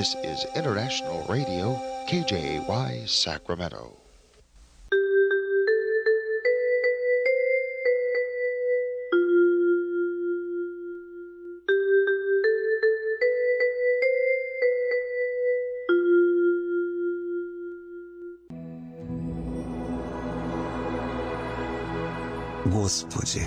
This 0.00 0.14
is 0.24 0.46
International 0.54 1.22
Radio, 1.28 1.78
KJY 2.08 3.06
Sacramento. 3.06 3.92
Господи, 22.70 23.46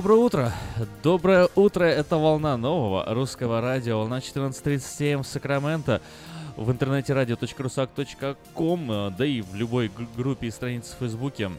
Доброе 0.00 0.18
утро! 0.18 0.52
Доброе 1.02 1.48
утро! 1.56 1.84
Это 1.84 2.16
волна 2.16 2.56
нового 2.56 3.04
русского 3.12 3.60
радио, 3.60 3.98
волна 3.98 4.20
14.37 4.20 5.22
в 5.22 5.26
Сакраменто, 5.26 6.00
в 6.56 6.70
интернете 6.70 7.12
radio.rusak.com, 7.12 9.14
да 9.14 9.26
и 9.26 9.42
в 9.42 9.54
любой 9.54 9.90
группе 10.16 10.46
и 10.46 10.50
странице 10.50 10.96
в 10.96 11.00
Фейсбуке 11.00 11.50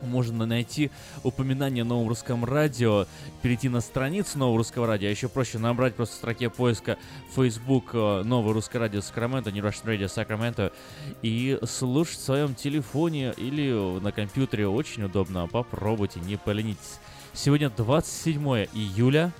можно 0.00 0.46
найти 0.46 0.90
упоминание 1.24 1.82
о 1.82 1.84
новом 1.84 2.08
русском 2.08 2.42
радио, 2.42 3.06
перейти 3.42 3.68
на 3.68 3.82
страницу 3.82 4.38
нового 4.38 4.56
русского 4.56 4.86
радио, 4.86 5.08
а 5.08 5.10
еще 5.10 5.28
проще 5.28 5.58
набрать 5.58 5.94
просто 5.94 6.14
в 6.14 6.18
строке 6.18 6.48
поиска 6.48 6.96
Facebook 7.36 7.90
э, 7.92 8.22
новое 8.22 8.54
русское 8.54 8.78
радио 8.78 9.02
Сакраменто, 9.02 9.52
не 9.52 9.60
Russian 9.60 9.84
Radio 9.84 10.08
Сакраменто, 10.08 10.72
и 11.20 11.58
слушать 11.64 12.16
в 12.16 12.22
своем 12.22 12.54
телефоне 12.54 13.34
или 13.36 14.00
на 14.00 14.10
компьютере 14.10 14.68
очень 14.68 15.02
удобно. 15.02 15.46
Попробуйте, 15.48 16.20
не 16.20 16.38
поленитесь. 16.38 16.98
Сегодня 17.38 17.70
27 17.70 18.42
июля, 18.74 19.32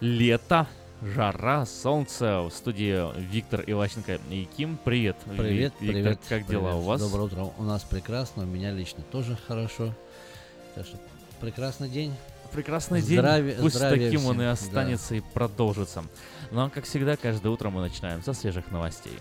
лето, 0.00 0.66
жара, 1.00 1.64
солнце. 1.64 2.42
В 2.42 2.50
студии 2.50 3.18
Виктор 3.18 3.64
Иващенко 3.66 4.20
и 4.28 4.46
Ким. 4.54 4.78
Привет. 4.84 5.16
Привет, 5.24 5.72
Виктор, 5.80 6.02
привет. 6.02 6.18
как 6.28 6.46
дела 6.46 6.68
привет. 6.68 6.74
у 6.74 6.80
вас? 6.82 7.00
Доброе 7.00 7.22
утро. 7.22 7.52
У 7.56 7.62
нас 7.62 7.84
прекрасно, 7.84 8.42
у 8.42 8.46
меня 8.46 8.70
лично 8.72 9.02
тоже 9.10 9.38
хорошо. 9.48 9.94
Так 10.74 10.84
что 10.84 10.98
прекрасный 11.40 11.88
день. 11.88 12.14
Прекрасный 12.52 13.00
день. 13.00 13.18
Здравия- 13.18 13.56
Пусть 13.58 13.76
здравия 13.76 14.10
таким 14.10 14.26
он 14.26 14.34
и 14.34 14.54
всем, 14.54 14.66
останется 14.66 15.14
и 15.14 15.20
продолжится. 15.20 16.04
Ну 16.50 16.66
а 16.66 16.68
как 16.68 16.84
всегда, 16.84 17.16
каждое 17.16 17.48
утро 17.48 17.70
мы 17.70 17.80
начинаем 17.80 18.22
со 18.22 18.34
свежих 18.34 18.70
новостей. 18.70 19.18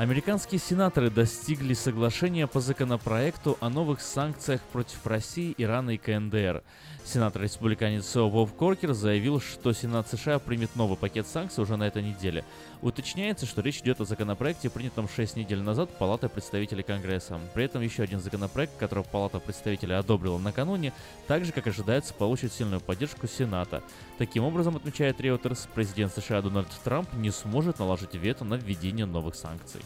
Американские 0.00 0.58
сенаторы 0.58 1.10
достигли 1.10 1.74
соглашения 1.74 2.46
по 2.46 2.60
законопроекту 2.60 3.58
о 3.60 3.68
новых 3.68 4.00
санкциях 4.00 4.62
против 4.72 5.06
России, 5.06 5.54
Ирана 5.58 5.90
и 5.90 5.98
КНДР. 5.98 6.62
Сенатор-республиканец 7.10 8.14
Боб 8.14 8.52
Коркер 8.52 8.92
заявил, 8.92 9.40
что 9.40 9.72
Сенат 9.72 10.08
США 10.08 10.38
примет 10.38 10.76
новый 10.76 10.96
пакет 10.96 11.26
санкций 11.26 11.62
уже 11.64 11.76
на 11.76 11.88
этой 11.88 12.02
неделе. 12.04 12.44
Уточняется, 12.82 13.46
что 13.46 13.62
речь 13.62 13.80
идет 13.80 14.00
о 14.00 14.04
законопроекте, 14.04 14.70
принятом 14.70 15.08
6 15.08 15.34
недель 15.34 15.60
назад 15.60 15.90
Палатой 15.98 16.28
представителей 16.28 16.84
Конгресса. 16.84 17.40
При 17.52 17.64
этом 17.64 17.82
еще 17.82 18.04
один 18.04 18.20
законопроект, 18.20 18.76
который 18.78 19.02
Палата 19.02 19.40
представителей 19.40 19.94
одобрила 19.94 20.38
накануне, 20.38 20.92
также, 21.26 21.50
как 21.50 21.66
ожидается, 21.66 22.14
получит 22.14 22.52
сильную 22.52 22.80
поддержку 22.80 23.26
Сената. 23.26 23.82
Таким 24.16 24.44
образом, 24.44 24.76
отмечает 24.76 25.20
Reuters, 25.20 25.68
президент 25.74 26.14
США 26.14 26.42
Дональд 26.42 26.68
Трамп 26.84 27.12
не 27.14 27.32
сможет 27.32 27.80
наложить 27.80 28.14
вето 28.14 28.44
на 28.44 28.54
введение 28.54 29.06
новых 29.06 29.34
санкций. 29.34 29.80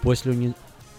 После 0.00 0.32
уни- 0.32 0.54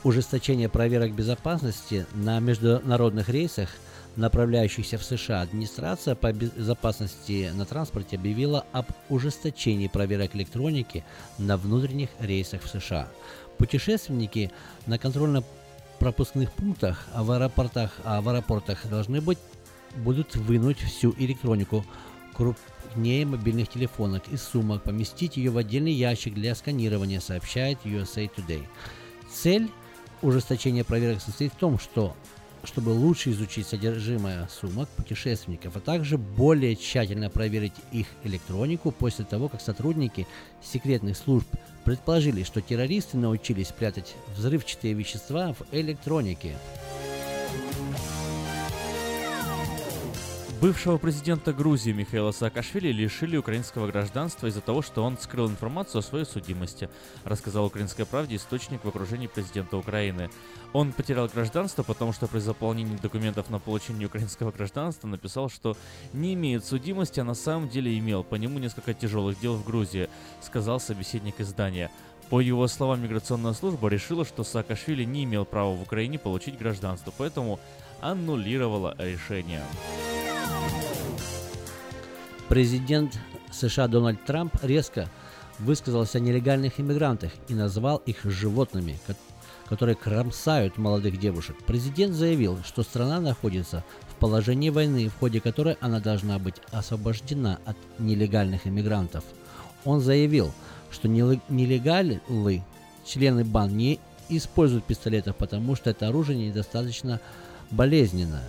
ужесточения 0.05 0.69
проверок 0.69 1.13
безопасности 1.13 2.05
на 2.13 2.39
международных 2.39 3.27
рейсах, 3.27 3.69
направляющихся 4.15 4.99
в 4.99 5.03
США, 5.03 5.41
администрация 5.41 6.13
по 6.13 6.31
безопасности 6.31 7.51
на 7.55 7.65
транспорте 7.65 8.15
объявила 8.15 8.65
об 8.71 8.85
ужесточении 9.09 9.87
проверок 9.87 10.35
электроники 10.35 11.03
на 11.39 11.57
внутренних 11.57 12.09
рейсах 12.19 12.61
в 12.61 12.67
США. 12.69 13.09
Путешественники 13.57 14.51
на 14.85 14.99
контрольно-пропускных 14.99 16.51
пунктах 16.51 17.07
а 17.11 17.23
в 17.23 17.31
аэропортах, 17.31 17.91
а 18.03 18.21
в 18.21 18.29
аэропортах 18.29 18.85
должны 18.87 19.21
быть 19.21 19.39
будут 19.97 20.35
вынуть 20.35 20.77
всю 20.77 21.15
электронику 21.17 21.83
крупнее 22.35 23.25
мобильных 23.25 23.69
телефонов 23.69 24.21
из 24.31 24.43
сумок, 24.43 24.83
поместить 24.83 25.35
ее 25.35 25.49
в 25.49 25.57
отдельный 25.57 25.93
ящик 25.93 26.35
для 26.35 26.53
сканирования, 26.53 27.19
сообщает 27.19 27.79
USA 27.85 28.29
Today. 28.29 28.67
Цель 29.33 29.71
ужесточения 30.25 30.83
проверок 30.83 31.21
состоит 31.21 31.53
в 31.53 31.57
том, 31.57 31.79
что 31.79 32.15
чтобы 32.63 32.89
лучше 32.89 33.29
изучить 33.29 33.67
содержимое 33.67 34.47
сумок 34.47 34.89
путешественников, 34.89 35.77
а 35.77 35.79
также 35.79 36.17
более 36.17 36.75
тщательно 36.75 37.29
проверить 37.29 37.73
их 37.91 38.07
электронику 38.23 38.91
после 38.91 39.23
того, 39.23 39.49
как 39.49 39.61
сотрудники 39.61 40.27
секретных 40.63 41.15
служб 41.15 41.47
предположили, 41.83 42.43
что 42.43 42.61
террористы 42.61 43.17
научились 43.17 43.67
прятать 43.67 44.15
взрывчатые 44.35 44.95
вещества 44.95 45.53
в 45.53 45.63
электронике. 45.71 46.55
Бывшего 50.61 50.97
президента 50.97 51.51
Грузии 51.51 51.91
Михаила 51.91 52.31
Саакашвили 52.31 52.87
лишили 52.87 53.35
украинского 53.35 53.87
гражданства 53.87 54.47
из-за 54.47 54.61
того, 54.61 54.81
что 54.81 55.03
он 55.03 55.17
скрыл 55.17 55.49
информацию 55.49 55.99
о 55.99 56.01
своей 56.01 56.25
судимости, 56.25 56.89
рассказал 57.25 57.65
«Украинской 57.65 58.05
правде» 58.05 58.37
источник 58.37 58.83
в 58.85 58.87
окружении 58.87 59.27
президента 59.27 59.75
Украины. 59.75 60.29
Он 60.71 60.93
потерял 60.93 61.27
гражданство, 61.27 61.83
потому 61.83 62.13
что 62.13 62.27
при 62.27 62.39
заполнении 62.39 62.95
документов 62.95 63.49
на 63.49 63.59
получение 63.59 64.07
украинского 64.07 64.51
гражданства 64.51 65.07
написал, 65.07 65.49
что 65.49 65.75
не 66.13 66.33
имеет 66.35 66.63
судимости, 66.63 67.19
а 67.19 67.25
на 67.25 67.35
самом 67.35 67.67
деле 67.67 67.97
имел 67.99 68.23
по 68.23 68.35
нему 68.35 68.57
несколько 68.57 68.93
тяжелых 68.93 69.37
дел 69.41 69.55
в 69.55 69.65
Грузии, 69.65 70.09
сказал 70.41 70.79
собеседник 70.79 71.41
издания. 71.41 71.91
По 72.29 72.39
его 72.39 72.67
словам, 72.67 73.03
миграционная 73.03 73.53
служба 73.53 73.89
решила, 73.89 74.23
что 74.23 74.45
Саакашвили 74.45 75.03
не 75.03 75.25
имел 75.25 75.43
права 75.43 75.75
в 75.75 75.81
Украине 75.81 76.17
получить 76.17 76.57
гражданство, 76.57 77.13
поэтому 77.15 77.59
аннулировала 78.01 78.95
решение. 78.97 79.61
Президент 82.49 83.17
США 83.51 83.87
Дональд 83.87 84.23
Трамп 84.23 84.55
резко 84.61 85.09
высказался 85.57 86.19
о 86.19 86.21
нелегальных 86.21 86.79
иммигрантах 86.79 87.31
и 87.47 87.55
назвал 87.55 87.97
их 88.05 88.23
животными, 88.23 88.99
которые 89.67 89.95
кромсают 89.95 90.77
молодых 90.77 91.19
девушек. 91.19 91.55
Президент 91.65 92.13
заявил, 92.13 92.59
что 92.63 92.83
страна 92.83 93.19
находится 93.19 93.83
в 94.09 94.15
положении 94.15 94.69
войны, 94.69 95.09
в 95.09 95.17
ходе 95.17 95.41
которой 95.41 95.75
она 95.81 95.99
должна 95.99 96.37
быть 96.37 96.55
освобождена 96.71 97.59
от 97.65 97.77
нелегальных 97.97 98.67
иммигрантов. 98.67 99.23
Он 99.83 99.99
заявил, 99.99 100.53
что 100.91 101.07
нелегалы, 101.07 102.21
члены 103.05 103.43
банд, 103.43 103.73
не 103.73 103.99
используют 104.29 104.85
пистолетов, 104.85 105.35
потому 105.35 105.75
что 105.75 105.89
это 105.89 106.07
оружие 106.07 106.37
недостаточно 106.37 107.19
болезненное. 107.71 108.47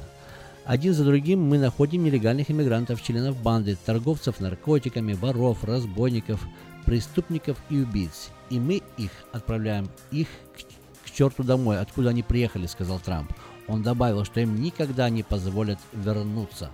Один 0.66 0.94
за 0.94 1.04
другим 1.04 1.42
мы 1.42 1.58
находим 1.58 2.02
нелегальных 2.02 2.50
иммигрантов, 2.50 3.00
членов 3.00 3.40
банды, 3.40 3.78
торговцев 3.86 4.40
наркотиками, 4.40 5.12
воров, 5.12 5.62
разбойников, 5.62 6.44
преступников 6.84 7.56
и 7.70 7.78
убийц. 7.78 8.30
И 8.50 8.58
мы 8.58 8.82
их 8.96 9.12
отправляем 9.32 9.88
их 10.10 10.26
к, 10.56 11.06
к 11.06 11.10
черту 11.12 11.44
домой, 11.44 11.78
откуда 11.78 12.10
они 12.10 12.24
приехали, 12.24 12.66
сказал 12.66 12.98
Трамп. 12.98 13.32
Он 13.68 13.84
добавил, 13.84 14.24
что 14.24 14.40
им 14.40 14.60
никогда 14.60 15.08
не 15.08 15.22
позволят 15.22 15.78
вернуться. 15.92 16.72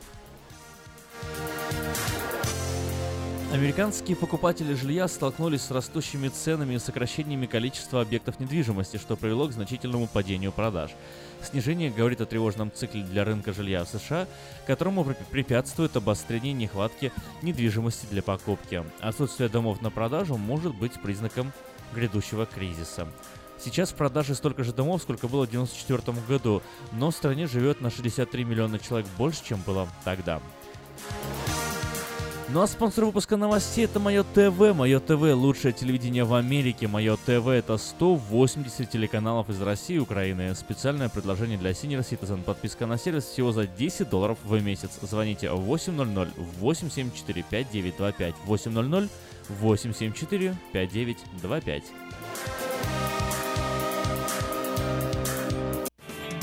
Американские 3.52 4.16
покупатели 4.16 4.72
жилья 4.72 5.06
столкнулись 5.06 5.60
с 5.60 5.70
растущими 5.70 6.28
ценами 6.28 6.75
и 6.75 6.78
сокращениями 6.78 7.44
количества 7.44 8.00
объектов 8.00 8.40
недвижимости, 8.40 8.96
что 8.96 9.14
привело 9.14 9.46
к 9.46 9.52
значительному 9.52 10.06
падению 10.06 10.52
продаж. 10.52 10.93
Снижение 11.43 11.90
говорит 11.90 12.22
о 12.22 12.26
тревожном 12.26 12.72
цикле 12.72 13.02
для 13.02 13.26
рынка 13.26 13.52
жилья 13.52 13.84
в 13.84 13.88
США, 13.88 14.26
которому 14.66 15.04
препятствует 15.31 15.94
обострение 15.94 16.54
нехватки 16.54 17.12
недвижимости 17.43 18.06
для 18.10 18.22
покупки. 18.22 18.84
Отсутствие 19.00 19.50
домов 19.50 19.82
на 19.82 19.90
продажу 19.90 20.38
может 20.38 20.75
быть 20.75 20.94
признаком 21.02 21.52
грядущего 21.94 22.46
кризиса. 22.46 23.06
Сейчас 23.62 23.90
в 23.90 23.96
продаже 23.96 24.34
столько 24.34 24.64
же 24.64 24.72
домов, 24.72 25.02
сколько 25.02 25.28
было 25.28 25.44
в 25.44 25.50
1994 25.50 26.26
году, 26.26 26.62
но 26.93 27.10
в 27.10 27.14
стране 27.14 27.46
живет 27.46 27.82
на 27.82 27.90
63 27.90 28.44
миллиона 28.44 28.78
человек 28.78 29.06
больше, 29.19 29.44
чем 29.44 29.60
было 29.60 29.87
тогда. 30.04 30.40
Ну 32.52 32.60
а 32.60 32.66
спонсор 32.66 33.06
выпуска 33.06 33.38
новостей 33.38 33.87
это 33.87 33.99
Мое 33.99 34.25
ТВ. 34.25 34.75
Мое 34.75 35.00
ТВ 35.00 35.22
лучшее 35.34 35.72
телевидение 35.72 36.25
в 36.25 36.34
Америке. 36.34 36.87
Мое 36.87 37.16
ТВ 37.16 37.49
это 37.49 37.78
180 37.78 38.90
телеканалов 38.90 39.49
из 39.49 39.58
России 39.62 39.96
и 39.96 39.99
Украины. 39.99 40.54
Специальное 40.54 41.08
предложение 41.08 41.56
для 41.56 41.71
Senior 41.71 42.00
Citizen. 42.00 42.42
Подписка 42.42 42.85
на 42.85 42.99
сервис 42.99 43.25
всего 43.25 43.52
за 43.52 43.66
10 43.66 44.11
долларов 44.11 44.37
в 44.44 44.62
месяц. 44.62 44.99
Звоните 45.00 45.50
800 45.50 46.28
874 46.61 47.42
5925 47.49 48.35
800 48.44 49.09
874 49.49 50.54
5925. 50.73 51.85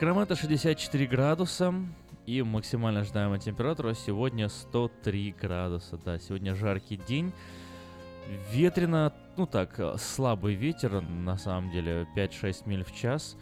Сакраменто 0.00 0.34
64 0.34 1.06
градуса 1.06 1.74
и 2.24 2.40
максимально 2.40 3.00
ожидаемая 3.00 3.38
температура 3.38 3.92
сегодня 3.92 4.48
103 4.48 5.34
градуса. 5.38 5.98
Да, 6.02 6.18
сегодня 6.18 6.54
жаркий 6.54 6.96
день. 6.96 7.34
Ветрено, 8.50 9.12
ну 9.36 9.44
так, 9.44 9.78
слабый 9.98 10.54
ветер, 10.54 11.02
на 11.02 11.36
самом 11.36 11.70
деле 11.70 12.08
5-6 12.16 12.62
миль 12.64 12.82
в 12.82 12.94
час. 12.94 13.36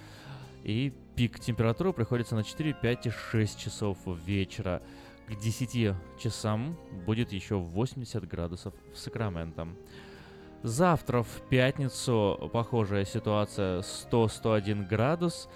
И 0.65 0.93
пик 1.15 1.39
температуры 1.39 1.93
приходится 1.93 2.35
на 2.35 2.43
4, 2.43 2.73
5 2.73 3.07
и 3.07 3.11
6 3.11 3.57
часов 3.57 3.97
вечера. 4.27 4.83
К 5.29 5.37
10 5.37 5.95
часам 6.19 6.77
будет 7.07 7.33
еще 7.33 7.55
80 7.55 8.27
градусов 8.27 8.75
в 8.93 8.99
Сакраменто. 8.99 9.69
Завтра 10.65 11.23
в 11.23 11.41
пятницу 11.49 12.51
похожая 12.53 13.05
ситуация 13.05 13.83
100-101 13.83 14.89
градус. 14.89 15.49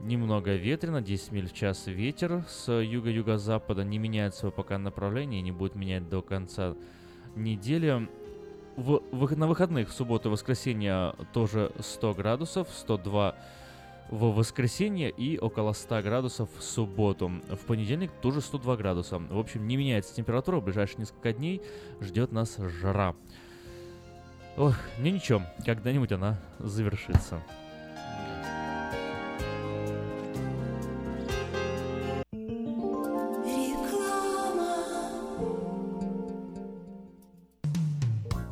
Немного 0.00 0.54
ветрено, 0.54 1.02
10 1.02 1.32
миль 1.32 1.48
в 1.48 1.52
час 1.52 1.86
ветер 1.86 2.44
с 2.48 2.72
юга-юго-запада. 2.72 3.84
Не 3.84 3.98
меняет 3.98 4.34
свое 4.34 4.52
пока 4.52 4.78
направление, 4.78 5.42
не 5.42 5.52
будет 5.52 5.74
менять 5.74 6.08
до 6.08 6.22
конца 6.22 6.74
недели. 7.34 8.08
В, 8.76 9.02
в, 9.10 9.36
на 9.36 9.48
выходных, 9.48 9.88
в 9.88 9.92
субботу 9.92 10.28
и 10.28 10.32
воскресенье 10.32 11.14
тоже 11.32 11.72
100 11.80 12.14
градусов, 12.14 12.68
102 12.70 13.34
в 14.10 14.32
воскресенье 14.34 15.10
и 15.10 15.38
около 15.38 15.72
100 15.72 16.02
градусов 16.02 16.48
в 16.56 16.62
субботу. 16.62 17.28
В 17.48 17.66
понедельник 17.66 18.12
тоже 18.22 18.40
102 18.40 18.76
градуса. 18.76 19.18
В 19.18 19.38
общем, 19.38 19.66
не 19.66 19.76
меняется 19.76 20.14
температура, 20.14 20.60
в 20.60 20.64
ближайшие 20.64 21.00
несколько 21.00 21.32
дней 21.32 21.60
ждет 22.00 22.32
нас 22.32 22.56
жара. 22.56 23.14
Ох, 24.56 24.76
не 24.98 25.10
ничего, 25.10 25.42
когда-нибудь 25.64 26.12
она 26.12 26.40
завершится. 26.58 27.42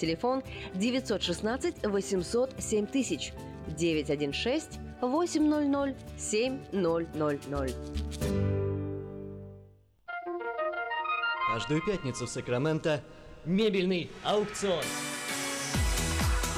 Телефон 0.00 0.42
916 0.74 1.86
800 1.86 2.54
7000 2.58 3.32
916 3.76 4.80
800 5.02 5.96
7000. 6.16 7.74
Каждую 11.52 11.84
пятницу 11.84 12.26
в 12.26 12.30
Сакраменто 12.30 13.02
мебельный 13.44 14.10
аукцион. 14.24 14.84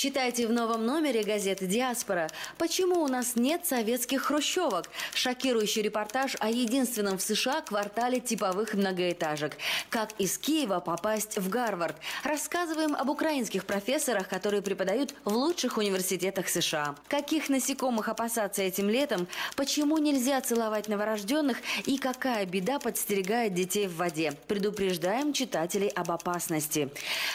Читайте 0.00 0.46
в 0.46 0.52
новом 0.52 0.86
номере 0.86 1.24
газеты 1.24 1.66
«Диаспора» 1.66 2.30
«Почему 2.56 3.02
у 3.02 3.08
нас 3.08 3.34
нет 3.34 3.66
советских 3.66 4.22
хрущевок?» 4.22 4.84
Шокирующий 5.12 5.82
репортаж 5.82 6.36
о 6.38 6.50
единственном 6.50 7.18
в 7.18 7.20
США 7.20 7.62
квартале 7.62 8.20
типовых 8.20 8.74
многоэтажек. 8.74 9.56
Как 9.90 10.12
из 10.20 10.38
Киева 10.38 10.78
попасть 10.78 11.36
в 11.36 11.48
Гарвард. 11.48 11.96
Рассказываем 12.22 12.94
об 12.94 13.10
украинских 13.10 13.64
профессорах, 13.66 14.28
которые 14.28 14.62
преподают 14.62 15.16
в 15.24 15.34
лучших 15.34 15.78
университетах 15.78 16.48
США. 16.48 16.94
Каких 17.08 17.48
насекомых 17.48 18.08
опасаться 18.08 18.62
этим 18.62 18.88
летом? 18.88 19.26
Почему 19.56 19.98
нельзя 19.98 20.40
целовать 20.40 20.86
новорожденных? 20.86 21.58
И 21.86 21.98
какая 21.98 22.46
беда 22.46 22.78
подстерегает 22.78 23.52
детей 23.52 23.88
в 23.88 23.96
воде? 23.96 24.32
Предупреждаем 24.46 25.32
читателей 25.32 25.88
об 25.88 26.12
опасности. 26.12 26.88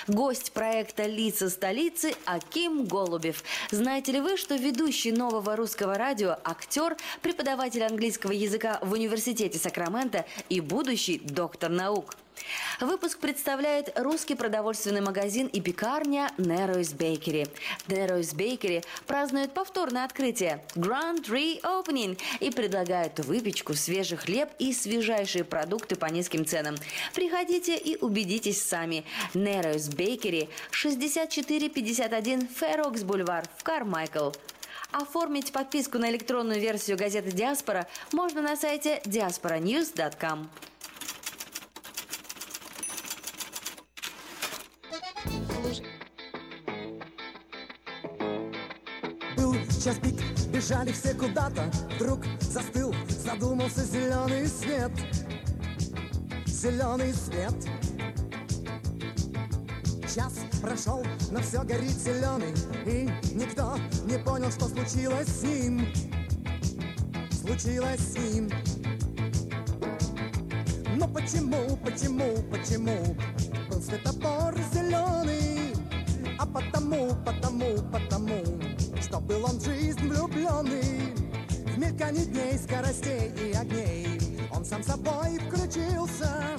Гость 0.08 0.53
проекта 0.53 1.08
«Лица 1.08 1.50
столицы» 1.50 2.13
Аким 2.53 2.86
Голубев. 2.86 3.43
Знаете 3.72 4.12
ли 4.12 4.22
вы, 4.22 4.38
что 4.38 4.53
ведущий 4.55 5.12
нового 5.12 5.55
русского 5.55 5.95
радио, 5.95 6.38
актер, 6.43 6.95
преподаватель 7.24 7.83
английского 7.83 8.31
языка 8.31 8.77
в 8.83 8.91
университете 8.91 9.57
Сакрамента 9.57 10.25
и 10.50 10.62
будущий 10.62 11.17
доктор 11.17 11.72
наук? 11.72 12.15
Выпуск 12.80 13.20
представляет 13.20 13.98
русский 13.98 14.36
продовольственный 14.36 15.02
магазин 15.02 15.48
и 15.48 15.62
пекарня 15.62 16.32
Narrows 16.38 16.96
Bakery. 16.98 17.50
Narrows 17.88 18.36
Bakery 18.36 18.84
празднует 19.08 19.54
повторное 19.54 20.06
открытие 20.06 20.63
Grand 20.75 21.24
Reopening 21.25 22.20
и 22.40 22.52
предлагают 22.52 23.20
выпечку, 23.20 23.74
свежий 23.74 24.18
хлеб 24.18 24.50
и 24.60 24.74
свежайшие 24.74 25.44
продукты 25.44 25.96
по 25.96 26.08
низким 26.08 26.46
ценам. 26.46 26.75
Приходите 27.13 27.78
и 27.78 27.98
убедитесь 27.98 28.62
сами. 28.62 29.06
Narrows 29.34 29.96
Bakery 29.96 30.50
6451 30.72 32.50
Fairox 32.60 33.06
Бульвар 33.06 33.46
в 33.58 33.63
Кармайкл. 33.63 34.32
Оформить 34.92 35.52
подписку 35.52 35.98
на 35.98 36.12
электронную 36.12 36.60
версию 36.60 36.98
газеты 36.98 37.32
«Диаспора» 37.32 37.88
можно 38.12 38.42
на 38.42 38.56
сайте 38.56 39.02
diasporanews.com. 39.06 40.50
Был 49.84 49.92
час 49.92 50.00
пик, 50.02 50.16
бежали 50.48 50.94
все 50.94 51.13
куда-то. 51.13 51.70
Вдруг 51.96 52.20
застыл, 52.40 52.96
задумался 53.10 53.84
зеленый 53.84 54.48
свет. 54.48 54.92
Зеленый 56.46 57.13
свет. 57.13 57.54
Час 60.04 60.36
прошел, 60.62 61.04
но 61.32 61.42
все 61.42 61.63
горит 61.63 61.98
зеленый 61.98 62.54
И 62.86 63.10
никто 63.34 63.78
не 64.06 64.18
понял, 64.20 64.52
что 64.52 64.70
случилось 64.70 65.28
с 65.28 65.44
ним. 65.44 65.86
Случилось 67.32 68.00
с 68.00 68.18
ним. 68.18 68.50
Но 70.96 71.08
почему, 71.10 71.75
почему, 71.78 72.36
почему 72.50 73.18
Был 73.70 73.82
светофор 73.82 74.56
зеленый 74.74 75.74
А 76.38 76.46
потому, 76.46 77.10
потому, 77.25 77.75
потому, 77.92 78.62
что 79.13 79.20
был 79.20 79.46
он 79.46 79.60
в 79.60 79.63
жизнь 79.63 80.00
влюбленный 80.08 81.13
В 81.67 81.77
мельканье 81.77 82.25
дней, 82.25 82.58
скоростей 82.58 83.32
и 83.38 83.51
огней 83.51 84.20
Он 84.51 84.65
сам 84.65 84.82
собой 84.82 85.38
включился 85.38 86.58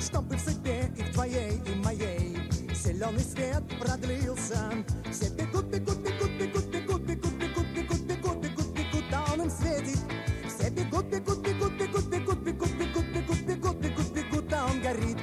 Чтобы 0.00 0.34
в 0.34 0.40
судьбе 0.40 0.90
и 0.96 1.02
в 1.02 1.12
твоей, 1.12 1.60
и 1.64 1.74
моей 1.76 2.38
Зеленый 2.74 3.22
свет 3.22 3.62
продлился 3.78 4.72
Все 5.12 5.30
бегут, 5.30 5.66
бегут, 5.66 5.98
бегут, 5.98 6.30
бегут, 6.32 6.64
бегут, 6.66 7.02
бегут, 7.02 7.32
бегут, 7.34 7.70
бегут, 7.70 8.00
бегут, 8.08 8.36
бегут, 8.42 8.66
бегут, 8.66 9.04
а 9.12 9.32
он 9.32 9.42
им 9.42 9.50
светит 9.50 10.00
Все 10.48 10.70
бегут, 10.70 11.06
бегут, 11.06 11.38
бегут, 11.38 11.72
бегут, 11.74 12.04
бегут, 12.06 12.38
бегут, 12.40 12.70
бегут, 12.72 13.06
бегут, 13.12 13.42
бегут, 13.46 13.76
бегут, 13.76 14.12
бегут, 14.12 14.52
а 14.52 14.66
он 14.66 14.82
горит 14.82 15.18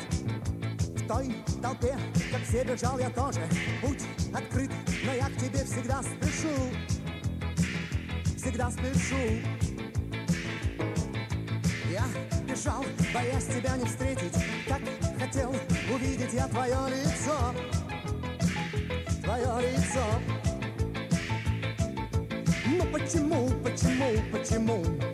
В 0.96 1.08
той 1.10 1.36
толпе, 1.62 1.98
как 2.32 2.42
все 2.48 2.64
бежал 2.64 2.98
я 3.00 3.10
тоже 3.10 3.42
Путь 3.82 4.06
открыт, 4.34 4.72
к 5.36 5.42
тебе 5.42 5.64
всегда 5.66 6.02
спешу. 6.02 6.54
Всегда 8.38 8.72
спешу. 8.72 9.16
Я 11.92 12.06
бежал, 12.48 12.86
боясь 13.14 13.46
тебя 13.46 13.78
не 13.78 13.86
встретить. 13.86 14.34
Как 14.68 14.82
хотел 15.20 15.56
увидеть 15.94 16.34
я 16.34 16.48
твое 16.48 16.78
лицо. 16.90 17.54
Твое 19.24 19.72
лицо. 19.72 20.06
Но 22.68 22.86
почему, 22.86 23.50
почему, 23.64 24.14
почему 24.32 25.09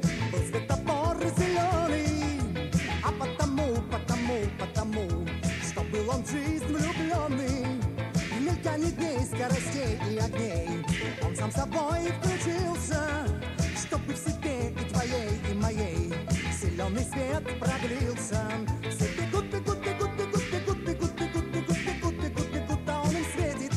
скоростей 9.45 9.99
и 10.09 10.17
огней 10.17 10.85
Он 11.23 11.35
сам 11.35 11.51
собой 11.51 12.11
включился 12.19 13.27
Чтобы 13.75 14.13
в 14.13 14.17
себе 14.17 14.71
и 14.71 14.89
твоей, 14.89 15.29
и 15.49 15.53
моей 15.53 16.13
Зеленый 16.59 17.03
свет 17.03 17.43
продлился 17.59 18.41
Все 18.89 19.07
бегут, 19.15 19.45
бегут, 19.45 19.79
бегут, 19.79 20.11
бегут, 20.15 20.47
бегут, 20.51 20.77
бегут, 20.77 21.15
бегут, 21.15 21.45
бегут, 21.45 21.85
бегут, 21.85 22.15
бегут, 22.15 22.47
бегут, 22.47 22.79
а 22.89 23.01
он 23.01 23.11
им 23.11 23.25
светит 23.33 23.73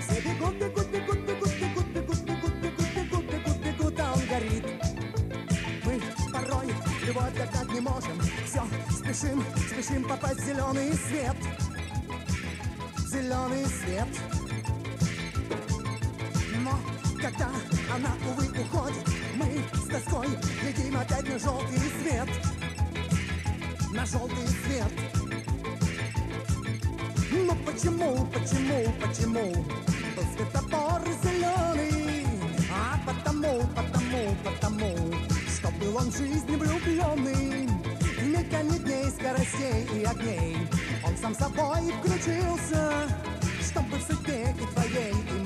Все 0.00 0.20
бегут, 0.20 0.54
бегут, 0.56 0.88
бегут, 0.88 1.18
бегут, 1.18 1.52
бегут, 1.54 1.86
бегут, 1.86 2.18
бегут, 2.20 2.54
бегут, 2.54 2.94
бегут, 2.94 3.24
бегут, 3.24 3.56
бегут, 3.58 4.00
а 4.00 4.12
он 4.12 4.26
горит 4.26 4.64
Мы 5.84 6.00
порой 6.32 6.74
любовь 7.06 7.34
догнать 7.36 7.72
не 7.72 7.80
можем 7.80 8.20
Все, 8.44 8.62
спешим, 8.90 9.44
спешим 9.68 10.04
попасть 10.04 10.40
в 10.40 10.46
зеленый 10.46 10.92
свет 10.94 11.36
Зеленый 13.08 13.64
свет 13.66 14.35
когда 17.26 17.50
она, 17.92 18.10
увы, 18.28 18.48
уходит 18.48 19.04
Мы 19.34 19.60
с 19.74 19.88
тоской 19.88 20.28
глядим 20.62 20.96
опять 20.96 21.28
на 21.28 21.38
желтый 21.38 21.78
свет 22.00 22.28
На 23.92 24.06
желтый 24.06 24.46
свет. 24.64 24.92
Но 27.32 27.54
почему, 27.66 28.26
почему, 28.26 28.92
почему 29.00 29.52
Был 30.14 30.24
светофор 30.36 31.02
зеленый 31.24 32.26
А 32.72 32.98
потому, 33.04 33.60
потому, 33.74 34.36
потому 34.44 35.14
Что 35.48 35.70
был 35.80 35.96
он 35.96 36.10
в 36.10 36.16
жизни 36.16 36.54
влюбленный. 36.56 37.68
В 38.18 38.26
мельканье 38.26 38.78
дней, 38.78 39.10
скоростей 39.10 39.88
и 39.94 40.04
огней 40.04 40.56
Он 41.04 41.16
сам 41.16 41.34
собой 41.34 41.92
включился 42.00 43.08
Чтобы 43.60 43.96
в 43.96 44.02
судьбе 44.02 44.54
и 44.60 44.74
твоей, 44.74 45.12
и 45.12 45.45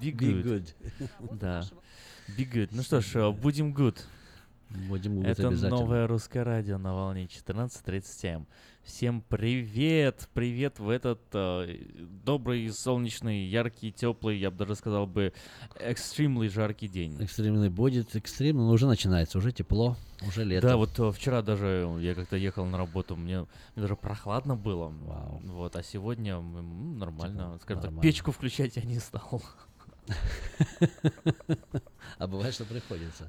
Be 0.00 0.12
Be 0.12 0.42
good. 0.42 0.74
Да. 1.32 1.64
Be 2.36 2.50
good. 2.50 2.68
Ну 2.72 2.82
что 2.82 3.00
ж, 3.00 3.16
э, 3.16 3.30
будем 3.32 3.72
good. 3.74 3.98
Будем 4.88 5.20
good 5.20 5.26
Это 5.26 5.50
новое 5.50 6.06
русское 6.06 6.42
радио 6.42 6.78
на 6.78 6.94
волне 6.94 7.26
14.37. 7.26 8.44
Всем 8.86 9.20
привет! 9.20 10.28
Привет 10.32 10.78
в 10.78 10.88
этот 10.88 11.20
э, 11.32 11.76
добрый, 12.24 12.70
солнечный, 12.72 13.44
яркий, 13.44 13.90
теплый, 13.90 14.38
я 14.38 14.52
бы 14.52 14.58
даже 14.58 14.76
сказал 14.76 15.08
бы, 15.08 15.32
экстремный 15.80 16.48
жаркий 16.48 16.86
день. 16.86 17.16
Экстремный 17.22 17.68
будет, 17.68 18.14
экстремный, 18.14 18.62
но 18.62 18.70
уже 18.70 18.86
начинается, 18.86 19.38
уже 19.38 19.50
тепло, 19.50 19.96
уже 20.22 20.44
лето. 20.44 20.68
Да, 20.68 20.76
вот 20.76 20.96
э, 21.00 21.10
вчера 21.10 21.42
даже 21.42 21.98
я 22.00 22.14
как-то 22.14 22.36
ехал 22.36 22.64
на 22.64 22.78
работу, 22.78 23.16
мне, 23.16 23.40
мне 23.40 23.48
даже 23.74 23.96
прохладно 23.96 24.54
было. 24.54 24.88
Вот, 25.42 25.74
а 25.74 25.82
сегодня 25.82 26.34
м, 26.34 26.96
нормально. 26.96 27.58
Скажем 27.62 27.82
так, 27.82 27.90
нормально. 27.90 28.02
печку 28.02 28.30
включать 28.30 28.76
я 28.76 28.82
не 28.82 29.00
стал. 29.00 29.42
А 32.18 32.26
бывает, 32.26 32.54
что 32.54 32.64
приходится. 32.64 33.28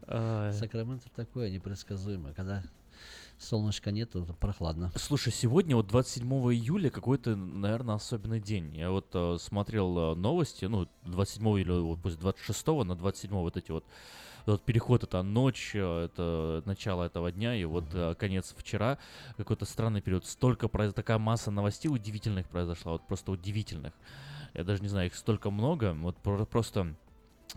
Сакраменто 0.54 1.10
такое 1.16 1.50
непредсказуемое. 1.50 2.34
Когда 2.34 2.64
солнышка 3.40 3.92
нет, 3.92 4.12
то 4.12 4.24
прохладно. 4.40 4.92
Слушай, 4.96 5.32
сегодня 5.32 5.76
вот 5.76 5.88
27 5.88 6.28
июля 6.54 6.90
какой-то, 6.90 7.36
наверное, 7.36 7.96
особенный 7.96 8.40
день. 8.40 8.76
Я 8.76 8.92
вот 8.92 9.08
э, 9.14 9.38
смотрел 9.40 10.14
э, 10.14 10.16
новости, 10.16 10.66
ну, 10.66 10.88
27 11.04 11.60
или 11.60 11.72
вот 11.72 12.02
после 12.02 12.20
26 12.20 12.68
на 12.86 12.96
27 12.96 13.32
вот 13.32 13.58
эти 13.58 13.72
вот 13.72 13.86
вот 14.48 14.64
переход 14.64 15.04
это 15.04 15.22
ночь, 15.24 15.72
э, 15.74 16.06
это 16.06 16.64
начало 16.66 17.04
этого 17.04 17.32
дня, 17.32 17.56
и 17.56 17.66
вот 17.66 17.86
э, 17.94 18.16
конец 18.16 18.56
вчера, 18.58 18.98
какой-то 19.36 19.66
странный 19.66 20.02
период. 20.02 20.26
Столько 20.26 20.68
произ... 20.68 20.94
такая 20.94 21.18
масса 21.18 21.52
новостей 21.52 21.90
удивительных 21.90 22.48
произошла, 22.48 22.94
вот 22.94 23.06
просто 23.08 23.32
удивительных. 23.32 23.94
Я 24.54 24.64
даже 24.64 24.82
не 24.82 24.88
знаю, 24.88 25.08
их 25.08 25.16
столько 25.16 25.52
много, 25.52 25.94
вот 25.94 26.18
про- 26.18 26.46
просто 26.46 26.96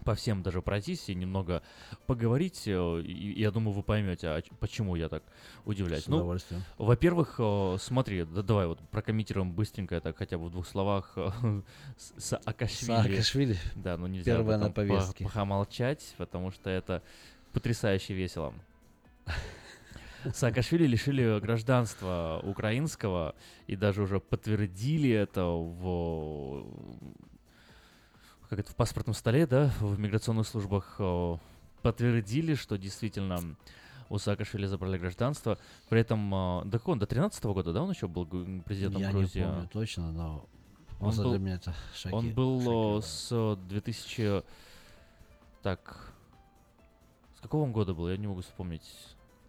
по 0.04 0.14
всем 0.14 0.42
даже 0.42 0.62
пройтись 0.62 1.08
и 1.08 1.14
немного 1.14 1.62
поговорить, 2.06 2.62
э, 2.66 3.02
и 3.02 3.40
я 3.40 3.50
думаю, 3.50 3.74
вы 3.74 3.82
поймете, 3.82 4.28
а 4.28 4.42
почему 4.58 4.96
я 4.96 5.08
так 5.08 5.22
удивляюсь. 5.64 6.04
С 6.04 6.08
Ну, 6.08 6.36
во-первых, 6.78 7.36
э, 7.38 7.76
смотри, 7.80 8.24
да, 8.24 8.42
давай 8.42 8.66
вот 8.66 8.80
прокомментируем 8.90 9.52
быстренько 9.52 9.94
это 9.94 10.12
хотя 10.12 10.38
бы 10.38 10.46
в 10.46 10.50
двух 10.50 10.66
словах 10.66 11.12
э, 11.16 11.30
Саакашвили. 12.16 12.86
Саакашвили. 12.86 13.56
Да, 13.74 13.96
ну 13.96 14.06
нельзя 14.06 14.36
Первое 14.36 14.58
на 14.58 14.66
по- 14.68 14.74
повестке. 14.74 15.24
похомолчать, 15.24 16.14
потому 16.18 16.50
что 16.50 16.70
это 16.70 17.02
потрясающе 17.52 18.14
весело. 18.14 18.54
Саакашвили 20.34 20.86
лишили 20.86 21.40
гражданства 21.40 22.40
украинского 22.44 23.34
и 23.66 23.74
даже 23.74 24.02
уже 24.02 24.20
подтвердили 24.20 25.10
это 25.10 25.44
в 25.46 26.66
как 28.50 28.58
это 28.58 28.72
в 28.72 28.74
паспортном 28.74 29.14
столе, 29.14 29.46
да, 29.46 29.72
в 29.78 29.98
миграционных 29.98 30.46
службах 30.46 30.96
э, 30.98 31.36
подтвердили, 31.82 32.54
что 32.54 32.76
действительно 32.76 33.38
у 34.08 34.18
Саакашвили 34.18 34.66
забрали 34.66 34.98
гражданство. 34.98 35.56
При 35.88 36.00
этом, 36.00 36.34
э, 36.34 36.64
до 36.64 36.78
какого 36.80 36.94
он, 36.94 36.98
до 36.98 37.06
13 37.06 37.44
года, 37.44 37.72
да, 37.72 37.84
он 37.84 37.92
еще 37.92 38.08
был 38.08 38.26
президентом 38.64 39.02
Я 39.02 39.12
Грузии? 39.12 39.38
не 39.38 39.44
помню 39.46 39.68
точно, 39.72 40.10
но 40.10 40.46
Он 40.98 41.16
был- 41.16 41.30
для 41.30 41.38
меня 41.38 41.54
это 41.54 41.74
шоки. 41.94 42.12
Он 42.12 42.34
был 42.34 42.98
э, 42.98 43.02
с 43.02 43.56
2000... 43.68 44.42
Так... 45.62 46.12
С 47.36 47.40
какого 47.40 47.62
он 47.62 47.72
года 47.72 47.94
был? 47.94 48.10
Я 48.10 48.16
не 48.16 48.26
могу 48.26 48.40
вспомнить. 48.40 48.82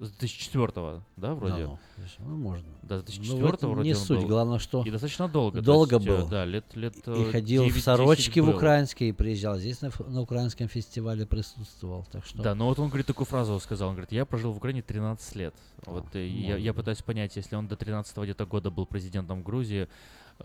С 0.01 0.09
2004, 0.09 1.01
да, 1.15 1.35
вроде? 1.35 1.53
Да, 1.55 1.67
ну, 1.67 1.79
есть, 2.03 2.15
ну, 2.17 2.35
можно. 2.35 2.67
Да, 2.81 2.97
с 3.01 3.03
Ну, 3.03 3.05
2004 3.05 3.43
вот 3.51 3.61
вроде 3.63 3.89
не 3.89 3.93
суть, 3.95 4.19
был. 4.21 4.27
главное, 4.27 4.57
что 4.57 4.81
И 4.83 4.89
достаточно 4.89 5.27
долго. 5.27 5.61
долго 5.61 5.97
есть, 5.97 6.07
э, 6.07 6.09
был. 6.09 6.27
Да, 6.27 6.43
лет, 6.43 6.65
лет 6.75 6.95
И 7.07 7.11
э, 7.11 7.31
ходил 7.31 7.65
9-10 7.65 7.69
в 7.69 7.81
сорочке 7.83 8.41
в 8.41 8.47
был. 8.47 8.55
украинской 8.55 9.09
и 9.09 9.11
приезжал. 9.11 9.57
Здесь 9.59 9.79
на, 9.81 9.91
на 10.07 10.21
украинском 10.21 10.67
фестивале 10.67 11.27
присутствовал. 11.27 12.07
Так 12.11 12.25
что 12.25 12.41
Да, 12.41 12.55
но 12.55 12.65
вот 12.67 12.79
он 12.79 12.87
говорит 12.89 13.05
такую 13.05 13.27
фразу 13.27 13.59
сказал, 13.59 13.89
он 13.89 13.93
говорит, 13.95 14.11
я 14.11 14.25
прожил 14.25 14.51
в 14.53 14.57
Украине 14.57 14.81
13 14.81 15.35
лет. 15.35 15.53
Вот 15.85 16.15
э, 16.15 16.27
я, 16.27 16.57
я 16.57 16.73
пытаюсь 16.73 17.03
понять, 17.03 17.35
если 17.35 17.55
он 17.55 17.67
до 17.67 17.75
13 17.75 18.17
где-то 18.17 18.47
года 18.47 18.71
был 18.71 18.87
президентом 18.87 19.43
Грузии, 19.43 19.83
э, 19.83 19.87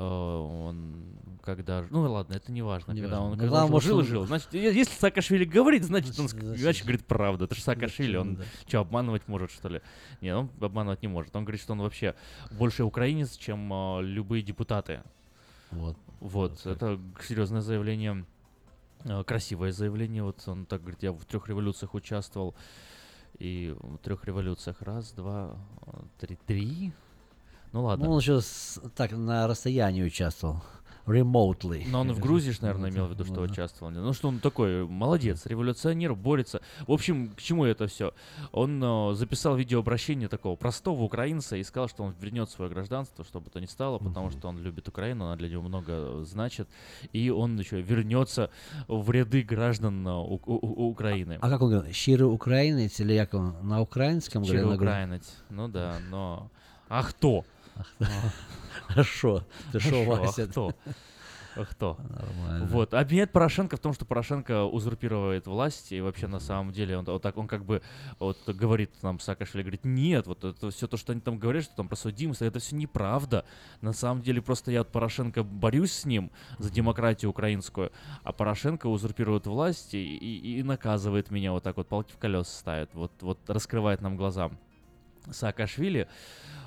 он 0.02 1.16
когда... 1.46 1.85
Ну 1.90 2.00
ладно, 2.11 2.35
это 2.35 2.50
не 2.50 2.61
важно. 2.61 2.92
Не 2.92 3.02
когда 3.02 3.20
важно. 3.20 3.32
он 3.32 3.38
Ну, 3.38 3.38
когда 3.38 3.61
жил, 3.61 3.66
жил, 3.66 3.70
может, 3.70 3.88
и 3.88 3.92
он- 3.92 4.04
жил. 4.04 4.26
Значит, 4.26 4.52
если 4.52 4.92
Саакашвили 4.92 5.44
говорит, 5.44 5.85
значит, 5.85 6.18
он, 6.18 6.28
Значит, 6.28 6.59
значит, 6.59 6.82
говорит 6.82 7.06
правду. 7.06 7.44
Это 7.44 7.54
же 7.54 7.62
Саакашвили, 7.62 8.16
он 8.16 8.35
да. 8.35 8.44
что, 8.66 8.80
обманывать 8.80 9.28
может, 9.28 9.52
что 9.52 9.68
ли? 9.68 9.80
Нет, 10.20 10.35
он 10.35 10.50
обманывать 10.61 11.02
не 11.02 11.09
может. 11.09 11.35
Он 11.37 11.44
говорит, 11.44 11.61
что 11.61 11.72
он 11.72 11.80
вообще 11.80 12.16
больше 12.50 12.82
украинец, 12.82 13.37
чем 13.37 13.72
э, 13.72 14.02
любые 14.02 14.42
депутаты 14.42 15.02
Вот. 15.70 15.96
Вот, 16.18 16.66
это 16.66 16.98
серьезное 17.22 17.61
заявление, 17.61 18.24
э, 19.04 19.22
красивое 19.24 19.70
заявление. 19.70 20.24
Вот 20.24 20.42
он 20.46 20.66
так 20.66 20.80
говорит, 20.80 21.02
я 21.04 21.12
в 21.12 21.24
трех 21.24 21.48
революциях 21.48 21.94
участвовал. 21.94 22.54
И 23.38 23.76
в 23.78 23.98
трех 23.98 24.24
революциях. 24.24 24.80
Раз, 24.80 25.12
два, 25.12 25.56
э, 25.87 25.90
три, 26.18 26.38
три. 26.46 26.92
Ну 27.72 27.85
ладно. 27.85 28.07
Ну, 28.07 28.12
он 28.12 28.18
еще 28.20 28.40
с- 28.40 28.81
так 28.94 29.12
на 29.12 29.46
расстоянии 29.46 30.02
участвовал. 30.05 30.62
Remotely. 31.07 31.85
Но 31.88 32.00
он 32.00 32.12
в 32.12 32.18
Грузии, 32.18 32.50
ж, 32.50 32.61
наверное, 32.62 32.90
имел 32.90 33.07
в 33.07 33.11
виду, 33.11 33.24
что 33.24 33.35
Ну 33.37 33.42
участвовал. 33.42 33.92
Ну, 33.92 34.12
что 34.12 34.26
он 34.29 34.40
такой 34.40 34.88
молодец, 34.88 35.46
революционер, 35.46 36.16
борется. 36.16 36.61
В 36.88 36.90
общем, 36.92 37.29
к 37.29 37.40
чему 37.40 37.64
это 37.64 37.87
все? 37.87 38.12
Он 38.50 38.83
э, 38.83 39.14
записал 39.14 39.55
видеообращение 39.57 40.26
такого 40.29 40.57
простого 40.57 41.05
украинца 41.05 41.57
и 41.57 41.62
сказал, 41.62 41.88
что 41.88 42.02
он 42.02 42.14
вернет 42.20 42.50
свое 42.50 42.68
гражданство, 42.68 43.24
что 43.24 43.40
бы 43.40 43.50
то 43.50 43.61
ни 43.61 43.66
стало, 43.66 43.98
потому 43.98 44.31
что 44.33 44.48
он 44.48 44.59
любит 44.59 44.88
Украину, 44.88 45.26
она 45.26 45.37
для 45.37 45.48
него 45.48 45.62
много 45.62 46.24
значит. 46.24 46.68
И 47.12 47.31
он 47.31 47.57
еще 47.57 47.81
вернется 47.81 48.50
в 48.88 49.09
ряды 49.12 49.42
граждан 49.42 50.05
э, 50.09 50.11
У- 50.11 50.40
У- 50.44 50.59
У- 50.66 50.88
Украины. 50.90 51.38
А 51.40 51.48
как 51.48 51.62
он 51.62 51.70
говорит? 51.70 51.94
Щирый 51.94 52.26
українець 52.29 52.98
или 53.00 53.12
як 53.12 53.33
он 53.35 53.55
на 53.62 53.81
украинском 53.81 54.44
Щирый 54.44 54.74
украинец. 54.74 55.33
Ну 55.50 55.68
да, 55.68 55.98
но... 56.11 56.50
А 56.88 57.02
кто? 57.05 57.44
Хорошо. 58.88 59.42
Ты 59.72 59.80
шо, 59.80 59.90
Хорошо, 60.04 60.12
а 60.12 60.20
Вася? 60.26 60.46
кто? 60.46 60.74
А 61.56 61.64
кто? 61.64 61.96
Нормально. 62.10 62.66
Вот. 62.66 62.92
Обвиняет 62.92 63.32
Порошенко 63.32 63.76
в 63.78 63.80
том, 63.80 63.94
что 63.94 64.04
Порошенко 64.04 64.64
узурпирует 64.64 65.46
власть, 65.46 65.90
и 65.90 66.02
вообще 66.02 66.26
на 66.26 66.38
самом 66.38 66.70
деле 66.70 66.98
он 66.98 67.06
вот 67.06 67.22
так, 67.22 67.38
он 67.38 67.48
как 67.48 67.64
бы 67.64 67.80
вот 68.18 68.36
говорит 68.46 68.90
нам, 69.02 69.18
Саакашвили, 69.18 69.62
говорит, 69.62 69.84
нет, 69.86 70.26
вот 70.26 70.44
это 70.44 70.70
все 70.70 70.86
то, 70.86 70.98
что 70.98 71.12
они 71.12 71.22
там 71.22 71.38
говорят, 71.38 71.64
что 71.64 71.74
там 71.76 71.88
про 71.88 71.96
судимость, 71.96 72.42
это 72.42 72.58
все 72.58 72.76
неправда. 72.76 73.46
На 73.80 73.94
самом 73.94 74.20
деле 74.20 74.42
просто 74.42 74.70
я 74.70 74.82
от 74.82 74.92
Порошенко 74.92 75.42
борюсь 75.44 75.92
с 75.92 76.04
ним 76.04 76.30
за 76.58 76.70
демократию 76.70 77.30
украинскую, 77.30 77.90
а 78.22 78.32
Порошенко 78.32 78.86
узурпирует 78.88 79.46
власть 79.46 79.94
и, 79.94 80.04
и- 80.16 80.58
и 80.58 80.62
наказывает 80.62 81.30
меня 81.30 81.52
вот 81.52 81.62
так 81.62 81.78
вот, 81.78 81.88
палки 81.88 82.12
в 82.12 82.18
колеса 82.18 82.50
ставит, 82.50 82.94
вот, 82.94 83.12
вот 83.22 83.38
раскрывает 83.48 84.02
нам 84.02 84.18
глаза. 84.18 84.50
Саакашвили 85.30 86.06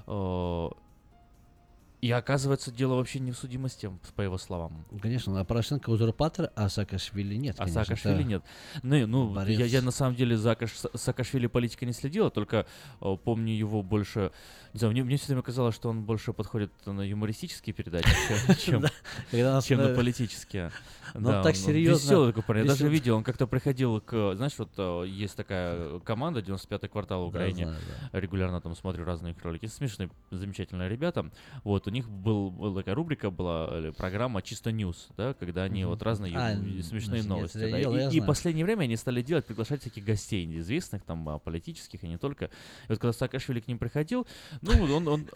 э, 0.07 0.69
и 2.01 2.11
оказывается, 2.11 2.71
дело 2.71 2.95
вообще 2.95 3.19
не 3.19 3.31
в 3.31 3.37
судимости, 3.37 3.91
по 4.15 4.21
его 4.21 4.37
словам. 4.37 4.85
Конечно, 5.01 5.37
а 5.39 5.43
Порошенко 5.43 5.89
узурпатор, 5.89 6.49
а 6.55 6.69
Саакашвили 6.69 7.35
нет. 7.35 7.55
А 7.57 7.65
конечно, 7.65 7.83
Саакашвили 7.83 8.23
нет. 8.23 8.43
Ну, 8.83 9.05
ну 9.05 9.33
борец. 9.33 9.59
я, 9.59 9.65
я 9.65 9.81
на 9.81 9.91
самом 9.91 10.15
деле 10.15 10.37
за 10.37 10.53
Акаш- 10.53 10.75
Са- 10.85 10.97
Саакашвили 10.97 11.47
политика 11.47 11.85
не 11.85 11.91
следила, 11.91 12.29
только 12.31 12.65
э, 13.01 13.17
помню 13.23 13.53
его 13.53 13.83
больше... 13.83 14.31
Не 14.73 14.79
знаю, 14.79 14.93
мне, 14.93 15.03
мне 15.03 15.17
все 15.17 15.27
время 15.27 15.41
казалось, 15.41 15.75
что 15.75 15.89
он 15.89 16.03
больше 16.03 16.31
подходит 16.31 16.71
на 16.85 17.01
юмористические 17.01 17.73
передачи, 17.73 18.07
чем- 18.65 18.85
на 19.89 19.95
политические. 19.95 20.71
Ну, 21.15 21.31
Да, 21.31 21.43
так 21.43 21.55
серьезно. 21.55 22.05
Веселый 22.05 22.27
такой 22.29 22.43
парень. 22.43 22.61
Я 22.63 22.69
даже 22.69 22.87
видел, 22.87 23.17
он 23.17 23.23
как-то 23.23 23.45
приходил 23.47 23.99
к... 23.99 24.35
Знаешь, 24.35 24.53
вот 24.57 24.69
э, 24.77 25.05
есть 25.07 25.35
такая 25.35 25.99
команда, 25.99 26.39
95-й 26.39 26.87
квартал 26.87 27.25
Украине. 27.25 27.73
да. 28.11 28.19
Регулярно 28.19 28.61
там 28.61 28.75
смотрю 28.75 29.03
разные 29.05 29.35
ролики. 29.43 29.65
Смешные, 29.65 30.09
замечательные 30.31 30.87
ребята. 30.87 31.29
Вот, 31.63 31.88
у 31.89 31.91
них 31.91 32.09
был, 32.09 32.51
была 32.51 32.75
такая 32.75 32.95
рубрика, 32.95 33.29
была 33.31 33.67
э, 33.71 33.91
программа 33.91 34.41
«Чисто 34.41 34.71
Ньюс», 34.71 35.07
да, 35.17 35.33
когда 35.33 35.63
они 35.63 35.81
Мгм. 35.81 35.89
вот 35.91 36.03
разные 36.03 36.37
А, 36.37 36.55
смешные 36.83 37.21
нет, 37.21 37.29
новости. 37.29 37.57
да. 37.57 37.65
видел, 37.77 37.95
И- 37.95 38.15
и, 38.17 38.21
последнее 38.21 38.65
время 38.65 38.83
они 38.83 38.95
стали 38.95 39.21
делать, 39.21 39.45
приглашать 39.45 39.81
таких 39.83 40.05
гостей 40.05 40.45
известных, 40.59 41.03
там, 41.03 41.27
а, 41.29 41.39
политических 41.39 42.03
и 42.03 42.07
не 42.07 42.17
только. 42.17 42.45
И 42.45 42.49
вот 42.89 42.99
когда 42.99 43.13
Саакашвили 43.13 43.59
к 43.59 43.67
ним 43.67 43.77
приходил, 43.77 44.25
ну, 44.61 44.71
он... 44.95 45.07
он 45.07 45.27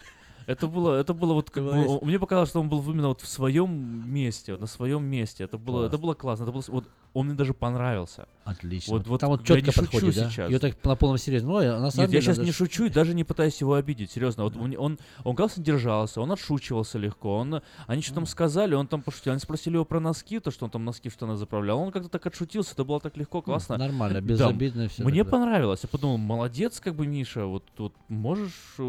это 0.46 0.66
было, 0.66 1.00
это 1.00 1.14
было 1.14 1.32
вот 1.32 1.50
как 1.50 1.64
бы, 1.64 1.98
мне 2.02 2.18
показалось, 2.18 2.50
что 2.50 2.60
он 2.60 2.68
был 2.68 2.82
именно 2.90 3.08
вот 3.08 3.22
в 3.22 3.26
своем 3.26 3.70
месте, 4.12 4.52
вот 4.52 4.60
на 4.60 4.66
своем 4.66 5.02
месте. 5.02 5.44
Это 5.44 5.56
было, 5.56 5.86
это 5.86 5.92
Класс. 5.92 6.00
было 6.02 6.14
классно. 6.14 6.42
Это 6.44 6.52
было, 6.52 6.62
вот 6.68 6.86
он 7.14 7.26
мне 7.26 7.34
даже 7.34 7.54
понравился. 7.54 8.26
Отлично. 8.44 8.92
Вот, 8.92 9.06
вот 9.06 9.20
Там 9.20 9.30
вот 9.30 9.48
я 9.48 9.54
не 9.56 9.62
четко 9.62 9.72
шучу 9.72 9.92
подходит, 9.92 10.16
да? 10.16 10.30
сейчас. 10.30 10.50
Ее 10.50 10.58
так 10.58 10.84
на 10.84 10.96
полном 10.96 11.16
серьезе. 11.16 11.46
Ну, 11.46 11.54
на 11.54 11.62
самом 11.62 11.84
Нет, 11.84 11.96
я 11.96 12.06
деле 12.06 12.20
сейчас 12.22 12.36
надо 12.36 12.46
не 12.46 12.52
шучу 12.52 12.84
и 12.84 12.90
даже 12.90 13.14
не 13.14 13.24
пытаюсь 13.24 13.58
его 13.60 13.74
обидеть, 13.74 14.10
серьезно. 14.10 14.44
Вот 14.44 14.56
он, 14.56 14.74
он, 14.76 14.98
он 15.22 15.36
классно 15.36 15.62
держался, 15.62 16.20
он 16.20 16.30
отшучивался 16.30 16.98
легко, 16.98 17.38
он, 17.38 17.62
они 17.86 18.02
что 18.02 18.14
там 18.14 18.26
сказали, 18.26 18.74
он 18.74 18.86
там 18.86 19.00
пошутил, 19.00 19.32
они 19.32 19.40
спросили 19.40 19.74
его 19.74 19.84
про 19.84 19.98
носки, 19.98 20.40
то, 20.40 20.50
что 20.50 20.66
он 20.66 20.70
там 20.70 20.84
носки 20.84 21.08
в 21.08 21.12
штаны 21.12 21.36
заправлял, 21.36 21.78
он 21.78 21.90
как-то 21.90 22.08
так 22.08 22.26
отшутился, 22.26 22.72
это 22.72 22.84
было 22.84 23.00
так 23.00 23.16
легко, 23.16 23.40
классно. 23.40 23.78
Нормально, 23.78 24.20
Да, 24.20 24.26
безобидно 24.26 24.88
все. 24.88 25.04
Мне 25.04 25.24
понравилось, 25.24 25.80
я 25.84 25.88
подумал, 25.88 26.18
молодец, 26.18 26.80
как 26.80 26.96
бы, 26.96 27.06
Миша, 27.06 27.46
вот, 27.46 27.64
вот 27.78 27.94
можешь 28.08 28.74
э, 28.78 28.82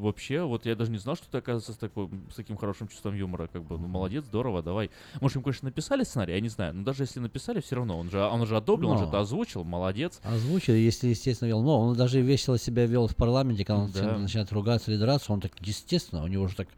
вообще, 0.00 0.42
вот 0.42 0.66
я 0.66 0.74
даже 0.74 0.90
не 0.90 0.98
знал, 0.98 1.14
что 1.14 1.30
ты, 1.30 1.38
оказывается, 1.38 1.72
с, 1.72 1.76
такой, 1.76 2.08
с 2.32 2.34
таким 2.34 2.56
хорошим 2.56 2.88
чувством 2.88 3.14
юмора, 3.14 3.46
как 3.46 3.62
бы, 3.64 3.78
ну, 3.78 3.86
молодец, 3.86 4.24
здорово, 4.24 4.62
давай. 4.62 4.90
Может, 5.20 5.36
им, 5.36 5.42
конечно, 5.42 5.66
написали 5.66 6.02
сценарий, 6.02 6.34
я 6.34 6.40
не 6.40 6.48
знаю, 6.48 6.74
но 6.74 6.82
даже 6.82 7.04
если 7.04 7.20
написали, 7.20 7.57
все 7.60 7.76
равно, 7.76 7.98
он 7.98 8.10
же, 8.10 8.20
он 8.20 8.46
же 8.46 8.56
одобрил, 8.56 8.90
он 8.90 8.98
же 8.98 9.04
Но. 9.04 9.08
это 9.08 9.20
озвучил, 9.20 9.64
молодец. 9.64 10.20
Озвучили, 10.22 10.76
если 10.76 11.08
естественно 11.08 11.48
вел. 11.48 11.62
Но 11.62 11.80
он 11.80 11.96
даже 11.96 12.20
весело 12.20 12.58
себя 12.58 12.86
вел 12.86 13.06
в 13.06 13.16
парламенте, 13.16 13.64
когда 13.64 13.82
он 13.84 13.90
Да. 13.92 14.18
начинает 14.18 14.50
ругаться 14.52 14.90
или 14.90 14.98
драться, 14.98 15.32
он 15.32 15.40
так 15.40 15.52
естественно, 15.60 16.22
у 16.22 16.26
него 16.26 16.44
уже 16.44 16.56
так 16.56 16.68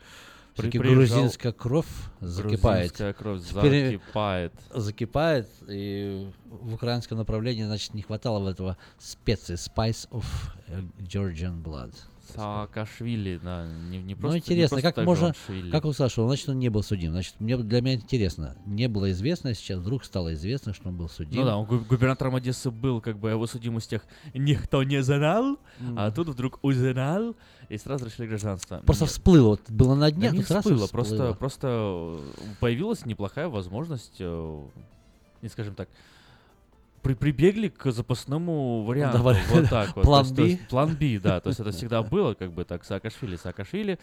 приезжал- 0.57 0.95
грузинская 0.95 1.53
кровь 1.53 1.87
закипает. 2.21 2.89
Грузинская 2.93 3.13
кровь 3.15 3.43
Теперь- 3.49 3.87
закипает. 3.99 4.53
Закипает, 4.75 5.49
и 5.69 6.29
в 6.51 6.75
украинском 6.75 7.19
направлении, 7.19 7.65
значит, 7.65 7.95
не 7.95 8.03
хватало 8.03 8.51
этого 8.51 8.77
специи, 8.99 9.55
spice 9.55 10.09
of 10.11 10.25
Georgian 10.99 11.63
blood. 11.63 11.95
Саакашвили, 12.37 13.41
да, 13.43 13.67
не, 13.91 13.99
не 13.99 14.15
просто 14.15 14.33
ну, 14.35 14.39
интересно, 14.39 14.77
просто 14.81 14.93
как 14.93 15.05
можно, 15.05 15.35
как 15.71 15.83
сказал, 15.93 16.09
что 16.09 16.23
он, 16.23 16.29
значит, 16.29 16.49
он 16.49 16.59
не 16.59 16.69
был 16.69 16.83
судим. 16.83 17.13
Значит, 17.13 17.35
мне, 17.39 17.57
для 17.57 17.81
меня 17.81 17.95
интересно, 17.95 18.57
не 18.67 18.89
было 18.89 19.11
известно, 19.11 19.55
сейчас 19.55 19.79
вдруг 19.81 20.05
стало 20.05 20.35
известно, 20.35 20.75
что 20.75 20.89
он 20.89 20.97
был 20.97 21.09
судим. 21.09 21.41
Ну 21.41 21.47
да, 21.47 21.57
он 21.57 21.67
гу- 21.67 21.81
губернатором 21.81 22.35
Одессы 22.37 22.71
был, 22.71 23.01
как 23.01 23.19
бы 23.19 23.31
его 23.31 23.47
судимостях 23.47 24.03
никто 24.35 24.83
не 24.83 25.03
знал, 25.03 25.59
а 25.97 26.11
тут 26.11 26.29
вдруг 26.29 26.59
узнал, 26.63 27.35
и 27.69 27.79
сразу 27.79 28.07
решили 28.07 28.27
гражданство. 28.27 28.83
Просто 28.85 29.05
Нет. 29.05 29.13
всплыло, 29.13 29.49
вот 29.51 29.71
было 29.71 29.95
на 29.95 30.11
Да 30.11 30.11
дне, 30.11 30.31
не 30.31 30.43
сразу 30.43 30.69
всплыло, 30.69 30.87
просто, 30.89 31.15
всплыло. 31.15 31.35
просто 31.35 31.67
э, 31.69 32.19
появилась 32.61 33.07
неплохая 33.07 33.49
возможность, 33.49 34.17
э, 34.19 34.63
не 35.43 35.49
скажем 35.49 35.75
так, 35.75 35.89
при, 37.03 37.15
прибегли 37.15 37.69
к 37.69 37.93
запасному 37.93 38.85
варианту. 38.85 39.19
Давай. 39.19 39.39
Вот 39.51 39.69
так 39.69 39.97
вот. 39.97 40.05
План 40.05 40.27
есть 40.37 40.69
План 40.69 40.95
B, 40.95 41.19
да. 41.19 41.41
То 41.41 41.49
есть 41.49 41.61
это 41.61 41.73
всегда 41.73 42.03
было, 42.03 42.35
как 42.35 42.53
бы 42.53 42.65
так, 42.65 42.85
Саакашвили, 42.85 43.37
Саакашвили, 43.37 43.99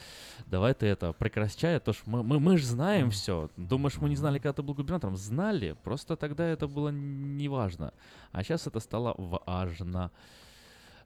давай 0.47 0.73
ты 0.73 0.87
это 0.87 1.13
прекращай, 1.13 1.79
то 1.79 1.93
ж 1.93 1.97
мы, 2.05 2.23
мы, 2.23 2.39
мы 2.39 2.57
же 2.57 2.65
знаем 2.65 3.11
все. 3.11 3.49
Думаешь, 3.57 3.97
мы 3.97 4.09
не 4.09 4.15
знали, 4.15 4.39
когда 4.39 4.53
ты 4.53 4.63
был 4.63 4.73
губернатором? 4.73 5.15
Знали, 5.15 5.75
просто 5.83 6.15
тогда 6.15 6.47
это 6.47 6.67
было 6.67 6.89
неважно. 6.89 7.93
А 8.31 8.43
сейчас 8.43 8.67
это 8.67 8.79
стало 8.79 9.15
важно. 9.17 10.11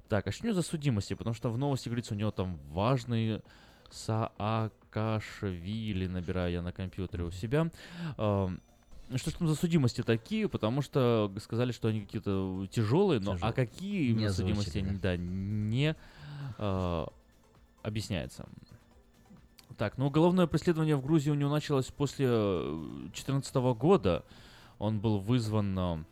Так, 0.07 0.27
а 0.27 0.31
что 0.31 0.43
у 0.43 0.47
него 0.47 0.55
за 0.55 0.67
судимости? 0.67 1.13
Потому 1.13 1.33
что 1.33 1.49
в 1.49 1.57
новости 1.57 1.87
говорится, 1.87 2.13
у 2.13 2.17
него 2.17 2.31
там 2.31 2.59
важные 2.69 3.41
Саакашвили, 3.91 6.07
набираю 6.07 6.51
я 6.51 6.61
на 6.61 6.71
компьютере 6.71 7.23
у 7.23 7.31
себя. 7.31 7.69
Ам, 9.11 9.17
Что 9.17 9.31
ж 9.31 9.33
там 9.33 9.47
за 9.47 9.55
судимости 9.55 10.01
такие? 10.03 10.47
Потому 10.47 10.81
что 10.81 11.31
сказали, 11.41 11.71
что 11.71 11.89
они 11.89 12.01
какие-то 12.01 12.67
тяжелые, 12.71 13.19
но 13.19 13.31
а 13.31 13.35
Тяжелые. 13.35 13.53
какие 13.53 14.03
Не 14.03 14.09
именно 14.11 14.33
судимости, 14.33 14.77
озвучили, 14.77 14.97
да, 14.97 15.17
не 15.17 15.95
а, 16.57 17.11
объясняется. 17.83 18.45
Так, 19.77 19.97
ну 19.97 20.07
уголовное 20.07 20.47
преследование 20.47 20.95
в 20.95 21.01
Грузии 21.01 21.29
у 21.29 21.35
него 21.35 21.51
началось 21.51 21.87
после 21.87 22.27
2014 22.27 23.55
года. 23.77 24.23
Он 24.79 24.99
был 24.99 25.19
вызван 25.19 25.79
а, 25.79 26.03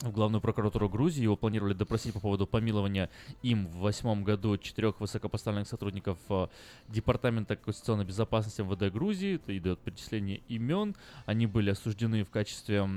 в 0.00 0.12
главную 0.12 0.40
прокуратуру 0.40 0.88
Грузии. 0.88 1.22
Его 1.22 1.36
планировали 1.36 1.74
допросить 1.74 2.14
по 2.14 2.20
поводу 2.20 2.46
помилования 2.46 3.10
им 3.42 3.66
в 3.66 3.78
восьмом 3.78 4.24
году 4.24 4.56
четырех 4.56 5.00
высокопоставленных 5.00 5.68
сотрудников 5.68 6.18
а, 6.28 6.48
Департамента 6.88 7.56
конституционной 7.56 8.04
безопасности 8.04 8.62
МВД 8.62 8.92
Грузии. 8.92 9.36
Это 9.36 9.56
идет 9.56 9.80
перечисление 9.80 10.40
имен. 10.48 10.96
Они 11.26 11.46
были 11.46 11.70
осуждены 11.70 12.24
в 12.24 12.30
качестве 12.30 12.88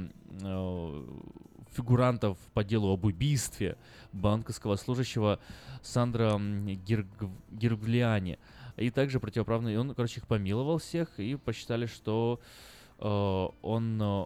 э, 0.41 1.03
фигурантов 1.71 2.37
по 2.53 2.63
делу 2.63 2.93
об 2.93 3.05
убийстве 3.05 3.77
банковского 4.13 4.75
служащего 4.77 5.39
Сандра 5.81 6.39
Гирглиани. 7.51 8.39
И 8.77 8.89
также 8.89 9.19
противоправно, 9.19 9.67
и 9.69 9.75
он, 9.75 9.93
короче, 9.93 10.19
их 10.19 10.27
помиловал 10.27 10.79
всех 10.79 11.19
и 11.19 11.35
посчитали, 11.35 11.85
что 11.85 12.39
э, 12.99 13.47
он 13.61 14.01
э, 14.01 14.25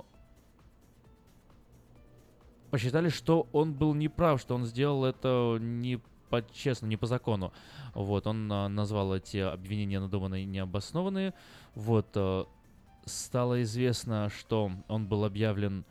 посчитали, 2.70 3.10
что 3.10 3.48
он 3.52 3.74
был 3.74 3.94
неправ, 3.94 4.42
что 4.42 4.56
он 4.56 4.66
сделал 4.66 5.06
это 5.06 5.58
не 5.60 6.00
по 6.30 6.44
честно, 6.54 6.88
не 6.88 6.98
по 6.98 7.08
закону. 7.08 7.54
Вот, 7.94 8.28
он 8.28 8.52
а, 8.52 8.68
назвал 8.68 9.16
эти 9.16 9.38
обвинения 9.38 10.00
надуманные 10.00 10.44
и 10.44 10.48
необоснованные. 10.48 11.34
Вот, 11.74 12.08
а, 12.16 12.48
стало 13.06 13.64
известно, 13.64 14.30
что 14.30 14.72
он 14.88 15.08
был 15.08 15.24
объявлен 15.24 15.86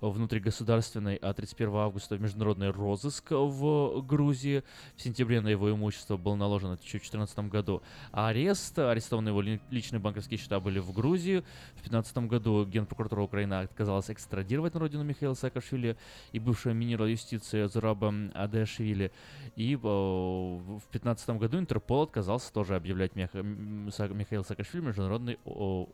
внутригосударственный, 0.00 1.16
а 1.16 1.32
31 1.34 1.74
августа 1.74 2.18
международный 2.18 2.70
розыск 2.70 3.30
в 3.30 4.00
Грузии. 4.02 4.62
В 4.96 5.02
сентябре 5.02 5.40
на 5.40 5.48
его 5.48 5.70
имущество 5.70 6.16
был 6.16 6.36
наложен 6.36 6.70
в 6.76 6.80
2014 6.80 7.38
году 7.50 7.82
арест. 8.12 8.78
Арестованы 8.78 9.28
его 9.28 9.40
ли- 9.40 9.60
личные 9.70 10.00
банковские 10.00 10.38
счета 10.38 10.58
были 10.60 10.78
в 10.78 10.92
Грузии. 10.92 11.40
В 11.74 11.82
2015 11.82 12.26
году 12.28 12.64
Генпрокуратура 12.64 13.22
Украины 13.22 13.54
отказалась 13.54 14.10
экстрадировать 14.10 14.74
на 14.74 14.80
родину 14.80 15.04
Михаила 15.04 15.34
Саакашвили 15.34 15.96
и 16.32 16.38
бывшего 16.38 16.72
министра 16.72 17.06
юстиции 17.08 17.66
Зураба 17.66 18.12
Адешвили. 18.34 19.12
И 19.56 19.74
э, 19.74 19.78
в 19.78 20.80
2015 20.92 21.30
году 21.30 21.58
Интерпол 21.58 22.02
отказался 22.02 22.52
тоже 22.52 22.74
объявлять 22.76 23.14
Михаила 23.16 24.42
Саакашвили 24.42 24.84
международный 24.86 25.38
о, 25.44 25.88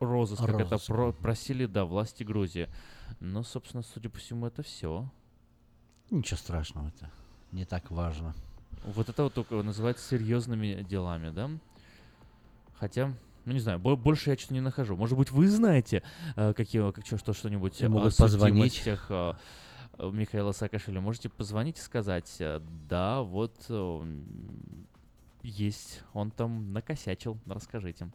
розыск, 0.00 0.44
как 0.44 0.56
это 0.60 0.70
Розыск, 0.70 0.86
про- 0.88 1.12
просили, 1.12 1.66
да, 1.66 1.84
власти 1.84 2.24
Грузии. 2.24 2.68
Но, 3.20 3.42
собственно, 3.42 3.82
судя 3.82 4.08
по 4.10 4.18
всему, 4.18 4.46
это 4.46 4.62
все. 4.62 5.08
Ничего 6.10 6.36
страшного, 6.36 6.88
это 6.88 7.10
не 7.52 7.64
так 7.64 7.90
важно. 7.90 8.34
Вот 8.84 9.08
это 9.08 9.22
вот 9.24 9.34
только 9.34 9.62
называется 9.62 10.06
серьезными 10.06 10.82
делами, 10.82 11.30
да? 11.30 11.50
Хотя, 12.74 13.12
ну 13.44 13.52
не 13.52 13.60
знаю, 13.60 13.78
бо- 13.78 13.96
больше 13.96 14.30
я 14.30 14.36
что-то 14.36 14.54
не 14.54 14.60
нахожу. 14.60 14.96
Может 14.96 15.16
быть, 15.16 15.30
вы 15.30 15.48
знаете 15.48 16.02
э, 16.36 16.52
какие, 16.52 16.92
как, 16.92 17.06
что, 17.06 17.32
что-нибудь 17.32 17.80
о 17.82 17.88
могут 17.88 18.16
позвонить. 18.16 18.74
судимостях, 18.74 19.06
э, 19.10 19.32
э, 19.98 20.10
Михаила 20.10 20.52
Саакашвили. 20.52 20.98
Можете 20.98 21.28
позвонить 21.30 21.78
и 21.78 21.80
сказать, 21.80 22.36
э, 22.40 22.60
да, 22.88 23.22
вот 23.22 23.54
э, 23.70 24.16
есть, 25.42 26.02
он 26.12 26.30
там 26.30 26.72
накосячил, 26.72 27.38
расскажите. 27.46 28.10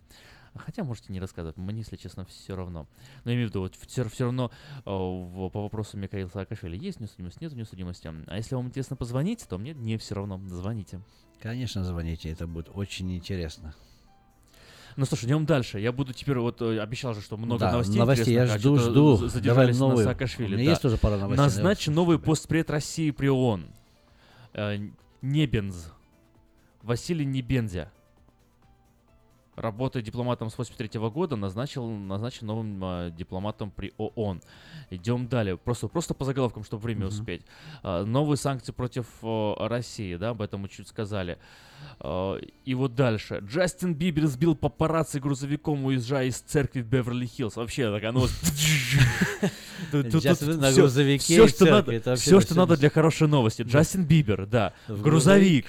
Хотя 0.56 0.84
можете 0.84 1.14
не 1.14 1.20
рассказывать, 1.20 1.58
мне, 1.58 1.80
если 1.80 1.96
честно, 1.96 2.26
все 2.26 2.56
равно. 2.56 2.88
Но 3.24 3.32
я 3.32 3.36
имею 3.36 3.48
в 3.48 3.52
виду, 3.52 3.62
вот 3.62 3.76
все, 3.76 4.04
равно 4.26 4.52
э, 4.78 4.90
в- 4.90 5.50
по 5.50 5.62
вопросу 5.64 5.98
Михаила 5.98 6.28
Саакашвили 6.30 6.78
есть 6.78 7.00
несудимость, 7.00 7.40
нет 7.42 7.54
несудимости. 7.54 8.12
А 8.28 8.36
если 8.38 8.56
вам 8.56 8.68
интересно 8.68 8.96
позвонить, 8.96 9.46
то 9.48 9.58
мне 9.58 9.74
не 9.74 9.98
все 9.98 10.16
равно, 10.16 10.40
звоните. 10.48 11.02
Конечно, 11.42 11.84
звоните, 11.84 12.30
это 12.32 12.48
будет 12.48 12.70
очень 12.74 13.16
интересно. 13.16 13.74
Ну 14.98 15.06
что 15.06 15.16
ж, 15.16 15.24
идем 15.24 15.46
дальше. 15.46 15.80
Я 15.80 15.92
буду 15.94 16.12
теперь, 16.14 16.38
вот 16.40 16.62
э, 16.62 16.80
обещал 16.82 17.14
же, 17.14 17.22
что 17.22 17.38
много 17.38 17.60
Да, 17.60 17.72
новостей 17.72 17.98
новостей 18.00 18.34
я 18.34 18.44
а 18.44 18.58
жду, 18.58 18.78
жду. 18.78 19.16
за- 19.18 19.28
Задержались 19.30 19.78
Давай 19.78 19.88
на 19.90 19.94
новые. 19.94 20.06
Саакашвили. 20.06 20.56
У 20.56 20.58
меня 20.58 20.66
да. 20.66 20.70
есть 20.72 20.82
тоже 20.82 20.98
пара 20.98 21.18
новостей, 21.18 21.38
Назначен 21.38 21.94
новый 21.94 22.20
постпред 22.20 22.70
России 22.70 23.12
при 23.12 23.28
ООН. 23.30 23.68
Э, 24.54 24.78
Небенз. 25.22 25.94
Василий 26.82 27.26
Небензя. 27.26 27.92
Работая 29.60 30.02
дипломатом 30.02 30.50
с 30.50 30.58
83 30.58 30.98
года, 31.10 31.36
назначил, 31.36 31.86
назначен 31.89 32.48
новым 32.48 32.80
э, 32.82 33.12
дипломатом 33.17 33.72
при 33.72 33.91
ООН. 33.98 34.41
Идем 34.89 35.28
далее. 35.28 35.58
Просто, 35.58 35.89
просто 35.89 36.13
по 36.13 36.24
заголовкам, 36.24 36.63
чтобы 36.63 36.84
время 36.84 37.08
Мгм. 37.08 37.10
успеть. 37.10 37.41
Э, 37.84 38.06
новые 38.06 38.38
санкции 38.38 38.72
против 38.72 39.06
э, 39.22 39.54
России, 39.67 40.15
да, 40.15 40.30
об 40.30 40.41
этом 40.41 40.62
мы 40.62 40.69
чуть 40.69 40.88
сказали. 40.88 41.38
Э, 42.00 42.39
и 42.63 42.74
вот 42.74 42.95
дальше. 42.95 43.43
Джастин 43.45 43.95
Бибер 43.95 44.28
сбил 44.28 44.56
папарацци 44.56 45.19
грузовиком, 45.19 45.84
уезжая 45.84 46.28
из 46.28 46.39
церкви 46.39 46.80
в 46.82 46.88
Беверли-Хиллз. 46.88 47.58
Вообще, 47.58 48.00
тут- 49.91 50.06
Джастин 50.24 50.54
тут 50.54 50.62
на 50.62 50.72
грузовике 50.72 51.45
все, 52.15 52.39
что 52.39 52.56
надо 52.56 52.78
для 52.78 52.89
хорошей 52.89 53.28
новости. 53.28 53.63
Джастин 53.63 54.06
Бибер, 54.06 54.45
да, 54.45 54.72
грузовик, 54.88 55.65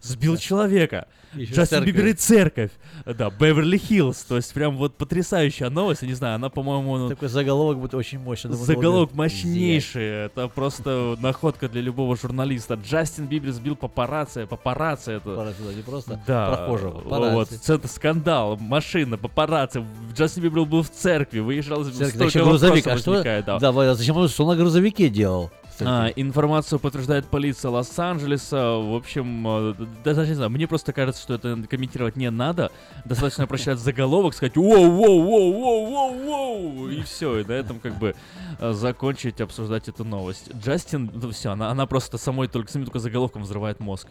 сбил 0.00 0.36
человека. 0.36 1.08
Ещё 1.34 1.54
Джастин. 1.54 1.84
Бибер 1.84 2.06
и 2.06 2.12
церковь. 2.12 2.70
Да, 3.06 3.30
Беверли-Хиллз. 3.30 4.24
То 4.28 4.36
есть 4.36 4.52
прям 4.52 4.76
вот 4.76 4.96
потрясающая 4.96 5.70
новость. 5.70 6.02
Я 6.02 6.08
не 6.08 6.14
знаю, 6.14 6.34
она, 6.36 6.48
по-моему, 6.48 6.96
ну, 6.96 7.08
Такой 7.08 7.28
заголовок 7.28 7.78
будет 7.78 7.94
очень 7.94 8.18
мощный. 8.18 8.50
Думаю, 8.50 8.66
Заголовок 8.66 9.14
мощнейший. 9.14 10.26
Это 10.26 10.48
просто 10.48 11.16
находка 11.20 11.68
для 11.68 11.82
любого 11.82 12.16
журналиста. 12.16 12.74
Джастин 12.74 13.26
Бибер 13.26 13.52
сбил 13.52 13.76
папарацци. 13.76 14.46
Папарацци 14.46 15.12
это... 15.12 15.30
Папарацци, 15.30 15.62
да, 15.66 15.74
не 15.74 15.82
просто 15.82 16.20
да, 16.26 16.54
прохожего, 16.54 16.92
Вот, 16.94 17.04
папарацци. 17.04 17.74
это 17.74 17.88
скандал, 17.88 18.56
машина, 18.56 19.16
папарацци. 19.16 19.84
Джастин 20.14 20.42
Бибер 20.42 20.64
был 20.64 20.82
в 20.82 20.90
церкви, 20.90 21.40
выезжал, 21.40 21.84
Церковь, 21.84 21.98
да 21.98 22.08
столько 22.08 22.24
еще 22.24 22.44
грузовик. 22.44 22.86
А 22.86 22.98
что? 22.98 23.22
да. 23.22 23.58
Да, 23.58 23.72
Валя, 23.72 23.94
зачем 23.94 24.16
он 24.16 24.28
что 24.28 24.46
на 24.46 24.56
грузовике 24.56 25.08
делал? 25.08 25.50
А, 25.82 26.08
информацию 26.16 26.78
подтверждает 26.78 27.26
полиция 27.26 27.70
Лос-Анджелеса. 27.70 28.76
В 28.76 28.94
общем, 28.94 29.46
э, 29.46 29.74
да, 30.04 30.14
даже 30.14 30.28
не 30.28 30.34
знаю, 30.34 30.50
мне 30.50 30.66
просто 30.66 30.92
кажется, 30.92 31.19
что 31.20 31.34
это 31.34 31.56
комментировать 31.68 32.16
не 32.16 32.30
надо. 32.30 32.70
Достаточно 33.04 33.46
прочитать 33.46 33.78
заголовок, 33.78 34.34
сказать 34.34 34.56
воу 34.56 34.90
воу 34.90 35.22
воу 35.22 35.52
воу 35.52 35.86
воу 35.86 36.24
воу 36.24 36.88
и 36.88 37.02
все, 37.02 37.38
и 37.38 37.44
на 37.44 37.52
этом 37.52 37.80
как 37.80 37.98
бы 37.98 38.14
э, 38.58 38.72
закончить 38.72 39.40
обсуждать 39.40 39.88
эту 39.88 40.04
новость. 40.04 40.50
Джастин, 40.54 41.10
ну 41.14 41.30
все, 41.30 41.52
она, 41.52 41.70
она 41.70 41.86
просто 41.86 42.18
самой 42.18 42.48
только, 42.48 42.70
самим 42.70 42.86
только 42.86 42.98
заголовком 42.98 43.42
взрывает 43.42 43.80
мозг. 43.80 44.08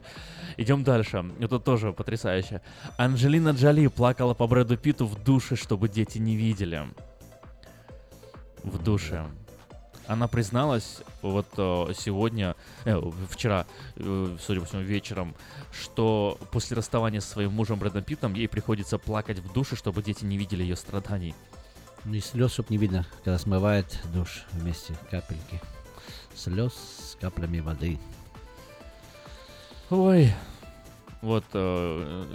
Идем 0.57 0.83
дальше. 0.83 1.25
Это 1.39 1.59
тоже 1.59 1.93
потрясающе. 1.93 2.61
Анджелина 2.97 3.49
Джоли 3.49 3.87
плакала 3.87 4.33
по 4.33 4.47
Брэду 4.47 4.77
Питу 4.77 5.05
в 5.05 5.23
душе, 5.23 5.55
чтобы 5.55 5.89
дети 5.89 6.17
не 6.17 6.35
видели. 6.35 6.83
В 8.63 8.81
душе. 8.83 9.25
Она 10.09 10.27
призналась 10.27 11.01
вот 11.21 11.45
э, 11.55 11.93
сегодня, 11.95 12.55
э, 12.83 12.99
вчера, 13.29 13.67
э, 13.95 14.37
судя 14.41 14.61
по 14.61 14.65
всему, 14.65 14.81
вечером, 14.81 15.35
что 15.71 16.39
после 16.51 16.75
расставания 16.75 17.19
со 17.19 17.27
своим 17.27 17.51
мужем 17.53 17.77
Брэдом 17.77 18.03
Питтом 18.03 18.33
ей 18.33 18.47
приходится 18.47 18.97
плакать 18.97 19.37
в 19.37 19.53
душе, 19.53 19.75
чтобы 19.75 20.01
дети 20.01 20.25
не 20.25 20.39
видели 20.39 20.63
ее 20.63 20.75
страданий. 20.75 21.35
Ну 22.05 22.15
и 22.15 22.21
слез, 22.21 22.53
чтобы 22.53 22.69
не 22.71 22.77
видно, 22.77 23.05
когда 23.23 23.37
смывает 23.37 23.99
душ 24.11 24.45
вместе 24.51 24.95
капельки. 25.11 25.61
Слез 26.35 26.73
с 26.73 27.15
каплями 27.21 27.59
воды. 27.59 27.99
Ой. 29.91 30.33
Вот 31.21 31.43
э, 31.51 32.25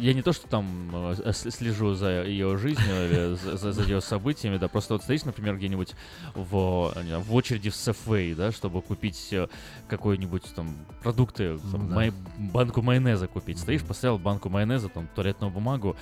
я 0.00 0.12
не 0.12 0.20
то, 0.20 0.34
что 0.34 0.46
там 0.48 0.90
э, 0.92 1.32
слежу 1.32 1.94
за 1.94 2.24
ее 2.24 2.58
жизнью 2.58 3.06
или 3.06 3.34
за, 3.36 3.56
за- 3.56 3.72
за 3.72 3.82
ее 3.82 4.02
событиями, 4.02 4.58
да, 4.58 4.68
просто 4.68 4.92
вот 4.94 5.02
стоишь, 5.02 5.24
например, 5.24 5.56
где-нибудь 5.56 5.94
в, 6.34 6.92
знаю, 6.94 7.20
в 7.22 7.34
очереди 7.34 7.70
в 7.70 7.72
Safeway, 7.72 8.34
да, 8.34 8.52
чтобы 8.52 8.82
купить 8.82 9.28
э, 9.32 9.48
какой-нибудь 9.88 10.42
там 10.54 10.76
продукты, 11.02 11.56
там, 11.58 11.70
Ну 11.84 11.88
да. 11.88 11.94
май- 11.94 12.12
банку 12.36 12.82
майонеза 12.82 13.28
купить. 13.28 13.58
Стоишь, 13.58 13.82
поставил 13.82 14.18
банку 14.18 14.50
майонеза, 14.50 14.90
там, 14.90 15.08
туалетную 15.14 15.50
бумагу, 15.50 15.96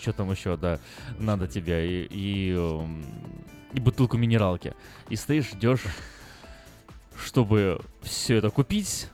что 0.00 0.12
там 0.12 0.32
еще, 0.32 0.56
да, 0.56 0.80
надо 1.20 1.46
тебе, 1.46 2.02
и, 2.02 2.08
и, 2.10 2.50
эм, 2.52 3.04
и 3.72 3.78
бутылку 3.78 4.16
минералки. 4.16 4.74
И 5.08 5.14
стоишь, 5.14 5.50
ждешь, 5.50 5.84
чтобы 7.16 7.80
все 8.02 8.36
это 8.38 8.50
купить, 8.50 9.08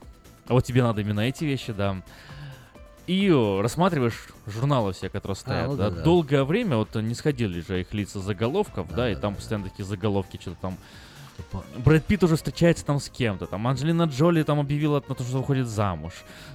а 0.46 0.55
вот 0.55 0.64
тебе 0.64 0.83
надо 0.83 1.03
именно 1.03 1.20
эти 1.20 1.44
вещи, 1.44 1.72
да. 1.72 2.03
И 3.10 3.28
э, 3.28 3.60
рассматриваешь 3.60 4.28
журналы 4.46 4.92
все, 4.92 5.08
которые 5.08 5.34
стоят. 5.34 5.66
ну 5.68 5.76
да. 5.76 5.90
да, 5.90 5.96
да. 5.96 6.02
Долгое 6.02 6.44
время 6.44 6.76
вот 6.76 6.94
не 6.94 7.14
сходили 7.14 7.60
же 7.60 7.80
их 7.80 7.92
лица 7.92 8.20
заголовков, 8.20 8.86
да, 8.94 9.10
и 9.10 9.16
там 9.16 9.34
постоянно 9.34 9.68
такие 9.68 9.84
заголовки, 9.84 10.38
что-то 10.40 10.58
там. 10.60 10.76
Брэд 11.78 12.04
Питт 12.04 12.22
уже 12.22 12.36
встречается 12.36 12.84
там 12.84 13.00
с 13.00 13.08
кем-то, 13.08 13.46
там 13.46 13.66
Анджелина 13.66 14.04
Джоли 14.04 14.42
там 14.44 14.60
объявила 14.60 15.02
на 15.08 15.14
то, 15.14 15.24
что 15.24 15.38
выходит 15.38 15.66
замуж. 15.66 16.12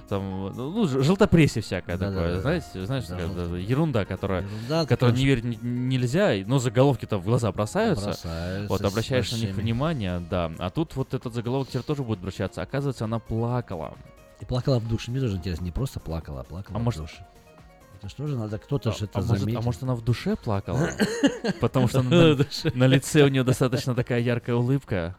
Там, 0.08 0.52
ну, 0.56 0.86
ж- 0.88 1.02
желтопрессе 1.02 1.60
всякое 1.60 1.98
Да, 1.98 2.06
да, 2.08 2.12
такое, 2.14 2.28
да, 2.28 2.34
да. 2.36 2.40
знаете, 2.40 2.86
знаешь, 2.86 3.04
Да, 3.06 3.18
желто- 3.18 3.48
да, 3.50 3.56
ерунда, 3.58 4.04
которая, 4.06 4.42
Ерунда, 4.42 4.86
которой 4.86 5.12
не 5.14 5.26
верить 5.26 5.44
не- 5.44 5.58
нельзя, 5.62 6.32
но 6.46 6.58
заголовки-то 6.58 7.18
в 7.18 7.24
глаза 7.24 7.50
бросаются. 7.52 8.06
Бросаются 8.06 8.68
вот, 8.68 8.80
обращаешь 8.82 9.30
на 9.32 9.36
них 9.36 9.54
внимание, 9.56 10.20
да. 10.30 10.52
А 10.58 10.70
тут 10.70 10.94
вот 10.96 11.12
этот 11.12 11.34
заголовок 11.34 11.68
теперь 11.68 11.82
тоже 11.82 12.02
будет 12.02 12.20
обращаться. 12.20 12.62
Оказывается, 12.62 13.04
она 13.04 13.18
плакала. 13.18 13.92
И 14.40 14.44
плакала 14.44 14.78
в 14.78 14.88
душе. 14.88 15.10
Мне 15.10 15.20
тоже 15.20 15.36
интересно, 15.36 15.64
не 15.64 15.70
просто 15.70 16.00
плакала, 16.00 16.40
а 16.40 16.44
плакала 16.44 16.76
А 16.76 16.78
в 16.78 16.82
может- 16.82 17.00
душе. 17.02 17.26
Это 17.98 18.10
что 18.10 18.26
же 18.26 18.36
надо, 18.36 18.58
кто-то 18.58 18.92
же 18.92 19.06
это 19.06 19.20
а, 19.20 19.22
может, 19.22 19.40
заметил. 19.40 19.58
а 19.58 19.62
может, 19.62 19.82
она 19.82 19.94
в 19.94 20.02
душе 20.04 20.36
плакала? 20.36 20.90
Потому 21.60 21.88
что 21.88 22.02
на, 22.02 22.86
лице 22.86 23.24
у 23.24 23.28
нее 23.28 23.42
достаточно 23.42 23.94
такая 23.94 24.20
яркая 24.20 24.56
улыбка. 24.56 25.16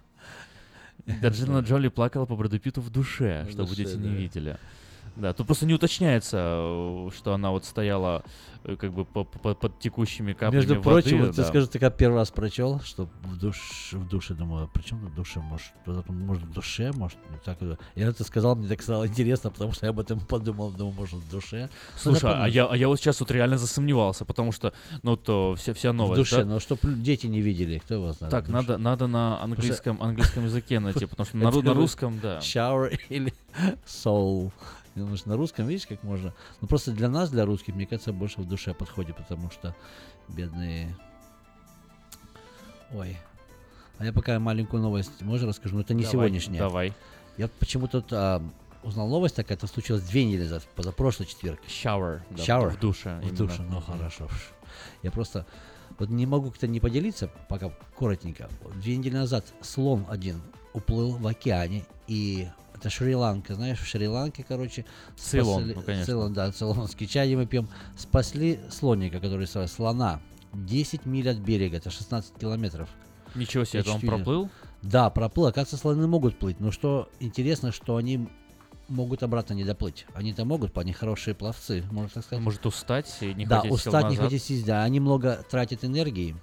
Анджелина 1.24 1.60
Джоли 1.60 1.88
плакала 1.88 2.26
по 2.26 2.36
Брэду 2.36 2.60
Питту 2.60 2.82
в 2.82 2.90
душе, 2.92 3.48
чтобы 3.50 3.76
дети 3.76 3.96
не 3.96 4.10
видели. 4.10 4.58
Да, 5.20 5.34
тут 5.34 5.48
просто 5.48 5.66
не 5.66 5.74
уточняется, 5.74 6.38
э, 6.40 7.10
что 7.16 7.34
она 7.34 7.50
вот 7.52 7.66
стояла 7.66 8.24
э, 8.64 8.76
как 8.76 8.94
бы 8.94 9.04
по- 9.04 9.24
по- 9.24 9.56
под 9.56 9.80
текущими 9.80 10.34
каплями 10.34 10.56
Между 10.56 10.76
воды. 10.76 10.84
прочим, 10.84 11.20
вот 11.20 11.32
ты 11.32 11.42
да. 11.42 11.48
скажи, 11.48 11.68
ты 11.68 11.80
как 11.80 11.98
первый 11.98 12.16
раз 12.18 12.30
прочел, 12.30 12.80
что 12.82 13.10
в, 13.24 13.38
душ, 13.38 13.90
в 13.94 14.08
душе, 14.08 14.36
думаю, 14.36 14.66
а 14.66 14.68
при 14.68 14.84
чем 14.84 15.00
тут 15.00 15.12
в 15.12 15.16
душе? 15.16 15.40
Может, 15.40 15.72
может, 16.08 16.44
в 16.44 16.54
душе, 16.54 16.92
может, 16.94 17.18
не 17.32 17.38
так. 17.44 17.58
вот. 17.62 17.80
Я 17.96 18.08
это 18.08 18.24
сказал, 18.24 18.56
мне 18.56 18.68
так 18.68 18.82
стало 18.82 19.08
интересно, 19.08 19.50
потому 19.50 19.72
что 19.72 19.86
я 19.86 19.90
об 19.90 20.00
этом 20.00 20.20
подумал, 20.20 20.70
думаю, 20.72 20.94
может, 20.96 21.16
в 21.16 21.32
душе. 21.32 21.70
Слушай, 21.96 22.24
Ну, 22.24 22.44
а 22.44 22.48
я, 22.48 22.66
а 22.68 22.76
я 22.78 22.88
вот 22.88 23.00
сейчас 23.00 23.20
вот 23.20 23.32
реально 23.32 23.58
засомневался, 23.58 24.24
потому 24.26 24.52
что, 24.52 24.74
ну, 25.02 25.16
то 25.18 25.56
вся, 25.56 25.74
вся 25.74 25.92
в 25.92 25.96
новость, 25.96 26.18
душе, 26.18 26.44
да? 26.44 26.46
но 26.46 26.60
чтобы 26.60 26.94
дети 26.94 27.26
не 27.26 27.42
видели, 27.42 27.80
кто 27.80 27.96
его 27.96 28.14
знает. 28.14 28.32
Так, 28.32 28.48
в 28.48 28.52
надо, 28.52 28.78
надо 28.78 29.08
на 29.08 29.42
английском, 29.42 30.02
английском 30.02 30.44
языке 30.46 30.80
найти, 30.80 31.06
потому 31.08 31.26
что 31.26 31.38
на, 31.38 31.50
на 31.62 31.74
русском, 31.74 32.20
да. 32.22 32.38
Shower 32.40 33.00
или 33.10 33.34
soul. 33.88 34.52
Думаю, 34.98 35.18
что 35.18 35.30
на 35.30 35.38
русском, 35.38 35.68
видишь, 35.68 35.86
как 35.86 36.02
можно. 36.02 36.34
Ну 36.60 36.68
просто 36.68 36.92
для 36.92 37.08
нас, 37.08 37.30
для 37.30 37.46
русских, 37.46 37.76
мне 37.76 37.86
кажется, 37.86 38.12
больше 38.14 38.42
в 38.42 38.48
душе 38.48 38.74
подходит, 38.74 39.16
потому 39.16 39.52
что 39.52 39.76
бедные. 40.28 40.98
Ой. 42.92 43.18
А 44.00 44.06
я 44.06 44.14
пока 44.14 44.40
маленькую 44.40 44.82
новость, 44.82 45.22
можно 45.22 45.48
расскажу, 45.48 45.76
но 45.76 45.82
это 45.82 45.94
не 45.94 46.04
Давай, 46.04 46.12
сегодняшняя. 46.12 46.60
давай. 46.60 46.94
Я 47.38 47.48
почему-то 47.48 48.04
а, 48.12 48.44
узнал 48.84 49.08
новость 49.08 49.36
такая, 49.36 49.58
это 49.58 49.68
случилось 49.68 50.04
две 50.04 50.26
недели 50.26 50.44
назад, 50.44 50.68
позапрошлый 50.76 51.28
четверг. 51.28 51.60
Shower. 51.68 52.22
да, 52.32 52.44
Shower? 52.44 52.70
В 52.70 52.80
душе. 52.80 53.20
В 53.20 53.24
именно. 53.24 53.38
душе, 53.38 53.62
ну 53.62 53.82
хорошо. 53.82 54.28
Я 55.04 55.12
просто 55.12 55.46
вот 56.00 56.10
не 56.10 56.26
могу 56.26 56.50
как-то 56.50 56.68
не 56.68 56.80
поделиться, 56.80 57.30
пока 57.50 57.72
коротенько. 57.98 58.50
Две 58.76 58.98
недели 58.98 59.16
назад 59.16 59.46
слон 59.62 60.06
один 60.10 60.42
уплыл 60.74 61.18
в 61.18 61.28
океане, 61.28 61.86
и 62.08 62.48
это 62.80 62.90
Шри-Ланка, 62.90 63.56
знаешь, 63.56 63.80
в 63.80 63.86
Шри-Ланке, 63.86 64.46
короче, 64.48 64.86
Цейлон, 65.16 65.64
спасли- 65.64 65.76
ну, 65.76 65.82
конечно. 65.82 66.06
Цейлон, 66.06 66.34
да, 66.34 66.52
цейлонский 66.52 67.08
чай 67.08 67.36
мы 67.36 67.46
пьем. 67.46 67.68
Спасли 67.96 68.60
слоника, 68.70 69.20
который 69.20 69.48
слона. 69.48 70.22
10 70.54 71.06
миль 71.06 71.30
от 71.30 71.38
берега, 71.38 71.78
это 71.78 71.90
16 71.90 72.34
километров. 72.40 72.90
Ничего 73.36 73.66
себе, 73.66 73.82
это 73.82 73.92
он 73.92 74.02
проплыл? 74.02 74.50
Да, 74.82 75.10
проплыл. 75.10 75.48
Оказывается, 75.48 75.78
слоны 75.78 76.08
могут 76.08 76.40
плыть. 76.40 76.60
Но 76.60 76.72
что 76.72 77.10
интересно, 77.20 77.72
что 77.72 77.98
они 77.98 78.30
могут 78.88 79.24
обратно 79.24 79.54
не 79.54 79.64
доплыть. 79.64 80.06
Они-то 80.14 80.46
могут, 80.46 80.78
они 80.78 80.94
хорошие 80.94 81.36
пловцы, 81.36 81.84
можно 81.92 82.10
так 82.10 82.24
сказать. 82.24 82.44
Может 82.44 82.66
устать 82.66 83.14
и 83.22 83.34
не 83.34 83.46
да, 83.46 83.58
хотеть 83.58 83.74
устать, 83.74 84.10
не 84.10 84.16
хотеть 84.16 84.44
сесть, 84.44 84.66
да. 84.66 84.84
Они 84.84 85.00
много 85.00 85.44
тратят 85.50 85.84
энергии. 85.84 86.36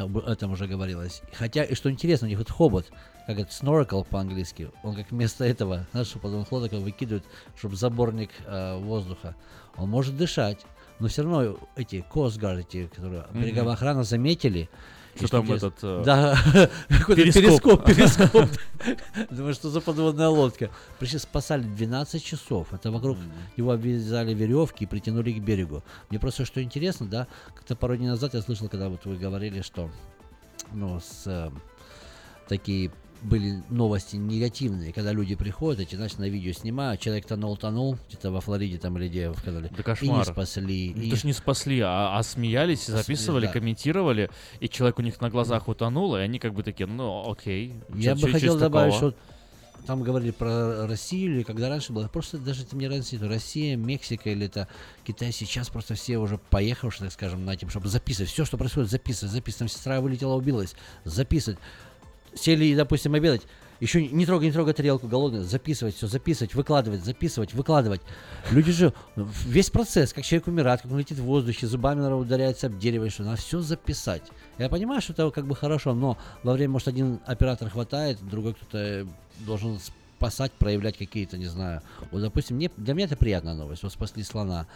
Об 0.00 0.16
этом 0.16 0.52
уже 0.52 0.66
говорилось. 0.66 1.20
Хотя, 1.34 1.62
и 1.62 1.74
что 1.74 1.90
интересно, 1.90 2.26
у 2.26 2.30
них 2.30 2.38
вот 2.38 2.50
хобот, 2.50 2.86
как 3.26 3.38
это, 3.38 3.50
snorkel 3.52 4.04
по-английски, 4.04 4.70
он 4.82 4.94
как 4.96 5.10
вместо 5.10 5.44
этого, 5.44 5.86
знаешь, 5.92 6.06
что 6.08 6.18
потом 6.18 6.46
лодок 6.50 6.72
выкидывают, 6.72 7.24
чтобы 7.54 7.76
заборник 7.76 8.30
э, 8.46 8.78
воздуха. 8.78 9.36
Он 9.76 9.90
может 9.90 10.16
дышать, 10.16 10.64
но 11.00 11.08
все 11.08 11.22
равно 11.22 11.58
эти 11.76 12.04
Guard, 12.14 12.60
эти, 12.60 12.86
которые 12.86 13.26
Мгм. 13.30 13.42
береговая 13.42 13.74
охрана 13.74 14.04
заметили. 14.04 14.70
Что 15.26 15.42
там 15.42 15.52
этот, 15.52 15.74
э, 15.82 16.02
Да, 16.04 16.38
какой-то 16.88 17.32
перископ. 17.32 17.84
перископ. 17.84 18.50
Думаю, 19.30 19.54
что 19.54 19.70
за 19.70 19.80
подводная 19.80 20.28
лодка. 20.28 20.70
Пришли, 20.98 21.18
спасали 21.18 21.62
12 21.62 22.24
часов. 22.24 22.72
Это 22.72 22.90
вокруг 22.90 23.18
его 23.56 23.72
обвязали 23.72 24.34
веревки 24.34 24.84
и 24.84 24.86
притянули 24.86 25.32
к 25.32 25.42
берегу. 25.42 25.82
Мне 26.10 26.18
просто 26.18 26.44
что 26.44 26.62
интересно, 26.62 27.06
да, 27.06 27.26
как-то 27.54 27.76
пару 27.76 27.96
дней 27.96 28.08
назад 28.08 28.34
я 28.34 28.42
слышал, 28.42 28.68
когда 28.68 28.88
вот 28.88 29.04
вы 29.04 29.16
говорили, 29.16 29.62
что 29.62 29.90
ну, 30.72 31.00
с, 31.00 31.22
э, 31.26 31.50
такие 32.48 32.90
были 33.22 33.62
новости 33.68 34.16
негативные, 34.16 34.92
когда 34.92 35.12
люди 35.12 35.34
приходят, 35.34 35.80
эти, 35.80 35.94
значит, 35.94 36.18
на 36.18 36.28
видео 36.28 36.52
снимают, 36.52 37.00
человек 37.00 37.26
тонул, 37.26 37.56
тонул, 37.56 37.98
где-то 38.08 38.30
во 38.30 38.40
Флориде 38.40 38.78
там 38.78 38.98
или 38.98 39.08
где, 39.08 39.30
в 39.30 39.42
канале, 39.42 39.70
Да 39.70 39.94
и 40.00 40.08
не 40.08 40.24
спасли. 40.24 40.92
Ну, 40.94 41.02
и 41.02 41.14
ж 41.14 41.24
не 41.24 41.32
спасли, 41.32 41.80
а, 41.80 42.18
а 42.18 42.22
смеялись, 42.22 42.86
записывали, 42.86 43.46
да. 43.46 43.52
комментировали, 43.52 44.30
и 44.60 44.68
человек 44.68 44.98
у 44.98 45.02
них 45.02 45.20
на 45.20 45.30
глазах 45.30 45.68
утонул, 45.68 46.16
и 46.16 46.20
они 46.20 46.38
как 46.38 46.54
бы 46.54 46.62
такие, 46.62 46.86
ну 46.86 47.30
окей. 47.30 47.74
Я 47.94 48.14
бы 48.14 48.30
хотел 48.30 48.58
добавить, 48.58 48.94
такого? 48.94 49.12
что 49.12 49.20
там 49.86 50.02
говорили 50.02 50.30
про 50.30 50.86
Россию, 50.86 51.36
или 51.36 51.42
когда 51.42 51.68
раньше 51.68 51.92
было, 51.92 52.06
просто 52.08 52.38
даже 52.38 52.62
это 52.62 52.76
не 52.76 52.88
разница, 52.88 53.16
это 53.16 53.28
Россия, 53.28 53.76
Мексика 53.76 54.30
или 54.30 54.46
это 54.46 54.68
Китай, 55.04 55.32
сейчас 55.32 55.68
просто 55.68 55.94
все 55.94 56.18
уже 56.18 56.38
поехавшие, 56.38 57.06
так 57.06 57.12
скажем, 57.12 57.44
на 57.44 57.52
этим, 57.52 57.70
чтобы 57.70 57.88
записывать, 57.88 58.30
все, 58.30 58.44
что 58.44 58.56
происходит, 58.56 58.90
записывать, 58.90 59.32
записывать, 59.32 59.58
там 59.58 59.68
сестра 59.68 60.00
вылетела, 60.00 60.34
убилась, 60.34 60.74
записывать, 61.04 61.58
сели, 62.34 62.74
допустим, 62.74 63.14
обедать, 63.14 63.42
еще 63.80 64.06
не 64.06 64.26
трогай, 64.26 64.46
не 64.46 64.52
трогай 64.52 64.74
тарелку, 64.74 65.08
голодный, 65.08 65.40
записывать 65.40 65.96
все, 65.96 66.06
записывать, 66.06 66.54
выкладывать, 66.54 67.02
записывать, 67.02 67.54
выкладывать. 67.54 68.02
Люди 68.50 68.72
же, 68.72 68.92
весь 69.16 69.70
процесс, 69.70 70.12
как 70.12 70.24
человек 70.24 70.48
умирает, 70.48 70.82
как 70.82 70.92
он 70.92 70.98
летит 70.98 71.18
в 71.18 71.24
воздухе, 71.24 71.66
зубами 71.66 72.00
наверное, 72.00 72.20
ударяется 72.20 72.66
об 72.66 72.78
дерево, 72.78 73.08
что 73.08 73.22
надо 73.22 73.38
все 73.38 73.60
записать. 73.60 74.22
Я 74.58 74.68
понимаю, 74.68 75.00
что 75.00 75.14
это 75.14 75.30
как 75.30 75.46
бы 75.46 75.56
хорошо, 75.56 75.94
но 75.94 76.18
во 76.42 76.52
время, 76.52 76.72
может, 76.72 76.88
один 76.88 77.20
оператор 77.24 77.70
хватает, 77.70 78.18
другой 78.20 78.52
кто-то 78.52 78.78
э, 78.78 79.06
должен 79.40 79.78
спасать, 80.20 80.52
проявлять 80.52 80.98
какие-то, 80.98 81.38
не 81.38 81.46
знаю. 81.46 81.80
Вот, 82.10 82.20
допустим, 82.20 82.56
мне, 82.56 82.70
для 82.76 82.92
меня 82.92 83.06
это 83.06 83.16
приятная 83.16 83.54
новость. 83.54 83.82
Вот 83.82 83.92
спасли 83.92 84.22
слона. 84.22 84.66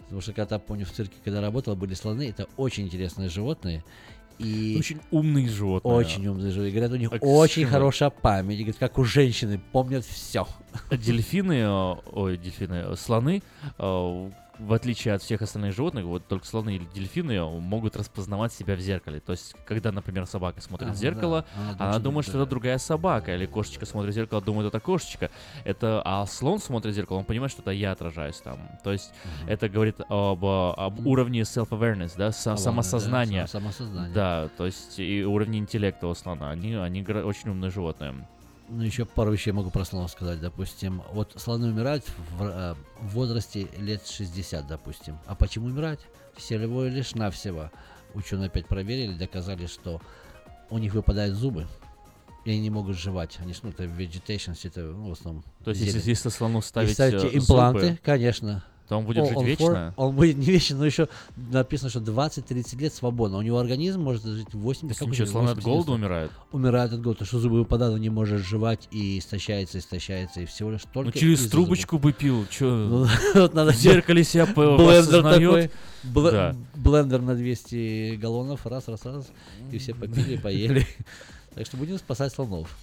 Потому 0.00 0.20
что 0.20 0.32
когда, 0.32 0.58
помню, 0.58 0.86
в 0.86 0.90
цирке, 0.90 1.14
когда 1.22 1.40
работал, 1.40 1.76
были 1.76 1.94
слоны, 1.94 2.28
это 2.30 2.48
очень 2.56 2.86
интересные 2.86 3.28
животные. 3.28 3.84
И 4.38 4.76
Очень 4.78 5.00
умные 5.10 5.48
животные. 5.48 5.94
очень 5.94 6.26
умные 6.28 6.50
животные. 6.50 6.70
Говорят, 6.72 6.92
у 6.92 6.96
них 6.96 7.12
Экстремально. 7.12 7.40
очень 7.40 7.66
хорошая 7.66 8.10
память. 8.10 8.58
Говорят, 8.58 8.76
как 8.78 8.98
у 8.98 9.04
женщины, 9.04 9.60
помнят 9.72 10.04
все. 10.04 10.46
Дельфины, 10.90 11.54
э, 11.54 11.94
ой, 12.12 12.36
дельфины, 12.38 12.74
э, 12.92 12.96
слоны, 12.96 13.42
э, 13.78 14.30
в 14.58 14.72
отличие 14.72 15.14
от 15.14 15.22
всех 15.22 15.42
остальных 15.42 15.74
животных, 15.74 16.04
вот 16.04 16.26
только 16.26 16.46
слоны 16.46 16.76
или 16.76 16.84
дельфины 16.94 17.42
могут 17.60 17.96
распознавать 17.96 18.52
себя 18.52 18.74
в 18.74 18.80
зеркале. 18.80 19.20
То 19.20 19.32
есть, 19.32 19.54
когда, 19.66 19.92
например, 19.92 20.26
собака 20.26 20.60
смотрит 20.60 20.88
А, 20.88 20.92
в 20.92 20.96
зеркало, 20.96 21.44
да. 21.54 21.60
Она 21.60 21.70
она, 21.70 21.76
думает, 21.78 21.92
что 21.94 22.00
думает, 22.02 22.24
это 22.26 22.30
что 22.32 22.42
это 22.42 22.50
другая 22.50 22.78
собака, 22.78 23.34
или 23.34 23.46
кошечка 23.46 23.86
смотрит 23.86 24.12
в 24.12 24.14
зеркало, 24.14 24.40
думает, 24.40 24.68
это 24.68 24.80
кошечка. 24.80 25.30
Это, 25.64 26.02
а 26.04 26.26
слон 26.26 26.58
смотрит 26.58 26.92
в 26.92 26.96
зеркало, 26.96 27.18
он 27.18 27.24
понимает, 27.24 27.52
что 27.52 27.62
это 27.62 27.70
я 27.70 27.92
отражаюсь 27.92 28.36
там. 28.36 28.58
То 28.82 28.92
есть, 28.92 29.12
это 29.46 29.68
говорит 29.68 30.00
об, 30.08 30.44
об 30.44 31.06
уровне 31.06 31.42
self-awareness, 31.42 32.14
да, 32.16 32.28
Awareness, 32.28 32.44
да, 32.44 32.56
самосознания. 32.56 33.46
сам- 33.46 33.62
самосознание. 33.62 34.14
Да, 34.14 34.48
то 34.56 34.66
есть 34.66 34.98
и 34.98 35.24
уровне 35.24 35.58
интеллекта 35.58 36.06
у 36.06 36.14
слона. 36.14 36.50
Они, 36.50 36.74
они 36.74 37.02
очень 37.04 37.50
умные 37.50 37.70
животные. 37.70 38.14
Ну, 38.68 38.82
еще 38.82 39.06
пару 39.06 39.32
вещей 39.32 39.52
могу 39.52 39.70
про 39.70 39.84
слонов 39.84 40.10
сказать. 40.10 40.40
Допустим, 40.40 41.02
вот 41.12 41.32
слоны 41.36 41.68
умирают 41.68 42.04
в, 42.36 42.42
э, 42.42 42.74
в 43.00 43.08
возрасте 43.14 43.68
лет 43.78 44.06
60, 44.06 44.66
допустим. 44.66 45.18
А 45.26 45.34
почему 45.34 45.66
умирать? 45.66 46.00
Всего 46.36 46.84
лишь 46.84 47.14
навсего. 47.14 47.70
Ученые 48.14 48.46
опять 48.48 48.66
проверили, 48.66 49.14
доказали, 49.14 49.66
что 49.66 50.02
у 50.70 50.78
них 50.78 50.92
выпадают 50.92 51.34
зубы. 51.34 51.66
И 52.44 52.50
они 52.50 52.60
не 52.60 52.70
могут 52.70 52.96
жевать. 52.96 53.38
Они 53.40 53.54
ну, 53.62 53.70
это 53.70 53.84
vegetation, 53.84 54.58
это, 54.62 54.80
ну, 54.80 55.08
в 55.08 55.12
основном. 55.12 55.44
То 55.64 55.70
есть, 55.70 55.82
если, 55.82 55.98
зелень. 55.98 56.08
если 56.10 56.28
слону 56.28 56.58
И 56.58 56.62
ставить, 56.62 56.92
ставите 56.92 57.28
э, 57.28 57.38
импланты, 57.38 57.80
зубы, 57.80 57.98
конечно. 58.02 58.64
То 58.88 58.96
он 58.96 59.04
будет 59.04 59.24
О, 59.24 59.26
жить 59.26 59.36
он 59.36 59.44
вечно? 59.44 59.64
for- 59.64 59.92
он 59.96 60.16
будет 60.16 60.36
не 60.38 60.46
вечно, 60.46 60.78
но 60.78 60.86
еще 60.86 61.08
написано, 61.36 61.90
что 61.90 62.00
20-30 62.00 62.78
лет 62.78 62.94
свободно. 62.94 63.38
У 63.38 63.42
него 63.42 63.58
организм 63.58 64.00
может 64.02 64.24
жить 64.24 64.52
80 64.54 64.80
То 64.80 64.86
есть 64.88 64.98
как 64.98 65.08
у 65.08 65.10
ничего, 65.10 65.26
слон 65.26 65.44
от 65.48 65.56
80 65.56 65.64
голода 65.64 65.90
лет. 65.90 65.98
умирает? 65.98 66.30
Умирает 66.52 66.92
от 66.92 67.02
голода, 67.02 67.24
что 67.24 67.38
зубы 67.38 67.58
выпадают, 67.58 67.94
он 67.94 68.00
не 68.00 68.08
может 68.08 68.44
жевать 68.44 68.88
и 68.90 69.18
истощается, 69.18 69.78
истощается, 69.78 70.40
и 70.40 70.46
всего 70.46 70.70
лишь 70.70 70.82
только 70.92 71.10
Ну 71.14 71.20
через 71.20 71.48
трубочку 71.50 71.98
бы 71.98 72.12
пил, 72.12 72.46
Ну, 72.60 73.06
вот 73.34 73.54
надо 73.54 73.72
в 73.72 73.76
зеркале 73.76 74.24
себя 74.24 74.46
блендер 74.54 75.22
такой, 75.22 75.70
блендер 76.74 77.20
на 77.20 77.34
200 77.34 78.16
галлонов, 78.16 78.64
раз, 78.66 78.88
раз, 78.88 79.04
раз, 79.04 79.28
и 79.70 79.78
все 79.78 79.94
попили, 79.94 80.36
поели. 80.36 80.86
Так 81.54 81.66
что 81.66 81.76
будем 81.76 81.98
спасать 81.98 82.32
слонов. 82.32 82.76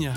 Сеня, 0.00 0.16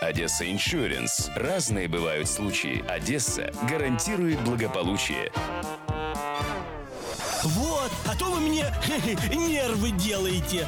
«Одесса 0.00 0.50
Иншуренс». 0.50 1.30
Разные 1.36 1.88
бывают 1.88 2.28
случаи. 2.28 2.84
«Одесса» 2.88 3.52
гарантирует 3.68 4.40
благополучие. 4.40 5.30
Вот, 7.44 7.92
а 8.06 8.16
то 8.16 8.30
вы 8.30 8.40
мне 8.40 8.64
нервы 9.34 9.90
делаете. 9.90 10.66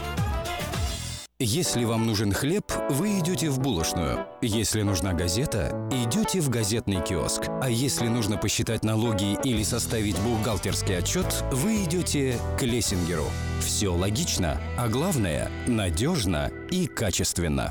Если 1.38 1.84
вам 1.84 2.06
нужен 2.06 2.32
хлеб, 2.32 2.72
вы 2.88 3.18
идете 3.18 3.50
в 3.50 3.60
булочную. 3.60 4.26
Если 4.40 4.80
нужна 4.80 5.12
газета, 5.12 5.88
идете 5.92 6.40
в 6.40 6.48
газетный 6.48 7.02
киоск. 7.04 7.42
А 7.62 7.68
если 7.68 8.08
нужно 8.08 8.38
посчитать 8.38 8.84
налоги 8.84 9.38
или 9.44 9.62
составить 9.62 10.18
бухгалтерский 10.20 10.96
отчет, 10.96 11.26
вы 11.52 11.84
идете 11.84 12.38
к 12.58 12.62
Лессингеру. 12.62 13.26
Все 13.60 13.88
логично, 13.88 14.58
а 14.78 14.88
главное– 14.88 15.50
надежно 15.66 16.50
и 16.70 16.86
качественно. 16.86 17.70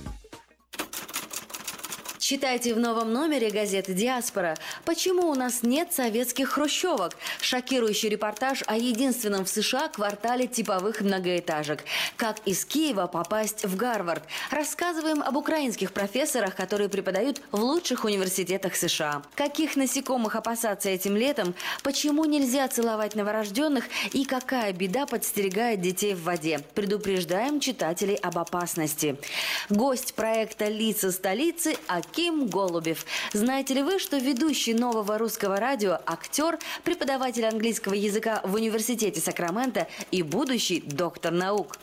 Читайте 2.31 2.73
в 2.73 2.79
новом 2.79 3.11
номере 3.11 3.49
газеты 3.49 3.93
«Диаспора» 3.93 4.55
«Почему 4.85 5.29
у 5.29 5.35
нас 5.35 5.63
нет 5.63 5.91
советских 5.91 6.51
хрущевок?» 6.51 7.17
Шокирующий 7.41 8.07
репортаж 8.07 8.63
о 8.67 8.77
единственном 8.77 9.43
в 9.43 9.49
США 9.49 9.89
квартале 9.89 10.47
типовых 10.47 11.01
многоэтажек. 11.01 11.83
Как 12.15 12.37
из 12.45 12.63
Киева 12.63 13.07
попасть 13.07 13.65
в 13.65 13.75
Гарвард. 13.75 14.23
Рассказываем 14.49 15.21
об 15.21 15.35
украинских 15.35 15.91
профессорах, 15.91 16.55
которые 16.55 16.87
преподают 16.87 17.41
в 17.51 17.59
лучших 17.59 18.05
университетах 18.05 18.77
США. 18.77 19.23
Каких 19.35 19.75
насекомых 19.75 20.37
опасаться 20.37 20.87
этим 20.87 21.17
летом? 21.17 21.53
Почему 21.83 22.23
нельзя 22.23 22.69
целовать 22.69 23.13
новорожденных? 23.13 23.83
И 24.13 24.23
какая 24.23 24.71
беда 24.71 25.05
подстерегает 25.05 25.81
детей 25.81 26.13
в 26.13 26.23
воде? 26.23 26.61
Предупреждаем 26.75 27.59
читателей 27.59 28.15
об 28.15 28.37
опасности. 28.37 29.17
Гость 29.69 30.13
проекта 30.13 30.69
«Лица 30.69 31.11
столицы» 31.11 31.75
Аким 32.21 32.45
Голубев. 32.45 33.03
Знаете 33.33 33.73
ли 33.73 33.81
вы, 33.81 33.97
что 33.97 34.17
ведущий 34.17 34.75
нового 34.75 35.17
русского 35.17 35.59
радио, 35.59 35.97
актер, 36.05 36.59
преподаватель 36.83 37.45
английского 37.45 37.95
языка 37.95 38.41
в 38.43 38.53
университете 38.53 39.19
Сакрамента 39.19 39.87
и 40.11 40.21
будущий 40.21 40.81
доктор 40.81 41.31
наук? 41.31 41.77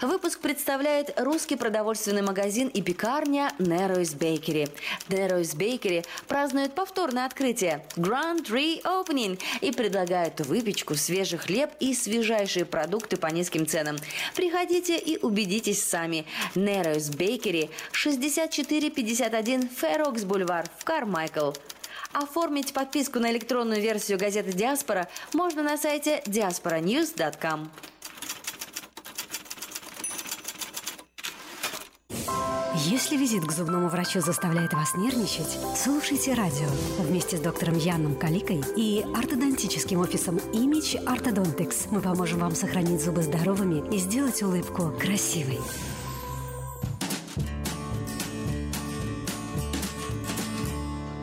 Выпуск 0.00 0.40
представляет 0.40 1.18
русский 1.20 1.56
продовольственный 1.56 2.22
магазин 2.22 2.68
и 2.68 2.82
пекарня 2.82 3.52
Narrows 3.58 4.16
Bakery. 4.16 4.70
Narrows 5.08 5.56
Bakery 5.56 6.06
празднует 6.26 6.74
повторное 6.74 7.26
открытие 7.26 7.84
Grand 7.96 8.46
Reopening 8.46 9.40
и 9.60 9.72
предлагают 9.72 10.40
выпечку, 10.40 10.94
свежий 10.94 11.38
хлеб 11.38 11.70
и 11.80 11.94
свежайшие 11.94 12.64
продукты 12.64 13.16
по 13.16 13.26
низким 13.26 13.66
ценам. 13.66 13.96
Приходите 14.34 14.98
и 14.98 15.18
убедитесь 15.18 15.82
сами. 15.82 16.24
Narrows 16.54 17.10
Bakery 17.16 17.70
6451 17.92 19.68
Fairox 19.80 20.24
Бульвар 20.24 20.66
в 20.78 20.84
Кармайкл. 20.84 21.52
Оформить 22.12 22.72
подписку 22.72 23.20
на 23.20 23.30
электронную 23.30 23.80
версию 23.80 24.18
газеты 24.18 24.52
«Диаспора» 24.52 25.08
можно 25.32 25.62
на 25.62 25.76
сайте 25.76 26.22
diasporanews.com. 26.26 27.70
Если 32.76 33.16
визит 33.16 33.44
к 33.44 33.50
зубному 33.50 33.88
врачу 33.88 34.20
заставляет 34.20 34.72
вас 34.72 34.94
нервничать, 34.94 35.58
слушайте 35.74 36.34
радио 36.34 36.68
вместе 37.00 37.36
с 37.36 37.40
доктором 37.40 37.76
Яном 37.76 38.14
Каликой 38.14 38.62
и 38.76 39.04
ортодонтическим 39.12 39.98
офисом 39.98 40.36
Image 40.52 41.04
Orthodontics. 41.04 41.88
Мы 41.90 42.00
поможем 42.00 42.38
вам 42.38 42.54
сохранить 42.54 43.02
зубы 43.02 43.22
здоровыми 43.22 43.82
и 43.92 43.98
сделать 43.98 44.40
улыбку 44.44 44.92
красивой. 45.00 45.58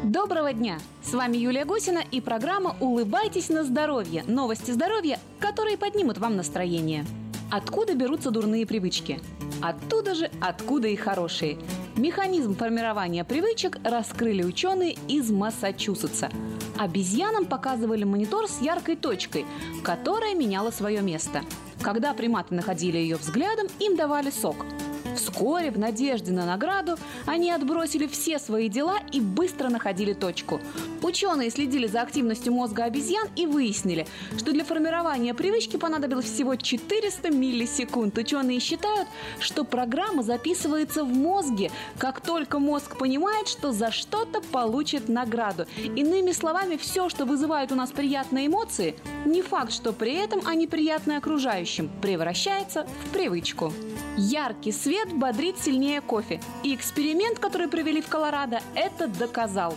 Доброго 0.03 0.51
дня! 0.51 0.79
С 1.01 1.13
вами 1.13 1.37
Юлия 1.37 1.63
Гусина 1.63 2.03
и 2.11 2.19
программа 2.19 2.75
«Улыбайтесь 2.81 3.47
на 3.47 3.63
здоровье». 3.63 4.25
Новости 4.27 4.71
здоровья, 4.71 5.17
которые 5.39 5.77
поднимут 5.77 6.17
вам 6.17 6.35
настроение. 6.35 7.05
Откуда 7.49 7.95
берутся 7.95 8.29
дурные 8.29 8.65
привычки? 8.65 9.21
Оттуда 9.61 10.15
же, 10.15 10.29
откуда 10.41 10.89
и 10.89 10.97
хорошие. 10.97 11.57
Механизм 11.95 12.55
формирования 12.55 13.23
привычек 13.23 13.77
раскрыли 13.83 14.43
ученые 14.43 14.97
из 15.07 15.31
Массачусетса. 15.31 16.29
Обезьянам 16.77 17.45
показывали 17.45 18.03
монитор 18.03 18.47
с 18.49 18.61
яркой 18.61 18.97
точкой, 18.97 19.45
которая 19.81 20.35
меняла 20.35 20.71
свое 20.71 21.01
место. 21.01 21.41
Когда 21.81 22.13
приматы 22.13 22.53
находили 22.53 22.97
ее 22.97 23.15
взглядом, 23.15 23.67
им 23.79 23.95
давали 23.95 24.29
сок– 24.29 24.57
Вскоре, 25.17 25.71
в 25.71 25.79
надежде 25.79 26.31
на 26.31 26.45
награду, 26.45 26.95
они 27.25 27.51
отбросили 27.51 28.05
все 28.05 28.37
свои 28.37 28.69
дела 28.69 28.97
и 29.11 29.19
быстро 29.19 29.69
находили 29.69 30.13
точку. 30.13 30.61
Ученые 31.01 31.49
следили 31.49 31.87
за 31.87 32.01
активностью 32.01 32.53
мозга 32.53 32.83
обезьян 32.83 33.27
и 33.35 33.47
выяснили, 33.47 34.05
что 34.37 34.51
для 34.51 34.63
формирования 34.63 35.33
привычки 35.33 35.77
понадобилось 35.77 36.25
всего 36.25 36.55
400 36.55 37.31
миллисекунд. 37.31 38.17
Ученые 38.17 38.59
считают, 38.59 39.07
что 39.39 39.63
программа 39.63 40.21
записывается 40.21 41.03
в 41.03 41.07
мозге, 41.07 41.71
как 41.97 42.21
только 42.21 42.59
мозг 42.59 42.97
понимает, 42.97 43.47
что 43.47 43.71
за 43.71 43.91
что-то 43.91 44.41
получит 44.41 45.09
награду. 45.09 45.65
Иными 45.95 46.31
словами, 46.31 46.77
все, 46.77 47.09
что 47.09 47.25
вызывает 47.25 47.71
у 47.71 47.75
нас 47.75 47.91
приятные 47.91 48.47
эмоции, 48.47 48.95
не 49.25 49.41
факт, 49.41 49.71
что 49.71 49.93
при 49.93 50.13
этом 50.13 50.41
они 50.45 50.67
приятны 50.67 51.13
окружающим, 51.13 51.89
превращается 52.01 52.85
в 53.05 53.13
привычку. 53.13 53.73
Яркий 54.17 54.71
свет 54.71 55.06
бодрит 55.13 55.57
сильнее 55.59 56.01
кофе. 56.01 56.39
И 56.63 56.73
эксперимент, 56.75 57.39
который 57.39 57.67
провели 57.67 58.01
в 58.01 58.07
Колорадо, 58.07 58.61
это 58.75 59.07
доказал. 59.07 59.75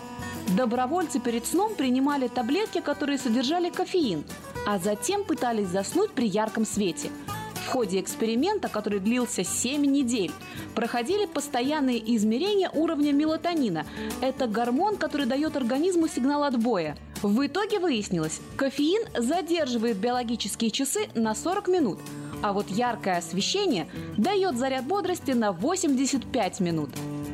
Добровольцы 0.56 1.20
перед 1.20 1.46
сном 1.46 1.74
принимали 1.74 2.28
таблетки, 2.28 2.80
которые 2.80 3.18
содержали 3.18 3.70
кофеин, 3.70 4.24
а 4.66 4.78
затем 4.78 5.24
пытались 5.24 5.68
заснуть 5.68 6.10
при 6.10 6.26
ярком 6.26 6.66
свете. 6.66 7.10
В 7.54 7.72
ходе 7.72 8.00
эксперимента, 8.00 8.68
который 8.68 8.98
длился 8.98 9.44
7 9.44 9.84
недель, 9.84 10.32
проходили 10.74 11.26
постоянные 11.26 11.98
измерения 12.16 12.68
уровня 12.70 13.12
мелатонина. 13.12 13.86
Это 14.20 14.48
гормон, 14.48 14.96
который 14.96 15.26
дает 15.26 15.56
организму 15.56 16.08
сигнал 16.08 16.42
отбоя. 16.42 16.96
В 17.22 17.46
итоге 17.46 17.78
выяснилось, 17.78 18.40
кофеин 18.56 19.06
задерживает 19.16 19.98
биологические 19.98 20.72
часы 20.72 21.08
на 21.14 21.34
40 21.34 21.68
минут– 21.68 21.98
а 22.42 22.52
вот 22.52 22.68
яркое 22.70 23.18
освещение 23.18 23.88
дает 24.16 24.56
заряд 24.56 24.84
бодрости 24.84 25.32
на 25.32 25.52
85 25.52 26.60
минут. 26.60 26.90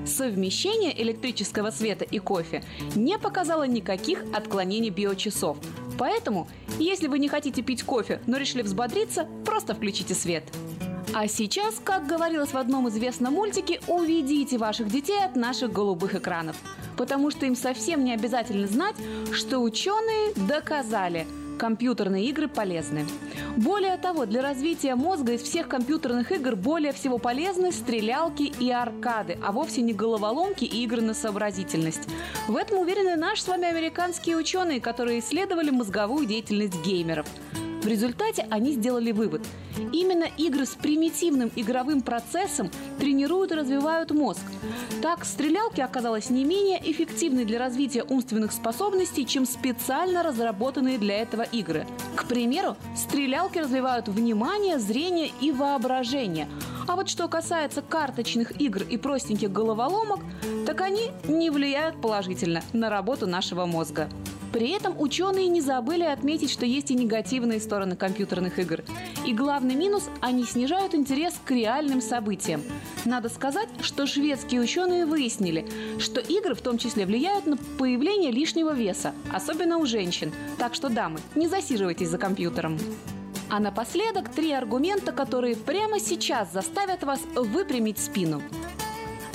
Совмещение 0.07 1.01
электрического 1.03 1.71
света 1.71 2.05
и 2.05 2.19
кофе 2.19 2.63
не 2.95 3.19
показало 3.19 3.65
никаких 3.67 4.25
отклонений 4.33 4.91
биочасов. 4.91 5.59
Поэтому, 5.99 6.49
если 6.79 7.09
вы 7.09 7.19
не 7.19 7.29
хотите 7.29 7.63
пить 7.63 7.83
кофе, 7.83 8.21
но 8.27 8.37
решили 8.37 8.63
взбодриться, 8.63 9.27
просто 9.45 9.75
включите 9.75 10.15
свет. 10.15 10.45
А 11.15 11.29
сейчас, 11.29 11.81
как 11.83 12.07
говорилось 12.07 12.53
в 12.53 12.59
одном 12.59 12.89
известном 12.89 13.35
мультике, 13.35 13.81
уведите 13.87 14.59
ваших 14.59 14.91
детей 14.91 15.25
от 15.25 15.35
наших 15.35 15.73
голубых 15.73 16.15
экранов. 16.15 16.57
потому 16.97 17.31
что 17.31 17.45
им 17.45 17.57
совсем 17.57 18.05
не 18.05 18.15
обязательно 18.15 18.67
знать, 18.67 18.97
что 19.33 19.59
ученые 19.59 20.33
доказали– 20.35 21.27
компьютерные 21.57 22.27
игры 22.27 22.49
полезны. 22.49 23.07
Более 23.57 23.97
того, 23.97 24.27
для 24.27 24.43
развития 24.43 24.95
мозга 24.95 25.35
из 25.35 25.43
всех 25.43 25.69
компьютерных 25.69 26.33
игр 26.33 26.57
более 26.57 26.93
всего 26.93 27.19
полезны 27.19 27.73
стрелялки 27.73 28.43
и 28.43 28.71
аркады, 28.71 29.39
а 29.43 29.53
вовсе 29.53 29.83
не 29.83 29.93
головоломки 29.93 30.65
и 30.65 30.85
игры 30.85 31.01
на 31.01 31.15
сообразительность. 31.15 32.09
В 32.49 32.57
этом 32.57 32.79
уверены 32.79 33.17
наши 33.17 33.43
с 33.43 33.49
вами 33.49 33.69
американские 33.69 34.37
ученые, 34.37 34.81
которые 34.81 35.21
исследовали 35.21 35.71
мозговую 35.71 36.27
деятельность 36.27 36.81
геймеров. 36.85 37.27
В 37.87 37.89
результате 37.89 38.45
они 38.51 38.73
сделали 38.73 39.13
вывод. 39.13 39.43
Именно 39.93 40.25
игры 40.39 40.67
с 40.67 40.75
примитивным 40.75 41.53
игровым 41.55 42.01
процессом 42.01 42.69
тренируют 42.99 43.53
и 43.53 43.55
развивают 43.55 44.11
мозг. 44.11 44.43
Так, 45.03 45.25
стрелялки 45.25 45.81
оказалось 45.81 46.29
не 46.29 46.45
менее 46.45 46.81
эффективной 46.83 47.45
для 47.45 47.61
развития 47.61 48.03
умственных 48.03 48.51
способностей, 48.51 49.25
чем 49.25 49.47
специально 49.47 50.25
разработанные 50.25 50.99
для 50.99 51.21
этого 51.21 51.43
игры. 51.43 51.87
К 52.17 52.25
примеру, 52.25 52.77
стрелялки 52.97 53.59
развивают 53.59 54.09
внимание, 54.09 54.81
зрение 54.81 55.31
и 55.41 55.53
воображение. 55.53 56.49
А 56.89 56.97
вот 56.97 57.09
что 57.09 57.29
касается 57.29 57.83
карточных 57.83 58.61
игр 58.61 58.83
и 58.83 58.97
простеньких 58.97 59.53
головоломок, 59.53 60.19
так 60.67 60.81
они 60.81 61.13
не 61.29 61.51
влияют 61.51 62.01
положительно 62.01 62.63
на 62.73 62.91
работу 62.91 63.29
нашего 63.29 63.65
мозга. 63.65 64.09
При 64.57 64.71
этом 64.71 64.99
ученые 64.99 65.49
не 65.49 65.61
забыли 65.61 66.05
отметить, 66.05 66.51
что 66.51 66.65
есть 66.65 66.91
и 66.91 66.95
негативные 66.95 67.61
стороны 67.61 67.76
компьютерных 67.99 68.59
игр. 68.59 68.83
И 69.27 69.33
главный 69.33 69.75
минус– 69.75 70.09
они 70.21 70.45
снижают 70.45 70.95
интерес 70.95 71.35
к 71.45 71.51
реальным 71.51 72.01
событиям. 72.01 72.63
Надо 73.05 73.29
сказать, 73.29 73.69
что 73.83 74.07
шведские 74.07 74.61
ученые 74.61 75.05
выяснили, 75.05 75.67
что 75.99 76.21
игры 76.21 76.55
в 76.55 76.61
том 76.61 76.79
числе 76.79 77.07
влияют 77.07 77.47
на 77.47 77.57
появление 77.57 78.31
лишнего 78.31 78.73
веса, 78.73 79.13
особенно 79.33 79.79
у 79.79 79.87
женщин. 79.87 80.33
Так 80.59 80.75
что, 80.75 80.89
дамы, 80.89 81.21
не 81.35 81.49
засиживайтесь 81.49 82.09
за 82.09 82.19
компьютером. 82.19 82.79
А 83.51 83.61
напоследок 83.61 84.31
три 84.31 84.53
аргумента, 84.53 85.13
которые 85.13 85.57
прямо 85.57 86.01
сейчас 86.01 86.53
заставят 86.53 87.05
вас 87.05 87.21
выпрямить 87.35 87.99
спину. 87.99 88.43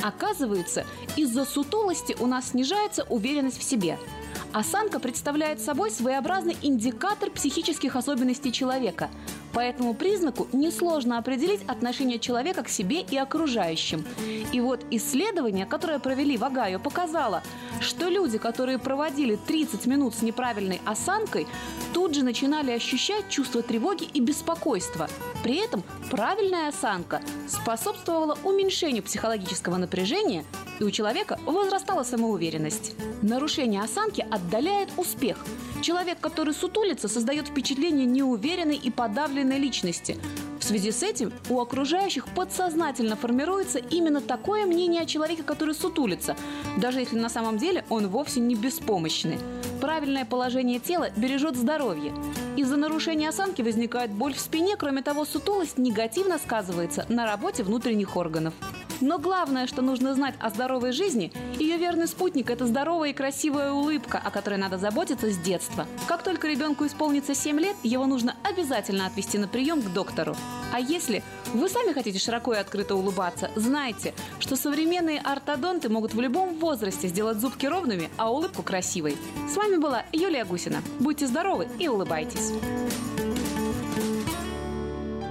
Оказывается, 0.02 0.86
из-за 1.16 1.46
сутулости 1.46 2.16
у 2.20 2.26
нас 2.26 2.50
снижается 2.50 3.04
уверенность 3.04 3.60
в 3.60 3.64
себе– 3.64 3.98
Осанка 4.54 5.00
представляет 5.00 5.62
собой 5.62 5.92
своеобразный 5.92 6.58
индикатор 6.62 7.30
психических 7.32 7.96
особенностей 7.96 8.52
человека. 8.52 9.10
По 9.54 9.60
этому 9.60 9.94
признаку 9.94 10.48
несложно 10.54 11.18
определить 11.18 11.62
отношение 11.68 12.20
человека 12.20 12.64
к 12.64 12.70
себе 12.70 13.02
и 13.02 13.18
окружающим. 13.18 14.06
И 14.52 14.62
вот 14.62 14.86
исследование, 14.92 15.66
которое 15.66 16.00
провели 16.00 16.38
в 16.38 16.44
Огайо, 16.44 16.80
показало, 16.80 17.44
что 17.82 18.08
люди, 18.08 18.38
которые 18.38 18.78
проводили 18.78 19.36
30 19.36 19.86
минут 19.88 20.16
с 20.16 20.22
неправильной 20.22 20.82
осанкой, 20.86 21.48
тут 21.94 22.16
же 22.16 22.24
начинали 22.24 22.72
ощущать 22.72 23.30
чувство 23.30 23.62
тревоги 23.62 24.06
и 24.14 24.22
беспокойства. 24.22 25.10
При 25.44 25.58
этом 25.58 25.84
правильная 26.10 26.70
осанка 26.70 27.22
способствовала 27.48 28.38
уменьшению 28.44 29.04
психологического 29.04 29.78
напряжения 29.78 30.46
и 30.80 30.84
у 30.84 30.92
человека 30.92 31.40
возрастала 31.46 32.04
самоуверенность. 32.04 32.96
Нарушение 33.22 33.82
осанки 33.82 34.26
отдаляет 34.30 34.90
успех. 34.98 35.38
Человек, 35.82 36.20
который 36.20 36.54
сутулится, 36.54 37.08
создает 37.08 37.48
впечатление 37.48 38.06
неуверенной 38.06 38.76
и 38.76 38.92
подавленной 38.92 39.58
личности. 39.58 40.18
В 40.60 40.64
связи 40.64 40.92
с 40.92 41.02
этим 41.02 41.34
у 41.50 41.60
окружающих 41.60 42.28
подсознательно 42.28 43.16
формируется 43.16 43.80
именно 43.80 44.22
такое 44.22 44.68
мнение 44.68 45.02
о 45.02 45.06
человеке, 45.08 45.42
который 45.42 45.74
сутулится, 45.74 46.38
даже 46.78 47.00
если 47.00 47.18
на 47.18 47.30
самом 47.30 47.58
деле 47.58 47.84
он 47.90 48.08
вовсе 48.10 48.40
не 48.42 48.54
беспомощный. 48.54 49.40
Правильное 49.82 50.24
положение 50.24 50.80
тела 50.80 51.10
бережет 51.18 51.56
здоровье. 51.56 52.14
Из-за 52.58 52.78
нарушения 52.78 53.30
осанки 53.30 53.64
возникает 53.64 54.12
боль 54.12 54.36
в 54.36 54.40
спине, 54.40 54.76
кроме 54.78 55.02
того, 55.02 55.26
сутулость 55.26 55.80
негативно 55.80 56.38
сказывается 56.38 57.08
на 57.10 57.26
работе 57.26 57.64
внутренних 57.64 58.16
органов. 58.16 58.54
Но 59.02 59.18
главное, 59.18 59.66
что 59.66 59.82
нужно 59.82 60.14
знать 60.14 60.36
о 60.40 60.50
здоровой 60.52 60.92
жизни, 60.92 61.34
ее 61.58 61.78
верный 61.78 62.08
спутник– 62.08 62.50
это 62.52 62.68
здоровая 62.68 63.10
и 63.10 63.14
красивая 63.14 63.72
улыбка, 63.72 64.22
о 64.24 64.30
которой 64.30 64.58
надо 64.58 64.78
заботиться 64.78 65.32
с 65.32 65.38
детства. 65.38 65.88
Как 66.08 66.24
только 66.24 66.48
ребенку 66.48 66.86
исполнится 66.86 67.34
7 67.34 67.60
лет, 67.60 67.76
его 67.82 68.06
нужно 68.06 68.36
обязательно 68.44 69.08
отвести 69.08 69.40
на 69.40 69.48
прием 69.48 69.82
к 69.82 69.92
доктору. 69.92 70.36
А 70.72 70.80
если 70.80 71.24
вы 71.54 71.68
сами 71.68 71.94
хотите 71.94 72.20
широко 72.20 72.54
и 72.54 72.58
открыто 72.58 72.96
улыбаться, 72.96 73.50
знайте, 73.56 74.14
что 74.40 74.56
современные 74.56 75.20
ортодонты 75.20 75.90
могут 75.90 76.14
в 76.14 76.22
любом 76.22 76.60
возрасте 76.60 77.08
сделать 77.08 77.40
зубки 77.40 77.66
ровными, 77.66 78.10
а 78.18 78.32
улыбку 78.32 78.62
красивой. 78.62 79.18
С 79.52 79.56
вами 79.58 79.78
была 79.78 80.04
Юлия 80.12 80.46
Гусина. 80.46 80.82
Будьте 81.00 81.26
здоровы 81.26 81.68
и 81.80 81.88
улыбайтесь. 81.88 82.52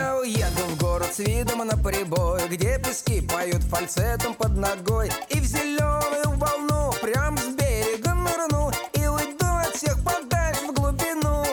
Я 0.00 0.16
уеду 0.16 0.62
в 0.68 0.78
город 0.78 1.12
с 1.12 1.18
видом 1.18 1.58
на 1.58 1.76
прибой 1.76 2.40
Где 2.48 2.78
пески 2.78 3.20
поют 3.20 3.62
фальцетом 3.64 4.32
под 4.34 4.56
ногой. 4.56 5.10
И 5.28 5.38
в 5.38 5.44
зеленую 5.44 6.38
волну 6.38 6.90
прям 7.02 7.36
с 7.36 7.48
берега 7.54 8.14
нырну 8.14 8.72
И 8.94 9.06
уйду 9.06 9.44
от 9.44 9.76
всех 9.76 10.02
подальше 10.02 10.68
в 10.68 10.72
глубину. 10.72 11.44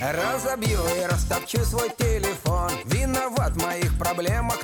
Разобью 0.00 0.80
и 0.98 1.06
растопчу 1.06 1.64
свой 1.64 1.90
телефон. 1.96 2.72
Виноват 2.84 3.52
в 3.52 3.62
моих 3.62 3.96
проблемах 3.96 4.58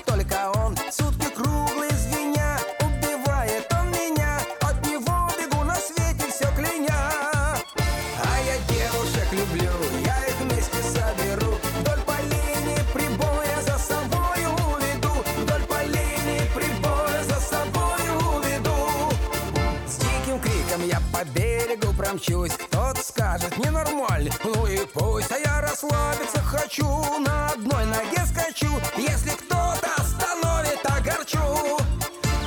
по 21.19 21.25
берегу 21.31 21.93
промчусь. 21.95 22.53
Кто-то 22.53 23.01
скажет 23.03 23.57
ненормальный, 23.59 24.33
ну 24.45 24.67
и 24.67 24.79
пусть 24.87 25.31
А 25.33 25.39
я 25.39 25.61
расслабиться 25.61 26.41
хочу, 26.41 26.87
на 27.21 27.49
одной 27.49 27.85
ноге 27.87 28.25
скачу 28.27 28.71
Если 28.97 29.31
кто-то 29.31 29.89
остановит, 29.97 30.79
огорчу 30.85 31.79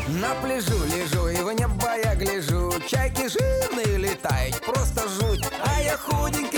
На 0.08 0.34
пляжу 0.42 0.78
лежу 0.86 1.28
и 1.28 1.42
в 1.42 1.52
небо 1.52 1.98
я 2.04 2.16
гляжу. 2.16 2.74
Чайки 2.88 3.28
жирные 3.28 3.98
летают, 3.98 4.62
просто 4.62 5.08
жуть. 5.10 5.46
А 5.66 5.82
я 5.82 5.98
худенький 5.98 6.51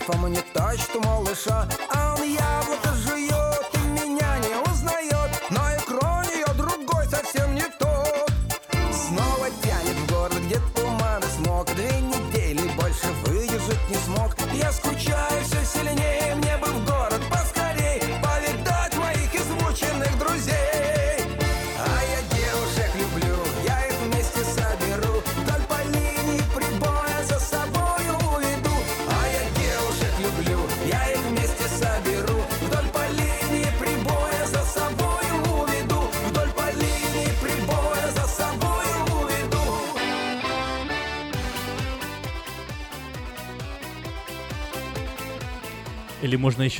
From 0.00 0.22
when 0.22 0.34
you 0.34 0.49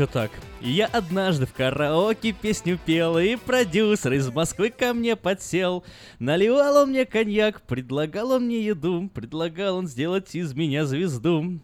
еще 0.01 0.11
так. 0.11 0.31
Я 0.63 0.87
однажды 0.87 1.45
в 1.45 1.53
караоке 1.53 2.33
песню 2.33 2.79
пел, 2.87 3.19
и 3.19 3.37
продюсер 3.37 4.15
из 4.15 4.31
Москвы 4.31 4.71
ко 4.71 4.95
мне 4.95 5.15
подсел. 5.15 5.85
Наливал 6.19 6.85
он 6.85 6.89
мне 6.89 7.05
коньяк, 7.05 7.61
предлагал 7.61 8.31
он 8.31 8.47
мне 8.47 8.65
еду, 8.65 9.11
предлагал 9.13 9.77
он 9.77 9.87
сделать 9.87 10.35
из 10.35 10.55
меня 10.55 10.87
звезду. 10.87 11.61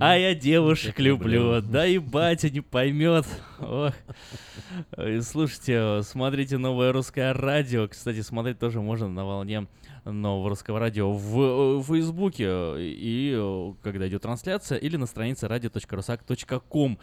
А 0.00 0.18
я 0.18 0.34
девушек 0.34 0.98
люблю, 0.98 1.60
да 1.60 1.86
и 1.86 1.98
батя 1.98 2.50
не 2.50 2.62
поймет. 2.62 3.26
Ох. 3.60 3.92
Слушайте, 5.22 6.00
смотрите 6.02 6.58
новое 6.58 6.90
русское 6.90 7.32
радио. 7.32 7.86
Кстати, 7.86 8.22
смотреть 8.22 8.58
тоже 8.58 8.80
можно 8.80 9.06
на 9.08 9.24
волне 9.24 9.68
нового 10.12 10.50
русского 10.50 10.78
радио 10.78 11.12
в 11.12 11.80
э, 11.80 11.82
Фейсбуке 11.82 12.74
и 12.78 13.34
э, 13.36 13.72
когда 13.82 14.08
идет 14.08 14.22
трансляция 14.22 14.78
или 14.78 14.96
на 14.96 15.06
странице 15.06 15.46
radio.rusak.com. 15.46 16.98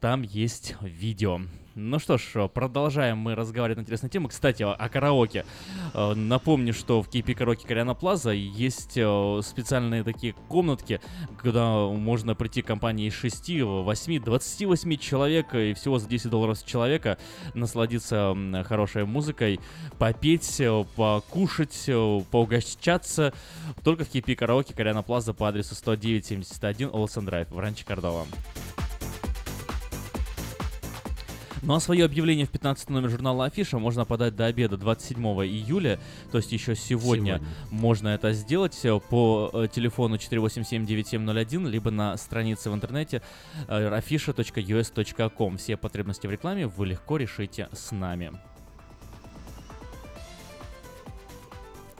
Там 0.00 0.22
есть 0.22 0.76
видео. 0.80 1.40
Ну 1.78 1.98
что 1.98 2.16
ж, 2.16 2.48
продолжаем 2.48 3.18
мы 3.18 3.34
разговаривать 3.34 3.76
на 3.76 3.82
интересные 3.82 4.08
темы. 4.08 4.30
Кстати, 4.30 4.62
о, 4.62 4.88
караоке. 4.88 5.44
Э, 5.92 6.14
Напомню, 6.14 6.72
что 6.72 7.02
в 7.02 7.08
KP 7.10 7.34
Караоке 7.34 7.68
Кориана 7.68 7.92
Плаза 7.94 8.30
есть 8.30 8.96
э, 8.96 9.40
специальные 9.44 10.02
такие 10.02 10.32
комнатки, 10.48 11.02
куда 11.38 11.86
можно 11.88 12.34
прийти 12.34 12.62
компанией 12.62 13.08
из 13.08 13.12
6, 13.12 13.60
8, 13.60 14.24
28 14.24 14.96
человек 14.96 15.54
и 15.54 15.74
всего 15.74 15.98
за 15.98 16.08
10 16.08 16.30
долларов 16.30 16.56
с 16.56 16.62
человека 16.62 17.18
насладиться 17.52 18.34
хорошей 18.64 19.04
музыкой, 19.04 19.60
попеть, 19.98 20.58
э, 20.60 20.84
покушать, 20.96 21.90
поугощаться. 22.30 23.34
Только 23.84 24.06
в 24.06 24.10
KP 24.10 24.34
Караоке 24.34 24.72
Кориана 24.72 25.02
Плаза 25.02 25.34
по 25.34 25.46
адресу 25.46 25.74
10971 25.74 26.88
Олсен 26.90 27.26
Драйв 27.26 27.50
в 27.50 27.58
Ранче 27.58 27.84
Кордова. 27.84 28.24
Ну 31.62 31.74
а 31.74 31.80
свое 31.80 32.04
объявление 32.04 32.46
в 32.46 32.50
15 32.50 32.90
номер 32.90 33.10
журнала 33.10 33.46
Афиша 33.46 33.78
можно 33.78 34.04
подать 34.04 34.36
до 34.36 34.46
обеда 34.46 34.76
27 34.76 35.22
июля, 35.44 35.98
то 36.30 36.38
есть 36.38 36.52
еще 36.52 36.76
сегодня, 36.76 37.36
Сегодня. 37.36 37.48
можно 37.70 38.08
это 38.08 38.32
сделать 38.32 38.78
э, 38.84 39.00
по 39.10 39.50
э, 39.52 39.68
телефону 39.72 40.16
487-9701, 40.16 41.68
либо 41.68 41.90
на 41.90 42.16
странице 42.16 42.70
в 42.70 42.74
интернете 42.74 43.22
э, 43.68 43.98
afisha.us.com. 43.98 45.56
Все 45.56 45.76
потребности 45.76 46.26
в 46.26 46.30
рекламе 46.30 46.66
вы 46.66 46.86
легко 46.86 47.16
решите 47.16 47.68
с 47.72 47.92
нами. 47.92 48.32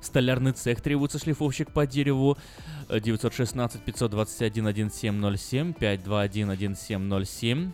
Столярный 0.01 0.53
цех 0.53 0.80
требуется 0.80 1.18
шлифовщик 1.18 1.72
по 1.72 1.86
дереву 1.86 2.39
э, 2.89 3.01
916 3.01 3.82
521 3.82 4.66
1707 4.66 5.72
521 5.74 6.51
1707. 6.51 7.72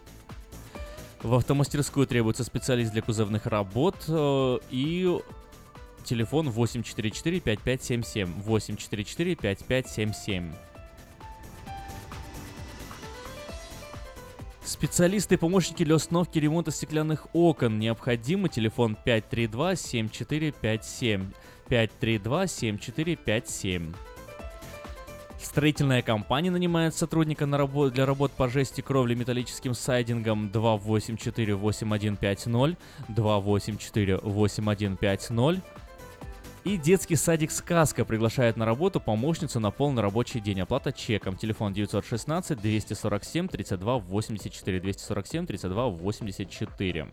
В 1.24 1.34
автомастерскую 1.34 2.06
требуется 2.06 2.44
специалист 2.44 2.92
для 2.92 3.00
кузовных 3.00 3.46
работ 3.46 3.96
э, 4.08 4.58
и 4.70 5.18
телефон 6.04 6.48
844-5577. 6.48 8.44
844-5577. 8.44 10.52
Специалисты 14.62 15.36
и 15.36 15.38
помощники 15.38 15.82
для 15.82 15.94
установки 15.94 16.38
ремонта 16.38 16.70
стеклянных 16.70 17.26
окон. 17.32 17.78
Необходимы 17.78 18.50
телефон 18.50 18.94
532-7457. 19.06 21.32
532-7457. 21.70 23.94
Строительная 25.44 26.02
компания 26.02 26.50
нанимает 26.50 26.96
сотрудника 26.96 27.46
на 27.46 27.56
рабо- 27.56 27.90
для 27.90 28.06
работ 28.06 28.32
по 28.32 28.48
жести 28.48 28.80
кровли 28.80 29.14
металлическим 29.14 29.74
сайдингом 29.74 30.48
284-8150, 30.48 32.76
284-8150. 33.10 35.60
И 36.64 36.76
детский 36.78 37.16
садик 37.16 37.50
«Сказка» 37.50 38.06
приглашает 38.06 38.56
на 38.56 38.64
работу 38.64 38.98
помощницу 38.98 39.60
на 39.60 39.70
полный 39.70 40.00
рабочий 40.02 40.40
день. 40.40 40.62
Оплата 40.62 40.92
чеком. 40.92 41.36
Телефон 41.36 41.74
916 41.74 42.58
247 42.58 43.48
32 43.48 43.98
84 43.98 44.80
247 44.80 45.46
32 45.46 45.88
84. 45.88 47.06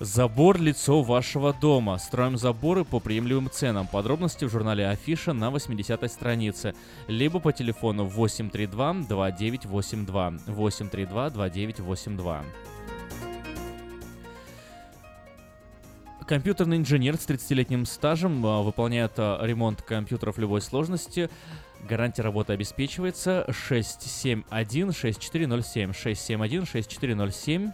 Забор 0.00 0.60
лицо 0.60 1.02
вашего 1.02 1.52
дома. 1.52 1.98
Строим 1.98 2.36
заборы 2.36 2.84
по 2.84 3.00
приемлемым 3.00 3.50
ценам. 3.50 3.88
Подробности 3.88 4.44
в 4.44 4.50
журнале 4.50 4.88
Афиша 4.88 5.32
на 5.32 5.50
80 5.50 6.08
странице. 6.10 6.74
Либо 7.08 7.40
по 7.40 7.52
телефону 7.52 8.06
832-2982. 8.06 10.40
832-2982. 10.46 12.44
Компьютерный 16.28 16.76
инженер 16.76 17.16
с 17.16 17.26
30-летним 17.26 17.84
стажем 17.84 18.46
а, 18.46 18.62
выполняет 18.62 19.14
а, 19.16 19.44
ремонт 19.44 19.82
компьютеров 19.82 20.38
любой 20.38 20.60
сложности. 20.60 21.28
Гарантия 21.88 22.22
работы 22.22 22.52
обеспечивается 22.52 23.44
671-6407. 23.48 25.92
671-6407. 25.92 27.72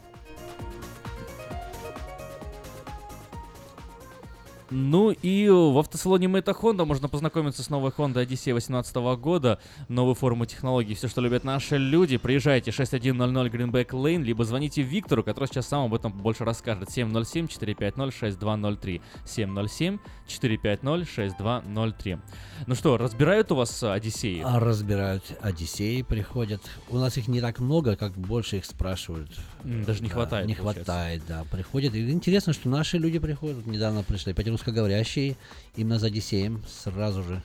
Ну 4.77 5.13
и 5.13 5.49
в 5.49 5.79
автосалоне 5.79 6.27
Мэйта 6.27 6.51
Honda 6.51 6.85
можно 6.85 7.09
познакомиться 7.09 7.63
с 7.63 7.71
новой 7.71 7.93
Honda 7.93 8.25
Odyssey 8.25 8.51
2018 8.51 8.97
года, 9.21 9.61
новой 9.89 10.17
формы 10.17 10.49
технологий, 10.49 10.97
все, 10.97 11.07
что 11.07 11.21
любят 11.21 11.45
наши 11.45 11.79
люди. 11.79 12.17
Приезжайте 12.17 12.73
6100 12.73 13.47
Greenback 13.47 13.91
Lane, 13.91 14.25
либо 14.25 14.45
звоните 14.45 14.83
Виктору, 14.83 15.23
который 15.23 15.47
сейчас 15.47 15.69
сам 15.69 15.85
об 15.85 15.95
этом 15.95 16.13
больше 16.13 16.45
расскажет. 16.45 16.89
707-450-6203. 16.89 19.01
707-450-6203. 19.25 22.19
Ну 22.67 22.75
что, 22.75 22.97
разбирают 22.97 23.53
у 23.53 23.55
вас 23.55 23.81
Одиссеи? 23.81 24.43
А 24.45 24.59
разбирают. 24.59 25.23
Одиссеи 25.41 26.03
приходят. 26.03 26.61
У 26.89 26.99
нас 26.99 27.17
их 27.17 27.29
не 27.29 27.41
так 27.41 27.61
много, 27.61 27.95
как 27.95 28.15
больше 28.15 28.57
их 28.57 28.65
спрашивают. 28.65 29.31
Даже 29.63 30.03
не 30.03 30.09
да, 30.09 30.15
хватает. 30.15 30.49
Не 30.49 30.57
получается. 30.57 30.93
хватает, 30.93 31.23
да. 31.29 31.45
Приходят. 31.49 31.95
И 31.95 32.11
интересно, 32.11 32.53
что 32.53 32.69
наши 32.69 32.99
люди 32.99 33.21
приходят. 33.21 33.65
Недавно 33.67 34.03
пришли. 34.03 34.35
5 34.35 34.64
русскоговорящий, 34.65 35.37
именно 35.77 35.99
за 35.99 36.11
7 36.11 36.59
сразу 36.67 37.23
же 37.23 37.43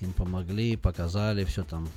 им 0.00 0.12
помогли, 0.12 0.76
показали, 0.76 1.44
все 1.44 1.62
там. 1.62 1.88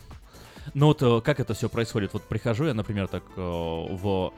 Ну 0.73 0.87
вот 0.87 1.01
э, 1.01 1.21
как 1.21 1.39
это 1.39 1.53
все 1.53 1.69
происходит? 1.69 2.13
Вот 2.13 2.23
прихожу 2.23 2.65
я, 2.65 2.73
например, 2.73 3.07
так 3.07 3.23
э, 3.35 3.41
в 3.41 4.31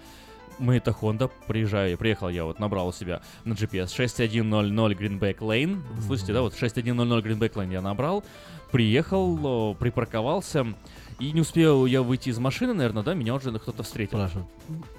мы 0.59 0.77
это 0.77 0.91
Honda, 0.91 1.29
приезжаю, 1.47 1.97
приехал 1.97 2.29
я 2.29 2.45
вот, 2.45 2.59
набрал 2.59 2.88
у 2.88 2.93
себя 2.93 3.21
на 3.45 3.53
GPS 3.53 3.93
6100 3.95 4.91
Greenback 4.91 5.39
Lane, 5.39 5.82
слышите, 6.05 6.34
да, 6.34 6.41
вот 6.41 6.55
6100 6.55 7.19
Greenback 7.19 7.53
Lane 7.53 7.73
я 7.73 7.82
набрал, 7.82 8.23
приехал, 8.71 9.73
э, 9.73 9.75
припарковался, 9.75 10.67
и 11.22 11.32
не 11.32 11.41
успел 11.41 11.86
я 11.86 12.01
выйти 12.01 12.30
из 12.30 12.39
машины, 12.39 12.74
наверное, 12.74 13.03
да, 13.03 13.13
меня 13.13 13.36
уже 13.36 13.51
кто-то 13.57 13.84
встретил. 13.84 14.17
Спрашивают. 14.17 14.47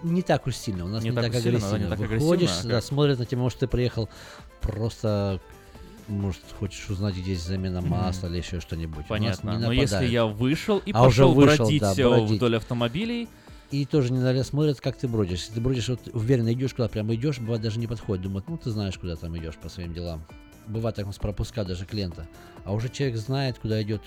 Не 0.02 0.22
так 0.22 0.46
уж 0.46 0.54
сильно. 0.56 0.84
У 0.84 0.88
нас 0.88 1.02
Не 1.02 1.10
не, 1.10 1.14
так 1.16 1.24
так, 1.26 1.34
уж 1.34 1.42
сильно, 1.42 1.58
да, 1.60 1.66
агрессивно. 1.66 1.84
не 1.84 1.90
так 1.90 1.98
Выходишь, 1.98 2.48
агрессивно, 2.50 2.60
а 2.60 2.72
да, 2.72 2.74
как? 2.80 2.84
смотрят 2.84 3.18
на 3.18 3.26
тебя, 3.26 3.40
может, 3.40 3.58
ты 3.58 3.66
приехал 3.66 4.08
просто 4.60 5.40
может, 6.08 6.40
хочешь 6.58 6.88
узнать, 6.90 7.14
где 7.16 7.30
есть 7.32 7.46
замена 7.46 7.80
масла 7.80 8.26
или 8.26 8.38
еще 8.38 8.60
что-нибудь. 8.60 9.06
Понятно. 9.06 9.58
Но 9.58 9.72
если 9.72 10.06
я 10.06 10.26
вышел 10.26 10.78
и 10.78 10.92
А 10.92 11.02
уже 11.06 11.22
пошел 11.22 11.32
вышел, 11.34 11.64
бродить, 11.66 11.80
да, 11.82 11.94
бродить. 11.94 12.36
вдоль 12.36 12.56
автомобилей, 12.56 13.28
И 13.70 13.86
тоже 13.86 14.12
не 14.12 14.20
далее 14.20 14.44
смотрят, 14.44 14.80
как 14.80 14.96
ты 14.96 15.08
бродишь. 15.08 15.40
Если 15.40 15.54
ты 15.54 15.60
бродишь, 15.60 15.88
вот 15.88 16.00
уверенно 16.12 16.52
идешь 16.52 16.74
куда 16.74 16.88
прямо 16.88 17.14
идешь, 17.14 17.38
бывает 17.38 17.62
даже 17.62 17.78
не 17.78 17.86
подходит. 17.86 18.22
Думают, 18.24 18.46
ну 18.48 18.58
ты 18.58 18.70
знаешь, 18.70 18.98
куда 18.98 19.16
там 19.16 19.36
идешь 19.38 19.56
по 19.56 19.68
своим 19.70 19.94
делам. 19.94 20.24
Бывает 20.66 20.94
так, 20.96 21.06
у 21.06 21.08
нас 21.08 21.18
пропуска 21.18 21.64
даже 21.64 21.86
клиента. 21.86 22.28
А 22.64 22.72
уже 22.74 22.88
человек 22.90 23.16
знает, 23.16 23.58
куда 23.58 23.82
идет. 23.82 24.02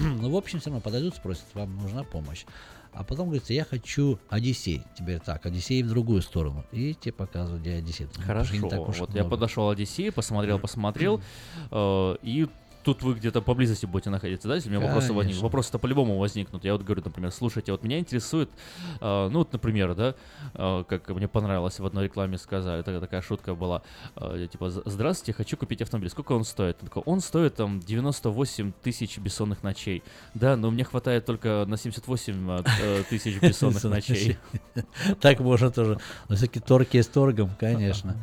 Ну, 0.00 0.30
в 0.30 0.36
общем, 0.36 0.60
все 0.60 0.70
равно 0.70 0.80
подойдут, 0.80 1.14
спросят, 1.14 1.44
вам 1.54 1.76
нужна 1.78 2.04
помощь. 2.04 2.44
А 2.92 3.04
потом 3.04 3.26
говорится, 3.26 3.52
я 3.52 3.64
хочу 3.64 4.18
Одиссей. 4.28 4.82
Тебе 4.96 5.18
так, 5.18 5.44
Одиссей 5.46 5.82
в 5.82 5.88
другую 5.88 6.22
сторону. 6.22 6.64
И 6.72 6.94
тебе 6.94 7.12
показывают, 7.12 7.62
где 7.62 7.74
Одиссей. 7.74 8.08
Ну, 8.16 8.22
Хорошо. 8.24 8.68
так 8.68 8.88
уж 8.88 8.98
вот 8.98 9.10
я 9.10 9.22
много. 9.22 9.30
подошел 9.30 9.70
Одиссей, 9.70 10.10
посмотрел, 10.10 10.58
посмотрел, 10.58 11.20
э, 11.70 12.16
и 12.22 12.48
тут 12.88 13.02
вы 13.02 13.12
где-то 13.14 13.42
поблизости 13.42 13.84
будете 13.84 14.08
находиться, 14.08 14.48
да? 14.48 14.54
Если 14.54 14.70
у 14.70 14.72
меня 14.72 14.80
вопросы 14.86 15.12
возникнут. 15.12 15.42
Вопросы-то 15.42 15.78
по-любому 15.78 16.16
возникнут. 16.18 16.64
Я 16.64 16.72
вот 16.72 16.82
говорю, 16.82 17.02
например, 17.04 17.30
слушайте, 17.30 17.70
вот 17.70 17.82
меня 17.82 17.98
интересует, 17.98 18.48
э, 19.02 19.28
ну 19.30 19.40
вот, 19.40 19.52
например, 19.52 19.94
да, 19.94 20.14
э, 20.54 20.84
как 20.88 21.10
мне 21.10 21.28
понравилось 21.28 21.78
в 21.78 21.84
одной 21.84 22.04
рекламе 22.04 22.38
сказали, 22.38 22.80
такая, 22.80 23.00
такая 23.00 23.20
шутка 23.20 23.54
была, 23.54 23.82
э, 24.16 24.48
типа, 24.50 24.70
«З- 24.70 24.82
здравствуйте, 24.86 25.34
хочу 25.34 25.58
купить 25.58 25.82
автомобиль. 25.82 26.08
Сколько 26.08 26.32
он 26.32 26.44
стоит? 26.44 26.78
Он 26.80 26.88
такой, 26.88 27.02
он 27.04 27.20
стоит 27.20 27.56
там 27.56 27.78
98 27.80 28.72
тысяч 28.82 29.18
бессонных 29.18 29.62
ночей. 29.62 30.02
Да, 30.32 30.56
но 30.56 30.70
мне 30.70 30.84
хватает 30.84 31.26
только 31.26 31.66
на 31.68 31.76
78 31.76 32.50
э, 32.50 32.62
э, 32.80 33.02
тысяч 33.10 33.38
бессонных 33.42 33.84
ночей. 33.84 34.38
Так 35.20 35.40
можно 35.40 35.70
тоже. 35.70 35.98
Но 36.28 36.36
все-таки 36.36 36.60
торги 36.60 37.02
с 37.02 37.06
торгом, 37.06 37.50
конечно. 37.60 38.16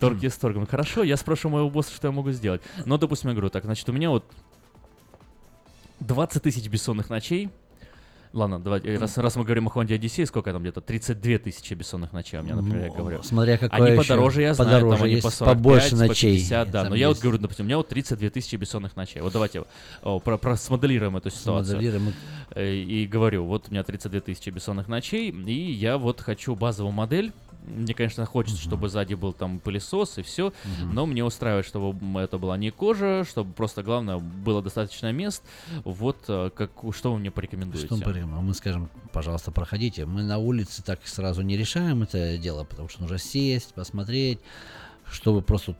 Торги 0.00 0.28
с 0.28 0.36
торгом. 0.36 0.66
Хорошо, 0.66 1.04
я 1.04 1.16
спрошу 1.16 1.48
моего 1.48 1.70
босса, 1.70 1.94
что 1.94 2.08
я 2.08 2.12
могу 2.12 2.32
сделать. 2.32 2.60
Но, 2.86 2.98
допустим, 2.98 3.28
я 3.30 3.34
говорю, 3.34 3.50
так, 3.50 3.64
значит, 3.68 3.86
у 3.90 3.92
меня 3.92 4.08
вот 4.08 4.24
20 6.00 6.42
тысяч 6.42 6.66
бессонных 6.68 7.10
ночей. 7.10 7.50
Ладно, 8.34 8.58
давайте, 8.58 8.96
раз, 8.98 9.16
раз 9.18 9.36
мы 9.36 9.44
говорим 9.44 9.68
о 9.68 9.70
Honda 9.70 9.98
Odyssey, 9.98 10.24
сколько 10.26 10.52
там 10.52 10.60
где-то? 10.62 10.80
32 10.82 11.38
тысячи 11.38 11.72
бессонных 11.74 12.12
ночей 12.12 12.38
у 12.38 12.42
меня, 12.42 12.56
например, 12.56 12.82
я 12.84 12.88
Ну, 12.88 12.94
говорю. 12.94 13.22
смотря 13.22 13.56
какое 13.56 13.86
Они 13.88 13.96
подороже, 13.96 14.42
я 14.42 14.54
знаю, 14.54 14.68
Подороже 14.70 14.96
там 14.96 15.04
они 15.04 15.14
есть, 15.14 15.24
по 15.24 15.30
45, 15.30 15.54
побольше 15.56 15.90
по 15.90 15.96
ночей 15.96 16.36
50, 16.36 16.70
да. 16.70 16.88
Но 16.88 16.94
я 16.94 17.08
вот 17.08 17.14
есть. 17.14 17.22
говорю, 17.22 17.38
допустим, 17.38 17.64
у 17.64 17.66
меня 17.68 17.76
вот 17.78 17.88
32 17.88 18.28
тысячи 18.30 18.56
бессонных 18.56 18.96
ночей. 18.96 19.20
Вот 19.22 19.32
давайте 19.32 19.64
о, 20.02 20.20
про, 20.20 20.36
про- 20.36 20.56
смоделируем 20.56 21.16
эту 21.16 21.30
ситуацию. 21.30 21.72
Смоделируем. 21.80 22.12
Э, 22.54 22.74
И 22.74 23.06
говорю, 23.06 23.44
вот 23.44 23.68
у 23.68 23.70
меня 23.70 23.82
32 23.82 24.20
тысячи 24.20 24.50
бессонных 24.50 24.88
ночей, 24.88 25.30
и 25.30 25.72
я 25.72 25.96
вот 25.96 26.20
хочу 26.20 26.54
базовую 26.54 26.92
модель. 26.92 27.32
Мне, 27.66 27.92
конечно, 27.94 28.24
хочется, 28.24 28.60
чтобы 28.60 28.88
сзади 28.88 29.14
был 29.14 29.32
там 29.32 29.58
пылесос 29.58 30.18
и 30.18 30.22
все, 30.22 30.52
Мгм. 30.64 30.94
но 30.94 31.06
мне 31.06 31.24
устраивает, 31.24 31.66
чтобы 31.66 32.20
это 32.20 32.38
была 32.38 32.56
не 32.56 32.70
кожа, 32.70 33.24
чтобы 33.28 33.52
просто, 33.52 33.82
главное, 33.82 34.18
было 34.18 34.62
достаточно 34.62 35.12
мест. 35.12 35.42
Вот 35.84 36.24
э, 36.28 36.50
как, 36.54 36.70
что 36.92 37.12
вы 37.12 37.18
мне 37.18 37.30
порекомендуете? 37.30 37.86
Что 37.86 37.96
мы 37.96 38.02
порекомендуем? 38.02 38.44
Мы 38.44 38.54
скажем, 38.54 38.88
пожалуйста, 39.12 39.50
проходите. 39.50 40.06
Мы 40.06 40.22
на 40.22 40.38
улице 40.38 40.82
так 40.82 41.06
сразу 41.06 41.42
не 41.42 41.56
решаем 41.56 42.02
это 42.02 42.38
дело, 42.38 42.64
потому 42.64 42.88
что 42.88 43.02
нужно 43.02 43.18
сесть, 43.18 43.74
посмотреть, 43.74 44.40
чтобы 45.10 45.42
просто 45.42 45.76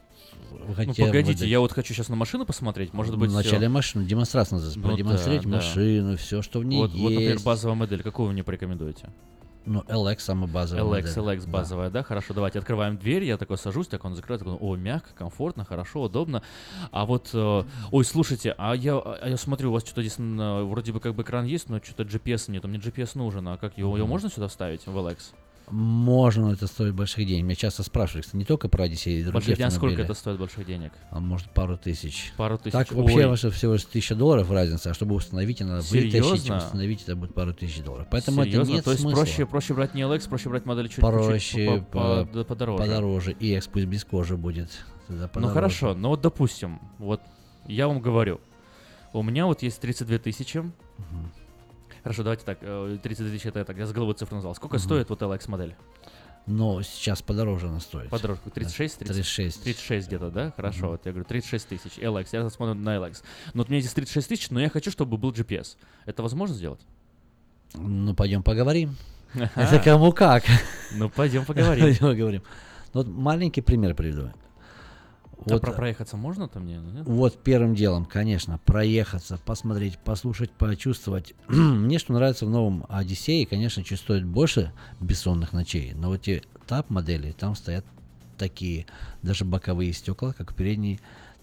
вы 0.51 0.59
Ну, 0.87 0.95
погодите, 0.95 1.05
выдать- 1.05 1.49
я 1.49 1.61
вот 1.61 1.73
хочу 1.73 1.95
сейчас 1.95 2.09
на 2.09 2.17
машину 2.17 2.47
посмотреть, 2.47 2.93
может 2.93 3.17
быть... 3.17 3.31
Вначале 3.31 3.67
э, 3.67 3.69
машину, 3.69 4.05
демонстрацию 4.05 4.61
надо 4.61 4.73
ну 4.79 4.89
продемонстрировать 4.89 5.45
да, 5.45 5.51
да. 5.51 5.57
машину, 5.57 6.17
все, 6.17 6.43
что 6.43 6.61
в 6.61 6.65
ней 6.65 6.79
вот, 6.79 6.91
есть. 6.91 7.03
вот, 7.03 7.11
например, 7.11 7.41
базовая 7.41 7.77
модель, 7.77 8.03
какую 8.03 8.29
вы 8.29 8.33
мне 8.33 8.45
порекомендуете? 8.45 9.11
Ну, 9.69 9.81
LX 9.87 10.21
самая 10.21 10.51
базовая 10.51 10.83
LX, 10.85 11.19
модель. 11.19 11.39
LX 11.41 11.45
Да. 11.45 11.51
базовая, 11.51 11.91
да. 11.91 12.03
Хорошо, 12.03 12.33
давайте 12.35 12.59
открываем 12.59 12.97
дверь, 12.97 13.25
я 13.25 13.37
такой 13.37 13.59
сажусь, 13.59 13.87
так 13.87 14.05
он 14.05 14.15
закрыт, 14.15 14.39
такой, 14.39 14.55
о, 14.55 14.77
мягко, 14.77 15.11
комфортно, 15.15 15.65
хорошо, 15.65 16.03
удобно. 16.03 16.43
А 16.91 17.05
вот, 17.05 17.31
э, 17.35 17.65
ой, 17.93 18.05
слушайте, 18.05 18.55
а 18.57 18.75
я, 18.75 18.97
а 18.97 19.29
я 19.29 19.37
смотрю, 19.37 19.71
у 19.71 19.73
вас 19.75 19.85
что-то 19.85 20.01
здесь 20.03 20.19
м, 20.19 20.69
вроде 20.69 20.93
бы 20.93 21.01
как 21.01 21.15
бы 21.15 21.23
экран 21.23 21.45
есть, 21.45 21.69
но 21.69 21.81
что-то 21.83 22.05
GPS 22.05 22.51
нет, 22.51 22.65
мне 22.65 22.79
GPS 22.79 23.11
нужен, 23.15 23.47
а 23.49 23.59
как 23.59 23.77
его, 23.77 23.97
его 23.97 24.07
можно 24.07 24.31
сюда 24.31 24.49
вставить 24.49 24.87
в 24.87 24.97
LX? 24.97 25.19
Можно, 25.71 26.47
но 26.47 26.53
это 26.53 26.67
стоит 26.67 26.95
больших 26.95 27.27
денег. 27.27 27.45
Меня 27.45 27.55
часто 27.55 27.83
спрашивают, 27.83 28.25
кстати, 28.27 28.39
не 28.39 28.45
только 28.45 28.69
про 28.69 28.85
Одиссей, 28.85 29.21
и 29.21 29.23
другие 29.23 29.33
Больших 29.33 29.57
денег, 29.59 29.73
сколько 29.73 30.03
это 30.03 30.15
стоит 30.15 30.39
больших 30.39 30.67
денег? 30.67 30.93
А 31.11 31.21
может 31.21 31.51
пару 31.51 31.77
тысяч. 31.77 32.33
Пару 32.37 32.59
тысяч. 32.59 32.73
Так 32.73 32.91
вообще 32.93 33.17
Ой. 33.19 33.27
вообще 33.27 33.51
всего 33.51 33.75
лишь 33.75 33.85
тысяча 33.85 34.15
долларов 34.15 34.51
разница, 34.51 34.91
а 34.91 34.95
чтобы 34.95 35.15
установить, 35.15 35.61
надо 35.61 35.83
вытащить, 35.83 36.13
Серьезно? 36.13 36.57
установить, 36.59 37.03
это 37.03 37.17
будет 37.17 37.35
пару 37.35 37.53
тысяч 37.53 37.83
долларов. 37.83 38.07
Поэтому 38.11 38.45
Серьезно? 38.45 38.63
это 38.63 38.73
нет 38.73 38.85
То 38.85 38.91
есть 38.93 39.03
смысла. 39.03 39.17
проще, 39.21 39.47
проще 39.47 39.75
брать 39.75 39.95
не 39.95 40.03
LX, 40.03 40.29
проще 40.29 40.49
брать 40.49 40.65
модель 40.67 40.89
чуть, 40.89 40.99
проще, 41.01 41.85
по- 41.93 42.25
по- 42.25 42.25
по- 42.27 42.45
подороже. 42.45 42.83
подороже. 42.85 43.33
И 43.33 43.55
X 43.57 43.67
пусть 43.69 43.87
без 43.87 44.05
кожи 44.05 44.37
будет. 44.37 44.71
Ну 45.09 45.49
хорошо, 45.49 45.95
но 45.95 46.11
вот 46.11 46.21
допустим, 46.21 46.81
вот 46.99 47.21
я 47.67 47.89
вам 47.89 48.01
говорю, 48.01 48.41
у 49.13 49.23
меня 49.23 49.47
вот 49.47 49.63
есть 49.63 49.81
32 49.81 50.19
тысячи. 50.19 50.63
Хорошо, 52.09 52.23
давайте 52.23 52.43
так, 52.47 52.57
э, 52.63 52.97
32 53.03 53.31
тысячи 53.33 53.49
это 53.49 53.59
я 53.59 53.65
так, 53.67 53.77
я 53.77 53.85
с 53.87 53.93
головы 53.93 54.15
цифру 54.15 54.37
назвал. 54.37 54.55
Сколько 54.55 54.77
Мгм. 54.77 54.83
стоит 54.83 55.11
вот 55.11 55.21
LX 55.21 55.51
модель? 55.51 55.75
Но 56.47 56.81
сейчас 56.81 57.21
подороже 57.21 57.69
она 57.69 57.81
стоит. 57.81 58.09
Подороже, 58.09 58.41
36? 58.55 59.01
30? 59.01 59.15
36. 59.15 59.63
36 59.63 60.07
где-то, 60.09 60.31
да? 60.31 60.51
Хорошо, 60.57 60.79
Мгм. 60.79 60.89
вот 60.93 61.05
я 61.05 61.13
говорю, 61.13 61.27
36 61.29 61.69
тысяч, 61.69 61.99
LX, 61.99 62.29
я 62.33 62.49
смотрю 62.49 62.73
на 62.77 62.97
LX. 62.97 63.23
Но 63.53 63.59
вот 63.61 63.69
у 63.69 63.71
меня 63.73 63.83
здесь 63.83 63.93
36 63.93 64.27
тысяч, 64.27 64.49
но 64.49 64.59
я 64.59 64.71
хочу, 64.71 64.91
чтобы 64.91 65.19
был 65.19 65.33
GPS. 65.33 65.77
Это 66.07 66.23
возможно 66.23 66.55
сделать? 66.55 66.81
Ну, 67.75 68.15
пойдем 68.15 68.43
поговорим. 68.43 68.97
Ага. 69.35 69.51
Это 69.57 69.79
кому 69.79 70.11
как. 70.13 70.45
Ну, 70.95 71.11
пойдем 71.11 71.45
поговорим. 71.45 71.85
Пойдем 71.85 72.07
поговорим. 72.07 72.43
Ну, 72.95 73.03
вот 73.03 73.07
маленький 73.07 73.61
пример 73.61 73.95
приведу. 73.95 74.33
А 75.47 75.51
Вот, 75.51 75.61
про 75.63 75.73
проехаться 75.73 76.17
можно 76.17 76.49
там 76.49 76.67
нет? 76.67 77.07
вот 77.07 77.43
первым 77.43 77.75
делом, 77.75 78.05
конечно, 78.05 78.59
проехаться, 78.65 79.39
посмотреть, 79.45 79.99
послушать, 79.99 80.51
почувствовать. 80.51 81.35
Мне 81.49 81.99
что 81.99 82.13
нравится 82.13 82.45
в 82.47 82.51
новом 82.51 82.85
Одиссее, 82.89 83.47
конечно, 83.47 83.85
стоит 83.85 84.25
больше 84.25 84.73
бессонных 85.01 85.53
ночей, 85.53 85.93
но 85.95 86.09
вот 86.09 86.27
эти 86.27 86.43
тап-модели, 86.67 87.33
там 87.33 87.55
стоят 87.55 87.85
такие, 88.37 88.87
даже 89.23 89.45
боковые 89.45 89.93
стекла, 89.93 90.33
как 90.33 90.55
передние, 90.55 91.01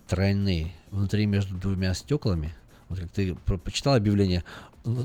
тройные. 0.08 0.72
Внутри 0.92 1.26
между 1.26 1.56
двумя 1.56 1.94
стеклами, 1.94 2.54
вот 2.90 3.00
как 3.00 3.10
ты 3.10 3.36
про- 3.36 3.58
почитал 3.58 3.96
объявление, 3.96 4.44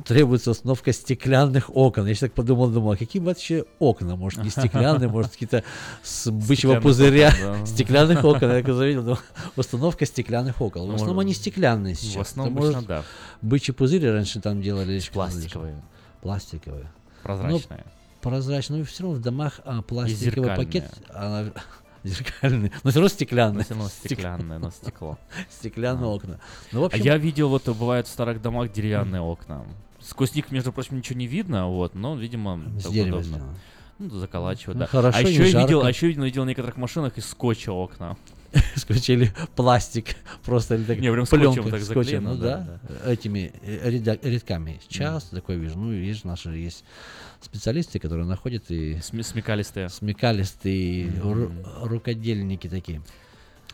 требуется 0.05 0.51
установка 0.51 0.93
стеклянных 0.93 1.75
окон. 1.75 2.07
Я 2.07 2.15
так 2.15 2.33
подумал, 2.33 2.69
думал, 2.69 2.93
а 2.93 2.97
какие 2.97 3.23
вообще 3.23 3.65
окна? 3.79 4.17
Может, 4.17 4.45
не 4.45 4.51
стеклянные, 4.51 5.09
может, 5.11 5.33
какие-то 5.33 5.65
с 6.03 6.31
бычьего 6.31 6.81
пузыря. 6.81 7.33
Стеклянных 7.67 8.25
окон. 8.25 8.51
Я 8.51 8.63
так 8.63 8.75
заметил, 8.75 9.19
установка 9.57 10.07
стеклянных 10.07 10.61
окон. 10.61 10.91
В 10.91 10.95
основном 10.95 11.21
они 11.21 11.35
стеклянные 11.35 11.95
в 11.95 12.01
сейчас. 12.01 12.29
основном 12.29 12.55
может, 12.55 12.75
обычно 12.75 12.89
да. 12.89 13.05
Бычьи 13.43 13.75
пузыри 13.75 14.09
раньше 14.09 14.41
там 14.41 14.61
делали. 14.63 15.01
Пластиковые. 15.13 15.83
Пластиковые. 16.21 16.91
Прозрачные. 17.23 17.85
Ну, 17.85 17.91
прозрачные. 18.21 18.81
Но 18.81 18.85
все 18.87 19.03
равно 19.03 19.19
в 19.19 19.23
домах 19.23 19.61
а, 19.65 19.83
пластиковый 19.83 20.57
пакет, 20.57 20.85
а, 21.09 21.51
зеркальные, 22.05 22.73
но 22.83 22.91
все 22.91 22.99
равно 23.01 23.09
стеклянные. 23.09 23.59
Но 23.59 23.63
всё 23.65 23.75
равно 23.75 23.89
стеклянное, 23.89 24.59
но 24.59 24.71
стекло. 24.71 25.19
Стеклянные 25.51 26.07
А. 26.07 26.15
окна. 26.15 26.41
Ну, 26.73 26.81
в 26.81 26.85
общем, 26.85 27.01
А 27.01 27.05
я 27.05 27.17
видел, 27.19 27.49
вот 27.49 27.69
бывают 27.69 28.07
в 28.07 28.11
старых 28.11 28.41
домах 28.43 28.73
деревянные 28.73 29.21
окна. 29.23 29.65
Сквозь 30.01 30.35
них, 30.35 30.51
между 30.51 30.73
прочим, 30.73 30.97
ничего 30.97 31.19
не 31.19 31.27
видно, 31.27 31.69
вот, 31.69 31.95
но, 31.95 32.17
видимо, 32.17 32.61
С 32.79 32.87
удобно. 32.87 33.23
сделано. 33.23 33.55
Ну, 33.99 34.09
заколачивают, 34.11 34.77
Ну, 34.79 34.81
да. 34.81 34.87
хорошо, 34.87 35.19
а 35.19 35.21
еще 35.21 35.49
я 35.51 35.61
видел, 35.61 35.83
а 35.85 35.89
еще 35.91 36.07
видел, 36.09 36.23
видел 36.25 36.45
в 36.45 36.47
некоторых 36.47 36.77
машинах 36.79 37.19
из 37.19 37.29
скотча 37.29 37.71
окна. 37.71 38.17
скотчили 38.77 39.33
пластик 39.57 40.17
просто 40.45 40.75
или 40.77 40.85
так, 40.85 40.99
Не, 40.99 41.13
прям 41.13 41.27
пленкой, 41.27 41.71
так 41.71 41.83
скотчем, 41.83 42.25
ну 42.25 42.37
да, 42.37 42.81
да, 42.89 43.13
этими 43.13 43.53
э, 43.63 43.91
ряда- 43.91 44.19
рядками. 44.23 44.81
Сейчас 44.89 45.25
такое 45.25 45.57
вижу. 45.57 45.79
Ну, 45.79 45.93
видишь, 45.93 46.25
наши 46.25 46.51
есть 46.51 46.85
специалисты, 47.41 47.99
которые 47.99 48.27
находят 48.27 48.71
и 48.71 48.99
См- 49.01 49.23
смекалистые. 49.25 49.89
смекалистые 49.89 51.07
ру- 51.07 51.53
рукодельники 51.87 52.69
такие. 52.69 53.03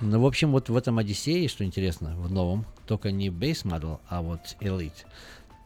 Ну, 0.01 0.21
в 0.21 0.27
общем, 0.27 0.51
вот 0.53 0.69
в 0.69 0.77
этом 0.77 0.99
Одиссее, 0.99 1.49
что 1.49 1.65
интересно, 1.65 2.15
в 2.17 2.31
новом, 2.31 2.67
только 2.87 3.11
не 3.11 3.29
base 3.29 3.65
model, 3.65 3.99
а 4.09 4.21
вот 4.21 4.41
Elite, 4.61 5.07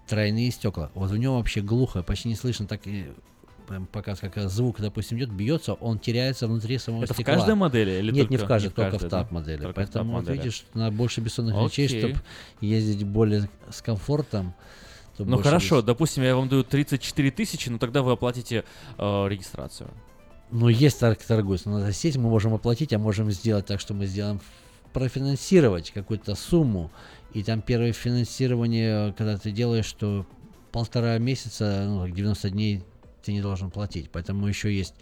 тройные 0.06 0.50
стекла. 0.52 0.90
Вот 0.94 1.10
в 1.10 1.16
нем 1.16 1.34
вообще 1.34 1.60
глухо, 1.62 2.02
почти 2.04 2.28
не 2.28 2.36
слышно, 2.36 2.66
так 2.66 2.86
и 2.86 3.06
прям 3.70 3.86
показ, 3.86 4.18
как 4.18 4.36
звук, 4.50 4.80
допустим, 4.80 5.16
идет, 5.16 5.30
бьется, 5.30 5.74
он 5.74 6.00
теряется 6.00 6.48
внутри 6.48 6.76
самого 6.78 7.04
Это 7.04 7.14
в 7.14 7.16
стекла. 7.16 7.34
каждой 7.36 7.54
модели 7.54 7.92
или 8.00 8.10
Нет, 8.10 8.28
не 8.28 8.36
в 8.36 8.44
каждой, 8.44 8.66
не 8.66 8.70
в 8.70 8.74
только 8.74 8.98
в 8.98 9.08
тап-модели. 9.08 9.64
В 9.64 9.72
Поэтому, 9.72 10.20
вот 10.20 10.28
видишь, 10.28 10.64
на 10.74 10.90
больше 10.90 11.20
бессонных 11.20 11.54
ночей, 11.54 11.86
Окей. 11.86 12.00
чтобы 12.00 12.20
ездить 12.60 13.04
более 13.04 13.48
с 13.70 13.80
комфортом. 13.80 14.54
то 15.16 15.24
Ну 15.24 15.38
хорошо, 15.40 15.76
бес- 15.76 15.84
допустим, 15.84 16.24
я 16.24 16.34
вам 16.34 16.48
даю 16.48 16.64
34 16.64 17.30
тысячи, 17.30 17.68
но 17.68 17.78
тогда 17.78 18.02
вы 18.02 18.10
оплатите 18.10 18.64
э, 18.98 19.28
регистрацию. 19.28 19.88
Ну, 20.50 20.66
есть 20.66 20.98
торг 20.98 21.22
торгуется. 21.22 21.70
Но 21.70 21.78
надо 21.78 21.92
сесть, 21.92 22.16
мы 22.16 22.28
можем 22.28 22.52
оплатить, 22.52 22.92
а 22.92 22.98
можем 22.98 23.30
сделать 23.30 23.66
так, 23.66 23.78
что 23.78 23.94
мы 23.94 24.06
сделаем 24.06 24.40
профинансировать 24.92 25.92
какую-то 25.92 26.34
сумму. 26.34 26.90
И 27.34 27.44
там 27.44 27.62
первое 27.62 27.92
финансирование, 27.92 29.14
когда 29.16 29.38
ты 29.38 29.52
делаешь, 29.52 29.84
что 29.86 30.26
полтора 30.72 31.18
месяца, 31.18 31.84
ну, 31.86 32.02
так 32.04 32.12
90 32.12 32.50
дней 32.50 32.82
ты 33.22 33.32
не 33.32 33.40
должен 33.40 33.70
платить. 33.70 34.10
Поэтому 34.10 34.46
еще 34.46 34.72
есть 34.74 34.94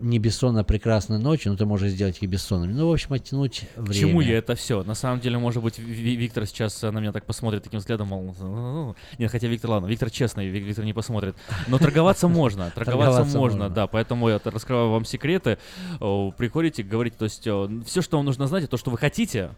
не 0.00 0.20
бессонно 0.20 0.62
прекрасная 0.62 1.18
ночь, 1.18 1.44
но 1.46 1.56
ты 1.56 1.66
можешь 1.66 1.90
сделать 1.90 2.22
их 2.22 2.28
бессонными. 2.30 2.72
Ну, 2.72 2.88
в 2.88 2.92
общем, 2.92 3.12
оттянуть 3.14 3.64
К 3.74 3.80
время. 3.80 3.94
чему 4.00 4.20
я 4.20 4.38
это 4.38 4.54
все? 4.54 4.84
На 4.84 4.94
самом 4.94 5.18
деле, 5.18 5.38
может 5.38 5.60
быть, 5.60 5.80
Ви- 5.80 6.14
Виктор 6.14 6.46
сейчас 6.46 6.84
э, 6.84 6.90
на 6.92 7.00
меня 7.00 7.10
так 7.10 7.24
посмотрит 7.26 7.64
таким 7.64 7.80
взглядом, 7.80 8.06
мол, 8.08 8.22
«Ну-ну-ну». 8.38 8.94
нет, 9.18 9.28
хотя 9.32 9.48
Виктор, 9.48 9.70
ладно, 9.72 9.88
Виктор 9.88 10.08
честный, 10.08 10.46
Ви- 10.48 10.60
Виктор 10.60 10.84
не 10.84 10.92
посмотрит. 10.92 11.34
Но 11.66 11.78
торговаться 11.78 12.28
можно, 12.28 12.70
торговаться 12.70 13.24
можно, 13.24 13.68
да, 13.70 13.88
поэтому 13.88 14.28
я 14.28 14.40
раскрываю 14.44 14.90
вам 14.90 15.04
секреты. 15.04 15.58
Приходите, 15.98 16.84
говорите, 16.84 17.16
то 17.18 17.24
есть 17.24 17.40
все, 17.40 18.00
что 18.02 18.18
вам 18.18 18.26
нужно 18.26 18.46
знать, 18.46 18.70
то, 18.70 18.76
что 18.76 18.92
вы 18.92 18.98
хотите, 18.98 19.50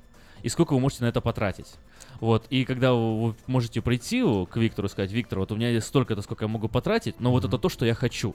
и 0.43 0.49
сколько 0.49 0.73
вы 0.73 0.81
можете 0.81 1.05
на 1.05 1.09
это 1.09 1.21
потратить. 1.21 1.67
Вот, 2.21 2.47
и 2.51 2.65
когда 2.65 2.93
вы 2.93 3.11
вы 3.21 3.35
можете 3.47 3.81
прийти 3.81 4.23
к 4.51 4.57
Виктору 4.57 4.87
и 4.89 4.91
сказать, 4.91 5.11
Виктор, 5.11 5.39
вот 5.39 5.53
у 5.53 5.57
меня 5.57 5.71
есть 5.71 5.87
столько-то, 5.87 6.23
сколько 6.23 6.45
я 6.45 6.49
могу 6.49 6.69
потратить, 6.69 7.21
но 7.21 7.31
вот 7.31 7.45
это 7.45 7.59
то, 7.59 7.69
что 7.69 7.85
я 7.87 7.95
хочу. 7.95 8.35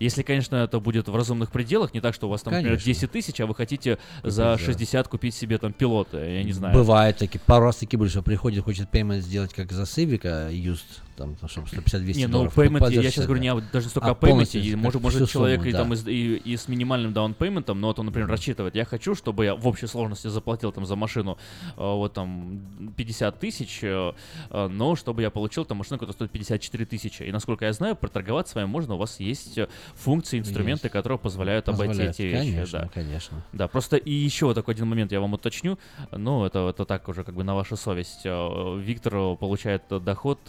Если, 0.00 0.22
конечно, 0.22 0.56
это 0.56 0.80
будет 0.80 1.08
в 1.08 1.14
разумных 1.16 1.50
пределах, 1.50 1.94
не 1.94 2.00
так, 2.00 2.14
что 2.14 2.26
у 2.26 2.30
вас 2.30 2.42
там, 2.42 2.52
например, 2.52 2.78
Конечно. 2.78 2.92
10 2.92 3.10
тысяч, 3.10 3.40
а 3.40 3.46
вы 3.46 3.54
хотите 3.54 3.98
Купить 4.20 4.32
за 4.32 4.56
за- 4.56 4.64
60 4.64 5.08
купить 5.08 5.34
себе 5.34 5.58
там 5.58 5.72
пилоты, 5.72 6.18
я 6.18 6.42
не 6.42 6.52
знаю. 6.52 6.74
Бывает 6.74 7.18
такие, 7.18 7.40
пару 7.44 7.66
раз 7.66 7.76
такие 7.76 7.98
были, 7.98 8.08
что 8.08 8.22
приходит, 8.22 8.64
хочет 8.64 8.88
payment 8.90 9.20
сделать, 9.20 9.52
как 9.52 9.72
за 9.72 9.82
Civic, 9.82 10.22
used, 10.52 11.00
там, 11.16 11.36
чтобы 11.48 11.66
150-200 11.68 12.14
Не, 12.16 12.26
ну 12.26 12.46
payment, 12.46 12.86
за 12.86 12.92
я 12.92 13.02
сейчас 13.02 13.14
60, 13.24 13.26
говорю 13.26 13.42
не 13.42 13.60
даже 13.72 13.88
столько 13.88 14.08
А 14.08 14.10
о 14.12 14.14
как 14.14 14.30
может, 14.30 15.00
может 15.02 15.30
человек 15.30 15.60
сумму, 15.60 15.68
и, 15.68 15.72
да. 15.72 15.78
там, 15.78 15.92
и, 15.92 15.96
с- 15.96 16.06
и- 16.06 16.36
и 16.36 16.56
с 16.56 16.68
минимальным 16.68 17.12
даунпейментом, 17.12 17.80
но 17.80 17.88
вот 17.88 17.98
он, 17.98 18.06
например, 18.06 18.28
рассчитывает, 18.28 18.74
я 18.74 18.84
хочу, 18.84 19.14
чтобы 19.14 19.44
я 19.44 19.54
в 19.54 19.66
общей 19.66 19.86
сложности 19.86 20.28
заплатил 20.28 20.72
там 20.72 20.86
за 20.86 20.96
машину 20.96 21.38
э, 21.76 21.80
вот 21.80 22.12
там 22.14 22.60
50 22.96 23.38
тысяч, 23.38 23.80
э, 23.82 24.12
э, 24.50 24.66
но 24.68 24.96
чтобы 24.96 25.22
я 25.22 25.30
получил 25.30 25.64
там 25.64 25.78
машину, 25.78 25.98
которая 25.98 26.14
стоит 26.14 26.30
54 26.30 26.84
тысячи. 26.86 27.22
И 27.22 27.32
насколько 27.32 27.64
я 27.64 27.72
знаю, 27.72 27.96
проторговать 27.96 28.48
с 28.48 28.54
вами 28.54 28.66
можно, 28.66 28.94
у 28.94 28.98
вас 28.98 29.20
есть 29.20 29.58
функции, 29.94 30.38
инструменты, 30.38 30.88
которые 30.88 31.18
позволяют, 31.18 31.68
обойти 31.68 31.88
Позволяет. 31.88 32.14
эти 32.14 32.22
вещи. 32.22 32.50
Конечно, 32.52 32.78
да. 32.80 32.88
конечно. 32.92 33.42
Да, 33.52 33.68
просто 33.68 33.96
и 33.96 34.12
еще 34.12 34.46
вот 34.46 34.54
такой 34.54 34.74
один 34.74 34.86
момент 34.88 35.12
я 35.12 35.20
вам 35.20 35.34
уточню, 35.34 35.78
ну, 36.10 36.44
это, 36.44 36.68
это 36.68 36.84
так 36.84 37.08
уже 37.08 37.24
как 37.24 37.34
бы 37.34 37.44
на 37.44 37.54
вашу 37.54 37.76
совесть. 37.76 38.24
Виктор 38.24 39.36
получает 39.36 39.82
доход 39.88 40.40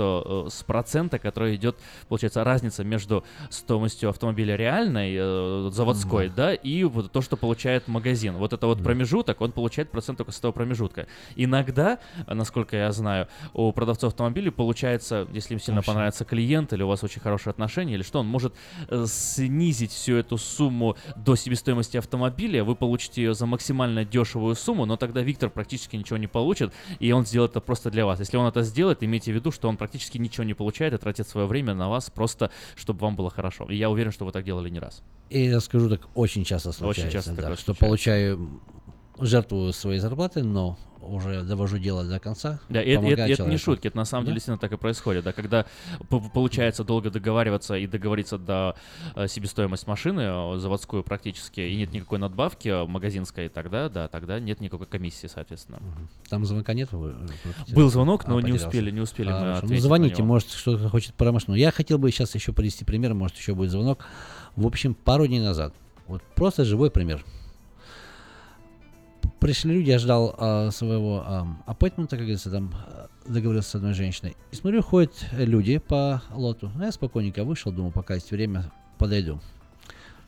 с 0.56 0.64
процента, 0.64 1.20
который 1.20 1.56
идет, 1.56 1.78
получается, 2.08 2.44
разница 2.44 2.84
между 2.84 3.24
стоимостью 3.50 4.10
автомобиля 4.10 4.56
реальной, 4.56 5.16
э, 5.18 5.70
заводской, 5.72 6.30
да, 6.30 6.54
и 6.54 6.84
вот 6.84 7.12
то, 7.12 7.22
что 7.22 7.38
получает 7.38 7.88
магазин. 7.88 8.36
Вот 8.38 8.54
это 8.54 8.68
вот 8.68 8.84
промежуток, 8.84 9.42
он 9.42 9.52
получает 9.52 9.92
процент 9.92 10.18
только 10.18 10.32
с 10.32 10.40
этого 10.40 10.52
промежутка. 10.52 11.08
Иногда, 11.36 12.00
насколько 12.28 12.76
я 12.76 12.92
знаю, 12.92 13.28
у 13.54 13.72
продавцов 13.72 14.14
автомобилей 14.14 14.52
получается, 14.52 15.28
если 15.34 15.54
им 15.54 15.60
сильно 15.60 15.80
Очень. 15.80 15.88
понравится 15.88 16.26
клиент 16.26 16.74
или 16.74 16.84
у 16.84 16.88
вас 16.88 17.04
очень 17.04 17.22
хорошие 17.22 17.52
отношения, 17.52 17.96
или 17.96 18.04
что, 18.04 18.20
он 18.20 18.28
может 18.28 18.54
э, 18.88 19.06
снизить 19.08 19.92
всю 19.92 20.16
эту 20.16 20.38
сумму 20.38 20.96
до 21.16 21.36
себестоимости 21.36 21.98
автомобиля, 21.98 22.64
вы 22.64 22.76
получите 22.76 23.24
ее 23.24 23.34
за 23.34 23.46
максимально 23.46 24.06
дешевую 24.06 24.56
сумму, 24.56 24.86
но 24.86 24.98
тогда 24.98 25.22
Виктор 25.22 25.50
практически 25.50 25.96
ничего 25.96 26.18
не 26.18 26.28
получит, 26.28 26.74
и 27.00 27.12
он 27.12 27.26
сделает 27.26 27.52
это 27.52 27.62
просто 27.62 27.92
для 27.92 28.06
вас. 28.06 28.20
Если 28.20 28.38
он 28.38 28.48
это 28.48 28.64
сделает, 28.64 29.04
имейте 29.04 29.32
в 29.32 29.36
виду, 29.36 29.52
что 29.52 29.70
он 29.70 29.78
практически 29.78 30.18
ничего 30.18 30.45
не 30.46 30.54
получает 30.54 30.94
и 30.94 30.98
тратит 30.98 31.28
свое 31.28 31.48
время 31.48 31.74
на 31.74 31.90
вас 31.90 32.10
просто, 32.10 32.52
чтобы 32.76 33.00
вам 33.02 33.16
было 33.16 33.30
хорошо. 33.30 33.66
И 33.70 33.76
я 33.76 33.90
уверен, 33.90 34.12
что 34.12 34.26
вы 34.26 34.32
так 34.32 34.44
делали 34.46 34.70
не 34.70 34.80
раз. 34.80 35.04
И 35.30 35.46
я 35.46 35.60
скажу 35.60 35.90
так, 35.90 36.02
очень 36.14 36.44
часто 36.44 36.72
случается, 36.72 37.12
часто 37.12 37.34
да, 37.34 37.56
что 37.56 37.74
случается. 37.74 37.76
получаю 37.76 38.62
жертву 39.20 39.72
своей 39.74 40.00
зарплаты, 40.00 40.44
но 40.44 40.78
уже 41.02 41.44
довожу 41.44 41.78
дело 41.78 42.04
до 42.04 42.20
конца. 42.20 42.60
Да, 42.68 42.82
это, 42.82 43.06
это- 43.06 43.22
это 43.32 43.46
не 43.46 43.58
шутки, 43.58 43.88
это 43.88 43.96
на 43.98 44.06
самом 44.06 44.24
Да? 44.24 44.30
деле 44.30 44.36
действительно 44.38 44.58
так 44.58 44.72
и 44.72 44.78
происходит. 44.78 45.24
Да, 45.24 45.34
когда 45.34 45.66
получается 46.10 46.84
долго 46.84 47.12
договариваться 47.12 47.76
и 47.76 47.86
договориться 47.86 48.40
до 48.40 48.76
э, 49.16 49.28
себестоимость 49.28 49.86
машины 49.86 50.22
э, 50.22 50.58
заводскую 50.58 51.04
практически, 51.04 51.62
и 51.62 51.76
нет 51.76 51.94
никакой 51.94 52.18
надбавки 52.18 52.70
э, 52.70 52.86
магазинской, 52.88 53.50
тогда, 53.50 53.88
да, 53.90 54.08
тогда 54.08 54.40
нет 54.40 54.62
никакой 54.62 54.88
комиссии, 54.88 55.28
соответственно. 55.28 55.80
Там 56.28 56.44
звонка 56.44 56.74
нет? 56.74 56.92
Вы- 56.92 57.14
Был 57.74 57.90
звонок, 57.92 58.24
А, 58.26 58.30
но 58.32 58.36
не 58.40 58.44
потерялся. 58.54 58.68
успели, 58.70 58.90
не 58.92 59.02
успели 59.02 59.28
мы 59.28 59.34
Хорошо. 59.34 59.52
Ну, 59.52 59.58
ответить 59.58 59.76
на 59.84 59.88
звоните, 59.88 60.24
может, 60.24 60.50
что-то 60.50 60.90
хочет 60.90 61.14
про 61.14 61.32
машину. 61.32 61.56
Я 61.56 61.72
хотел 61.72 62.00
бы 62.00 62.10
сейчас 62.10 62.34
еще 62.34 62.52
привести 62.52 62.84
пример, 62.84 63.14
может, 63.14 63.38
еще 63.38 63.54
будет 63.54 63.70
звонок. 63.70 64.04
В 64.56 64.66
общем, 64.66 64.96
пару 64.96 65.28
дней 65.28 65.40
назад. 65.42 65.74
Вот 66.08 66.24
просто 66.36 66.66
живой 66.66 66.90
пример. 66.90 67.24
Пришли 69.46 69.76
люди, 69.76 69.92
я 69.92 70.00
ждал 70.00 70.34
а, 70.40 70.72
своего 70.72 71.24
а, 71.24 71.46
appointment, 71.68 72.08
как 72.08 72.18
говорится, 72.18 72.50
там 72.50 72.74
а, 72.74 73.10
договорился 73.28 73.70
с 73.70 73.76
одной 73.76 73.94
женщиной. 73.94 74.36
И 74.52 74.56
смотрю, 74.56 74.82
ходят 74.82 75.14
люди 75.34 75.78
по 75.78 76.24
лоту. 76.34 76.72
Ну, 76.74 76.84
я 76.84 76.92
спокойненько 76.92 77.44
вышел, 77.44 77.72
думаю, 77.72 77.92
пока 77.92 78.16
есть 78.16 78.32
время, 78.32 78.72
подойду. 78.98 79.40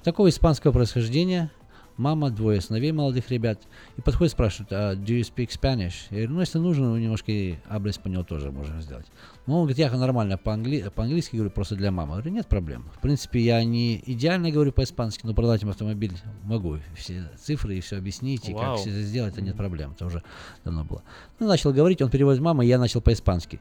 Такого 0.04 0.30
испанского 0.30 0.72
происхождения, 0.72 1.50
мама, 1.98 2.30
двое 2.30 2.62
сыновей 2.62 2.92
молодых 2.92 3.30
ребят. 3.30 3.60
И 3.98 4.02
подходит, 4.02 4.32
спрашивает, 4.32 4.72
а, 4.72 4.94
do 4.96 5.20
you 5.20 5.22
speak 5.22 5.50
Spanish? 5.50 5.94
Я 6.10 6.18
говорю, 6.18 6.34
ну, 6.34 6.40
если 6.42 6.60
нужно, 6.60 6.90
ну, 6.90 6.98
немножко 6.98 7.32
и 7.32 7.56
habla 7.70 7.90
español 7.90 8.24
тоже 8.24 8.52
можем 8.52 8.82
сделать. 8.82 9.08
Ну, 9.46 9.56
он 9.56 9.60
говорит, 9.62 9.78
я 9.78 9.92
нормально 9.92 10.38
по-англи- 10.38 10.90
по-английски 10.90 11.36
говорю, 11.36 11.52
просто 11.52 11.76
для 11.76 11.92
мамы. 11.92 12.12
Я 12.12 12.16
говорю, 12.18 12.32
нет 12.32 12.48
проблем. 12.48 12.90
В 12.96 13.00
принципе, 13.00 13.40
я 13.40 13.64
не 13.64 14.02
идеально 14.06 14.52
говорю 14.52 14.72
по-испански, 14.72 15.26
но 15.26 15.34
продать 15.34 15.64
им 15.64 15.70
автомобиль 15.70 16.14
могу. 16.44 16.78
Все 16.96 17.30
цифры 17.40 17.76
и 17.76 17.82
все 17.82 17.98
объяснить, 17.98 18.48
и 18.50 18.54
как 18.54 18.62
Вау. 18.62 18.78
все 18.78 18.90
это 18.90 19.02
сделать, 19.02 19.34
это 19.34 19.42
нет 19.42 19.56
проблем. 19.56 19.94
Это 19.94 20.06
уже 20.06 20.24
давно 20.64 20.84
было. 20.84 21.04
Ну, 21.40 21.48
начал 21.48 21.74
говорить, 21.74 22.02
он 22.02 22.10
переводит 22.10 22.42
мама, 22.42 22.64
я 22.64 22.78
начал 22.78 23.02
по-испански. 23.02 23.60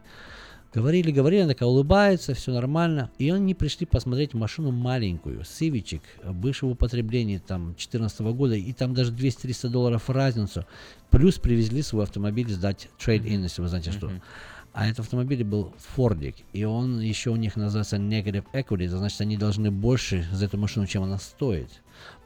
Говорили, 0.75 1.11
говорили, 1.11 1.43
она 1.43 1.53
такая 1.53 1.69
улыбается, 1.69 2.35
все 2.35 2.53
нормально. 2.53 3.11
И 3.19 3.31
они 3.31 3.55
пришли 3.55 3.87
посмотреть 3.87 4.35
машину 4.35 4.73
маленькую, 4.73 5.45
Сивичек, 5.45 6.03
бывшего 6.25 6.71
употребления, 6.71 7.39
там, 7.39 7.69
2014 7.69 8.21
года, 8.21 8.55
и 8.55 8.73
там 8.73 8.93
даже 8.93 9.13
200-300 9.13 9.69
долларов 9.69 10.11
разницу. 10.11 10.67
Плюс 11.11 11.39
привезли 11.39 11.83
свой 11.83 12.05
автомобиль 12.05 12.51
сдать 12.51 12.89
трейд-ин, 12.99 13.43
если 13.43 13.63
вы 13.63 13.69
знаете 13.69 13.93
что. 13.93 14.11
А 14.75 14.87
этот 14.87 15.01
автомобиль 15.01 15.43
был 15.43 15.73
Фордик, 15.79 16.35
и 16.53 16.65
он 16.65 17.01
еще 17.01 17.31
у 17.31 17.37
них 17.37 17.57
называется 17.57 17.97
Negative 17.97 18.45
Equity, 18.53 18.85
это 18.85 18.99
значит, 18.99 19.19
они 19.23 19.39
должны 19.39 19.71
больше 19.71 20.29
за 20.31 20.45
эту 20.45 20.59
машину, 20.59 20.87
чем 20.87 21.03
она 21.03 21.17
стоит. 21.17 21.71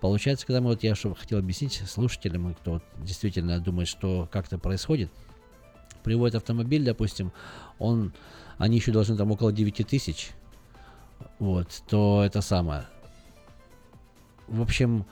Получается, 0.01 0.49
когда 0.49 0.61
мы, 0.61 0.71
вот 0.71 0.83
я 0.83 0.97
что 0.97 1.15
хотел 1.15 1.39
объяснить 1.39 1.81
слушателям, 1.87 2.53
кто 2.55 2.83
действительно 3.05 3.61
думает, 3.61 3.87
что 3.87 4.29
как-то 4.33 4.59
происходит, 4.59 5.13
приводит 6.03 6.37
автомобиль, 6.37 6.85
допустим, 6.85 7.33
он, 7.79 8.13
они 8.59 8.77
еще 8.77 8.93
должны 8.93 9.17
там 9.17 9.31
около 9.31 9.53
9 9.53 9.87
тысяч, 9.87 10.31
вот, 11.39 11.83
то 11.89 12.23
это 12.25 12.41
самое. 12.41 12.85
В 14.49 14.63
общем, 14.63 15.07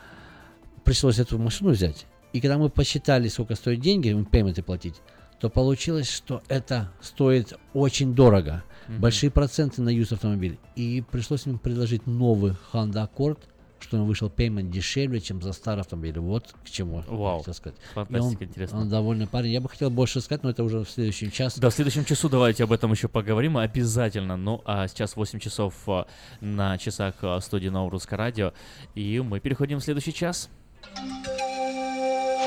пришлось 0.85 1.19
эту 1.19 1.39
машину 1.39 1.71
взять. 1.71 2.07
И 2.33 2.41
когда 2.41 2.59
мы 2.59 2.69
посчитали, 2.69 3.29
сколько 3.29 3.55
стоят 3.55 3.81
деньги, 3.81 4.09
им 4.09 4.25
пейменты 4.25 4.63
платить, 4.63 4.97
то 5.41 5.49
получилось, 5.49 6.11
что 6.11 6.43
это 6.49 6.93
стоит 7.01 7.55
очень 7.73 8.15
дорого. 8.15 8.65
Мгм. 8.89 9.01
Большие 9.01 9.31
проценты 9.31 9.83
на 9.83 9.89
юз 9.89 10.13
автомобиль. 10.13 10.59
И 10.77 11.05
пришлось 11.11 11.47
им 11.47 11.59
предложить 11.59 12.07
новый 12.07 12.55
Honda 12.73 13.09
Accord 13.09 13.39
что 13.81 13.97
он 13.99 14.07
вышел 14.07 14.29
payment 14.29 14.71
дешевле, 14.71 15.21
чем 15.21 15.41
за 15.43 15.53
старый 15.53 15.81
автомобиль. 15.81 16.19
Вот 16.19 16.55
к 16.65 16.71
чему. 16.71 17.03
Вау. 17.07 17.39
хотел 17.39 17.55
сказать. 17.55 17.79
Фантастика, 17.95 18.43
он, 18.43 18.49
интересно. 18.49 18.81
Он 18.81 18.89
довольный 18.89 19.27
парень. 19.27 19.51
Я 19.51 19.61
бы 19.61 19.69
хотел 19.69 19.91
больше 19.91 20.21
сказать, 20.21 20.43
но 20.43 20.51
это 20.51 20.65
уже 20.65 20.85
в 20.85 20.91
следующем 20.91 21.31
часе. 21.31 21.61
Да, 21.61 21.71
в 21.71 21.75
следующем 21.75 22.05
часу 22.05 22.29
давайте 22.29 22.65
об 22.65 22.73
этом 22.73 22.93
еще 22.93 23.09
поговорим 23.09 23.57
обязательно. 23.57 24.37
Ну, 24.37 24.63
а 24.65 24.89
сейчас 24.89 25.17
8 25.17 25.39
часов 25.39 25.75
а, 25.87 26.07
на 26.41 26.79
часах 26.79 27.15
а, 27.23 27.41
студии 27.41 27.69
Русского 27.69 28.19
Радио. 28.19 28.53
И 28.95 29.21
мы 29.21 29.41
переходим 29.41 29.79
в 29.79 29.85
следующий 29.85 30.13
час. 30.13 30.49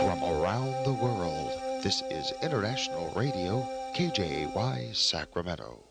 From 0.02 0.24
around 0.24 0.84
the 0.84 0.94
world, 0.94 1.52
this 1.84 2.02
is 2.10 2.34
International 2.42 3.12
Radio, 3.16 3.68
KJY 3.96 4.96
Sacramento. 4.96 5.91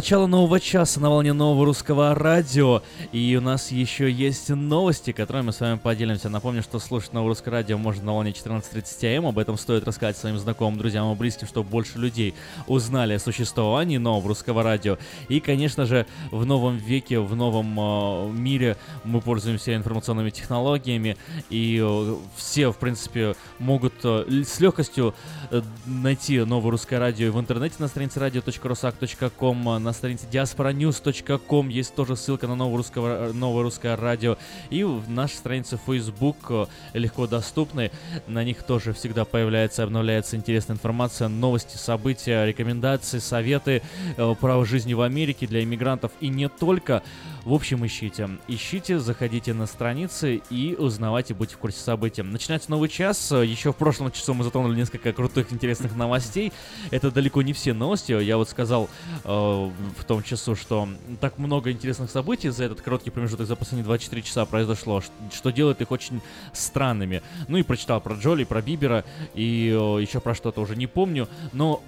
Начало 0.00 0.26
нового 0.26 0.58
часа 0.60 0.98
на 0.98 1.10
волне 1.10 1.34
нового 1.34 1.66
русского 1.66 2.14
радио. 2.14 2.82
И 3.12 3.36
у 3.36 3.42
нас 3.42 3.70
еще 3.70 4.10
есть 4.10 4.48
новости, 4.48 5.12
которые 5.12 5.42
мы 5.42 5.52
с 5.52 5.60
вами 5.60 5.76
поделимся. 5.76 6.30
Напомню, 6.30 6.62
что 6.62 6.78
слушать 6.78 7.12
новое 7.12 7.28
русское 7.28 7.50
радио 7.50 7.76
можно 7.76 8.04
на 8.04 8.14
волне 8.14 8.30
14.30 8.30 9.18
АМ. 9.18 9.26
Об 9.26 9.38
этом 9.38 9.58
стоит 9.58 9.84
рассказать 9.84 10.16
своим 10.16 10.38
знакомым, 10.38 10.78
друзьям 10.78 11.12
и 11.12 11.16
близким, 11.16 11.46
чтобы 11.46 11.68
больше 11.68 11.98
людей 11.98 12.34
узнали 12.66 13.12
о 13.12 13.18
существовании 13.18 13.98
нового 13.98 14.28
русского 14.28 14.62
радио. 14.62 14.96
И, 15.28 15.38
конечно 15.38 15.84
же, 15.84 16.06
в 16.30 16.46
новом 16.46 16.78
веке, 16.78 17.18
в 17.18 17.36
новом 17.36 17.78
э, 17.78 18.30
мире 18.30 18.78
мы 19.04 19.20
пользуемся 19.20 19.76
информационными 19.76 20.30
технологиями. 20.30 21.18
И 21.50 21.78
э, 21.78 22.16
все, 22.36 22.72
в 22.72 22.78
принципе, 22.78 23.36
могут 23.58 23.92
э, 24.04 24.44
с 24.46 24.60
легкостью 24.60 25.14
э, 25.50 25.60
найти 25.84 26.38
новое 26.38 26.70
русское 26.70 26.98
радио 26.98 27.30
в 27.32 27.38
интернете 27.38 27.74
на 27.80 27.88
странице 27.88 28.18
radio.rusak.com, 28.18 29.82
на 29.82 29.89
странице 29.92 30.26
diasporanews.com 30.30 31.68
есть 31.68 31.94
тоже 31.94 32.16
ссылка 32.16 32.46
на 32.46 32.54
новое, 32.54 32.78
русского, 32.78 33.32
новое 33.32 33.62
русское 33.62 33.96
радио. 33.96 34.36
И 34.70 34.82
в 34.82 35.08
нашей 35.08 35.34
странице 35.34 35.78
Facebook 35.84 36.36
э, 36.50 36.66
легко 36.94 37.26
доступны. 37.26 37.90
На 38.26 38.44
них 38.44 38.62
тоже 38.62 38.92
всегда 38.92 39.24
появляется, 39.24 39.82
обновляется 39.82 40.36
интересная 40.36 40.76
информация, 40.76 41.28
новости, 41.28 41.76
события, 41.76 42.44
рекомендации, 42.44 43.18
советы 43.18 43.82
э, 44.16 44.34
про 44.40 44.64
жизнь 44.64 44.94
в 44.94 45.00
Америке 45.00 45.46
для 45.46 45.62
иммигрантов 45.62 46.12
и 46.20 46.28
не 46.28 46.48
только. 46.48 47.02
В 47.44 47.54
общем, 47.54 47.86
ищите. 47.86 48.28
Ищите, 48.48 48.98
заходите 48.98 49.54
на 49.54 49.66
страницы 49.66 50.42
и 50.50 50.76
узнавайте, 50.78 51.32
будьте 51.32 51.54
в 51.54 51.58
курсе 51.58 51.80
событий. 51.80 52.22
Начинается 52.22 52.70
новый 52.70 52.88
час. 52.88 53.30
Еще 53.30 53.72
в 53.72 53.76
прошлом 53.76 54.10
часу 54.12 54.34
мы 54.34 54.44
затронули 54.44 54.76
несколько 54.76 55.12
крутых, 55.12 55.52
интересных 55.52 55.96
новостей. 55.96 56.52
Это 56.90 57.10
далеко 57.10 57.42
не 57.42 57.52
все 57.52 57.72
новости. 57.72 58.12
Я 58.12 58.36
вот 58.36 58.48
сказал 58.48 58.90
э, 59.24 59.28
в 59.28 60.04
том 60.06 60.22
часу, 60.22 60.54
что 60.54 60.88
так 61.20 61.38
много 61.38 61.70
интересных 61.70 62.10
событий 62.10 62.50
за 62.50 62.64
этот 62.64 62.82
короткий 62.82 63.10
промежуток, 63.10 63.46
за 63.46 63.56
последние 63.56 63.84
24 63.84 64.22
часа 64.22 64.44
произошло, 64.44 65.02
что 65.32 65.50
делает 65.50 65.80
их 65.80 65.90
очень 65.90 66.20
странными. 66.52 67.22
Ну 67.48 67.56
и 67.56 67.62
прочитал 67.62 68.00
про 68.00 68.14
Джоли, 68.14 68.44
про 68.44 68.60
Бибера 68.60 69.04
и 69.34 69.68
э, 69.68 70.02
еще 70.02 70.20
про 70.20 70.34
что-то 70.34 70.60
уже 70.60 70.76
не 70.76 70.86
помню. 70.86 71.28
Но, 71.52 71.82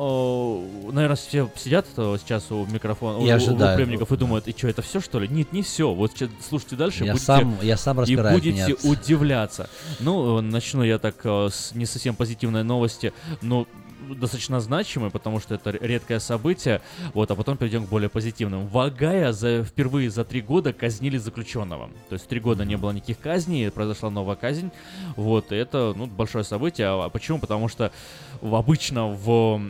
э, 0.89 0.93
наверное, 0.93 1.17
все 1.17 1.51
сидят 1.57 1.87
э, 1.97 2.17
сейчас 2.21 2.51
у 2.51 2.65
микрофона, 2.67 3.19
у, 3.19 3.23
у 3.23 3.27
приемников 3.27 4.13
и 4.13 4.17
думают, 4.17 4.49
и 4.49 4.53
что, 4.57 4.69
это 4.69 4.83
все 4.83 5.01
что 5.01 5.19
ли? 5.19 5.29
Нет, 5.29 5.42
не 5.53 5.63
все. 5.63 5.93
Вот 5.93 6.13
слушайте 6.47 6.77
дальше, 6.77 7.05
Я 7.05 7.13
будете, 7.13 7.27
сам- 7.27 7.59
я 7.63 7.77
сам 7.77 7.99
и 7.99 8.01
распирает 8.03 8.37
будете 8.39 8.65
меня. 8.67 8.77
удивляться. 8.85 9.69
Ну, 10.01 10.39
э, 10.39 10.41
начну 10.43 10.83
я 10.83 10.99
так 10.99 11.17
э, 11.25 11.49
с 11.51 11.75
не 11.75 11.87
совсем 11.87 12.15
позитивной 12.15 12.63
новости, 12.63 13.13
но 13.41 13.67
достаточно 14.09 14.61
значимый, 14.61 15.11
потому 15.11 15.41
что 15.41 15.55
это 15.55 15.71
редкое 15.71 16.19
событие. 16.19 16.83
Вот, 17.15 17.31
а 17.31 17.35
потом 17.37 17.57
перейдем 17.57 17.87
к 17.87 17.89
более 17.89 18.09
позитивным. 18.11 18.67
В 18.67 18.79
Огайо 18.79 19.33
за, 19.33 19.65
впервые 19.65 20.11
за 20.11 20.25
три 20.25 20.41
года 20.41 20.73
казнили 20.73 21.19
заключенного. 21.19 21.89
То 22.09 22.15
есть 22.15 22.27
три 22.29 22.41
года 22.41 22.65
не 22.65 22.77
было 22.77 22.91
никаких 22.91 23.21
казней, 23.21 23.71
произошла 23.71 24.11
новая 24.11 24.37
казнь. 24.37 24.71
Вот, 25.17 25.53
и 25.53 25.55
это 25.55 25.95
ну, 25.97 26.07
большое 26.07 26.45
событие. 26.45 26.89
А 26.89 27.09
почему? 27.09 27.39
Потому 27.39 27.69
что 27.69 27.93
в- 28.41 28.55
обычно 28.55 29.07
в 29.07 29.63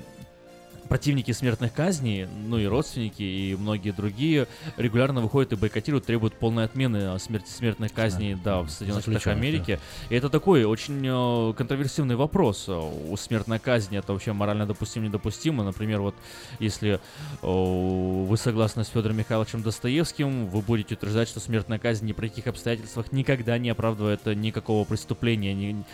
противники 0.92 1.30
смертных 1.30 1.72
казней, 1.72 2.26
ну 2.26 2.58
и 2.58 2.66
родственники, 2.66 3.22
и 3.22 3.56
многие 3.58 3.92
другие 3.92 4.46
регулярно 4.76 5.22
выходят 5.22 5.54
и 5.54 5.56
бойкотируют, 5.56 6.04
требуют 6.04 6.34
полной 6.34 6.66
отмены 6.66 7.18
смерти 7.18 7.48
смертных 7.48 7.94
казней, 7.94 8.34
да, 8.34 8.60
в 8.60 8.68
Соединенных 8.68 9.02
Штатах 9.04 9.28
Америки. 9.28 9.80
И 10.10 10.14
это 10.14 10.28
такой 10.28 10.64
очень 10.64 11.02
э, 11.02 11.54
контроверсивный 11.54 12.14
вопрос. 12.16 12.66
Э, 12.68 12.74
У 12.74 13.16
смертной 13.16 13.58
казни 13.58 13.96
это 13.96 14.12
вообще 14.12 14.34
морально 14.34 14.66
допустимо, 14.66 15.06
недопустимо. 15.06 15.64
Например, 15.64 16.02
вот 16.02 16.14
если 16.58 17.00
э, 17.40 17.46
вы 17.46 18.36
согласны 18.36 18.84
с 18.84 18.88
Федором 18.88 19.16
Михайловичем 19.16 19.62
Достоевским, 19.62 20.46
вы 20.48 20.60
будете 20.60 20.94
утверждать, 20.94 21.26
что 21.26 21.40
смертная 21.40 21.78
казнь 21.78 22.04
ни 22.04 22.12
при 22.12 22.28
каких 22.28 22.48
обстоятельствах 22.48 23.12
никогда 23.12 23.56
не 23.56 23.70
оправдывает 23.70 24.26
никакого 24.26 24.84
преступления, 24.84 25.54
ни- 25.54 25.84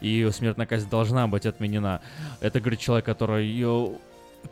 и 0.00 0.30
смертная 0.30 0.66
казнь 0.66 0.88
должна 0.88 1.26
быть 1.26 1.44
отменена. 1.44 2.02
Это 2.38 2.60
говорит 2.60 2.78
человек, 2.78 3.04
который 3.04 3.48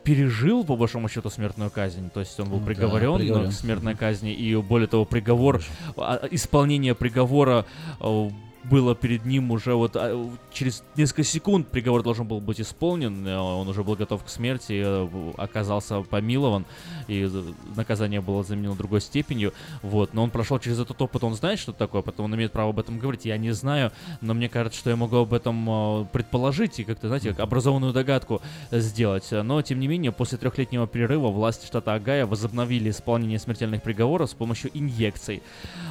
пережил, 0.04 0.64
по 0.64 0.76
большому 0.76 1.08
счету, 1.08 1.30
смертную 1.30 1.70
казнь. 1.70 2.10
То 2.10 2.20
есть 2.20 2.38
он 2.40 2.48
был 2.48 2.58
Да, 2.58 2.66
приговорен, 2.66 3.18
приговорен. 3.18 3.50
к 3.50 3.52
смертной 3.54 3.94
казни, 3.94 4.32
и 4.32 4.56
более 4.56 4.88
того, 4.88 5.04
приговор, 5.04 5.62
а, 5.96 6.26
исполнение 6.30 6.94
приговора 6.94 7.66
э, 8.00 8.30
было 8.64 8.94
перед 8.94 9.24
ним 9.24 9.50
уже 9.50 9.74
вот 9.74 9.96
а, 9.96 10.30
через 10.52 10.84
несколько 10.96 11.24
секунд 11.24 11.68
приговор 11.68 12.02
должен 12.02 12.26
был 12.26 12.40
быть 12.40 12.60
исполнен, 12.60 13.26
э, 13.26 13.36
он 13.36 13.68
уже 13.68 13.82
был 13.82 13.96
готов 13.96 14.24
к 14.24 14.28
смерти, 14.28 14.82
э, 14.84 15.32
оказался 15.36 16.00
помилован, 16.02 16.64
и 17.08 17.28
э, 17.32 17.42
наказание 17.76 18.20
было 18.20 18.44
заменено 18.44 18.74
другой 18.74 19.00
степенью, 19.00 19.52
вот, 19.82 20.14
но 20.14 20.22
он 20.22 20.30
прошел 20.30 20.58
через 20.58 20.78
этот 20.78 21.00
опыт, 21.02 21.24
он 21.24 21.34
знает, 21.34 21.58
что 21.58 21.72
такое, 21.72 22.02
потом 22.02 22.26
он 22.26 22.34
имеет 22.36 22.52
право 22.52 22.70
об 22.70 22.78
этом 22.78 22.98
говорить, 22.98 23.24
я 23.24 23.36
не 23.36 23.50
знаю, 23.52 23.90
но 24.20 24.34
мне 24.34 24.48
кажется, 24.48 24.78
что 24.78 24.90
я 24.90 24.96
могу 24.96 25.16
об 25.16 25.34
этом 25.34 26.06
предположить 26.12 26.78
и 26.78 26.84
как-то, 26.84 27.08
знаете, 27.08 27.30
как 27.30 27.40
образованную 27.40 27.92
догадку 27.92 28.42
сделать, 28.70 29.28
но, 29.30 29.60
тем 29.62 29.80
не 29.80 29.88
менее, 29.88 30.12
после 30.12 30.38
трехлетнего 30.38 30.86
перерыва 30.86 31.28
власти 31.28 31.66
штата 31.66 31.94
Огайо 31.94 32.26
возобновили 32.26 32.90
исполнение 32.90 33.38
смертельных 33.38 33.82
приговоров 33.82 34.30
с 34.30 34.34
помощью 34.34 34.70
инъекций. 34.74 35.42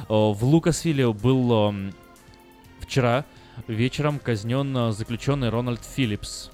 В 0.08 0.38
Лукасвилле 0.42 1.12
был 1.12 1.68
эм, 1.68 1.92
вчера 2.92 3.24
вечером 3.68 4.18
казнен 4.18 4.76
э, 4.76 4.92
заключенный 4.92 5.48
Рональд 5.48 5.80
Филлипс. 5.82 6.50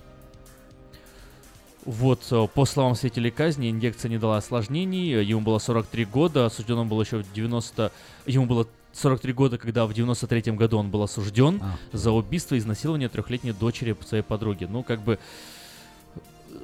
Вот, 1.85 2.21
э, 2.31 2.47
по 2.55 2.65
словам 2.65 2.95
свидетелей 2.95 3.33
казни, 3.33 3.71
инъекция 3.73 4.09
не 4.09 4.19
дала 4.19 4.37
осложнений, 4.37 5.15
э, 5.15 5.25
ему 5.25 5.41
было 5.41 5.59
43 5.59 6.05
года, 6.05 6.47
осужден 6.47 6.79
он 6.79 6.89
был 6.89 7.03
еще 7.03 7.19
в 7.19 7.33
90... 7.33 7.91
Ему 8.27 8.47
было 8.47 8.69
43 8.93 9.33
года, 9.33 9.59
когда 9.59 9.85
в 9.85 9.93
93 9.93 10.53
году 10.53 10.79
он 10.79 10.91
был 10.91 11.03
осужден 11.03 11.61
А. 11.61 11.77
за 11.93 12.13
убийство 12.13 12.55
и 12.55 12.59
изнасилование 12.59 13.09
трехлетней 13.09 13.53
дочери 13.53 13.97
своей 14.07 14.23
подруги. 14.23 14.69
Ну, 14.71 14.85
как 14.85 15.03
бы... 15.03 15.19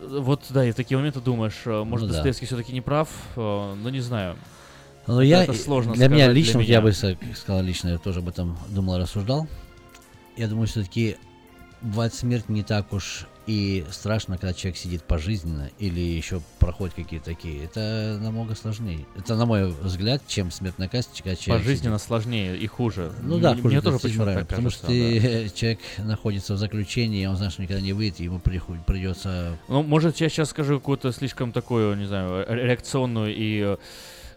Вот, 0.06 0.44
да, 0.50 0.64
и 0.64 0.70
в 0.70 0.76
такие 0.76 0.98
моменты 0.98 1.20
думаешь, 1.20 1.62
может, 1.66 2.06
Ну 2.06 2.06
да. 2.06 2.12
Достоевский 2.12 2.46
все-таки 2.46 2.72
не 2.72 2.80
прав, 2.80 3.08
э, 3.34 3.74
ну, 3.74 3.88
не 3.88 4.00
знаю. 4.00 4.36
Ну, 5.06 5.14
Это- 5.14 5.22
я, 5.22 5.44
это 5.44 5.54
сложно 5.54 5.92
для 5.94 6.08
меня 6.08 6.28
лично, 6.32 6.58
вот 6.58 6.64
меня. 6.64 6.74
я 6.74 6.80
бы 6.80 6.92
сказал 6.92 7.62
лично, 7.62 7.88
я 7.88 7.98
тоже 7.98 8.20
об 8.20 8.28
этом 8.28 8.56
думал, 8.70 8.98
рассуждал. 8.98 9.46
Я 10.36 10.48
думаю, 10.48 10.66
все-таки 10.66 11.16
бывает 11.82 12.14
смерть 12.14 12.48
не 12.48 12.62
так 12.62 12.92
уж 12.92 13.26
и 13.46 13.84
страшно, 13.90 14.38
когда 14.38 14.54
человек 14.54 14.78
сидит 14.78 15.02
пожизненно 15.02 15.68
или 15.78 16.00
еще 16.00 16.40
проходит 16.58 16.94
какие-то 16.94 17.26
такие. 17.26 17.62
Это 17.64 18.18
намного 18.22 18.54
сложнее. 18.54 19.04
Это, 19.18 19.36
на 19.36 19.44
мой 19.44 19.70
взгляд, 19.70 20.22
чем 20.26 20.50
смертная 20.50 20.88
казнь, 20.88 21.10
когда 21.18 21.36
человек 21.36 21.62
Пожизненно 21.66 21.98
сидит- 21.98 22.06
сложнее 22.08 22.56
и 22.56 22.66
хуже. 22.66 23.12
Ну 23.22 23.38
да, 23.38 23.52
Мне- 23.52 23.60
хуже 23.62 23.82
тоже 23.82 23.98
правильно, 23.98 24.34
так 24.36 24.48
Потому 24.48 24.68
кажется, 24.70 24.78
что 24.78 24.86
да. 24.86 24.92
ты, 24.92 25.50
человек 25.54 25.78
находится 25.98 26.54
в 26.54 26.56
заключении, 26.56 27.26
он 27.26 27.36
знает, 27.36 27.52
что 27.52 27.60
никогда 27.62 27.82
не 27.82 27.92
выйдет, 27.92 28.20
ему 28.20 28.38
придется 28.40 29.58
Ну, 29.68 29.82
может, 29.82 30.16
я 30.22 30.30
сейчас 30.30 30.48
скажу 30.48 30.78
какую-то 30.80 31.12
слишком 31.12 31.52
такую, 31.52 31.96
не 31.98 32.06
знаю, 32.06 32.46
ре- 32.48 32.64
реакционную 32.68 33.36
и, 33.36 33.60
э, 33.62 33.76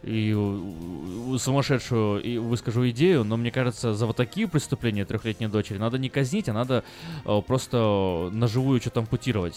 и 0.03 0.33
э, 0.35 1.37
сумасшедшую 1.37 2.21
и 2.21 2.37
выскажу 2.37 2.89
идею, 2.89 3.23
но 3.23 3.37
мне 3.37 3.51
кажется, 3.51 3.93
за 3.93 4.05
вот 4.05 4.15
такие 4.15 4.47
преступления 4.47 5.05
трехлетней 5.05 5.47
дочери 5.47 5.77
надо 5.77 5.97
не 5.97 6.09
казнить, 6.09 6.49
а 6.49 6.53
надо 6.53 6.83
э, 7.25 7.41
просто 7.45 8.29
наживую 8.31 8.79
что-то 8.81 9.01
ампутировать. 9.01 9.55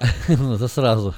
Ну, 0.28 0.54
это 0.54 0.68
сразу. 0.68 1.14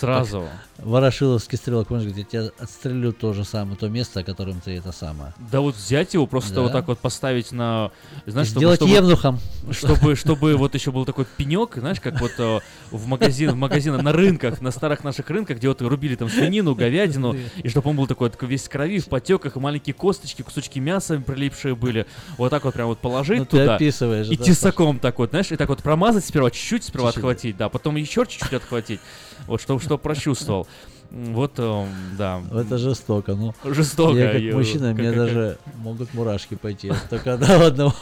Сразу. 0.00 0.48
Ворошиловский 0.78 1.56
стрелок, 1.56 1.88
помнишь, 1.88 2.12
я 2.16 2.24
тебя 2.24 2.50
отстрелю 2.58 3.12
то 3.12 3.32
же 3.32 3.44
самое, 3.44 3.76
то 3.76 3.88
место, 3.88 4.20
о 4.20 4.22
котором 4.24 4.60
ты 4.60 4.72
это 4.76 4.92
самое. 4.92 5.32
Да 5.50 5.60
вот 5.60 5.74
взять 5.74 6.12
его, 6.14 6.26
просто 6.26 6.60
вот 6.60 6.72
так 6.72 6.86
вот 6.88 6.98
поставить 6.98 7.52
на... 7.52 7.92
Знаешь, 8.26 8.48
чтобы- 8.48 8.60
Сделать 8.60 8.80
евнухом. 8.82 9.38
Чтобы, 9.70 10.16
чтобы 10.16 10.56
вот 10.56 10.74
еще 10.74 10.90
был 10.90 11.04
такой 11.04 11.24
пенек, 11.36 11.76
знаешь, 11.76 12.00
как 12.00 12.20
вот 12.20 12.32
э, 12.38 12.60
в 12.90 13.06
магазин, 13.06 13.52
в 13.52 13.56
магазинах, 13.56 14.02
на 14.02 14.12
рынках, 14.12 14.60
на 14.60 14.70
старых 14.70 15.04
наших 15.04 15.30
рынках, 15.30 15.58
где 15.58 15.68
вот 15.68 15.80
рубили 15.80 16.14
там 16.16 16.28
свинину, 16.28 16.74
говядину, 16.74 17.36
и 17.62 17.68
чтобы 17.68 17.90
он 17.90 17.96
был 17.96 18.06
такой, 18.06 18.30
такой 18.30 18.48
весь 18.48 18.68
крови, 18.68 18.98
в 18.98 19.06
потеках, 19.06 19.56
и 19.56 19.60
маленькие 19.60 19.94
косточки, 19.94 20.42
кусочки 20.42 20.78
мяса 20.78 21.18
прилипшие 21.18 21.74
были. 21.74 22.06
Вот 22.38 22.50
так 22.50 22.64
вот 22.64 22.74
прям 22.74 22.88
вот 22.88 22.98
положить 22.98 23.38
Ну, 23.38 23.44
туда. 23.46 23.76
и 23.78 24.36
тесаком 24.36 24.98
так 24.98 25.18
вот, 25.18 25.30
знаешь, 25.30 25.52
и 25.52 25.56
так 25.56 25.68
вот 25.68 25.82
промазать 25.82 26.24
сперва, 26.24 26.50
чуть-чуть 26.50 26.84
сперва 26.84 27.10
отхватить, 27.10 27.56
да, 27.56 27.68
потом 27.68 27.96
еще 27.96 28.15
чуть-чуть 28.24 28.52
отхватить. 28.54 29.00
Вот, 29.46 29.60
чтобы 29.60 29.80
что 29.80 29.98
прочувствовал. 29.98 30.66
Вот, 31.10 31.52
э, 31.58 31.86
да. 32.18 32.42
Это 32.52 32.78
жестоко, 32.78 33.34
ну. 33.34 33.54
Жестоко. 33.64 34.16
Я 34.18 34.32
как 34.32 34.54
мужчина, 34.54 34.92
мне 34.92 35.04
как- 35.10 35.14
как- 35.14 35.26
даже 35.26 35.58
могут 35.76 36.12
мурашки 36.14 36.54
пойти. 36.56 36.92
Только 37.10 37.34
одного. 37.34 37.94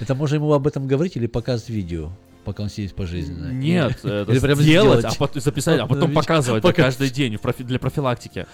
Это 0.00 0.14
можно 0.14 0.36
ему 0.36 0.52
об 0.52 0.66
этом 0.66 0.86
говорить 0.86 1.16
или 1.16 1.26
показывать 1.26 1.70
видео, 1.70 2.10
пока 2.44 2.62
он 2.62 2.68
сидит 2.70 2.94
пожизненно? 2.94 3.50
Нет, 3.52 3.98
Или- 4.04 4.22
это 4.22 4.32
сделать, 4.54 4.60
сделать. 4.60 5.04
а 5.04 5.12
потом 5.18 5.42
записать, 5.42 5.80
а 5.80 5.86
потом 5.86 6.12
показывать 6.12 6.62
каждый 6.76 7.10
день 7.10 7.36
для 7.58 7.78
профилактики. 7.78 8.46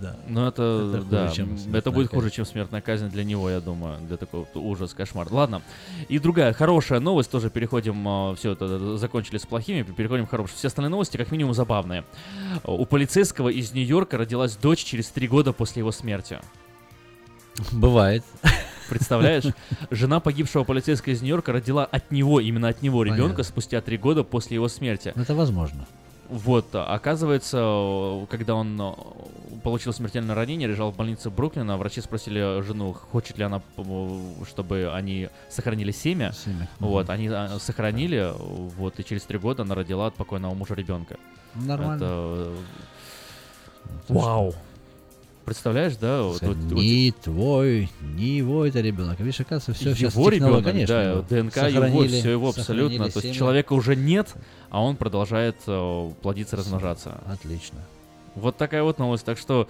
Да. 0.00 0.16
Ну 0.28 0.46
это, 0.46 0.62
Это 0.62 0.98
хуже, 0.98 1.10
да, 1.10 1.30
смертная 1.30 1.78
это 1.78 1.90
будет 1.90 2.10
хуже, 2.10 2.30
чем 2.30 2.46
смертная 2.46 2.80
казнь 2.80 3.08
для 3.08 3.22
него, 3.24 3.50
я 3.50 3.60
думаю, 3.60 3.98
для 4.00 4.16
такого 4.16 4.46
ужас, 4.54 4.94
кошмар. 4.94 5.30
Ладно. 5.30 5.62
И 6.08 6.18
другая 6.18 6.52
хорошая 6.52 7.00
новость, 7.00 7.30
тоже 7.30 7.50
переходим, 7.50 8.34
все 8.36 8.52
это 8.52 8.96
закончили 8.96 9.38
с 9.38 9.46
плохими, 9.46 9.82
переходим 9.82 10.26
к 10.26 10.30
хорошим. 10.30 10.56
Все 10.56 10.68
остальные 10.68 10.90
новости 10.90 11.16
как 11.16 11.30
минимум 11.30 11.54
забавные. 11.54 12.04
У 12.64 12.84
полицейского 12.86 13.48
из 13.48 13.72
Нью-Йорка 13.72 14.18
родилась 14.18 14.56
дочь 14.56 14.84
через 14.84 15.08
три 15.08 15.28
года 15.28 15.52
после 15.52 15.80
его 15.80 15.92
смерти. 15.92 16.38
Бывает. 17.72 18.24
Представляешь? 18.88 19.44
Жена 19.90 20.18
погибшего 20.18 20.64
полицейского 20.64 21.12
из 21.12 21.22
Нью-Йорка 21.22 21.52
родила 21.52 21.84
от 21.84 22.10
него, 22.10 22.40
именно 22.40 22.68
от 22.68 22.82
него 22.82 23.02
ребенка 23.04 23.22
Понятно. 23.22 23.44
спустя 23.44 23.80
три 23.80 23.98
года 23.98 24.24
после 24.24 24.56
его 24.56 24.68
смерти. 24.68 25.12
Это 25.14 25.34
возможно. 25.34 25.86
Вот, 26.30 26.66
оказывается, 26.74 28.24
когда 28.30 28.54
он 28.54 28.80
э, 28.80 28.92
получил 29.64 29.92
смертельное 29.92 30.36
ранение, 30.36 30.68
лежал 30.68 30.92
в 30.92 30.96
больнице 30.96 31.28
Бруклина, 31.28 31.76
врачи 31.76 32.00
спросили 32.00 32.62
жену, 32.62 32.92
хочет 32.92 33.36
ли 33.36 33.42
она, 33.44 33.60
э, 33.76 34.20
чтобы 34.48 34.92
они 34.94 35.28
сохранили 35.48 35.90
семя. 35.90 36.30
Семя. 36.32 36.68
Вот, 36.78 37.06
Мгм. 37.06 37.12
они 37.12 37.28
а, 37.28 37.58
сохранили, 37.58 38.32
вот, 38.38 39.00
и 39.00 39.04
через 39.04 39.24
три 39.24 39.38
года 39.38 39.62
она 39.62 39.74
родила 39.74 40.06
от 40.06 40.14
покойного 40.14 40.54
мужа 40.54 40.74
ребенка. 40.74 41.16
Нормально. 41.56 41.96
Это, 41.96 42.04
э, 42.06 42.56
Вау! 44.08 44.54
Представляешь, 45.50 45.96
да? 45.96 46.22
вот- 46.22 46.40
вот- 46.42 46.56
вот 46.58 46.72
Не 46.80 47.10
твой, 47.10 47.90
не 48.00 48.36
его 48.36 48.64
это 48.64 48.80
ребенок. 48.80 49.18
Видишь, 49.18 49.40
оказывается, 49.40 49.72
все 49.72 49.96
сейчас 49.96 50.14
его 50.14 50.28
ребенок, 50.28 50.62
конечно. 50.62 50.94
да, 50.94 51.02
его. 51.10 51.22
ДНК 51.22 51.56
его, 51.56 52.06
все 52.06 52.30
его 52.30 52.48
абсолютно. 52.50 53.10
То 53.10 53.18
есть 53.20 53.36
человека 53.36 53.72
уже 53.72 53.96
нет, 53.96 54.28
а 54.70 54.80
он 54.80 54.94
продолжает 54.94 55.56
э, 55.66 56.10
плодиться, 56.22 56.54
размножаться. 56.54 57.18
Отлично. 57.26 57.80
Вот 58.36 58.58
такая 58.58 58.84
вот 58.84 59.00
новость. 59.00 59.24
Так 59.24 59.38
что, 59.38 59.66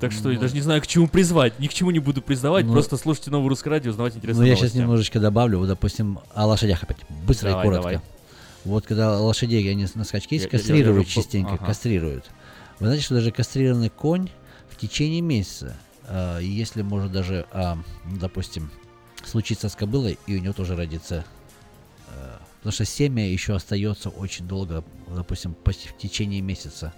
так 0.00 0.10
что 0.10 0.30
я 0.32 0.34
Ну. 0.38 0.40
даже 0.40 0.54
не 0.54 0.60
знаю, 0.60 0.82
к 0.82 0.88
чему 0.88 1.06
призвать. 1.06 1.56
Ни 1.60 1.68
к 1.68 1.72
чему 1.72 1.92
не 1.92 2.00
буду 2.00 2.20
призывать. 2.20 2.66
Ну. 2.66 2.72
просто 2.72 2.96
слушайте 2.96 3.30
новое 3.30 3.50
русское 3.50 3.70
радио, 3.70 3.92
узнавайте 3.92 4.16
Ну, 4.16 4.22
интересные 4.24 4.48
я 4.48 4.54
новости. 4.56 4.72
сейчас 4.72 4.80
немножечко 4.82 5.20
добавлю, 5.20 5.58
вот, 5.60 5.68
допустим, 5.68 6.18
о 6.34 6.46
лошадях 6.48 6.82
опять. 6.82 6.98
Быстро 7.28 7.50
Давай, 7.50 7.62
и 7.64 7.68
коротко. 7.68 7.90
давай. 7.90 8.04
Вот 8.64 8.86
когда 8.86 9.20
лошадей, 9.20 9.70
они 9.70 9.86
на 9.94 10.02
скачке 10.02 10.34
Я- 10.34 10.42
я- 10.42 10.48
кастрируют 10.48 11.06
я- 11.06 11.14
я- 11.14 11.22
частенько, 11.22 11.52
ага. 11.52 11.64
кастрируют. 11.64 12.24
Вы 12.80 12.86
знаете, 12.86 13.04
что 13.04 13.14
даже 13.14 13.30
кастрированный 13.30 13.88
конь 13.90 14.30
в 14.74 14.78
течение 14.78 15.20
месяца, 15.20 15.76
и 16.40 16.46
если 16.46 16.82
может 16.82 17.12
даже, 17.12 17.46
ну, 17.52 18.16
допустим, 18.18 18.70
случиться 19.24 19.68
с 19.68 19.74
кобылой, 19.74 20.18
и 20.26 20.36
у 20.36 20.40
нее 20.40 20.52
тоже 20.52 20.76
родится 20.76 21.24
а, 22.08 22.40
Потому 22.64 22.72
что 22.72 22.86
семя 22.86 23.30
еще 23.30 23.54
остается 23.54 24.08
очень 24.08 24.48
долго, 24.48 24.82
допустим, 25.06 25.54
в 25.54 25.98
течение 25.98 26.40
месяца. 26.40 26.94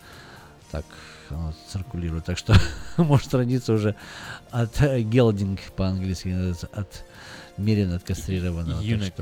Так 0.71 0.85
оно 1.29 1.55
циркулирует. 1.73 2.25
Так 2.25 2.39
что 2.39 2.55
может 2.97 3.35
родиться 3.35 3.73
уже 3.73 3.97
от 4.53 4.81
э, 4.81 5.01
гелдинг 5.01 5.59
по-английски, 5.75 6.29
называется, 6.29 6.69
от 6.73 7.05
меренно 7.57 7.97
откастрированного. 7.97 8.79
Так 8.79 8.87
Юник. 8.87 9.15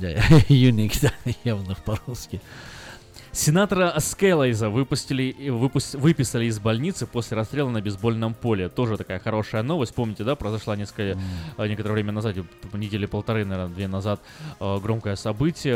да, 0.00 0.08
юник, 0.48 1.00
да, 1.02 1.12
явно 1.44 1.74
по-русски. 1.74 2.40
Сенатора 3.34 3.92
Скеллайза 3.98 4.70
выпустили, 4.70 5.34
выпус- 5.50 5.98
выписали 5.98 6.44
из 6.46 6.60
больницы 6.60 7.04
после 7.04 7.36
расстрела 7.36 7.68
на 7.68 7.80
бейсбольном 7.80 8.32
поле. 8.32 8.68
Тоже 8.68 8.96
такая 8.96 9.18
хорошая 9.18 9.64
новость. 9.64 9.92
Помните, 9.92 10.22
да, 10.22 10.36
произошла 10.36 10.76
несколько, 10.76 11.18
э, 11.58 11.66
некоторое 11.66 11.94
время 11.94 12.12
назад, 12.12 12.36
недели 12.72 13.06
полторы, 13.06 13.44
наверное, 13.44 13.74
две 13.74 13.88
назад, 13.88 14.20
э, 14.60 14.78
громкое 14.78 15.16
событие. 15.16 15.74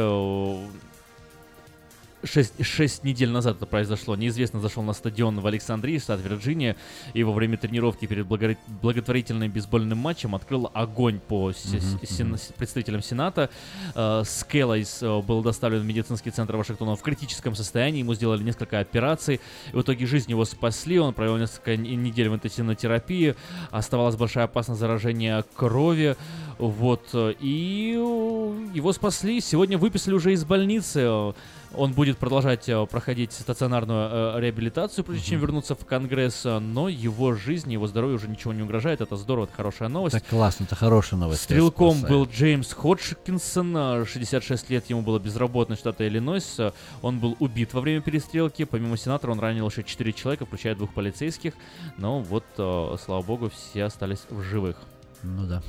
Шесть, 2.25 2.65
шесть 2.65 3.05
недель 3.05 3.31
назад 3.31 3.59
это 3.59 3.67
произошло. 3.67 4.17
Неизвестно 4.17 4.59
зашел 4.61 4.83
на 4.83 4.93
стадион 4.93 5.39
в 5.39 5.47
Александрии, 5.47 5.99
штат 5.99 6.21
Вирджиния, 6.21 6.75
и 7.15 7.23
во 7.23 7.33
время 7.33 7.57
тренировки 7.57 8.07
перед 8.07 8.27
благо- 8.27 8.57
благотворительным 8.83 9.49
бейсбольным 9.53 9.99
матчем 9.99 10.35
открыл 10.35 10.69
огонь 10.75 11.21
по 11.21 11.53
с- 11.53 11.59
с- 11.63 12.11
сен- 12.11 12.37
представителям 12.57 13.03
Сената. 13.03 13.51
Э, 13.95 14.23
Скеллайс 14.27 15.01
э, 15.01 15.21
был 15.23 15.43
доставлен 15.43 15.81
в 15.83 15.85
медицинский 15.85 16.31
центр 16.31 16.57
Вашингтона 16.57 16.97
в 16.97 17.03
критическом 17.03 17.55
состоянии. 17.55 18.01
Ему 18.01 18.15
сделали 18.15 18.43
несколько 18.43 18.81
операций. 18.81 19.41
И 19.73 19.77
в 19.77 19.83
итоге 19.83 20.05
жизнь 20.07 20.31
его 20.31 20.45
спасли. 20.45 20.99
Он 20.99 21.15
провел 21.15 21.37
несколько 21.37 21.77
недель 21.77 22.29
в 22.31 22.35
интенсивной 22.35 22.75
терапии. 22.75 23.37
Оставалась 23.71 24.17
большая 24.17 24.47
опасность 24.47 24.81
заражения 24.81 25.45
крови. 25.55 26.17
Вот. 26.59 27.11
э, 27.13 27.35
И 27.41 27.95
э, 27.97 28.69
его 28.75 28.93
спасли. 28.93 29.41
Сегодня 29.41 29.79
выписали 29.79 30.15
уже 30.15 30.33
из 30.33 30.45
больницы. 30.45 31.35
Он 31.75 31.93
будет 31.93 32.19
продолжать 32.19 32.69
э, 32.69 32.87
проходить 32.87 33.33
стационарную 33.33 34.41
реабилитацию, 34.41 35.05
прежде 35.05 35.25
чем 35.25 35.41
вернуться 35.41 35.75
в 35.75 35.85
Конгресс. 35.87 36.45
Но 36.45 36.89
его 36.89 37.35
жизни, 37.35 37.75
его 37.75 37.87
здоровью 37.87 38.17
уже 38.17 38.29
ничего 38.29 38.53
не 38.53 38.63
угрожает. 38.63 39.01
Это 39.01 39.17
здорово, 39.17 39.45
это 39.45 39.55
хорошая 39.55 39.89
новость. 39.89 40.17
Это 40.17 40.29
классно, 40.29 40.65
это 40.65 40.75
хорошая 40.75 41.21
новость. 41.21 41.43
Стрелком 41.43 42.03
был 42.03 42.25
Джеймс 42.27 42.73
Ходжкинсон, 42.73 43.77
э, 43.77 44.05
66 44.07 44.71
лет 44.71 44.91
ему 44.91 45.03
было 45.03 45.19
безработный 45.21 45.77
штата 45.77 46.09
Иллинойс. 46.09 46.59
Он 47.03 47.21
был 47.21 47.37
убит 47.39 47.73
во 47.73 47.81
время 47.81 48.01
перестрелки. 48.01 48.65
Помимо 48.65 48.97
сенатора 48.97 49.31
он 49.31 49.39
ранил 49.39 49.69
еще 49.69 49.85
4 49.85 50.13
человека, 50.13 50.45
включая 50.47 50.75
двух 50.75 50.93
полицейских. 50.93 51.53
Но 51.99 52.19
вот, 52.21 52.45
слава 52.57 53.23
богу, 53.23 53.51
все 53.51 53.85
остались 53.85 54.21
в 54.29 54.43
живых. 54.43 54.77
Ну 55.23 55.47
да. 55.47 55.63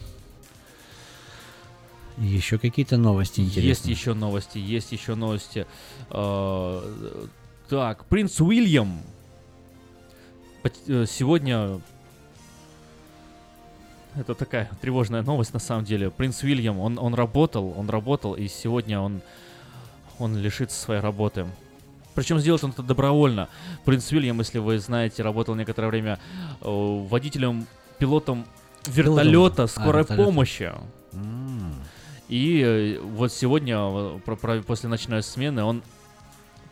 Еще 2.20 2.58
какие-то 2.58 2.98
новости 2.98 3.40
интересные. 3.40 3.70
Есть 3.70 3.86
еще 3.86 4.14
новости, 4.14 4.58
есть 4.58 4.92
еще 4.92 5.16
новости. 5.16 5.66
Э, 6.10 7.28
Так, 7.70 8.06
принц 8.06 8.42
Уильям 8.42 9.02
э, 10.64 11.06
сегодня 11.08 11.80
это 14.16 14.36
такая 14.36 14.70
тревожная 14.82 15.22
новость 15.22 15.54
на 15.54 15.60
самом 15.60 15.86
деле. 15.86 16.10
Принц 16.10 16.44
Уильям, 16.44 16.80
он, 16.80 16.98
он 17.00 17.14
работал, 17.14 17.74
он 17.78 17.90
работал, 17.90 18.34
и 18.34 18.48
сегодня 18.48 19.00
он, 19.00 19.22
он 20.18 20.36
лишится 20.38 20.78
своей 20.78 21.02
работы. 21.02 21.48
Причем 22.16 22.40
сделает 22.40 22.64
он 22.64 22.72
это 22.72 22.84
добровольно. 22.84 23.48
Принц 23.86 24.12
Уильям, 24.12 24.40
если 24.40 24.58
вы 24.58 24.80
знаете, 24.80 25.24
работал 25.24 25.56
некоторое 25.56 25.88
время 25.88 26.20
э, 26.60 26.66
водителем, 26.66 27.66
пилотом 27.98 28.46
вертолета 28.88 29.68
скорой 29.68 30.02
вертолета. 30.02 30.24
помощи. 30.26 30.72
И 32.30 32.62
э, 32.62 33.00
вот 33.02 33.34
сегодня, 33.34 33.78
э, 33.78 34.62
после 34.66 34.88
ночной 34.88 35.24
смены, 35.24 35.64
он 35.64 35.82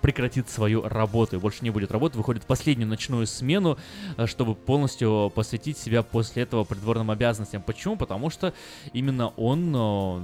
прекратит 0.01 0.47
свою 0.47 0.87
работу 0.87 1.39
больше 1.39 1.63
не 1.63 1.71
будет 1.71 1.91
работать, 1.91 2.15
выходит 2.15 2.43
в 2.43 2.45
последнюю 2.45 2.87
ночную 2.87 3.25
смену, 3.25 3.77
э, 4.15 4.27
чтобы 4.27 4.53
полностью 4.53 5.31
посвятить 5.33 5.79
себя 5.79 6.03
после 6.03 6.43
этого 6.43 6.63
придворным 6.63 7.09
обязанностям. 7.09 7.63
Почему? 7.63 7.97
Потому 7.97 8.29
что 8.29 8.53
именно 8.93 9.29
он 9.29 10.23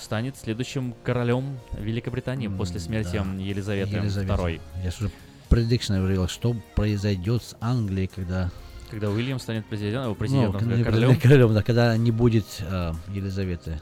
станет 0.00 0.36
следующим 0.36 0.94
королем 1.02 1.58
Великобритании 1.72 2.46
после 2.46 2.78
смерти 2.78 3.22
да. 3.24 3.42
Елизаветы 3.42 3.96
Елизавета. 3.96 4.34
II. 4.34 4.60
Я 4.84 4.90
же 4.90 4.96
уже 5.00 5.10
предикшн 5.48 5.94
говорил, 5.94 6.28
что 6.28 6.54
произойдет 6.76 7.42
с 7.42 7.56
Англией, 7.60 8.06
когда... 8.06 8.50
Когда 8.88 9.10
Уильям 9.10 9.38
станет 9.38 9.66
президентом, 9.66 10.14
президентом, 10.14 10.68
ну, 10.68 10.76
не 10.76 10.84
королем. 10.84 11.16
королем, 11.16 11.54
да, 11.54 11.62
когда 11.62 11.96
не 11.96 12.10
будет 12.10 12.46
э, 12.60 12.92
Елизаветы. 13.08 13.80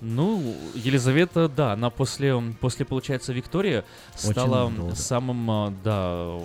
Ну, 0.00 0.56
Елизавета, 0.74 1.48
да, 1.48 1.72
она 1.72 1.90
после, 1.90 2.40
после 2.60 2.84
получается, 2.84 3.32
Виктории 3.32 3.84
Очень 4.14 4.32
стала 4.32 4.72
самым, 4.94 5.50
а, 5.50 5.72
да, 5.84 6.38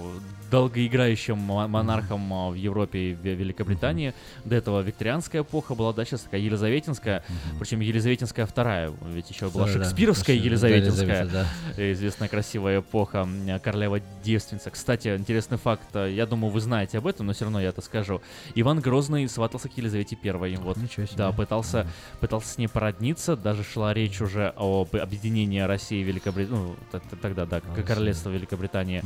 долгоиграющим 0.49 1.38
мо- 1.38 1.68
монархом 1.68 2.32
а, 2.34 2.49
в 2.49 2.53
Европе 2.56 3.11
и 3.11 3.14
в 3.14 3.22
Великобритании. 3.24 4.14
До 4.45 4.56
этого 4.56 4.82
викторианская 4.82 5.41
эпоха 5.41 5.76
была, 5.76 5.94
да, 5.94 6.06
сейчас 6.06 6.22
такая 6.22 6.41
елизаветинская, 6.41 7.24
причем 7.60 7.80
елизаветинская 7.80 8.45
вторая, 8.45 8.91
ведь 9.14 9.30
еще 9.30 9.49
была 9.49 9.65
Вторая, 9.65 9.78
да, 9.78 9.84
шекспировская 9.86 10.36
точно, 10.36 10.41
да, 10.41 10.45
елизаветинская, 10.48 11.19
Елизавета, 11.22 11.48
э, 11.78 11.91
известная 11.94 12.28
красивая 12.28 12.80
эпоха, 12.80 13.28
королева-девственница. 13.64 14.69
Кстати, 14.72 15.15
интересный 15.15 15.57
факт, 15.57 15.84
э, 15.94 16.11
я 16.14 16.26
думаю, 16.26 16.52
вы 16.52 16.60
знаете 16.61 16.98
об 16.98 17.07
этом, 17.07 17.28
но 17.28 17.34
все 17.34 17.45
равно 17.45 17.60
я 17.61 17.69
это 17.69 17.82
скажу. 17.82 18.22
Иван 18.56 18.80
Грозный 18.80 19.28
сватался 19.30 19.69
к 19.69 19.78
Елизавете 19.78 20.15
Первой, 20.15 20.56
вот, 20.57 20.78
Ничего 20.78 21.06
себе. 21.06 21.18
да, 21.18 21.32
пытался, 21.32 21.88
пытался 22.19 22.48
с 22.49 22.57
ней 22.57 22.68
породниться, 22.68 23.36
даже 23.36 23.64
шла 23.64 23.94
речь 23.94 24.22
уже 24.22 24.53
об 24.56 24.95
объединении 24.95 25.60
России 25.60 25.99
и 25.99 26.03
Великобритании, 26.03 26.60
ну, 26.91 26.99
тогда, 27.22 27.45
да, 27.45 27.61
Россия. 27.68 27.84
королевство 27.86 28.30
Великобритании. 28.30 29.03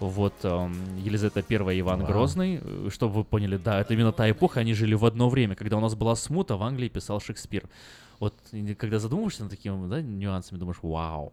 Вот, 0.00 0.34
эм, 0.44 0.67
Елизавета 0.98 1.44
I, 1.48 1.80
Иван 1.80 2.00
Вау. 2.00 2.08
Грозный, 2.08 2.60
э, 2.62 2.88
чтобы 2.92 3.14
вы 3.14 3.24
поняли, 3.24 3.56
да, 3.56 3.80
это 3.80 3.94
именно 3.94 4.12
та 4.12 4.30
эпоха, 4.30 4.60
они 4.60 4.74
жили 4.74 4.94
в 4.94 5.04
одно 5.04 5.28
время, 5.28 5.54
когда 5.54 5.76
у 5.76 5.80
нас 5.80 5.94
была 5.94 6.16
смута, 6.16 6.56
в 6.56 6.62
Англии 6.62 6.88
писал 6.88 7.20
Шекспир. 7.20 7.64
Вот, 8.20 8.34
и 8.52 8.74
когда 8.74 8.98
задумываешься 8.98 9.42
над 9.42 9.50
такими 9.50 9.88
да, 9.88 10.02
нюансами, 10.02 10.58
думаешь, 10.58 10.78
вау. 10.82 11.32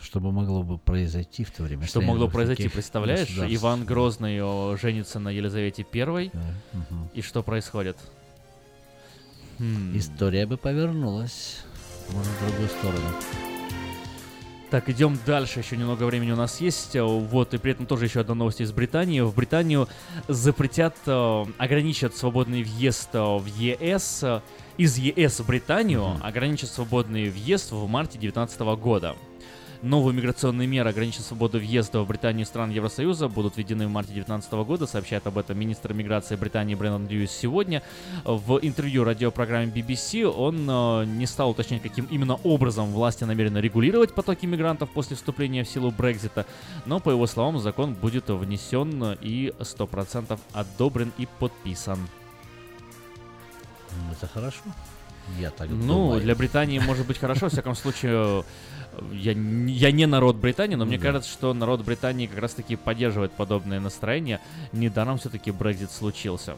Что 0.00 0.18
бы 0.18 0.32
могло 0.32 0.62
бы 0.62 0.78
произойти 0.78 1.44
в 1.44 1.50
то 1.50 1.62
время? 1.62 1.86
Что 1.86 2.00
могло 2.00 2.26
произойти, 2.28 2.68
представляешь? 2.68 3.28
Иван 3.36 3.84
Грозный 3.84 4.38
женится 4.78 5.18
на 5.18 5.28
Елизавете 5.30 5.84
Первой, 5.84 6.30
мгм. 6.72 7.10
и 7.14 7.20
что 7.20 7.42
происходит? 7.42 7.96
Хм. 9.58 9.94
История 9.94 10.46
бы 10.46 10.56
повернулась, 10.56 11.58
может, 12.12 12.32
в 12.32 12.46
другую 12.46 12.68
сторону. 12.68 13.49
Так, 14.70 14.88
идем 14.88 15.18
дальше. 15.26 15.58
Еще 15.58 15.76
немного 15.76 16.04
времени 16.04 16.30
у 16.30 16.36
нас 16.36 16.60
есть. 16.60 16.94
Э, 16.94 17.02
Вот, 17.02 17.54
и 17.54 17.58
при 17.58 17.72
этом 17.72 17.86
тоже 17.86 18.04
еще 18.04 18.20
одна 18.20 18.34
новость 18.34 18.60
из 18.60 18.70
Британии. 18.70 19.20
В 19.20 19.34
Британию 19.34 19.88
запретят, 20.28 20.96
э, 21.06 21.44
ограничат 21.58 22.16
свободный 22.16 22.62
въезд 22.62 23.08
э, 23.12 23.18
в 23.18 23.44
ЕС. 23.46 24.24
Из 24.76 24.96
ЕС 24.96 25.40
в 25.40 25.46
Британию 25.46 26.16
ограничат 26.22 26.70
свободный 26.70 27.30
въезд 27.30 27.72
в 27.72 27.84
марте 27.88 28.12
2019 28.12 28.60
года. 28.80 29.16
Новые 29.82 30.14
миграционные 30.14 30.68
меры 30.68 30.90
ограничат 30.90 31.24
свободу 31.24 31.58
въезда 31.58 32.02
в 32.02 32.06
Британию 32.06 32.44
стран 32.44 32.68
Евросоюза 32.68 33.28
будут 33.28 33.56
введены 33.56 33.86
в 33.86 33.90
марте 33.90 34.12
2019 34.12 34.52
года, 34.66 34.86
сообщает 34.86 35.26
об 35.26 35.38
этом 35.38 35.58
министр 35.58 35.94
миграции 35.94 36.36
Британии 36.36 36.74
Брэндон 36.74 37.08
Льюис 37.08 37.30
сегодня. 37.30 37.82
В 38.24 38.58
интервью 38.60 39.04
радиопрограмме 39.04 39.72
BBC 39.72 40.24
он 40.24 40.68
э, 40.68 41.06
не 41.06 41.24
стал 41.24 41.50
уточнять, 41.50 41.80
каким 41.80 42.04
именно 42.10 42.34
образом 42.44 42.92
власти 42.92 43.24
намерены 43.24 43.56
регулировать 43.56 44.14
потоки 44.14 44.44
мигрантов 44.44 44.90
после 44.90 45.16
вступления 45.16 45.64
в 45.64 45.68
силу 45.68 45.90
Брекзита, 45.90 46.44
но, 46.84 47.00
по 47.00 47.08
его 47.08 47.26
словам, 47.26 47.58
закон 47.58 47.94
будет 47.94 48.28
внесен 48.28 49.16
и 49.22 49.54
100% 49.58 50.38
одобрен 50.52 51.10
и 51.16 51.26
подписан. 51.38 52.06
Это 54.12 54.26
хорошо. 54.26 54.60
Я 55.38 55.50
так 55.50 55.68
Ну, 55.70 55.76
думаю. 55.86 56.20
для 56.20 56.34
Британии 56.34 56.78
может 56.78 57.06
быть 57.06 57.18
хорошо, 57.18 57.46
во 57.46 57.50
всяком 57.50 57.74
случае, 57.74 58.44
я, 59.12 59.32
я 59.32 59.92
не 59.92 60.06
народ 60.06 60.36
Британии, 60.36 60.74
но 60.74 60.84
мне 60.84 60.96
Ну 60.96 61.02
да. 61.02 61.08
кажется, 61.08 61.30
что 61.30 61.54
народ 61.54 61.82
Британии 61.82 62.26
как 62.26 62.38
раз-таки 62.38 62.76
поддерживает 62.76 63.32
подобное 63.32 63.80
настроение. 63.80 64.40
Недаром 64.72 65.18
все-таки 65.18 65.50
Брекзит 65.50 65.90
случился. 65.90 66.56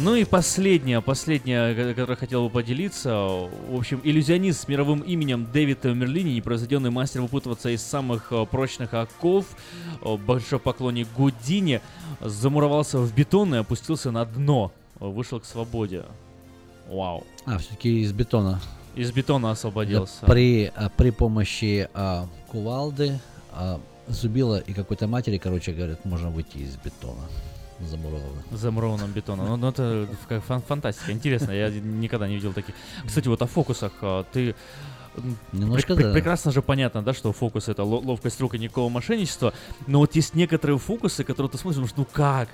Ну 0.00 0.14
и 0.14 0.24
последнее, 0.24 1.00
последнее, 1.00 1.74
ко- 1.74 1.94
которое 1.94 2.16
хотел 2.16 2.44
бы 2.44 2.50
поделиться. 2.50 3.10
В 3.10 3.76
общем, 3.76 4.00
иллюзионист 4.04 4.62
с 4.62 4.68
мировым 4.68 5.00
именем 5.00 5.46
Дэвид 5.52 5.84
Мерлини, 5.84 6.34
непроизведенный 6.36 6.90
мастер 6.90 7.22
выпутываться 7.22 7.70
из 7.70 7.82
самых 7.82 8.30
э, 8.30 8.46
прочных 8.46 8.94
оков, 8.94 9.46
э, 10.02 10.16
большой 10.16 10.60
поклонник 10.60 11.08
Гудини, 11.16 11.80
замуровался 12.20 12.98
в 12.98 13.12
бетон 13.12 13.54
и 13.54 13.58
опустился 13.58 14.10
на 14.12 14.24
дно. 14.24 14.70
Вышел 15.00 15.40
к 15.40 15.44
свободе. 15.44 16.04
Вау. 16.88 17.24
А, 17.44 17.58
все-таки 17.58 18.00
из 18.02 18.12
бетона. 18.12 18.60
Из 18.94 19.10
бетона 19.10 19.50
освободился. 19.50 20.26
При, 20.26 20.72
а, 20.76 20.90
при 20.90 21.10
помощи 21.10 21.88
а, 21.94 22.28
кувалды, 22.48 23.18
а, 23.52 23.80
зубила 24.06 24.58
и 24.58 24.72
какой-то 24.72 25.08
матери, 25.08 25.38
короче 25.38 25.72
говорят, 25.72 26.04
можно 26.04 26.30
выйти 26.30 26.58
из 26.58 26.76
бетона. 26.76 27.22
Замуровано. 27.80 28.42
Замурованным 28.50 29.12
бетоном. 29.12 29.46
Ну, 29.46 29.56
ну, 29.56 29.68
это 29.68 30.08
фан- 30.48 30.62
фантастика. 30.66 31.12
Интересно, 31.12 31.52
я 31.52 31.70
никогда 31.70 32.26
не 32.28 32.34
видел 32.34 32.52
таких. 32.52 32.74
Кстати, 33.06 33.28
вот 33.28 33.40
о 33.42 33.46
фокусах 33.46 33.92
а, 34.02 34.24
ты 34.32 34.54
Немножко 35.52 35.94
пре- 35.94 36.02
да. 36.04 36.12
прекрасно 36.12 36.52
же 36.52 36.62
понятно, 36.62 37.02
да, 37.02 37.12
что 37.14 37.32
фокус 37.32 37.68
это 37.68 37.82
ло- 37.82 38.00
ловкость 38.00 38.40
рук 38.40 38.54
и 38.54 38.58
никакого 38.58 38.88
мошенничества. 38.88 39.52
Но 39.86 39.98
вот 40.00 40.14
есть 40.16 40.34
некоторые 40.34 40.78
фокусы, 40.78 41.24
которые 41.24 41.50
ты 41.50 41.58
смотришь, 41.58 41.90
ну 41.96 42.04
как? 42.04 42.48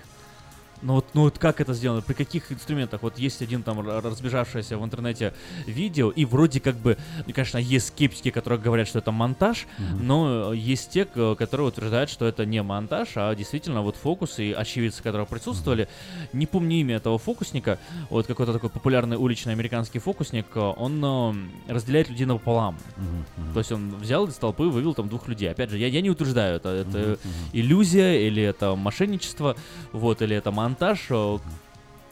Ну 0.83 0.95
вот, 0.95 1.07
ну 1.15 1.23
вот 1.23 1.39
как 1.39 1.61
это 1.61 1.73
сделано? 1.75 2.03
При 2.03 2.15
каких 2.15 2.53
инструментах? 2.53 3.03
Вот 3.03 3.19
есть 3.19 3.41
один 3.43 3.63
там 3.63 3.81
разбежавшееся 3.81 4.77
в 4.77 4.85
интернете 4.85 5.33
видео, 5.67 6.11
и 6.11 6.25
вроде 6.25 6.61
как 6.61 6.77
бы, 6.77 6.99
ну, 7.27 7.33
конечно, 7.33 7.59
есть 7.59 7.89
скептики, 7.89 8.31
которые 8.31 8.59
говорят, 8.61 8.87
что 8.87 8.99
это 8.99 9.11
монтаж, 9.11 9.67
Мгм. 9.79 10.07
но 10.07 10.53
э, 10.53 10.57
есть 10.57 10.91
те, 10.91 11.05
которые 11.05 11.69
утверждают, 11.69 12.11
что 12.11 12.27
это 12.27 12.45
не 12.45 12.63
монтаж, 12.63 13.09
а 13.17 13.35
действительно 13.35 13.83
вот 13.83 13.97
фокус 13.97 14.39
и 14.39 14.53
очевидцы, 14.53 15.03
которые 15.03 15.27
присутствовали. 15.27 15.89
Не 16.33 16.47
помню 16.47 16.77
имя 16.81 16.97
этого 16.97 17.19
фокусника, 17.19 17.79
вот 18.11 18.27
какой-то 18.27 18.53
такой 18.53 18.69
популярный 18.71 19.17
уличный 19.17 19.53
американский 19.53 20.01
фокусник, 20.01 20.47
э, 20.55 20.61
он 20.61 21.03
э, 21.03 21.73
разделяет 21.73 22.11
людей 22.11 22.27
напополам. 22.27 22.77
Мгм. 22.97 23.53
То 23.55 23.59
есть 23.61 23.73
он 23.73 23.95
взял 23.97 24.27
из 24.27 24.35
толпы, 24.35 24.65
вывел 24.65 24.95
там 24.95 25.09
двух 25.09 25.29
людей. 25.29 25.51
Опять 25.51 25.71
же, 25.71 25.79
я, 25.79 25.87
я 25.87 26.03
не 26.03 26.11
утверждаю, 26.11 26.57
это, 26.57 26.69
это 26.69 26.99
мгм. 26.99 27.19
иллюзия, 27.53 28.27
или 28.27 28.43
это 28.43 28.75
мошенничество, 28.75 29.57
вот, 29.93 30.21
или 30.21 30.37
это 30.37 30.51
монтаж. 30.51 30.74
Э, 31.11 31.39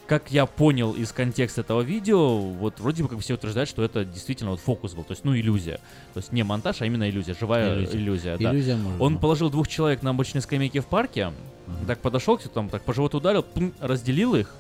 Как 0.07 0.31
я 0.33 0.47
понял 0.47 0.93
из 0.93 1.13
контекста 1.13 1.61
этого 1.63 1.81
видео, 1.81 2.39
вот 2.39 2.81
вроде 2.81 3.03
бы 3.03 3.09
как 3.09 3.19
все 3.21 3.35
утверждают, 3.35 3.69
что 3.71 3.83
это 3.83 4.05
действительно 4.05 4.51
вот 4.51 4.61
фокус 4.61 4.93
был, 4.95 5.05
то 5.05 5.13
есть, 5.13 5.25
ну, 5.25 5.35
иллюзия. 5.35 5.79
То 6.13 6.19
есть 6.19 6.33
не 6.33 6.43
монтаж, 6.43 6.83
а 6.83 6.87
именно 6.87 7.09
иллюзия, 7.09 7.35
живая 7.39 7.77
Иллюзия. 7.79 7.97
иллюзия. 7.99 8.37
да. 8.37 8.51
Иллюзия 8.53 8.77
может 8.77 9.01
Он 9.01 9.19
положил 9.19 9.49
двух 9.49 9.69
человек 9.69 10.03
на 10.03 10.11
обычной 10.11 10.43
скамейке 10.43 10.81
в 10.81 10.87
парке, 10.87 11.33
так 11.87 12.01
подошел 12.01 12.37
к 12.37 12.43
там, 12.43 12.69
так 12.69 12.83
по 12.83 12.93
животу 12.93 13.19
ударил, 13.19 13.43
пум, 13.43 13.73
разделил 13.81 14.35
их, 14.35 14.55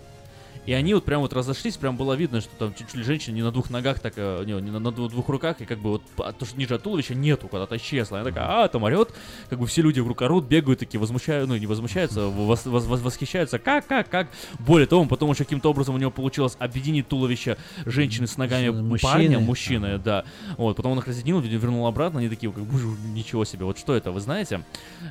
и 0.66 0.72
они 0.72 0.94
вот 0.94 1.04
прям 1.04 1.20
вот 1.22 1.32
разошлись, 1.32 1.76
прям 1.76 1.96
было 1.96 2.14
видно, 2.14 2.40
что 2.40 2.50
там 2.58 2.74
чуть-чуть 2.74 2.94
ли 2.94 3.02
женщина 3.02 3.34
не 3.34 3.42
на 3.42 3.50
двух 3.50 3.68
ногах, 3.70 3.98
так, 3.98 4.14
э, 4.16 4.44
не, 4.46 4.52
не 4.60 4.70
на, 4.70 4.78
на 4.78 4.88
дву- 4.88 5.08
двух 5.08 5.28
руках, 5.28 5.60
и 5.60 5.64
как 5.64 5.78
бы 5.78 5.90
вот 5.90 6.02
а, 6.18 6.32
то, 6.32 6.44
что 6.44 6.56
ниже 6.58 6.74
от 6.74 6.82
туловища 6.82 7.14
нету, 7.14 7.48
куда-то 7.48 7.76
исчезла. 7.76 8.20
Она 8.20 8.30
такая, 8.30 8.64
а, 8.64 8.68
там 8.68 8.82
орет, 8.84 9.12
как 9.50 9.58
бы 9.58 9.66
все 9.66 9.82
люди 9.82 10.00
вокруг 10.00 10.22
орут, 10.22 10.44
бегают 10.46 10.78
такие, 10.80 11.00
возмущают, 11.00 11.48
ну 11.48 11.56
не 11.56 11.66
возмущаются, 11.66 12.20
вос- 12.20 12.64
вос- 12.66 12.86
вос- 12.88 13.02
восхищаются, 13.02 13.58
как, 13.58 13.86
как, 13.86 14.08
как. 14.08 14.28
Более 14.60 14.86
того, 14.86 15.04
потом 15.06 15.30
еще 15.30 15.44
каким-то 15.44 15.70
образом 15.70 15.94
у 15.94 15.98
него 15.98 16.10
получилось 16.10 16.56
объединить 16.58 17.08
туловище 17.08 17.56
женщины 17.84 18.26
с 18.26 18.36
ногами 18.36 18.68
Мужчины. 18.68 19.12
парня, 19.12 19.38
мужчины, 19.40 19.98
да. 19.98 20.24
Вот, 20.56 20.76
потом 20.76 20.92
он 20.92 20.98
их 20.98 21.06
разъединил, 21.08 21.40
вернул 21.40 21.86
обратно, 21.86 22.20
они 22.20 22.28
такие, 22.28 22.52
как, 22.52 22.62
«Боже, 22.64 22.86
ничего 23.14 23.44
себе, 23.44 23.64
вот 23.64 23.78
что 23.78 23.94
это, 23.94 24.12
вы 24.12 24.20
знаете? 24.20 24.62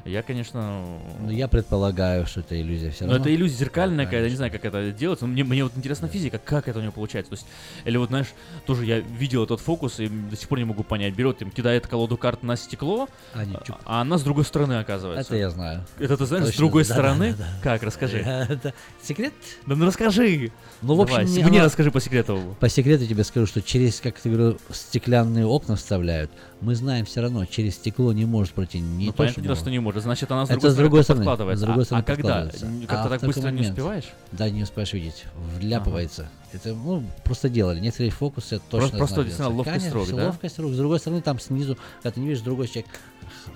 Я, 0.05 0.21
конечно... 0.21 0.81
Ну, 1.19 1.29
я 1.29 1.47
предполагаю, 1.47 2.25
что 2.25 2.39
это 2.39 2.59
иллюзия 2.59 2.91
все 2.91 3.05
Но 3.05 3.11
равно. 3.13 3.25
это 3.25 3.35
иллюзия 3.35 3.57
зеркальная 3.57 4.05
какая-то, 4.05 4.29
не 4.29 4.35
знаю, 4.35 4.51
как 4.51 4.63
это 4.65 4.91
делается. 4.91 5.25
Но 5.25 5.33
мне, 5.33 5.40
мне 5.43 5.63
вот 5.63 5.73
интересна 5.75 6.07
физика, 6.07 6.37
как 6.39 6.67
это 6.67 6.79
у 6.79 6.81
него 6.81 6.91
получается. 6.91 7.31
То 7.31 7.35
есть, 7.35 7.47
или 7.85 7.97
вот, 7.97 8.09
знаешь, 8.09 8.27
тоже 8.65 8.85
я 8.85 8.99
видел 8.99 9.43
этот 9.43 9.59
фокус 9.61 9.99
и 9.99 10.07
до 10.07 10.35
сих 10.35 10.47
пор 10.47 10.59
не 10.59 10.65
могу 10.65 10.83
понять. 10.83 11.13
Берет, 11.13 11.41
им 11.41 11.51
кидает 11.51 11.87
колоду 11.87 12.17
карт 12.17 12.43
на 12.43 12.55
стекло, 12.55 13.09
А, 13.33 13.45
не, 13.45 13.53
чук. 13.65 13.77
а 13.85 14.01
она 14.01 14.17
с 14.17 14.23
другой 14.23 14.45
стороны 14.45 14.79
оказывается. 14.79 15.33
Это 15.33 15.35
я 15.39 15.49
знаю. 15.49 15.85
Это 15.99 16.17
ты 16.17 16.25
знаешь, 16.25 16.43
с 16.45 16.47
Точно, 16.47 16.59
другой 16.59 16.83
да, 16.85 16.93
стороны? 16.93 17.31
да, 17.31 17.37
да, 17.37 17.43
да. 17.43 17.63
Как, 17.63 17.83
расскажи. 17.83 18.61
Секрет? 19.03 19.33
Да 19.65 19.75
ну 19.75 19.85
расскажи. 19.85 20.51
Ну, 20.81 20.95
в 20.95 21.01
общем, 21.01 21.17
Давай, 21.17 21.31
не- 21.31 21.43
мне 21.43 21.57
она- 21.59 21.65
расскажи 21.65 21.91
по 21.91 21.99
секрету. 22.01 22.55
По 22.59 22.69
секрету 22.69 23.05
тебе 23.05 23.23
скажу, 23.23 23.45
что 23.45 23.61
через, 23.61 23.99
как 23.99 24.19
ты 24.19 24.29
говорил, 24.29 24.59
стеклянные 24.71 25.45
окна 25.45 25.75
вставляют. 25.75 26.31
Мы 26.61 26.75
знаем 26.75 27.05
все 27.05 27.21
равно, 27.21 27.43
через 27.45 27.73
стекло 27.75 28.13
не 28.13 28.25
может 28.25 28.53
пройти 28.53 28.79
не 28.79 29.07
ну, 29.07 29.11
то, 29.11 29.17
понятное 29.17 29.43
дело, 29.43 29.55
что 29.55 29.71
не 29.71 29.79
может. 29.79 30.03
Значит, 30.03 30.31
она 30.31 30.45
с 30.45 30.49
Это 30.51 30.59
другой 30.59 30.71
с 30.71 30.75
другой 30.75 31.03
стороны 31.03 31.25
подкладывается. 31.25 31.59
С 31.59 31.65
другой 31.65 31.81
А- 31.81 31.85
стороны 31.85 32.01
а 32.01 32.05
когда? 32.05 32.21
подкладывается. 32.21 32.65
А 32.65 32.87
Как-то 32.87 33.07
в 33.07 33.11
так 33.11 33.21
быстро 33.27 33.41
не 33.41 33.45
момент- 33.47 33.69
успеваешь? 33.69 34.03
Да, 34.31 34.49
не 34.49 34.63
успеешь 34.63 34.93
видеть. 34.93 35.23
Вляпывается. 35.59 36.29
Это, 36.53 36.73
ну, 36.75 37.03
просто 37.23 37.49
делали. 37.49 37.79
Некоторые 37.79 38.11
фокусы 38.11 38.59
точно 38.69 38.79
Просто- 38.79 38.97
просто 38.97 39.15
действительно 39.23 39.49
ловкость 39.55 39.77
Конечно, 39.89 39.99
рук, 39.99 40.09
да? 40.09 40.25
ловкость 40.27 40.59
рук. 40.59 40.73
С 40.73 40.77
другой 40.77 40.99
стороны, 40.99 41.21
там 41.21 41.39
снизу, 41.39 41.77
когда 42.03 42.11
ты 42.13 42.19
не 42.19 42.27
видишь, 42.27 42.43
другой 42.43 42.67
человек 42.67 42.87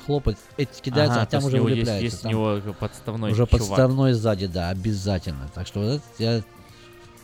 хлопает, 0.06 0.38
эти 0.58 0.82
кидаются, 0.82 1.16
Ага, 1.18 1.24
а 1.24 1.26
там 1.28 1.44
уже 1.46 1.58
него 1.58 1.70
есть- 1.70 2.02
есть 2.02 2.26
у 2.26 2.30
него 2.30 2.60
подставной 2.80 3.32
Уже 3.32 3.46
чувак. 3.46 3.50
подставной 3.52 4.14
сзади, 4.14 4.48
да, 4.48 4.70
обязательно. 4.70 5.50
Так 5.54 5.68
что 5.68 5.80
вот 5.82 5.88
этот 5.88 6.04
я 6.20 6.42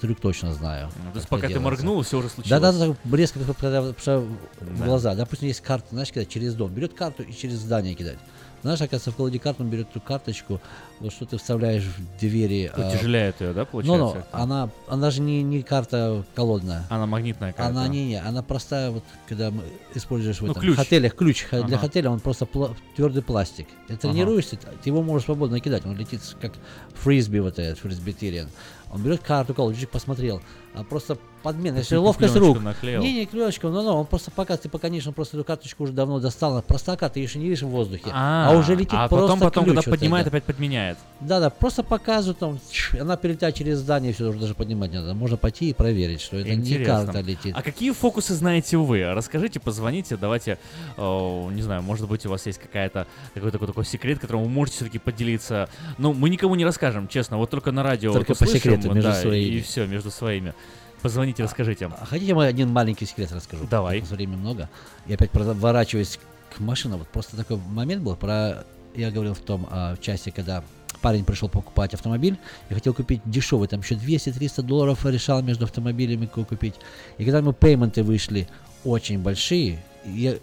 трюк 0.02 0.20
точно 0.20 0.54
знаю. 0.54 0.90
Ну, 1.04 1.12
то 1.12 1.18
есть 1.18 1.30
пока 1.30 1.48
ты 1.48 1.60
моргнул, 1.60 2.02
всё 2.02 2.18
уже 2.20 2.30
случилось. 2.30 2.62
да, 2.62 2.72
да, 2.72 3.18
резко 3.18 3.40
когда 3.60 3.82
в 3.82 4.84
глаза. 4.84 5.16
Допустим, 5.16 5.48
есть 5.48 5.62
карта, 5.62 5.88
знаешь, 5.92 6.12
кидать 6.12 6.30
через 6.30 6.54
дом. 6.56 6.72
Берет 6.74 6.94
карту 6.94 7.24
и 7.24 7.32
через 7.34 7.56
здание 7.60 7.94
кидать. 7.96 8.18
Знаешь, 8.64 8.80
оказывается, 8.80 9.10
в 9.12 9.16
колоде 9.16 9.40
карт 9.40 9.60
он 9.60 9.70
берет 9.72 9.90
эту 9.90 10.00
карточку, 10.00 10.62
вот 11.00 11.12
что 11.12 11.26
ты 11.26 11.38
вставляешь 11.40 11.82
в 11.84 12.20
двери. 12.20 12.72
а, 12.72 12.90
Утяжеляет 12.90 13.42
её, 13.42 13.54
да, 13.56 13.62
Ну, 13.62 13.66
получается? 13.66 13.98
ну, 14.32 14.40
она, 14.40 14.70
она 14.88 15.10
же 15.10 15.22
не, 15.22 15.42
не 15.42 15.64
карта 15.64 16.24
колодная. 16.36 16.86
Она 16.92 17.08
магнитная 17.08 17.54
карта. 17.54 17.72
Она 17.72 17.88
не, 17.88 18.06
не, 18.10 18.22
она 18.22 18.44
простая, 18.44 18.92
вот 18.92 19.04
когда 19.28 19.50
мы 19.50 19.64
используешь 19.96 20.38
в 20.42 20.44
Ну, 20.46 20.52
этом 20.52 20.62
ключ. 20.62 20.78
отелях 20.78 21.16
ключ 21.16 21.42
ха- 21.50 21.64
для 21.64 21.78
Ага. 21.78 21.88
отеля, 21.88 22.12
он 22.12 22.20
просто 22.20 22.48
твердый 22.96 23.24
пластик. 23.24 23.66
И 23.88 23.96
тренируешься, 23.96 24.58
ты 24.58 24.90
его 24.90 25.02
можешь 25.02 25.26
свободно 25.26 25.60
кидать, 25.60 25.84
он 25.88 25.98
летит 25.98 26.22
как 26.40 26.54
фрисби 26.94 27.40
вот 27.40 27.58
этот, 27.58 27.80
фрисбитериан. 27.80 28.48
Он 28.92 29.02
берет 29.02 29.22
карту, 29.22 29.54
колодчик 29.54 29.90
посмотрел, 29.90 30.42
а 30.74 30.84
просто 30.84 31.18
подмена, 31.42 31.78
если 31.78 31.96
ловкость 31.96 32.36
рук. 32.36 32.62
наклеил. 32.62 33.02
Не, 33.02 33.14
не 33.14 33.26
клеечку, 33.26 33.70
но, 33.70 33.82
но 33.82 34.00
он 34.00 34.06
просто 34.06 34.32
пока 34.32 34.58
ты 34.58 34.70
пока, 34.70 34.88
конечно, 34.88 35.12
просто 35.12 35.38
эту 35.38 35.44
карточку 35.44 35.84
уже 35.84 35.94
давно 35.94 36.20
достал, 36.20 36.62
карта, 36.62 37.10
ты 37.10 37.20
еще 37.20 37.40
не 37.40 37.46
видишь 37.46 37.64
в 37.64 37.68
воздухе, 37.68 38.12
а, 38.14 38.56
уже 38.56 38.76
летит 38.76 38.94
а 38.94 39.08
просто 39.08 39.28
потом, 39.28 39.40
потом, 39.40 39.64
ключ 39.66 39.76
когда 39.76 39.90
вот 39.90 40.00
поднимает, 40.00 40.28
этот. 40.28 40.34
опять 40.36 40.44
подменяет. 40.46 40.98
Да, 41.20 41.40
да, 41.40 41.50
просто 41.50 41.84
показывают 41.84 42.40
там, 42.40 42.60
чш, 42.70 42.96
она 43.00 43.18
перелетает 43.18 43.56
через 43.56 43.80
здание, 43.80 44.14
все 44.14 44.30
уже 44.30 44.40
даже 44.40 44.54
поднимать 44.54 44.92
не 44.92 45.00
надо. 45.00 45.14
Можно 45.14 45.38
пойти 45.38 45.70
и 45.70 45.74
проверить, 45.74 46.22
что 46.22 46.38
это 46.38 46.50
не 46.50 46.56
Интересно. 46.56 47.06
карта 47.06 47.22
летит. 47.22 47.56
А 47.58 47.62
какие 47.62 47.92
фокусы 47.92 48.34
знаете 48.34 48.78
вы? 48.78 49.04
Расскажите, 49.14 49.60
позвоните, 49.60 50.18
давайте, 50.18 50.58
э, 50.98 51.48
не 51.52 51.62
знаю, 51.62 51.82
может 51.82 52.08
быть, 52.08 52.26
у 52.26 52.30
вас 52.30 52.46
есть 52.46 52.60
какая-то 52.60 53.08
какой-то 53.34 53.54
такой, 53.54 53.68
такой 53.68 53.86
секрет, 53.86 54.20
которым 54.20 54.44
вы 54.44 54.50
можете 54.50 54.78
все-таки 54.78 55.00
поделиться. 55.00 55.70
Ну, 55.98 56.14
мы 56.14 56.30
никому 56.30 56.56
не 56.56 56.66
расскажем, 56.66 57.08
честно, 57.08 57.38
вот 57.38 57.50
только 57.50 57.72
на 57.72 57.84
радио 57.84 58.14
Только 58.14 58.30
вот 58.30 58.40
по 58.40 58.44
услышим, 58.44 58.60
секрету, 58.60 58.94
между 58.94 59.10
да, 59.10 59.22
своими. 59.22 59.56
И 59.56 59.62
все, 59.62 59.88
между 59.88 60.12
своими. 60.12 60.54
Позвоните, 61.02 61.44
расскажите. 61.44 61.86
А 61.86 62.06
хотите, 62.06 62.32
я 62.32 62.40
один 62.42 62.70
маленький 62.70 63.06
секрет 63.06 63.32
расскажу? 63.32 63.66
Давай. 63.70 64.02
Времени 64.02 64.36
много. 64.36 64.70
Я 65.08 65.16
опять 65.16 65.32
проворачиваюсь 65.32 66.20
к 66.56 66.60
машинам. 66.60 67.00
Вот 67.00 67.08
просто 67.08 67.36
такой 67.36 67.58
момент 67.58 68.04
был. 68.04 68.16
Про 68.16 68.66
я 68.96 69.12
говорил 69.12 69.34
в 69.34 69.40
том 69.40 69.68
а, 69.70 69.96
в 69.96 70.02
части, 70.02 70.30
когда 70.30 70.64
парень 71.02 71.26
пришел 71.26 71.50
покупать 71.50 71.94
автомобиль 71.94 72.38
и 72.70 72.74
хотел 72.74 72.94
купить 72.94 73.22
дешевый, 73.26 73.68
там 73.68 73.82
еще 73.82 73.96
200-300 73.96 74.62
долларов 74.62 75.06
решал 75.06 75.42
между 75.42 75.66
автомобилями 75.66 76.26
купить. 76.26 76.76
И 77.18 77.24
когда 77.24 77.40
ему 77.40 77.54
пейменты 77.54 78.04
вышли 78.04 78.48
очень 78.84 79.20
большие, 79.20 79.80
я, 80.06 80.36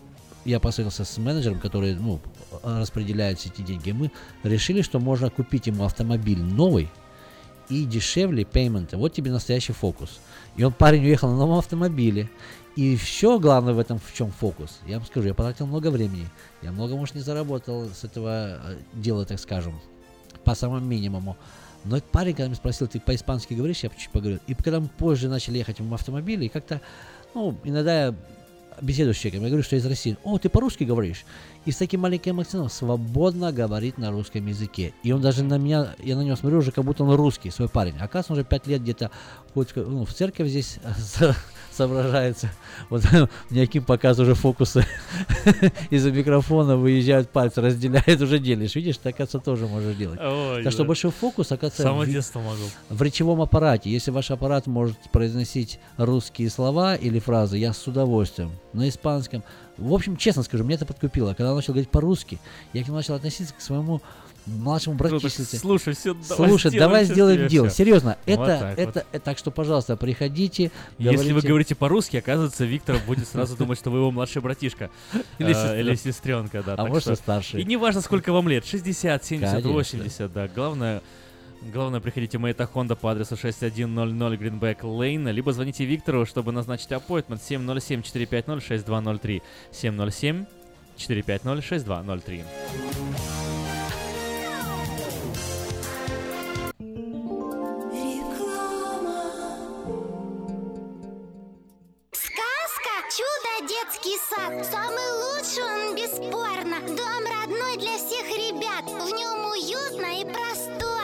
я 0.44 0.60
посоветовался 0.60 1.04
с 1.04 1.18
менеджером, 1.18 1.60
который 1.60 1.94
ну, 1.94 2.20
распределяет 2.62 3.38
все 3.38 3.50
эти 3.50 3.62
деньги, 3.62 3.92
мы 3.92 4.10
решили, 4.42 4.82
что 4.82 4.98
можно 4.98 5.30
купить 5.30 5.66
ему 5.66 5.84
автомобиль 5.84 6.40
новый, 6.40 6.88
и 7.68 7.84
дешевле 7.84 8.44
пейменты. 8.44 8.96
Вот 8.96 9.12
тебе 9.12 9.30
настоящий 9.30 9.72
фокус. 9.72 10.20
И 10.56 10.64
он 10.64 10.72
парень 10.72 11.04
уехал 11.04 11.30
на 11.30 11.36
новом 11.36 11.58
автомобиле. 11.58 12.30
И 12.76 12.96
все 12.96 13.38
главное 13.38 13.74
в 13.74 13.78
этом 13.78 13.98
в 13.98 14.14
чем 14.14 14.30
фокус. 14.30 14.78
Я 14.86 14.98
вам 14.98 15.06
скажу, 15.06 15.26
я 15.28 15.34
потратил 15.34 15.66
много 15.66 15.90
времени. 15.90 16.26
Я 16.62 16.72
много, 16.72 16.94
может, 16.94 17.14
не 17.14 17.20
заработал 17.20 17.88
с 17.88 18.04
этого 18.04 18.60
э, 18.62 18.76
дела, 18.94 19.24
так 19.24 19.40
скажем, 19.40 19.80
по 20.44 20.54
самому 20.54 20.84
минимуму. 20.86 21.36
Но 21.84 21.96
этот 21.96 22.10
парень, 22.10 22.32
когда 22.32 22.46
меня 22.46 22.56
спросил, 22.56 22.86
ты 22.86 23.00
по-испански 23.00 23.54
говоришь, 23.54 23.80
я 23.80 23.88
чуть 23.90 24.10
поговорил. 24.10 24.40
И 24.46 24.54
когда 24.54 24.80
мы 24.80 24.88
позже 24.88 25.28
начали 25.28 25.58
ехать 25.58 25.80
в 25.80 25.94
автомобиле, 25.94 26.46
и 26.46 26.48
как-то, 26.48 26.80
ну, 27.34 27.56
иногда 27.64 28.06
я 28.06 28.14
беседую 28.80 29.14
с 29.14 29.18
человеком, 29.18 29.44
я 29.44 29.50
говорю, 29.50 29.64
что 29.64 29.76
из 29.76 29.86
России. 29.86 30.16
О, 30.22 30.38
ты 30.38 30.48
по-русски 30.48 30.84
говоришь? 30.84 31.24
И 31.68 31.70
с 31.70 31.76
таким 31.76 32.00
маленьким 32.00 32.40
акцентом 32.40 32.70
свободно 32.70 33.52
говорит 33.52 33.98
на 33.98 34.10
русском 34.10 34.46
языке. 34.46 34.94
И 35.02 35.12
он 35.12 35.20
даже 35.20 35.44
на 35.44 35.58
меня, 35.58 35.94
я 35.98 36.16
на 36.16 36.22
него 36.22 36.34
смотрю 36.34 36.60
уже, 36.60 36.72
как 36.72 36.82
будто 36.82 37.04
он 37.04 37.14
русский, 37.14 37.50
свой 37.50 37.68
парень. 37.68 37.92
Оказывается, 37.96 38.32
он 38.32 38.38
уже 38.38 38.44
пять 38.46 38.66
лет 38.66 38.80
где-то 38.80 39.10
ходит 39.52 39.76
ну, 39.76 40.06
в 40.06 40.14
церковь 40.14 40.48
здесь 40.48 40.78
соображается. 41.70 42.50
Вот 42.88 43.02
Яким 43.50 43.84
показывает 43.84 44.30
уже 44.32 44.40
фокусы 44.40 44.86
из-за 45.90 46.10
микрофона, 46.10 46.78
выезжают 46.78 47.28
пальцы, 47.28 47.60
разделяет, 47.60 48.18
уже 48.22 48.38
делишь. 48.38 48.74
Видишь, 48.74 48.96
ты, 48.96 49.10
оказывается, 49.10 49.38
тоже 49.38 49.66
можешь 49.66 49.94
делать. 49.94 50.18
Ой, 50.22 50.64
так 50.64 50.72
что 50.72 50.84
да. 50.84 50.88
большой 50.88 51.10
фокус, 51.10 51.52
оказывается, 51.52 51.82
С 51.82 51.84
самого 51.84 52.04
в- 52.04 52.08
детства 52.08 52.40
могу. 52.40 52.64
в 52.88 53.02
речевом 53.02 53.42
аппарате. 53.42 53.90
Если 53.90 54.10
ваш 54.10 54.30
аппарат 54.30 54.66
может 54.66 54.96
произносить 55.12 55.80
русские 55.98 56.48
слова 56.48 56.94
или 56.96 57.18
фразы, 57.18 57.58
я 57.58 57.74
с 57.74 57.86
удовольствием. 57.86 58.52
На 58.72 58.88
испанском. 58.88 59.44
В 59.78 59.92
общем, 59.94 60.16
честно 60.16 60.42
скажу, 60.42 60.64
мне 60.64 60.74
это 60.74 60.84
подкупило. 60.86 61.34
Когда 61.34 61.50
он 61.50 61.56
начал 61.56 61.72
говорить 61.72 61.90
по-русски, 61.90 62.38
я 62.72 62.82
к 62.82 62.86
нему 62.86 62.96
начал 62.96 63.14
относиться 63.14 63.54
к 63.54 63.60
своему 63.60 64.02
младшему 64.46 64.94
Ну, 64.94 64.98
братишке. 64.98 65.44
слушай, 65.58 65.92
всё, 65.94 66.14
давай 66.28 66.48
Слушай, 66.48 66.70
сделаем 66.70 66.78
давай 66.90 67.04
сделаем 67.04 67.48
дело. 67.48 67.68
всё. 67.68 67.76
Серьезно, 67.76 68.16
Вот 68.26 68.32
это, 68.32 68.58
так 68.58 68.78
это, 68.78 69.06
э, 69.12 69.18
так 69.18 69.38
что, 69.38 69.50
пожалуйста, 69.50 69.96
приходите. 69.96 70.70
Если 70.98 71.16
вы 71.18 71.24
говорите. 71.26 71.48
говорите 71.48 71.74
по-русски, 71.74 72.16
оказывается, 72.16 72.64
Виктор 72.64 72.98
будет 73.06 73.28
сразу 73.28 73.56
думать, 73.56 73.78
что 73.78 73.90
вы 73.90 73.98
его 73.98 74.10
младший 74.10 74.40
братишка. 74.42 74.90
Или 75.38 75.52
Э, 75.92 75.96
сестренка, 75.96 76.62
да. 76.62 76.74
А 76.78 76.86
может, 76.86 77.16
старший. 77.18 77.60
И 77.60 77.64
не 77.64 77.76
важно, 77.76 78.00
сколько 78.00 78.32
вам 78.32 78.48
лет, 78.48 78.64
60, 78.64 79.24
70, 79.24 79.50
Конечно. 79.50 79.70
80, 79.72 80.32
да. 80.32 80.48
Главное, 80.48 81.02
Главное, 81.60 81.98
приходите 82.00 82.38
в 82.38 82.40
Мэйта 82.40 82.70
Honda 82.72 82.94
по 82.94 83.10
адресу 83.10 83.36
6100 83.36 84.04
Greenback 84.34 84.82
Lane, 84.82 85.32
либо 85.32 85.52
звоните 85.52 85.84
Виктору, 85.84 86.24
чтобы 86.24 86.52
назначить 86.52 86.92
аппойтмент 86.92 87.42
707-450-6203. 87.42 89.42
707-450-6203. 89.72 92.44
Сказка 102.12 103.02
«Чудо 103.10 103.66
детский 103.68 104.16
сад» 104.30 104.64
Самый 104.64 105.10
лучший 105.22 105.64
он 105.64 105.96
бесспорно. 105.96 106.78
Дом 106.86 107.24
родной 107.26 107.76
для 107.78 107.96
всех 107.98 108.28
ребят. 108.30 108.84
В 108.84 109.10
нем 109.12 109.44
уютно 109.50 110.20
и 110.20 110.24
просторно 110.24 110.97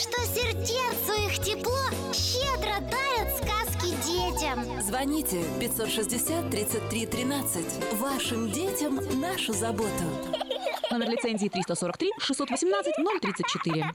Что 0.00 0.18
сердцу 0.34 1.12
их 1.26 1.38
тепло 1.44 1.76
щедро 2.14 2.80
дарят 2.80 3.36
сказки 3.36 3.90
детям 4.06 4.80
Звоните 4.80 5.44
560 5.60 6.50
33 6.50 7.06
13. 7.06 7.94
Вашим 8.00 8.50
детям 8.50 8.98
нашу 9.20 9.52
заботу. 9.52 9.90
Номер 10.90 11.10
лицензии 11.10 11.48
343 11.48 12.12
618 12.18 12.94
034. 13.20 13.94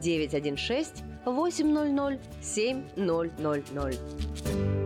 916 0.00 1.04
800 1.26 2.18
7000. 2.40 4.85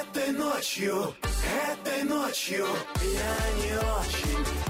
Этой 0.00 0.32
ночью, 0.32 1.14
этой 1.72 2.02
ночью 2.04 2.66
я 3.02 3.62
не 3.62 3.76
очень 3.78 4.69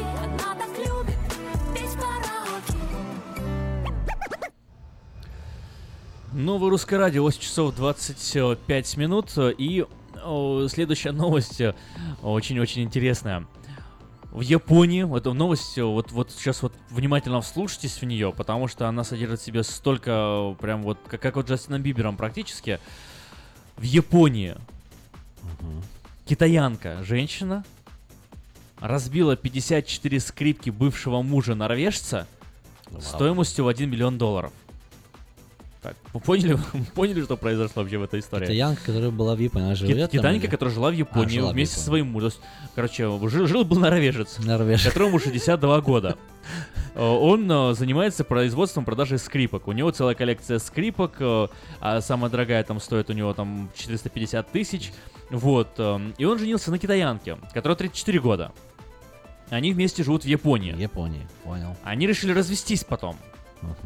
Новое 6.33 6.69
русское 6.69 6.97
радио, 6.97 7.23
8 7.23 7.41
часов 7.41 7.75
25 7.75 8.95
минут. 8.95 9.31
И 9.37 9.85
о, 10.23 10.65
следующая 10.69 11.11
новость 11.11 11.59
э, 11.59 11.75
очень-очень 12.23 12.83
интересная. 12.83 13.45
В 14.31 14.39
Японии, 14.39 15.17
эта 15.17 15.33
новость, 15.33 15.77
э, 15.77 15.83
вот, 15.83 16.13
вот 16.13 16.31
сейчас 16.31 16.61
вот 16.61 16.73
внимательно 16.89 17.41
вслушайтесь 17.41 17.99
в 17.99 18.05
нее, 18.05 18.31
потому 18.31 18.69
что 18.69 18.87
она 18.87 19.03
содержит 19.03 19.41
в 19.41 19.43
себе 19.43 19.63
столько, 19.63 20.11
э, 20.11 20.55
прям 20.61 20.83
вот, 20.83 20.99
как, 21.05 21.21
как 21.21 21.35
вот 21.35 21.49
Джастином 21.49 21.81
Бибером 21.81 22.15
практически. 22.15 22.79
В 23.75 23.83
Японии 23.83 24.55
китаянка, 26.25 27.03
женщина, 27.03 27.65
разбила 28.79 29.35
54 29.35 30.19
скрипки 30.21 30.69
бывшего 30.69 31.21
мужа 31.21 31.55
норвежца 31.55 32.25
стоимостью 33.01 33.65
в 33.65 33.67
1 33.67 33.89
миллион 33.89 34.17
долларов. 34.17 34.53
Так, 35.81 35.95
вы 36.13 36.19
поняли, 36.19 36.59
поняли, 36.95 37.23
что 37.23 37.37
произошло 37.37 37.81
вообще 37.81 37.97
в 37.97 38.03
этой 38.03 38.19
истории? 38.19 38.45
Китаянка, 38.45 38.81
которая 38.85 39.09
была 39.09 39.35
в 39.35 39.39
Японии, 39.39 39.65
она 39.65 39.75
живет 39.75 40.11
там 40.11 40.19
Китаянка, 40.19 40.45
или? 40.45 40.51
которая 40.51 40.73
жила 40.75 40.91
в 40.91 40.93
Японии 40.93 41.25
А, 41.37 41.39
жила 41.39 41.49
в 41.49 41.53
вместе 41.53 41.75
со 41.77 41.85
своим 41.85 42.07
мужем. 42.11 42.31
Короче, 42.75 43.03
жил, 43.29 43.47
жил 43.47 43.65
был 43.65 43.79
норвежец, 43.79 44.37
Норвеж. 44.39 44.83
которому 44.83 45.19
62 45.19 45.81
года. 45.81 46.17
Э, 46.93 47.01
Он 47.05 47.49
э, 47.49 47.73
занимается 47.73 48.25
производством 48.25 48.83
продажей 48.83 49.17
скрипок. 49.17 49.67
У 49.69 49.71
него 49.71 49.91
целая 49.91 50.13
коллекция 50.13 50.59
скрипок, 50.59 51.13
э, 51.19 51.47
а 51.79 52.01
самая 52.01 52.29
дорогая 52.29 52.61
там 52.65 52.81
стоит 52.81 53.09
у 53.09 53.13
него 53.13 53.33
там 53.33 53.69
450 53.77 54.51
тысяч. 54.51 54.91
Вот. 55.29 55.69
эм, 55.77 56.13
И 56.17 56.25
он 56.25 56.37
женился 56.37 56.69
на 56.69 56.79
китаянке, 56.79 57.37
которая 57.53 57.77
34 57.77 58.19
года. 58.19 58.51
Они 59.49 59.71
вместе 59.71 60.03
живут 60.03 60.23
в 60.23 60.27
Японии. 60.27 60.75
Японии, 60.77 61.25
понял. 61.45 61.77
Они 61.83 62.07
решили 62.07 62.33
развестись 62.33 62.83
потом. 62.83 63.15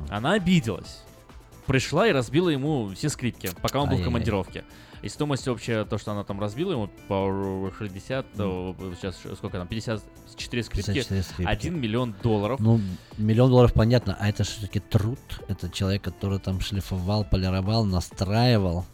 Она 0.09 0.31
обиделась. 0.33 1.03
Пришла 1.67 2.07
и 2.07 2.11
разбила 2.11 2.49
ему 2.49 2.89
все 2.89 3.09
скрипки, 3.09 3.49
пока 3.61 3.81
он 3.81 3.89
был 3.89 3.97
в 3.97 4.03
командировке. 4.03 4.63
И 5.01 5.09
стоимость 5.09 5.47
общая, 5.47 5.85
то, 5.85 5.97
что 5.97 6.13
она 6.13 6.23
там 6.23 6.39
разбила 6.39 6.71
ему 6.71 6.89
по 7.07 7.71
60, 7.77 8.25
э, 8.37 8.73
сейчас 8.99 9.15
сколько 9.37 9.57
там, 9.57 9.67
54 9.67 10.63
скрипки, 10.63 10.87
54 10.87 11.23
скрипки. 11.23 11.51
1 11.51 11.79
миллион 11.79 12.15
долларов. 12.23 12.59
Ну, 12.59 12.81
миллион 13.17 13.51
долларов 13.51 13.73
понятно, 13.73 14.17
а 14.19 14.29
это 14.29 14.43
все-таки 14.43 14.79
труд. 14.79 15.19
Это 15.47 15.69
человек, 15.69 16.01
который 16.01 16.39
там 16.39 16.59
шлифовал, 16.59 17.23
полировал, 17.23 17.85
настраивал 17.85 18.85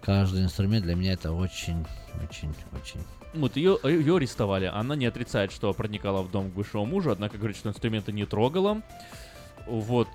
каждый 0.00 0.42
инструмент. 0.42 0.84
Для 0.84 0.94
меня 0.94 1.12
это 1.12 1.32
очень, 1.32 1.84
очень, 2.22 2.54
очень. 2.72 3.00
Вот 3.34 3.56
ее, 3.56 3.78
ее 3.84 4.16
арестовали. 4.16 4.64
Она 4.64 4.96
не 4.96 5.06
отрицает, 5.06 5.52
что 5.52 5.72
проникала 5.72 6.22
в 6.22 6.30
дом 6.30 6.50
к 6.50 6.54
бывшему 6.54 6.86
мужу, 6.86 7.10
однако 7.10 7.36
говорит, 7.36 7.56
что 7.56 7.68
инструменты 7.68 8.12
не 8.12 8.24
трогала. 8.24 8.82
Вот. 9.66 10.08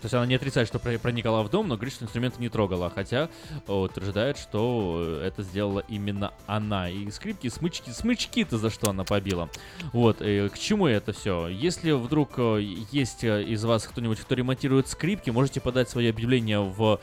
То 0.00 0.06
есть 0.06 0.14
она 0.14 0.26
не 0.26 0.34
отрицает, 0.34 0.68
что 0.68 0.78
про- 0.78 0.98
проникала 0.98 1.42
в 1.42 1.50
дом, 1.50 1.68
но 1.68 1.76
говорит, 1.76 1.94
что 1.94 2.04
инструменты 2.04 2.40
не 2.40 2.48
трогала. 2.48 2.90
Хотя 2.90 3.28
утверждает, 3.66 4.38
что 4.38 5.20
это 5.22 5.42
сделала 5.42 5.84
именно 5.88 6.32
она. 6.46 6.88
И 6.88 7.10
скрипки, 7.10 7.48
смычки, 7.48 7.90
смычки-то 7.90 8.58
за 8.58 8.70
что 8.70 8.90
она 8.90 9.04
побила. 9.04 9.48
Вот. 9.92 10.20
и 10.20 10.48
к 10.48 10.58
чему 10.58 10.86
это 10.86 11.12
все? 11.12 11.48
Если 11.48 11.92
вдруг 11.92 12.32
э, 12.38 12.60
есть 12.90 13.24
э, 13.24 13.42
из 13.42 13.64
вас 13.64 13.86
кто-нибудь, 13.86 14.20
кто 14.20 14.34
ремонтирует 14.34 14.88
скрипки, 14.88 15.30
можете 15.30 15.60
подать 15.60 15.88
свое 15.88 16.10
объявление 16.10 16.60
в 16.60 17.00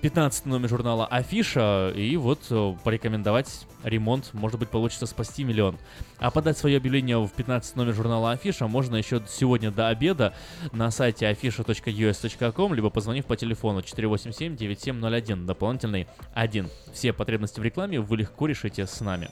15 0.00 0.46
номер 0.46 0.68
журнала 0.70 1.06
Афиша 1.06 1.92
и 1.94 2.16
вот 2.16 2.46
э, 2.48 2.74
порекомендовать 2.84 3.66
ремонт, 3.84 4.30
может 4.32 4.58
быть, 4.58 4.70
получится 4.70 5.04
спасти 5.04 5.44
миллион. 5.44 5.76
А 6.18 6.30
подать 6.30 6.56
свое 6.56 6.78
объявление 6.78 7.18
в 7.18 7.28
15 7.28 7.76
номер 7.76 7.94
журнала 7.94 8.32
Афиша 8.32 8.66
можно 8.66 8.96
еще 8.96 9.22
сегодня 9.28 9.70
до 9.70 9.88
обеда 9.88 10.34
на 10.72 10.90
сайте 10.90 11.30
afisha.us.com, 11.30 12.74
либо 12.74 12.88
позвонив 12.88 13.26
по 13.26 13.36
телефону 13.36 13.80
487-9701, 13.80 15.44
дополнительный 15.44 16.06
1. 16.34 16.68
Все 16.94 17.12
потребности 17.12 17.60
в 17.60 17.62
рекламе 17.62 18.00
вы 18.00 18.16
легко 18.16 18.46
решите 18.46 18.86
с 18.86 19.00
нами. 19.00 19.30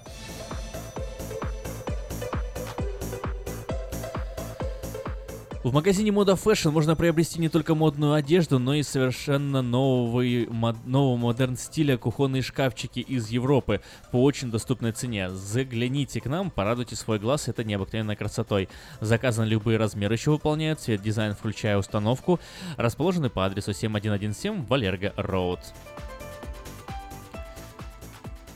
В 5.64 5.74
магазине 5.74 6.12
Мода 6.12 6.32
Fashion 6.34 6.70
можно 6.70 6.94
приобрести 6.94 7.40
не 7.40 7.48
только 7.48 7.74
модную 7.74 8.12
одежду, 8.12 8.60
но 8.60 8.74
и 8.74 8.84
совершенно 8.84 9.60
новый, 9.60 10.46
мод- 10.46 10.86
нового 10.86 11.16
модерн 11.16 11.56
стиля 11.56 11.96
кухонные 11.98 12.42
шкафчики 12.42 13.00
из 13.00 13.28
Европы 13.30 13.80
по 14.12 14.22
очень 14.22 14.52
доступной 14.52 14.92
цене. 14.92 15.30
Загляните 15.30 16.20
к 16.20 16.26
нам, 16.26 16.52
порадуйте 16.52 16.94
свой 16.94 17.18
глаз 17.18 17.48
этой 17.48 17.64
необыкновенной 17.64 18.14
красотой. 18.14 18.68
Заказаны 19.00 19.46
любые 19.46 19.78
размеры 19.78 20.14
еще 20.14 20.30
выполняют, 20.30 20.78
цвет, 20.78 21.02
дизайн, 21.02 21.34
включая 21.34 21.76
установку. 21.76 22.38
Расположены 22.76 23.28
по 23.28 23.44
адресу 23.44 23.72
7117 23.72 24.68
Валерго 24.68 25.12
Роуд. 25.16 25.58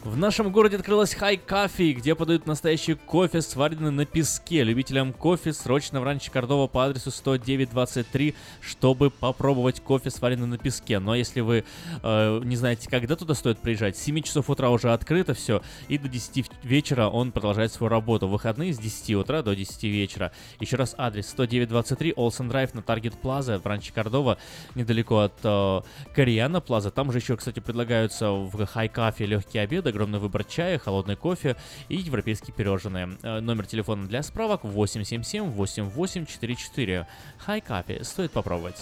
В 0.04 0.16
нашем 0.16 0.50
городе 0.50 0.76
открылась 0.76 1.14
Coffee, 1.14 1.92
где 1.92 2.16
подают 2.16 2.44
настоящий 2.44 2.94
кофе, 2.94 3.40
сваренный 3.40 3.92
на 3.92 4.04
песке. 4.04 4.64
Любителям 4.64 5.12
кофе 5.12 5.52
срочно 5.52 6.00
в 6.00 6.04
ранчо 6.04 6.32
Кордова 6.32 6.66
по 6.66 6.84
адресу 6.84 7.12
10923, 7.12 8.34
чтобы 8.60 9.10
попробовать 9.10 9.80
кофе, 9.80 10.10
сваренный 10.10 10.48
на 10.48 10.58
песке. 10.58 10.98
Но 10.98 11.14
если 11.14 11.38
вы 11.38 11.64
э, 12.02 12.40
не 12.42 12.56
знаете, 12.56 12.90
когда 12.90 13.14
туда 13.14 13.34
стоит 13.34 13.58
приезжать, 13.58 13.96
с 13.96 14.02
7 14.02 14.22
часов 14.22 14.50
утра 14.50 14.70
уже 14.70 14.92
открыто 14.92 15.34
все, 15.34 15.62
и 15.86 15.98
до 15.98 16.08
10 16.08 16.46
вечера 16.64 17.06
он 17.06 17.30
продолжает 17.30 17.72
свою 17.72 17.88
работу. 17.88 18.26
В 18.26 18.32
выходные 18.32 18.74
с 18.74 18.78
10 18.78 19.14
утра 19.14 19.42
до 19.42 19.54
10 19.54 19.84
вечера. 19.84 20.32
Еще 20.58 20.74
раз 20.74 20.96
адрес 20.98 21.32
10923 21.32 22.14
Олсен 22.16 22.48
Драйв 22.48 22.74
на 22.74 22.80
Target 22.80 23.14
Plaza 23.22 23.60
в 23.60 23.66
ранчо 23.66 23.92
Кордова, 23.94 24.36
недалеко 24.74 25.20
от 25.20 25.38
э, 25.44 25.80
Кориана 26.12 26.60
Плаза. 26.60 26.90
Там 26.90 27.12
же 27.12 27.18
еще, 27.18 27.36
кстати, 27.36 27.60
предлагаются 27.60 28.32
в 28.32 28.56
Coffee 28.56 29.26
легкие 29.26 29.62
обеды, 29.62 29.91
огромный 29.92 30.18
выбор 30.18 30.42
чая, 30.44 30.78
холодный 30.78 31.16
кофе 31.16 31.56
и 31.88 31.96
европейские 31.96 32.54
пирожные. 32.54 33.16
Э, 33.22 33.40
Номер 33.40 33.66
телефона 33.66 34.06
для 34.08 34.22
справок 34.22 34.64
877-8844. 34.64 37.06
High 37.46 37.64
Coffee. 37.64 38.02
Стоит 38.02 38.32
попробовать. 38.32 38.80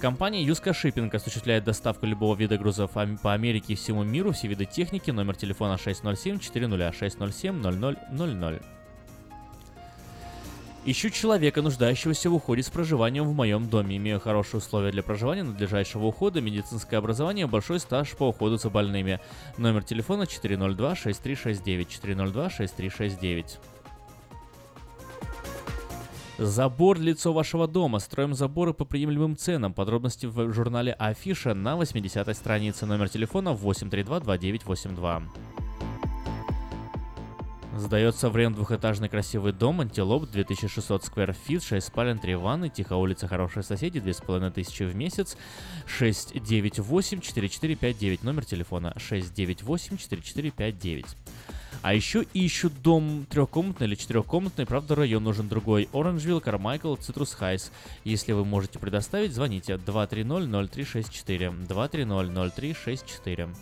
Компания 0.00 0.42
Юска 0.42 0.72
Шиппинг 0.74 1.14
осуществляет 1.14 1.62
доставку 1.64 2.06
любого 2.06 2.36
вида 2.36 2.58
грузов 2.58 2.90
по 2.90 3.32
Америке 3.32 3.72
и 3.72 3.76
всему 3.76 4.04
миру, 4.04 4.32
все 4.32 4.46
виды 4.46 4.66
техники, 4.66 5.10
номер 5.10 5.36
телефона 5.36 5.78
607 5.78 6.38
400 6.38 6.92
607 6.92 7.62
0000. 7.62 8.75
Ищу 10.88 11.10
человека, 11.10 11.62
нуждающегося 11.62 12.30
в 12.30 12.34
уходе 12.34 12.62
с 12.62 12.70
проживанием 12.70 13.24
в 13.24 13.34
моем 13.34 13.68
доме. 13.68 13.96
Имею 13.96 14.20
хорошие 14.20 14.58
условия 14.58 14.92
для 14.92 15.02
проживания, 15.02 15.42
надлежащего 15.42 16.04
ухода, 16.04 16.40
медицинское 16.40 16.98
образование, 16.98 17.48
большой 17.48 17.80
стаж 17.80 18.12
по 18.12 18.28
уходу 18.28 18.56
за 18.56 18.70
больными. 18.70 19.18
Номер 19.58 19.82
телефона 19.82 20.22
402-6369, 20.22 21.88
402-6369. 21.88 23.58
Забор 26.38 27.00
лицо 27.00 27.32
вашего 27.32 27.66
дома. 27.66 27.98
Строим 27.98 28.34
заборы 28.34 28.72
по 28.72 28.84
приемлемым 28.84 29.36
ценам. 29.36 29.74
Подробности 29.74 30.26
в 30.26 30.52
журнале 30.52 30.92
Афиша 30.92 31.54
на 31.54 31.74
80-й 31.74 32.34
странице. 32.36 32.86
Номер 32.86 33.08
телефона 33.08 33.48
832-2982. 33.48 35.22
Сдается 37.78 38.30
в 38.30 38.36
аренду 38.36 38.56
двухэтажный 38.56 39.10
красивый 39.10 39.52
дом 39.52 39.82
Antelope 39.82 40.30
2600 40.30 41.04
square 41.04 41.34
feet, 41.34 41.62
6 41.62 41.86
спален, 41.86 42.18
3 42.18 42.34
ванны, 42.36 42.70
тихая 42.70 42.96
улица, 42.96 43.28
хорошие 43.28 43.62
соседи, 43.62 44.00
2500 44.00 44.90
в 44.90 44.96
месяц, 44.96 45.36
698-4459, 45.98 48.20
номер 48.22 48.46
телефона 48.46 48.94
698-4459. 48.96 51.04
А 51.82 51.92
еще 51.92 52.24
ищут 52.32 52.72
дом 52.82 53.26
трехкомнатный 53.28 53.86
или 53.86 53.94
четырехкомнатный, 53.94 54.64
правда 54.64 54.94
район 54.94 55.24
нужен 55.24 55.46
другой. 55.46 55.90
Orangevale, 55.92 56.40
Carmichael, 56.40 56.96
Citrus 56.96 57.34
Heights. 57.34 57.70
Если 58.04 58.32
вы 58.32 58.46
можете 58.46 58.78
предоставить, 58.78 59.34
звоните 59.34 59.74
230-0364, 59.74 61.66
230-0364. 61.68 63.54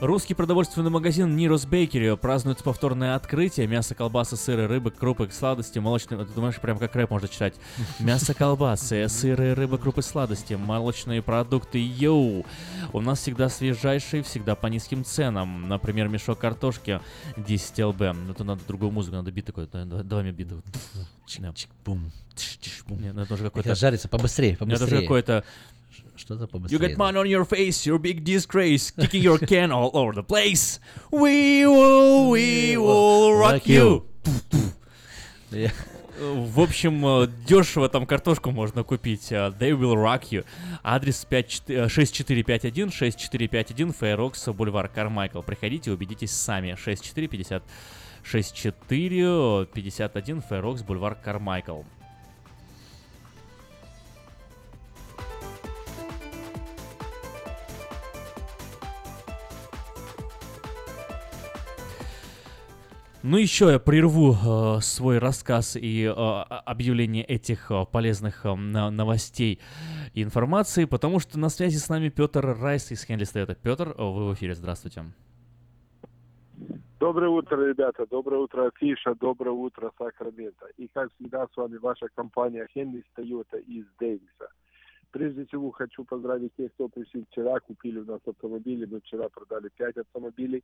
Русский 0.00 0.34
продовольственный 0.34 0.90
магазин 0.90 1.34
Niros 1.34 1.66
Bakery 1.66 2.14
празднует 2.16 2.62
повторное 2.62 3.16
открытие. 3.16 3.66
Мясо, 3.66 3.96
колбасы, 3.96 4.36
сыры, 4.36 4.68
рыбы, 4.68 4.92
крупы, 4.92 5.28
сладости, 5.32 5.80
молочные... 5.80 6.24
Ты 6.24 6.32
думаешь, 6.34 6.60
прям 6.60 6.78
как 6.78 6.94
рэп 6.94 7.10
можно 7.10 7.26
читать. 7.26 7.54
Мясо, 7.98 8.32
колбасы, 8.32 9.08
сыры, 9.08 9.54
рыбы, 9.54 9.76
крупы, 9.76 10.02
сладости, 10.02 10.54
молочные 10.54 11.20
продукты. 11.20 11.84
Йоу! 11.84 12.46
У 12.92 13.00
нас 13.00 13.18
всегда 13.18 13.48
свежайшие, 13.48 14.22
всегда 14.22 14.54
по 14.54 14.68
низким 14.68 15.04
ценам. 15.04 15.68
Например, 15.68 16.06
мешок 16.06 16.38
картошки 16.38 17.00
10 17.36 17.78
ЛБ. 17.86 18.02
Это 18.30 18.44
надо 18.44 18.60
другую 18.68 18.92
музыку, 18.92 19.16
надо 19.16 19.32
бит 19.32 19.46
такой. 19.46 19.66
да, 19.66 19.84
Давай, 19.84 20.22
мне 20.22 20.32
бит. 20.32 20.48
Бум. 21.84 22.12
Нет, 23.00 23.14
ну 23.14 23.22
это 23.22 23.34
уже 23.34 23.42
какой-то... 23.42 23.74
Жарится 23.74 24.08
побыстрее, 24.08 24.52
Нет, 24.52 24.60
Это 24.60 24.64
уже 24.64 24.78
побыстрее. 24.78 25.02
какой-то... 25.02 25.44
Что-то 26.18 26.44
You 26.44 26.48
побыстрее. 26.48 26.78
get 26.90 26.96
mud 26.98 27.16
on 27.16 27.26
your 27.26 27.44
face, 27.46 27.86
you're 27.86 27.96
a 27.96 27.98
big 27.98 28.24
disgrace, 28.24 28.90
kicking 28.96 29.22
your 29.22 29.38
can 29.38 29.70
all 29.70 29.90
over 29.94 30.12
the 30.12 30.22
place. 30.22 30.80
We 31.10 31.66
will, 31.66 32.28
we 32.30 32.76
will 32.76 33.34
rock 33.38 33.66
you. 33.66 34.04
В 36.20 36.60
общем, 36.60 37.06
э, 37.06 37.28
дешево 37.46 37.88
там 37.88 38.04
картошку 38.04 38.50
можно 38.50 38.82
купить. 38.82 39.30
э, 39.30 39.52
They 39.58 39.70
will 39.70 39.94
rock 39.94 40.24
you. 40.30 40.44
Адрес 40.82 41.24
5 41.24 41.62
э, 41.68 41.88
6451 41.88 42.90
6451 42.90 43.92
Фейрокс, 43.92 44.48
бульвар 44.48 44.88
Кармайкл. 44.88 45.42
Приходите, 45.42 45.92
убедитесь 45.92 46.32
сами. 46.32 46.74
6450 46.74 47.62
6451 48.24 50.42
Фейрокс, 50.42 50.82
бульвар 50.82 51.14
Кармайкл. 51.14 51.82
Ну 63.24 63.36
еще 63.36 63.66
я 63.72 63.80
прерву 63.80 64.32
э, 64.32 64.80
свой 64.80 65.18
рассказ 65.18 65.74
и 65.74 66.04
э, 66.04 66.10
объявление 66.12 67.24
этих 67.24 67.68
э, 67.72 67.84
полезных 67.90 68.46
э, 68.46 68.54
новостей 68.54 69.58
и 70.14 70.22
информации, 70.22 70.84
потому 70.84 71.18
что 71.18 71.36
на 71.36 71.48
связи 71.48 71.78
с 71.78 71.88
нами 71.88 72.10
Петр 72.10 72.46
Райс 72.46 72.92
из 72.92 73.04
Хенли 73.04 73.24
Стейта. 73.24 73.56
Петр, 73.56 73.88
э, 73.88 73.94
вы 73.98 74.28
в 74.28 74.34
эфире, 74.34 74.54
здравствуйте. 74.54 75.02
Доброе 77.00 77.30
утро, 77.30 77.60
ребята. 77.68 78.06
Доброе 78.08 78.40
утро, 78.40 78.68
Афиша. 78.68 79.16
Доброе 79.16 79.50
утро, 79.50 79.90
Сакраменто. 79.98 80.66
И, 80.76 80.86
как 80.86 81.10
всегда, 81.14 81.48
с 81.52 81.56
вами 81.56 81.76
ваша 81.78 82.06
компания 82.14 82.68
Хенли 82.72 83.02
Тойота 83.16 83.56
из 83.56 83.84
Дэвиса. 83.98 84.48
Прежде 85.10 85.44
всего 85.46 85.72
хочу 85.72 86.04
поздравить 86.04 86.54
тех, 86.56 86.72
кто 86.74 86.88
пришли 86.88 87.24
вчера, 87.30 87.58
купили 87.60 87.98
у 87.98 88.04
нас 88.04 88.20
автомобили. 88.26 88.84
Мы 88.84 89.00
вчера 89.00 89.28
продали 89.28 89.70
5 89.76 89.96
автомобилей. 89.96 90.62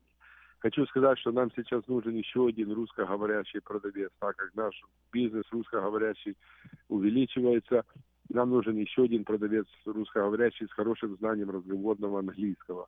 Хочу 0.60 0.86
сказать, 0.86 1.20
что 1.20 1.32
нам 1.32 1.52
сейчас 1.56 1.88
нужен 1.88 2.16
еще 2.16 2.48
один 2.48 2.72
русскоговорящий 2.72 3.62
продавец, 3.62 4.12
так 4.20 4.36
как 4.36 4.54
наш 4.54 4.80
бизнес 5.12 5.46
русскоговорящий 5.52 6.38
увеличивается. 6.88 7.84
Нам 8.30 8.52
нужен 8.52 8.78
еще 8.78 9.06
один 9.06 9.26
продавец 9.26 9.66
русскоговорящий 9.86 10.68
с 10.68 10.72
хорошим 10.72 11.18
знанием 11.18 11.50
разговорного 11.50 12.20
английского. 12.20 12.88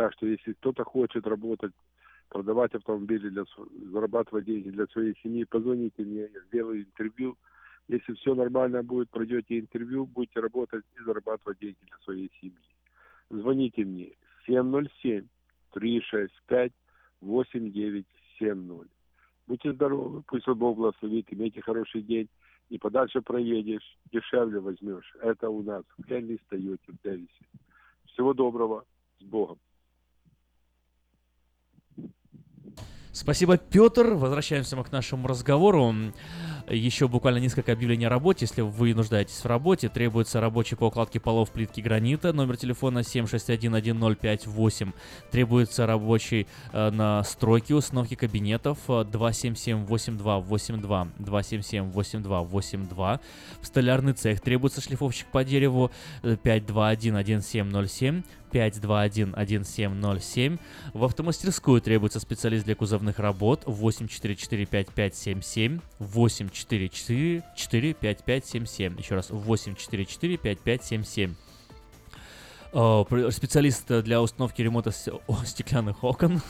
Так 0.00 0.14
что 0.14 0.24
если 0.24 0.54
кто-то 0.54 0.82
хочет 0.82 1.26
работать, 1.26 1.74
продавать 2.30 2.74
автомобили, 2.74 3.28
для, 3.28 3.44
зарабатывать 3.92 4.46
деньги 4.46 4.70
для 4.70 4.86
своей 4.86 5.14
семьи, 5.22 5.44
позвоните 5.44 6.02
мне, 6.02 6.22
я 6.22 6.40
сделаю 6.46 6.84
интервью. 6.84 7.36
Если 7.86 8.14
все 8.14 8.34
нормально 8.34 8.82
будет, 8.82 9.10
пройдете 9.10 9.58
интервью, 9.58 10.06
будете 10.06 10.40
работать 10.40 10.84
и 10.98 11.04
зарабатывать 11.04 11.58
деньги 11.58 11.76
для 11.82 11.98
своей 12.02 12.32
семьи. 12.40 12.56
Звоните 13.28 13.84
мне 13.84 14.12
707 14.46 15.26
365 15.72 16.72
8970. 17.20 18.90
Будьте 19.46 19.74
здоровы, 19.74 20.22
пусть 20.26 20.48
Бог 20.48 20.78
благословит, 20.78 21.26
имейте 21.30 21.60
хороший 21.60 22.00
день. 22.00 22.30
И 22.70 22.78
подальше 22.78 23.20
проедешь, 23.20 23.98
дешевле 24.10 24.60
возьмешь. 24.60 25.14
Это 25.20 25.50
у 25.50 25.62
нас 25.62 25.84
в 25.98 26.06
Хенли 26.06 26.40
Тойоте 26.48 26.90
в 26.90 27.02
Дэвисе. 27.02 27.44
Всего 28.06 28.32
доброго, 28.32 28.86
с 29.18 29.24
Богом. 29.24 29.58
Спасибо, 33.12 33.56
Петр. 33.56 34.14
Возвращаемся 34.14 34.76
мы 34.76 34.84
к 34.84 34.92
нашему 34.92 35.26
разговору. 35.26 35.94
Еще 36.70 37.08
буквально 37.08 37.38
несколько 37.38 37.72
объявлений 37.72 38.04
о 38.04 38.10
работе. 38.10 38.44
Если 38.44 38.62
вы 38.62 38.94
нуждаетесь 38.94 39.42
в 39.42 39.46
работе, 39.46 39.88
требуется 39.88 40.40
рабочий 40.40 40.76
по 40.76 40.84
укладке 40.84 41.18
полов 41.18 41.50
плитки 41.50 41.80
гранита. 41.80 42.32
Номер 42.32 42.56
телефона 42.56 43.00
7611058. 43.00 44.92
Требуется 45.32 45.86
рабочий 45.86 46.46
э, 46.72 46.90
на 46.90 47.24
стройке 47.24 47.74
установки 47.74 48.14
кабинетов 48.14 48.78
э, 48.86 49.02
277-8282. 49.02 51.08
277-8282. 51.18 53.20
В 53.60 53.66
столярный 53.66 54.12
цех 54.12 54.40
требуется 54.40 54.80
шлифовщик 54.80 55.26
по 55.26 55.42
дереву 55.42 55.90
э, 56.22 56.36
5211707. 56.40 58.22
521-1707. 58.52 60.58
В 60.92 61.04
автомастерскую 61.04 61.80
требуется 61.80 62.20
специалист 62.20 62.64
для 62.64 62.74
кузовных 62.74 63.18
работ 63.18 63.64
844-5577, 63.64 65.80
844-5577. 66.68 68.98
Еще 68.98 69.14
раз, 69.14 69.30
844-5577. 69.30 71.34
Э, 72.72 73.04
пр- 73.08 73.32
Специалист 73.32 73.86
для 74.02 74.20
установки 74.22 74.62
ремонта 74.62 74.92
стеклянных 75.44 76.04
окон, 76.04 76.40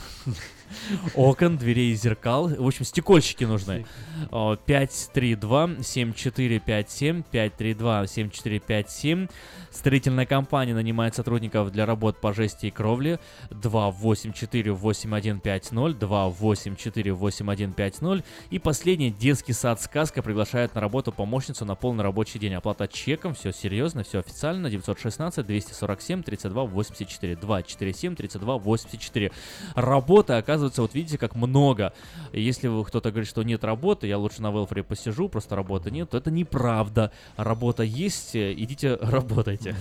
окон, 1.14 1.56
дверей 1.56 1.92
и 1.92 1.94
зеркал. 1.94 2.48
В 2.48 2.66
общем, 2.66 2.84
стекольщики 2.84 3.44
нужны. 3.44 3.86
Э, 4.30 4.56
532-7457, 4.66 7.24
532-7457. 7.32 9.30
Строительная 9.70 10.26
компания 10.26 10.74
нанимает 10.74 11.14
сотрудников 11.14 11.70
для 11.70 11.86
работ 11.86 12.20
по 12.20 12.34
жести 12.34 12.66
и 12.66 12.70
кровле 12.70 13.20
284-8150, 13.50 15.98
284-8150. 15.98 18.24
И 18.50 18.58
последний, 18.58 19.10
детский 19.10 19.52
сад 19.52 19.80
«Сказка» 19.80 20.22
приглашает 20.22 20.74
на 20.74 20.80
работу 20.80 21.12
помощницу 21.12 21.64
на 21.64 21.76
полный 21.76 22.02
рабочий 22.02 22.40
день. 22.40 22.54
Оплата 22.54 22.88
чеком, 22.88 23.34
все 23.34 23.52
серьезно, 23.52 24.02
все 24.02 24.18
официально. 24.18 24.66
916-247-3284, 24.66 27.38
247-3284. 27.40 29.32
Работа, 29.74 30.36
оказывается, 30.36 30.59
вот 30.60 30.94
видите, 30.94 31.18
как 31.18 31.34
много. 31.34 31.92
Если 32.32 32.68
кто-то 32.84 33.10
говорит, 33.10 33.28
что 33.28 33.42
нет 33.42 33.64
работы, 33.64 34.06
я 34.06 34.18
лучше 34.18 34.42
на 34.42 34.50
велфоре 34.50 34.82
посижу, 34.82 35.28
просто 35.28 35.56
работы 35.56 35.90
нет, 35.90 36.10
то 36.10 36.18
это 36.18 36.30
неправда. 36.30 37.12
Работа 37.36 37.82
есть, 37.82 38.34
э, 38.34 38.52
идите 38.52 38.94
работайте. 39.00 39.74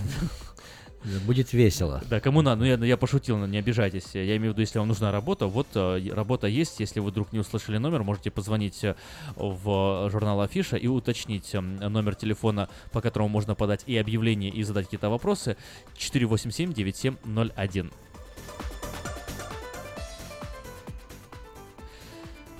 Будет 1.24 1.54
весело. 1.54 2.02
Да, 2.10 2.20
кому 2.20 2.42
надо, 2.42 2.60
ну 2.60 2.66
я, 2.66 2.74
я 2.74 2.98
пошутил, 2.98 3.38
не 3.46 3.56
обижайтесь. 3.56 4.08
Я 4.12 4.36
имею 4.36 4.52
в 4.52 4.54
виду, 4.54 4.60
если 4.60 4.78
вам 4.78 4.88
нужна 4.88 5.10
работа, 5.10 5.46
вот 5.46 5.68
э, 5.74 6.12
работа 6.12 6.46
есть. 6.46 6.78
Если 6.78 7.00
вы 7.00 7.10
вдруг 7.10 7.32
не 7.32 7.38
услышали 7.38 7.78
номер, 7.78 8.02
можете 8.02 8.30
позвонить 8.30 8.84
э, 8.84 8.96
в 9.36 10.10
журнал 10.10 10.42
Афиша 10.42 10.76
и 10.76 10.88
уточнить 10.88 11.54
э, 11.54 11.60
номер 11.60 12.14
телефона, 12.16 12.68
по 12.92 13.00
которому 13.00 13.30
можно 13.30 13.54
подать 13.54 13.82
и 13.86 13.96
объявление, 13.96 14.50
и 14.50 14.62
задать 14.62 14.84
какие-то 14.86 15.08
вопросы. 15.08 15.56
487-9701. 15.96 17.90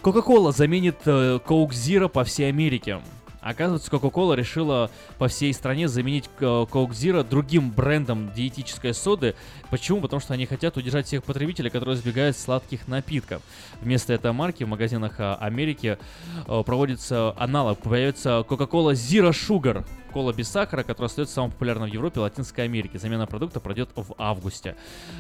Coca-Cola 0.02 0.52
заменит 0.52 0.96
э, 1.04 1.38
Coke 1.46 2.08
по 2.08 2.24
всей 2.24 2.48
Америке. 2.48 3.00
Оказывается, 3.42 3.90
Coca-Cola 3.90 4.34
решила 4.34 4.90
по 5.18 5.28
всей 5.28 5.52
стране 5.52 5.88
заменить 5.88 6.30
э, 6.40 6.44
Coke 6.44 6.90
Zero 6.90 7.22
другим 7.22 7.70
брендом 7.70 8.32
диетической 8.34 8.94
соды. 8.94 9.34
Почему? 9.68 10.00
Потому 10.00 10.20
что 10.20 10.32
они 10.32 10.46
хотят 10.46 10.78
удержать 10.78 11.06
всех 11.06 11.22
потребителей, 11.22 11.68
которые 11.68 11.96
избегают 11.96 12.36
сладких 12.36 12.88
напитков. 12.88 13.42
Вместо 13.82 14.14
этой 14.14 14.32
марки 14.32 14.64
в 14.64 14.68
магазинах 14.68 15.20
э, 15.20 15.34
Америки 15.34 15.98
э, 16.46 16.62
проводится 16.64 17.34
аналог. 17.38 17.78
Появится 17.80 18.44
Coca-Cola 18.48 18.92
Zero 18.92 19.30
Sugar. 19.32 19.86
Кола 20.14 20.32
без 20.32 20.48
сахара, 20.48 20.82
которая 20.82 21.08
остается 21.08 21.34
самым 21.34 21.50
популярным 21.52 21.90
в 21.90 21.92
Европе 21.92 22.20
и 22.20 22.22
Латинской 22.22 22.64
Америке. 22.64 22.98
Замена 22.98 23.26
продукта 23.26 23.60
пройдет 23.60 23.90
в 23.94 24.14
августе. 24.16 24.76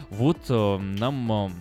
Вот 0.08 0.48
нам... 0.48 1.52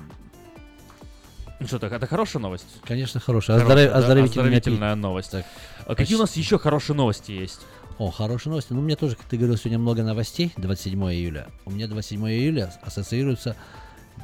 ну 1.60 1.68
что, 1.68 1.80
так, 1.80 1.92
это 1.92 2.08
хорошая 2.08 2.42
новость? 2.42 2.66
Конечно, 2.86 3.20
хорошая. 3.20 3.60
Хорошая, 3.60 3.88
Оздоров- 3.90 3.92
да? 3.92 3.98
Оздоровительная 4.24 4.96
новость. 4.96 5.32
Так. 5.32 5.46
А 5.86 5.96
какие 5.96 6.16
у 6.16 6.20
нас 6.20 6.36
еще 6.36 6.58
хорошие 6.58 6.96
новости 6.96 7.32
есть? 7.32 7.60
О, 7.98 8.12
хорошие 8.12 8.52
новости. 8.52 8.72
Ну, 8.72 8.80
у 8.80 8.84
меня 8.84 8.96
тоже, 8.96 9.16
как 9.16 9.26
ты 9.26 9.36
говорил, 9.36 9.58
сегодня 9.58 9.78
много 9.78 10.04
новостей. 10.04 10.54
27 10.56 11.04
июля. 11.12 11.48
У 11.66 11.72
меня 11.72 11.88
27 11.88 12.28
июля 12.30 12.74
ассоциируется 12.82 13.58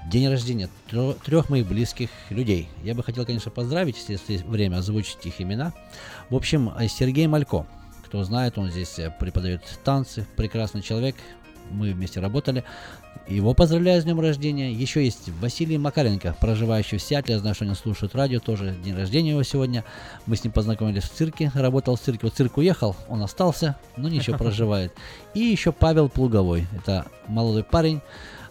день 0.10 0.30
рождения 0.30 0.70
трех 1.26 1.50
моих 1.50 1.68
близких 1.68 2.10
людей. 2.30 2.70
Я 2.84 2.94
бы 2.96 3.04
хотел, 3.04 3.26
конечно, 3.26 3.52
поздравить, 3.52 3.98
если 4.10 4.34
есть 4.34 4.46
время, 4.46 4.78
озвучить 4.78 5.26
их 5.26 5.42
имена. 5.42 5.74
В 6.30 6.36
общем, 6.36 6.72
э, 6.78 6.88
Сергей 6.88 7.28
Малько. 7.28 7.66
Кто 8.06 8.24
знает, 8.24 8.58
он 8.58 8.72
здесь 8.72 8.98
э, 9.00 9.14
преподает 9.20 9.62
танцы, 9.84 10.26
прекрасный 10.38 10.82
человек, 10.82 11.16
мы 11.72 11.92
вместе 11.92 12.20
работали. 12.20 12.64
Его 13.28 13.56
поздравляю 13.56 14.00
с 14.00 14.04
днем 14.04 14.20
рождения. 14.20 14.72
Еще 14.72 15.04
есть 15.04 15.30
Василий 15.42 15.80
Макаренко, 15.80 16.38
проживающий 16.40 17.00
в 17.00 17.02
Сиатле. 17.02 17.34
Я 17.34 17.40
знаю, 17.40 17.56
что 17.56 17.66
он 17.66 17.76
слушает 17.76 18.14
радио, 18.14 18.40
тоже 18.40 18.76
день 18.84 18.96
рождения 18.96 19.32
его 19.32 19.42
сегодня. 19.42 19.84
Мы 20.28 20.36
с 20.36 20.44
ним 20.44 20.54
познакомились 20.54 21.04
в 21.04 21.12
цирке, 21.12 21.52
работал 21.56 21.96
в 21.96 22.00
цирке. 22.00 22.20
Вот 22.24 22.36
цирк 22.36 22.58
уехал, 22.58 22.96
он 23.10 23.24
остался, 23.24 23.80
но 23.98 24.10
ничего, 24.10 24.38
проживает. 24.40 24.94
И 25.34 25.40
еще 25.40 25.72
Павел 25.72 26.08
Плуговой. 26.08 26.68
Это 26.78 27.08
молодой 27.28 27.64
парень, 27.64 28.02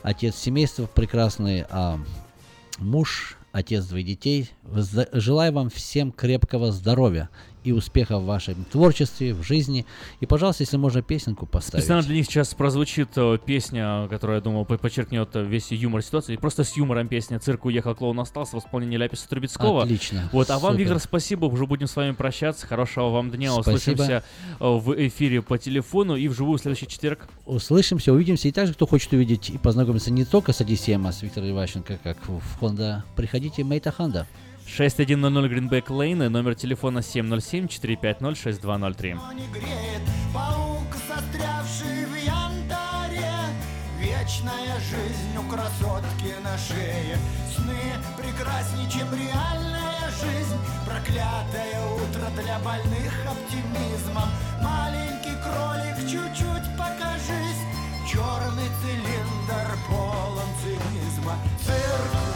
отец 0.02 0.34
семейства, 0.34 0.86
прекрасный 0.86 1.66
а, 1.70 2.00
муж, 2.78 3.38
отец 3.52 3.84
двоих 3.84 4.06
детей. 4.06 4.50
Желаю 5.12 5.52
вам 5.52 5.70
всем 5.70 6.10
крепкого 6.10 6.72
здоровья 6.72 7.30
и 7.64 7.72
успехов 7.72 8.22
в 8.22 8.26
вашем 8.26 8.64
творчестве, 8.70 9.34
в 9.34 9.42
жизни. 9.42 9.86
И, 10.20 10.26
пожалуйста, 10.26 10.62
если 10.62 10.76
можно 10.76 11.02
песенку 11.02 11.46
поставить. 11.46 11.84
Специально 11.84 12.04
для 12.04 12.16
них 12.16 12.26
сейчас 12.26 12.54
прозвучит 12.54 13.08
э, 13.16 13.38
песня, 13.44 14.06
которая, 14.08 14.36
я 14.36 14.42
думаю, 14.42 14.64
подчеркнет 14.66 15.30
весь 15.34 15.72
юмор 15.72 16.02
ситуации. 16.02 16.36
Просто 16.36 16.64
с 16.64 16.76
юмором 16.76 17.08
песня 17.08 17.38
«Цирк 17.38 17.64
уехал, 17.64 17.94
клоун 17.94 18.20
остался» 18.20 18.56
в 18.56 18.60
исполнении 18.60 18.96
Ляписа 18.96 19.28
Трубецкого. 19.28 19.82
Отлично. 19.82 20.28
Вот, 20.32 20.50
а 20.50 20.58
вам, 20.58 20.76
Виктор, 20.76 20.98
спасибо. 20.98 21.46
Уже 21.46 21.66
будем 21.66 21.86
с 21.86 21.96
вами 21.96 22.12
прощаться. 22.12 22.66
Хорошего 22.66 23.08
вам 23.08 23.30
дня. 23.30 23.50
Спасибо. 23.52 23.76
Услышимся 23.76 24.24
э, 24.60 24.64
в 24.64 25.08
эфире 25.08 25.42
по 25.42 25.56
телефону 25.58 26.16
и 26.16 26.28
вживую 26.28 26.58
в 26.58 26.60
следующий 26.60 26.86
четверг. 26.86 27.28
Услышимся, 27.46 28.12
увидимся. 28.12 28.48
И 28.48 28.52
также, 28.52 28.74
кто 28.74 28.86
хочет 28.86 29.12
увидеть 29.12 29.50
и 29.50 29.58
познакомиться 29.58 30.10
не 30.10 30.24
только 30.24 30.52
с 30.52 30.60
Одиссеем, 30.60 31.06
а 31.06 31.12
с 31.12 31.22
Виктором 31.22 31.50
Иващенко, 31.50 31.98
как 32.02 32.18
в 32.28 32.62
Honda, 32.62 33.02
приходите 33.16 33.64
в 33.64 33.66
Maita 33.66 33.90
Honda. 33.90 34.26
6100 34.66 35.48
Greenback 35.48 35.88
Lane, 35.88 36.28
номер 36.28 36.54
телефона 36.54 36.98
707-450-6203. 36.98 39.18
Паук, 40.32 40.96
застрявший 41.08 42.06
в 42.06 42.14
янтаре. 42.16 43.32
Вечная 44.00 44.80
жизнь 44.80 45.36
у 45.38 45.42
красотки 45.48 46.34
на 46.42 46.58
шее. 46.58 47.16
Сны 47.54 47.94
прекраснее, 48.16 48.90
чем 48.90 49.08
реальная 49.14 50.10
жизнь. 50.10 50.58
Проклятое 50.86 51.80
утро 51.94 52.30
для 52.42 52.58
больных 52.58 53.12
оптимизмом. 53.30 54.28
Маленький 54.60 55.36
кролик, 55.44 55.96
чуть-чуть 56.10 56.68
покажись. 56.76 57.62
Черный 58.10 58.70
цилиндр 58.82 59.68
полон 59.88 60.50
цинизма. 60.62 61.34
Цирк 61.64 62.33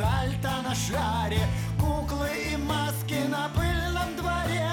сальто 0.00 0.62
на 0.62 0.74
шаре 0.74 1.44
Куклы 1.78 2.30
и 2.52 2.56
маски 2.56 3.20
на 3.28 3.48
пыльном 3.56 4.16
дворе. 4.16 4.70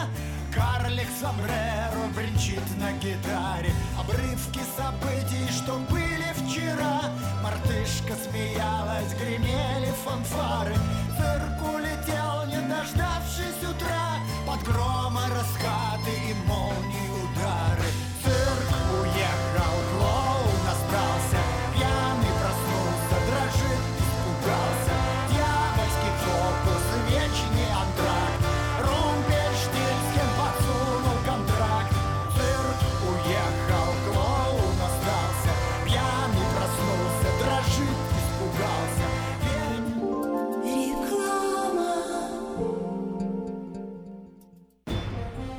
Карлик 0.56 1.10
сомбреро 1.20 2.04
бренчит 2.16 2.68
на 2.80 2.92
гитаре. 2.94 3.72
Обрывки 4.00 4.62
событий, 4.78 5.48
что 5.52 5.74
были 5.90 6.30
вчера. 6.40 7.02
Мартышка 7.44 8.14
смеялась, 8.24 9.14
гремели 9.20 9.92
фанфары. 10.04 10.76
Цирк 11.18 11.60
улетел, 11.74 12.46
не 12.48 12.62
дождавшись 12.70 13.27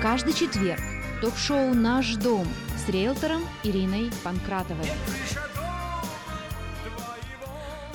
Каждый 0.00 0.32
четверг 0.32 0.80
ток-шоу 1.20 1.74
«Наш 1.74 2.14
дом» 2.14 2.46
с 2.76 2.88
риэлтором 2.88 3.42
Ириной 3.64 4.12
Панкратовой. 4.22 4.86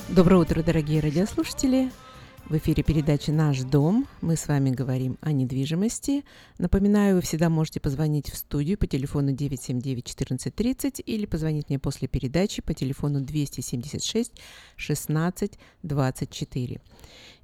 Доброе 0.08 0.36
утро, 0.42 0.62
дорогие 0.62 1.00
радиослушатели. 1.00 1.90
В 2.46 2.58
эфире 2.58 2.82
передача 2.82 3.32
«Наш 3.32 3.60
дом». 3.60 4.06
Мы 4.20 4.36
с 4.36 4.48
вами 4.48 4.68
говорим 4.68 5.16
о 5.22 5.32
недвижимости. 5.32 6.24
Напоминаю, 6.58 7.16
вы 7.16 7.22
всегда 7.22 7.48
можете 7.48 7.80
позвонить 7.80 8.30
в 8.30 8.36
студию 8.36 8.76
по 8.76 8.86
телефону 8.86 9.32
979-1430 9.32 11.00
или 11.00 11.24
позвонить 11.24 11.70
мне 11.70 11.78
после 11.78 12.06
передачи 12.06 12.60
по 12.60 12.74
телефону 12.74 13.22
276 13.22 14.32
16 14.76 15.58
24. 15.82 16.80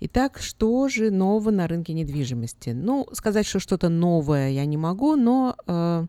Итак, 0.01 0.39
что 0.39 0.89
же 0.91 1.11
нового 1.11 1.51
на 1.51 1.67
рынке 1.67 1.95
недвижимости? 1.95 2.71
Ну, 2.71 3.09
сказать, 3.13 3.47
что 3.47 3.59
что-то 3.59 3.89
новое 3.89 4.51
я 4.51 4.67
не 4.67 4.77
могу, 4.77 5.17
но 5.17 5.57
э, 5.67 6.07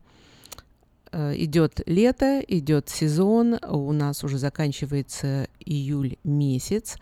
э, 1.13 1.33
идет 1.37 1.81
лето, 1.85 2.41
идет 2.45 2.89
сезон, 2.89 3.57
у 3.69 3.93
нас 3.93 4.25
уже 4.25 4.37
заканчивается 4.37 5.47
июль 5.61 6.17
месяц. 6.25 6.97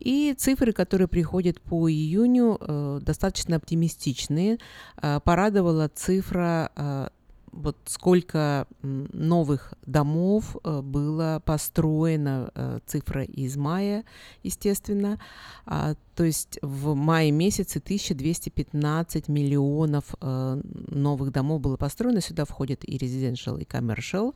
И 0.00 0.34
цифры, 0.36 0.72
которые 0.72 1.08
приходят 1.08 1.60
по 1.60 1.88
июню, 1.90 2.56
э, 2.58 3.00
достаточно 3.02 3.56
оптимистичные. 3.56 4.58
Э, 5.00 5.20
порадовала 5.22 5.88
цифра 5.94 6.72
э, 6.74 7.08
вот 7.52 7.76
сколько 7.84 8.68
новых 8.80 9.74
домов 9.84 10.56
было 10.62 11.42
построено, 11.44 12.80
цифра 12.86 13.24
из 13.24 13.56
мая, 13.56 14.04
естественно. 14.44 15.20
А, 15.66 15.96
то 16.14 16.22
есть 16.22 16.60
в 16.62 16.94
мае 16.94 17.32
месяце 17.32 17.80
1215 17.80 19.26
миллионов 19.26 20.14
новых 20.20 21.32
домов 21.32 21.60
было 21.60 21.76
построено. 21.76 22.20
Сюда 22.20 22.44
входит 22.44 22.88
и 22.88 22.96
residential, 22.96 23.60
и 23.60 23.64
commercial. 23.64 24.32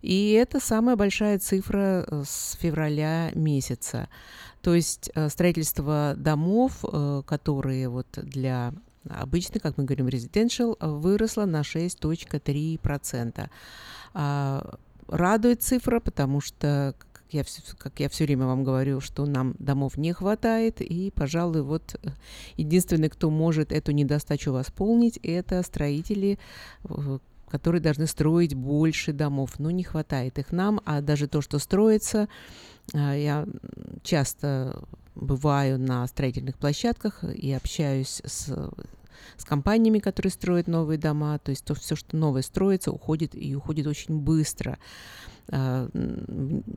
И 0.00 0.30
это 0.32 0.58
самая 0.58 0.96
большая 0.96 1.38
цифра 1.38 2.06
с 2.24 2.56
февраля 2.58 3.32
месяца. 3.34 4.08
То 4.62 4.74
есть 4.74 5.10
строительство 5.28 6.14
домов, 6.16 6.84
которые 7.26 7.88
вот 7.88 8.06
для 8.16 8.72
обычный, 9.08 9.60
как 9.60 9.76
мы 9.78 9.84
говорим, 9.84 10.08
residential, 10.08 10.76
выросла 10.80 11.44
на 11.44 11.60
6.3%. 11.60 13.48
А, 14.14 14.78
радует 15.08 15.62
цифра, 15.62 16.00
потому 16.00 16.40
что 16.40 16.94
как 17.12 17.22
я, 17.30 17.44
как 17.78 18.00
я 18.00 18.08
все 18.08 18.24
время 18.24 18.46
вам 18.46 18.64
говорю, 18.64 19.00
что 19.00 19.26
нам 19.26 19.54
домов 19.58 19.96
не 19.96 20.12
хватает, 20.12 20.80
и, 20.80 21.10
пожалуй, 21.10 21.62
вот 21.62 22.00
единственный, 22.56 23.08
кто 23.08 23.30
может 23.30 23.72
эту 23.72 23.92
недостачу 23.92 24.52
восполнить, 24.52 25.18
это 25.22 25.62
строители, 25.62 26.38
которые 27.48 27.80
должны 27.80 28.06
строить 28.06 28.54
больше 28.54 29.12
домов. 29.12 29.58
Но 29.58 29.70
не 29.70 29.84
хватает 29.84 30.38
их 30.38 30.52
нам, 30.52 30.80
а 30.84 31.00
даже 31.00 31.28
то, 31.28 31.40
что 31.40 31.58
строится, 31.58 32.28
а, 32.94 33.14
я 33.14 33.46
часто 34.02 34.84
бываю 35.14 35.78
на 35.78 36.06
строительных 36.06 36.56
площадках 36.58 37.24
и 37.24 37.52
общаюсь 37.52 38.20
с, 38.24 38.48
с 39.36 39.44
компаниями, 39.44 39.98
которые 39.98 40.30
строят 40.30 40.66
новые 40.66 40.98
дома. 40.98 41.38
То 41.38 41.50
есть 41.50 41.64
то 41.64 41.74
все, 41.74 41.96
что 41.96 42.16
новое 42.16 42.42
строится, 42.42 42.92
уходит 42.92 43.34
и 43.34 43.54
уходит 43.54 43.86
очень 43.86 44.18
быстро. 44.18 44.78
А, 45.50 45.88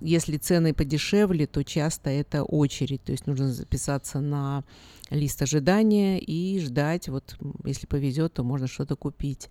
если 0.01 0.37
цены 0.37 0.73
подешевле, 0.73 1.47
то 1.47 1.63
часто 1.63 2.09
это 2.09 2.43
очередь, 2.43 3.03
то 3.03 3.11
есть 3.11 3.27
нужно 3.27 3.51
записаться 3.51 4.19
на 4.19 4.63
лист 5.09 5.41
ожидания 5.41 6.19
и 6.19 6.59
ждать, 6.59 7.09
вот 7.09 7.35
если 7.65 7.87
повезет, 7.87 8.33
то 8.33 8.43
можно 8.43 8.67
что-то 8.67 8.95
купить. 8.95 9.49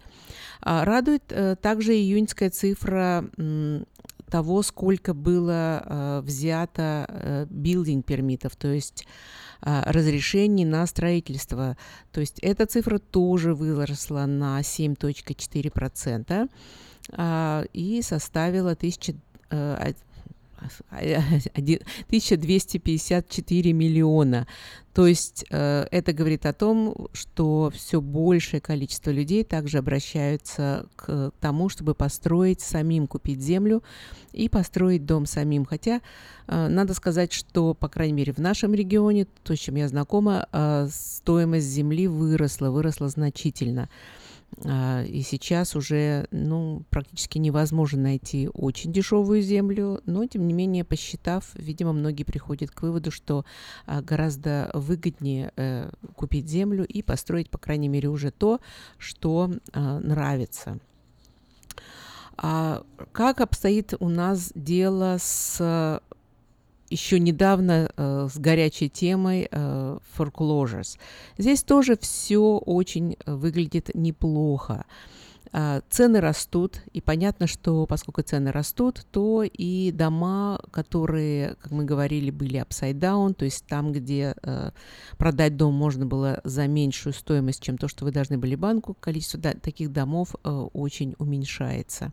А, 0.61 0.85
радует 0.85 1.25
э, 1.31 1.57
также 1.57 1.95
июньская 1.95 2.51
цифра 2.51 3.25
того, 4.31 4.63
сколько 4.63 5.15
было 5.15 5.83
э, 5.85 6.21
взято 6.23 7.07
э, 7.09 7.47
билдинг 7.49 8.05
пермитов, 8.07 8.57
то 8.57 8.69
есть 8.69 9.07
разрешений 9.61 10.65
на 10.65 10.87
строительство. 10.87 11.77
То 12.13 12.21
есть 12.21 12.39
эта 12.43 12.65
цифра 12.65 12.99
тоже 12.99 13.55
выросла 13.55 14.25
на 14.27 14.61
7.4% 14.61 16.25
э, 16.29 16.49
и 17.17 18.01
составила 18.03 18.75
1000, 18.75 19.15
э, 19.51 19.93
1254 20.91 23.73
миллиона. 23.73 24.47
То 24.93 25.07
есть 25.07 25.47
э, 25.51 25.87
это 25.93 26.13
говорит 26.13 26.45
о 26.45 26.53
том, 26.53 27.07
что 27.13 27.71
все 27.73 28.01
большее 28.01 28.61
количество 28.61 29.11
людей 29.11 29.45
также 29.45 29.79
обращаются 29.79 30.87
к 30.97 31.31
тому, 31.41 31.69
чтобы 31.69 31.95
построить 31.95 32.61
самим, 32.61 33.07
купить 33.07 33.41
землю 33.41 33.85
и 34.33 34.49
построить 34.49 35.07
дом 35.07 35.27
самим. 35.27 35.65
Хотя 35.65 36.01
э, 36.49 36.69
надо 36.69 36.95
сказать, 36.95 37.33
что, 37.33 37.75
по 37.75 37.89
крайней 37.89 38.15
мере, 38.15 38.33
в 38.33 38.39
нашем 38.39 38.75
регионе, 38.75 39.29
то, 39.45 39.55
с 39.55 39.61
чем 39.61 39.77
я 39.77 39.87
знакома, 39.87 40.49
э, 40.51 40.89
стоимость 40.91 41.69
земли 41.69 42.09
выросла, 42.09 42.71
выросла 42.71 43.09
значительно. 43.09 43.89
А, 44.65 45.05
и 45.05 45.23
сейчас 45.23 45.77
уже 45.77 46.27
ну, 46.31 46.83
практически 46.91 47.39
невозможно 47.39 48.03
найти 48.03 48.49
очень 48.53 48.93
дешевую 48.93 49.43
землю, 49.43 50.01
но 50.05 50.27
тем 50.27 50.47
не 50.47 50.55
менее, 50.55 50.85
посчитав, 50.85 51.51
видимо, 51.55 51.93
многие 51.93 52.25
приходят 52.25 52.71
к 52.71 52.83
выводу, 52.83 53.11
что 53.11 53.45
а, 53.87 54.03
гораздо 54.03 54.71
выгоднее 54.75 55.53
э, 55.57 55.91
купить 56.17 56.49
землю 56.49 56.85
и 56.87 57.03
построить, 57.03 57.51
по 57.51 57.59
крайней 57.59 57.89
мере, 57.89 58.09
уже 58.09 58.31
то, 58.31 58.61
что 58.99 59.51
а, 59.73 60.01
нравится. 60.01 60.79
А 62.37 62.85
как 63.13 63.41
обстоит 63.41 63.95
у 63.99 64.09
нас 64.09 64.53
дело 64.55 65.17
с 65.19 66.01
еще 66.91 67.19
недавно 67.19 67.91
э, 67.97 68.29
с 68.33 68.39
горячей 68.39 68.89
темой 68.89 69.49
э, 69.51 69.99
foreclosures. 70.17 70.99
Здесь 71.37 71.63
тоже 71.63 71.97
все 71.97 72.59
очень 72.59 73.17
э, 73.25 73.35
выглядит 73.35 73.91
неплохо. 73.95 74.85
Э, 75.53 75.81
цены 75.89 76.21
растут, 76.21 76.83
и 76.93 77.01
понятно, 77.01 77.47
что 77.47 77.87
поскольку 77.87 78.23
цены 78.23 78.53
растут, 78.53 79.07
то 79.11 79.43
и 79.43 79.93
дома, 79.93 80.61
которые, 80.71 81.57
как 81.61 81.73
мы 81.73 81.85
говорили, 81.85 82.31
были 82.31 82.61
upside 82.61 82.99
down, 82.99 83.35
то 83.35 83.45
есть 83.45 83.65
там, 83.67 83.93
где 83.93 84.35
э, 84.43 84.71
продать 85.17 85.57
дом 85.57 85.75
можно 85.75 86.07
было 86.07 86.41
за 86.45 86.67
меньшую 86.67 87.13
стоимость, 87.13 87.63
чем 87.63 87.79
то, 87.79 87.89
что 87.89 88.05
вы 88.05 88.13
должны 88.13 88.39
были 88.39 88.55
банку, 88.55 88.95
количество 88.99 89.41
да, 89.41 89.55
таких 89.55 89.93
домов 89.93 90.35
э, 90.45 90.51
очень 90.51 91.15
уменьшается. 91.19 92.13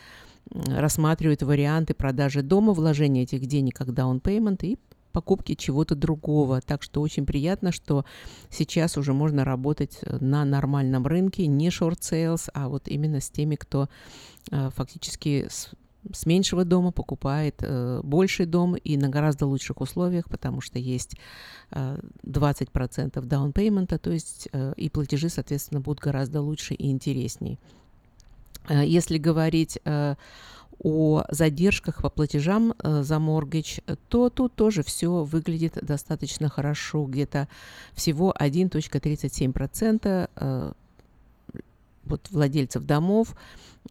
рассматривают 0.50 1.42
варианты 1.42 1.94
продажи 1.94 2.42
дома, 2.42 2.72
вложения 2.72 3.22
этих 3.22 3.46
денег 3.46 3.76
как 3.76 3.88
down 3.88 4.20
payment 4.20 4.58
и 4.62 4.78
покупки 5.12 5.54
чего-то 5.54 5.94
другого. 5.94 6.60
Так 6.60 6.82
что 6.82 7.00
очень 7.00 7.26
приятно, 7.26 7.72
что 7.72 8.04
сейчас 8.50 8.96
уже 8.96 9.12
можно 9.12 9.44
работать 9.44 9.98
э, 10.02 10.18
на 10.20 10.44
нормальном 10.44 11.06
рынке, 11.06 11.46
не 11.46 11.68
short 11.68 12.00
sales, 12.00 12.48
а 12.54 12.68
вот 12.68 12.88
именно 12.88 13.20
с 13.20 13.30
теми, 13.30 13.56
кто 13.56 13.88
э, 14.50 14.70
фактически 14.74 15.48
с, 15.48 15.70
с 16.12 16.26
меньшего 16.26 16.64
дома 16.64 16.92
покупает 16.92 17.56
э, 17.60 18.00
больший 18.02 18.46
дом 18.46 18.76
и 18.76 18.96
на 18.96 19.08
гораздо 19.08 19.46
лучших 19.46 19.80
условиях, 19.80 20.26
потому 20.28 20.60
что 20.60 20.78
есть 20.78 21.16
э, 21.70 21.98
20% 22.24 23.12
down 23.14 23.52
payment, 23.52 23.98
то 23.98 24.10
есть 24.10 24.48
э, 24.52 24.74
и 24.76 24.88
платежи, 24.88 25.28
соответственно, 25.28 25.80
будут 25.80 26.00
гораздо 26.00 26.40
лучше 26.40 26.74
и 26.74 26.90
интересней. 26.90 27.58
Э, 28.68 28.84
если 28.84 29.18
говорить 29.18 29.78
э, 29.84 30.14
о 30.80 31.24
задержках 31.30 32.02
по 32.02 32.10
платежам 32.10 32.74
э, 32.78 33.02
за 33.02 33.18
моргидж, 33.18 33.78
то 34.08 34.30
тут 34.30 34.54
тоже 34.54 34.82
все 34.82 35.24
выглядит 35.24 35.78
достаточно 35.82 36.48
хорошо. 36.48 37.04
Где-то 37.04 37.48
всего 37.94 38.34
1.37% 38.38 40.30
э, 40.36 40.72
вот 42.08 42.28
владельцев 42.30 42.84
домов 42.84 43.34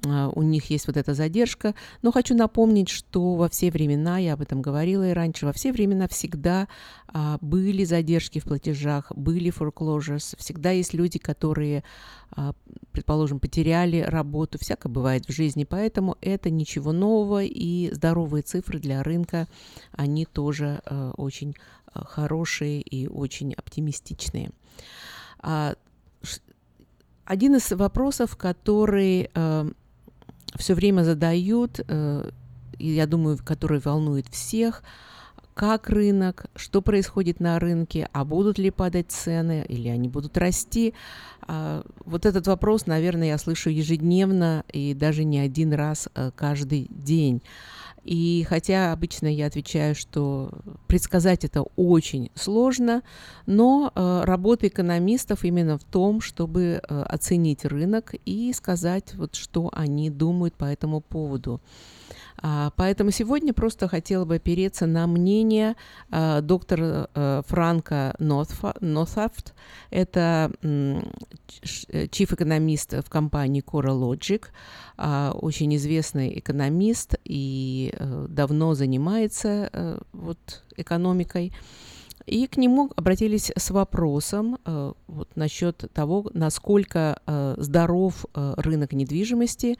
а, 0.05 0.29
у 0.29 0.43
них 0.43 0.69
есть 0.69 0.87
вот 0.87 0.97
эта 0.97 1.13
задержка. 1.13 1.73
Но 2.01 2.11
хочу 2.11 2.35
напомнить, 2.35 2.89
что 2.89 3.35
во 3.35 3.49
все 3.49 3.71
времена, 3.71 4.17
я 4.17 4.33
об 4.33 4.41
этом 4.41 4.61
говорила 4.61 5.09
и 5.09 5.13
раньше, 5.13 5.45
во 5.45 5.53
все 5.53 5.71
времена 5.71 6.07
всегда 6.07 6.67
а, 7.07 7.37
были 7.41 7.83
задержки 7.83 8.39
в 8.39 8.45
платежах, 8.45 9.11
были 9.15 9.51
foreclosures, 9.51 10.35
всегда 10.37 10.71
есть 10.71 10.93
люди, 10.93 11.19
которые, 11.19 11.83
а, 12.31 12.53
предположим, 12.91 13.39
потеряли 13.39 14.01
работу, 14.01 14.59
всякое 14.59 14.89
бывает 14.89 15.27
в 15.27 15.31
жизни, 15.31 15.63
поэтому 15.63 16.17
это 16.21 16.49
ничего 16.49 16.91
нового, 16.91 17.43
и 17.43 17.91
здоровые 17.93 18.43
цифры 18.43 18.79
для 18.79 19.01
рынка, 19.03 19.47
они 19.93 20.25
тоже 20.25 20.81
а, 20.85 21.11
очень 21.17 21.55
а, 21.93 22.05
хорошие 22.05 22.81
и 22.81 23.07
очень 23.07 23.53
оптимистичные. 23.53 24.51
Один 27.27 27.57
из 27.57 27.69
вопросов, 27.73 28.37
который 28.37 29.29
э, 29.33 29.71
все 30.55 30.73
время 30.73 31.03
задают, 31.03 31.81
э, 31.85 32.29
я 32.79 33.05
думаю, 33.05 33.37
который 33.43 33.79
волнует 33.79 34.27
всех, 34.29 34.81
как 35.53 35.89
рынок, 35.89 36.45
что 36.55 36.81
происходит 36.81 37.41
на 37.41 37.59
рынке, 37.59 38.07
а 38.13 38.23
будут 38.23 38.57
ли 38.59 38.71
падать 38.71 39.11
цены 39.11 39.65
или 39.67 39.89
они 39.89 40.07
будут 40.07 40.37
расти. 40.37 40.93
А, 41.41 41.83
вот 42.05 42.25
этот 42.25 42.47
вопрос, 42.47 42.85
наверное, 42.85 43.29
я 43.29 43.37
слышу 43.37 43.71
ежедневно 43.71 44.63
и 44.71 44.93
даже 44.93 45.25
не 45.25 45.39
один 45.39 45.73
раз 45.73 46.07
э, 46.15 46.31
каждый 46.33 46.87
день. 46.89 47.41
И 48.07 48.45
хотя 48.47 48.93
обычно 48.93 49.27
я 49.27 49.47
отвечаю, 49.47 49.93
что 49.93 50.49
предсказать 50.87 51.43
это 51.43 51.63
очень 51.75 52.31
сложно, 52.35 53.03
но 53.45 53.91
э, 53.93 54.21
работа 54.23 54.69
экономистов 54.69 55.43
именно 55.43 55.77
в 55.77 55.83
том, 55.83 56.21
чтобы 56.21 56.61
э, 56.81 57.01
оценить 57.01 57.65
рынок 57.65 58.15
и 58.23 58.53
сказать, 58.53 59.13
вот, 59.15 59.35
что 59.35 59.69
они 59.73 60.09
думают 60.09 60.55
по 60.55 60.63
этому 60.63 61.01
поводу. 61.01 61.59
А, 62.41 62.71
поэтому 62.75 63.11
сегодня 63.11 63.53
просто 63.53 63.87
хотела 63.87 64.25
бы 64.25 64.35
опереться 64.35 64.85
на 64.85 65.07
мнение 65.07 65.75
а, 66.09 66.41
доктора 66.41 67.09
а, 67.13 67.41
Франка 67.47 68.15
Нотфафт. 68.19 69.53
Это 69.89 70.51
чиф-экономист 72.11 72.93
в 72.93 73.09
компании 73.09 73.63
CoreLogic, 73.65 74.45
очень 74.97 75.75
известный 75.75 76.37
экономист 76.39 77.15
и 77.23 77.93
давно 78.29 78.73
занимается 78.73 79.99
вот, 80.11 80.63
экономикой. 80.75 81.53
И 82.27 82.45
к 82.47 82.57
нему 82.57 82.91
обратились 82.97 83.53
с 83.55 83.71
вопросом 83.71 84.59
э, 84.65 84.93
вот, 85.07 85.29
насчет 85.37 85.89
того, 85.93 86.29
насколько 86.33 87.21
э, 87.25 87.55
здоров 87.57 88.25
э, 88.33 88.53
рынок 88.57 88.91
недвижимости 88.91 89.77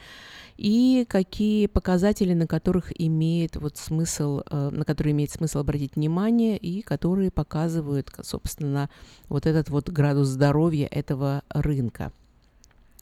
и 0.55 1.05
какие 1.09 1.67
показатели, 1.67 2.33
на 2.33 2.47
которых 2.47 2.97
имеет 2.97 3.57
вот 3.57 3.75
смысл, 3.75 4.43
э, 4.49 4.69
на 4.71 4.85
которые 4.85 5.11
имеет 5.11 5.31
смысл 5.31 5.59
обратить 5.59 5.97
внимание 5.97 6.55
и 6.57 6.81
которые 6.81 7.31
показывают, 7.31 8.09
собственно, 8.23 8.89
вот 9.27 9.45
этот 9.45 9.69
вот 9.69 9.89
градус 9.89 10.29
здоровья 10.29 10.87
этого 10.89 11.43
рынка. 11.49 12.13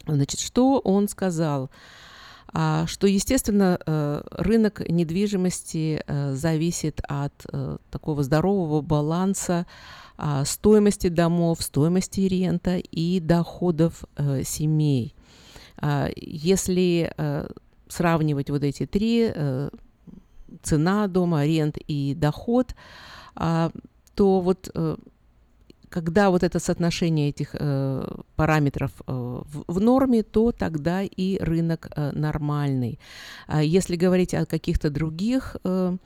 Значит, 0.08 0.40
что 0.40 0.80
он 0.80 1.08
сказал? 1.08 1.70
А, 2.58 2.88
что, 2.88 3.06
естественно, 3.06 3.78
э, 3.86 4.22
рынок 4.32 4.80
недвижимости 4.88 6.02
э, 6.08 6.34
зависит 6.36 7.02
от 7.06 7.34
э, 7.52 7.78
такого 7.92 8.24
здорового 8.24 8.82
баланса 8.82 9.68
а, 10.18 10.46
стоимости 10.46 11.10
домов, 11.10 11.62
стоимости 11.62 12.22
рента 12.22 12.78
и 12.78 13.20
доходов 13.20 14.06
семей. 14.46 15.14
А, 15.78 16.08
если 16.16 17.14
сравнивать 17.90 18.50
вот 18.50 18.64
эти 18.64 18.86
три, 18.86 19.34
цена 20.64 21.08
дома, 21.08 21.46
рент 21.46 21.78
и 21.88 22.16
доход, 22.16 22.74
то 23.36 23.72
вот 24.16 24.74
когда 25.90 26.30
вот 26.30 26.44
это 26.44 26.60
соотношение 26.60 27.30
этих 27.30 27.56
э, 27.60 28.08
параметров 28.36 28.92
э, 29.08 29.12
в, 29.12 29.64
в 29.68 29.80
норме, 29.80 30.24
то 30.24 30.52
тогда 30.52 31.02
и 31.04 31.38
рынок 31.40 31.88
э, 31.96 32.12
нормальный. 32.12 33.00
А 33.48 33.64
если 33.64 33.96
говорить 33.96 34.34
о 34.34 34.46
каких-то 34.46 34.90
других 34.90 35.58
э, 35.64 35.98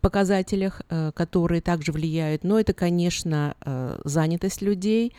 показателях, 0.00 0.82
э, 0.88 1.12
которые 1.14 1.60
также 1.60 1.92
влияют, 1.92 2.44
но 2.44 2.58
это, 2.58 2.72
конечно, 2.72 3.54
э, 3.60 4.00
занятость 4.04 4.62
людей, 4.62 5.14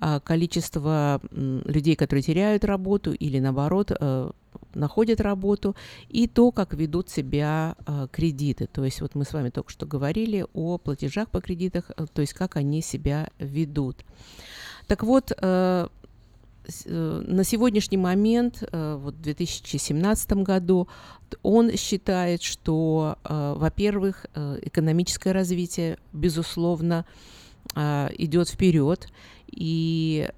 э, 0.00 0.20
количество 0.24 1.20
людей, 1.30 1.96
которые 1.96 2.22
теряют 2.22 2.64
работу 2.64 3.12
или, 3.12 3.38
наоборот, 3.38 3.92
э, 3.98 4.30
находят 4.74 5.20
работу, 5.20 5.76
и 6.08 6.26
то, 6.26 6.50
как 6.50 6.74
ведут 6.74 7.10
себя 7.10 7.76
э, 7.86 8.08
кредиты. 8.10 8.66
То 8.66 8.84
есть 8.84 9.00
вот 9.00 9.14
мы 9.14 9.24
с 9.24 9.32
вами 9.32 9.50
только 9.50 9.70
что 9.70 9.86
говорили 9.86 10.46
о 10.54 10.78
платежах 10.78 11.30
по 11.30 11.40
кредитах, 11.40 11.90
э, 11.96 12.06
то 12.12 12.20
есть 12.20 12.32
как 12.34 12.56
они 12.56 12.82
себя 12.82 13.28
ведут. 13.38 14.04
Так 14.86 15.02
вот, 15.02 15.32
э, 15.36 15.88
на 16.88 17.42
сегодняшний 17.42 17.96
момент, 17.96 18.62
вот 18.70 19.14
в 19.14 19.20
2017 19.20 20.44
году, 20.44 20.86
он 21.42 21.72
считает, 21.76 22.40
что, 22.40 23.18
во-первых, 23.24 24.26
экономическое 24.62 25.32
развитие, 25.32 25.98
безусловно, 26.12 27.04
идет 27.74 28.48
вперед, 28.48 29.08
и 29.50 30.30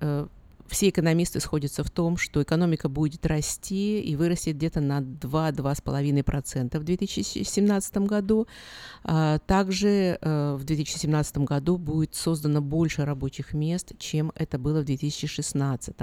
все 0.75 0.89
экономисты 0.89 1.39
сходятся 1.39 1.85
в 1.85 1.91
том, 1.91 2.17
что 2.17 2.43
экономика 2.43 2.89
будет 2.89 3.25
расти 3.27 4.01
и 4.01 4.17
вырастет 4.17 4.57
где-то 4.57 4.81
на 4.81 4.99
2-2,5% 4.99 6.81
в 6.81 6.83
2017 6.83 7.97
году. 7.99 8.49
А, 9.05 9.39
также 9.39 10.19
э, 10.21 10.57
в 10.59 10.65
2017 10.65 11.39
году 11.39 11.79
будет 11.79 12.17
создано 12.17 12.61
больше 12.61 13.05
рабочих 13.05 13.55
мест, 13.55 13.93
чем 13.99 14.33
это 14.35 14.59
было 14.59 14.81
в 14.81 14.85
2016. 14.85 15.95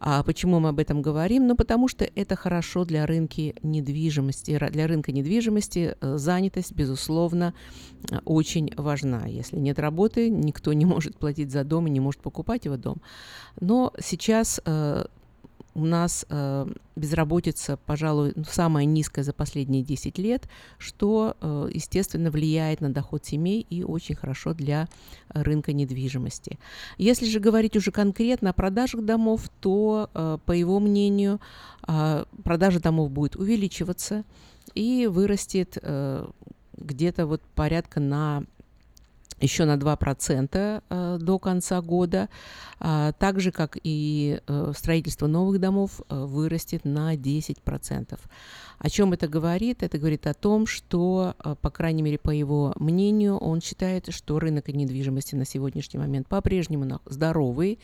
А 0.00 0.22
почему 0.22 0.60
мы 0.60 0.68
об 0.70 0.78
этом 0.78 1.02
говорим? 1.02 1.46
Ну, 1.46 1.56
потому 1.56 1.88
что 1.88 2.04
это 2.04 2.36
хорошо 2.36 2.84
для 2.84 3.06
рынка 3.06 3.52
недвижимости. 3.62 4.58
Для 4.70 4.86
рынка 4.86 5.12
недвижимости 5.12 5.96
э, 6.00 6.16
занятость, 6.18 6.72
безусловно, 6.72 7.54
э, 8.10 8.18
очень 8.24 8.72
важна. 8.76 9.26
Если 9.26 9.56
нет 9.56 9.78
работы, 9.78 10.30
никто 10.30 10.72
не 10.72 10.84
может 10.86 11.16
платить 11.16 11.50
за 11.50 11.64
дом 11.64 11.86
и 11.86 11.90
не 11.90 12.00
может 12.00 12.20
покупать 12.20 12.64
его 12.64 12.76
дом. 12.76 12.98
Но 13.60 13.92
сейчас 14.00 14.60
э, 14.64 15.04
у 15.78 15.84
нас 15.84 16.26
э, 16.28 16.66
безработица, 16.96 17.78
пожалуй, 17.86 18.32
ну, 18.34 18.44
самая 18.44 18.84
низкая 18.84 19.24
за 19.24 19.32
последние 19.32 19.84
10 19.84 20.18
лет, 20.18 20.48
что, 20.76 21.36
э, 21.40 21.70
естественно, 21.72 22.32
влияет 22.32 22.80
на 22.80 22.92
доход 22.92 23.24
семей 23.24 23.64
и 23.70 23.84
очень 23.84 24.16
хорошо 24.16 24.54
для 24.54 24.88
рынка 25.28 25.72
недвижимости. 25.72 26.58
Если 26.98 27.26
же 27.26 27.38
говорить 27.38 27.76
уже 27.76 27.92
конкретно 27.92 28.50
о 28.50 28.52
продажах 28.52 29.04
домов, 29.04 29.48
то, 29.60 30.10
э, 30.12 30.38
по 30.44 30.52
его 30.52 30.80
мнению, 30.80 31.40
э, 31.86 32.24
продажа 32.42 32.80
домов 32.80 33.12
будет 33.12 33.36
увеличиваться 33.36 34.24
и 34.74 35.06
вырастет 35.06 35.78
э, 35.80 36.26
где-то 36.76 37.26
вот 37.26 37.40
порядка 37.54 38.00
на 38.00 38.42
еще 39.40 39.64
на 39.64 39.76
2% 39.76 40.82
э, 40.88 41.18
до 41.20 41.38
конца 41.38 41.80
года, 41.80 42.28
а, 42.80 43.12
так 43.12 43.40
же, 43.40 43.50
как 43.50 43.76
и 43.82 44.40
э, 44.46 44.72
строительство 44.76 45.26
новых 45.26 45.60
домов 45.60 46.00
э, 46.08 46.24
вырастет 46.24 46.84
на 46.84 47.14
10%. 47.14 48.18
О 48.78 48.90
чем 48.90 49.12
это 49.12 49.26
говорит? 49.26 49.82
Это 49.82 49.98
говорит 49.98 50.26
о 50.28 50.34
том, 50.34 50.64
что, 50.66 51.34
по 51.62 51.70
крайней 51.70 52.02
мере, 52.02 52.16
по 52.16 52.30
его 52.30 52.72
мнению, 52.76 53.36
он 53.36 53.60
считает, 53.60 54.14
что 54.14 54.38
рынок 54.38 54.68
недвижимости 54.68 55.34
на 55.34 55.44
сегодняшний 55.44 55.98
момент 55.98 56.28
по-прежнему 56.28 57.00
здоровый, 57.04 57.80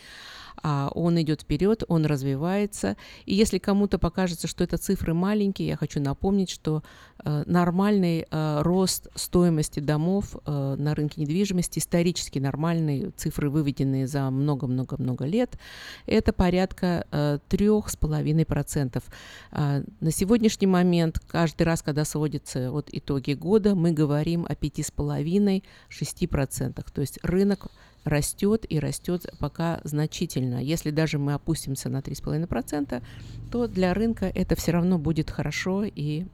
а 0.62 0.92
он 0.94 1.20
идет 1.20 1.42
вперед, 1.42 1.82
он 1.88 2.06
развивается. 2.06 2.96
И 3.26 3.34
если 3.34 3.58
кому-то 3.58 3.98
покажется, 3.98 4.46
что 4.46 4.62
это 4.62 4.76
цифры 4.76 5.14
маленькие, 5.14 5.66
я 5.66 5.76
хочу 5.76 6.00
напомнить, 6.00 6.50
что 6.50 6.84
нормальный 7.24 8.28
рост 8.30 9.08
стоимости 9.16 9.80
домов 9.80 10.36
на 10.46 10.94
рынке 10.94 11.22
недвижимости 11.22 11.43
недвижимости 11.44 11.78
исторически 11.78 12.38
нормальные, 12.38 13.10
цифры 13.16 13.50
выведенные 13.50 14.06
за 14.06 14.30
много-много-много 14.30 15.26
лет, 15.26 15.58
это 16.06 16.32
порядка 16.32 17.06
э, 17.10 17.38
трех 17.48 17.90
с 17.90 17.96
половиной 17.96 18.46
процентов. 18.46 19.04
А, 19.50 19.82
на 20.00 20.10
сегодняшний 20.10 20.66
момент, 20.66 21.20
каждый 21.28 21.64
раз, 21.64 21.82
когда 21.82 22.04
сводятся 22.04 22.70
вот 22.70 22.88
итоги 22.92 23.32
года, 23.34 23.74
мы 23.74 23.92
говорим 23.92 24.46
о 24.48 24.54
пяти 24.54 24.82
с 24.82 24.90
половиной, 24.90 25.64
шести 25.88 26.26
процентах. 26.26 26.90
То 26.90 27.00
есть 27.00 27.18
рынок 27.22 27.66
растет 28.04 28.66
и 28.68 28.78
растет 28.78 29.26
пока 29.38 29.80
значительно. 29.84 30.62
Если 30.62 30.90
даже 30.90 31.18
мы 31.18 31.34
опустимся 31.34 31.88
на 31.88 31.98
3,5%, 31.98 33.02
то 33.50 33.66
для 33.66 33.94
рынка 33.94 34.26
это 34.34 34.54
все 34.56 34.72
равно 34.72 34.98
будет 34.98 35.30
хорошо, 35.30 35.84
и 35.84 36.26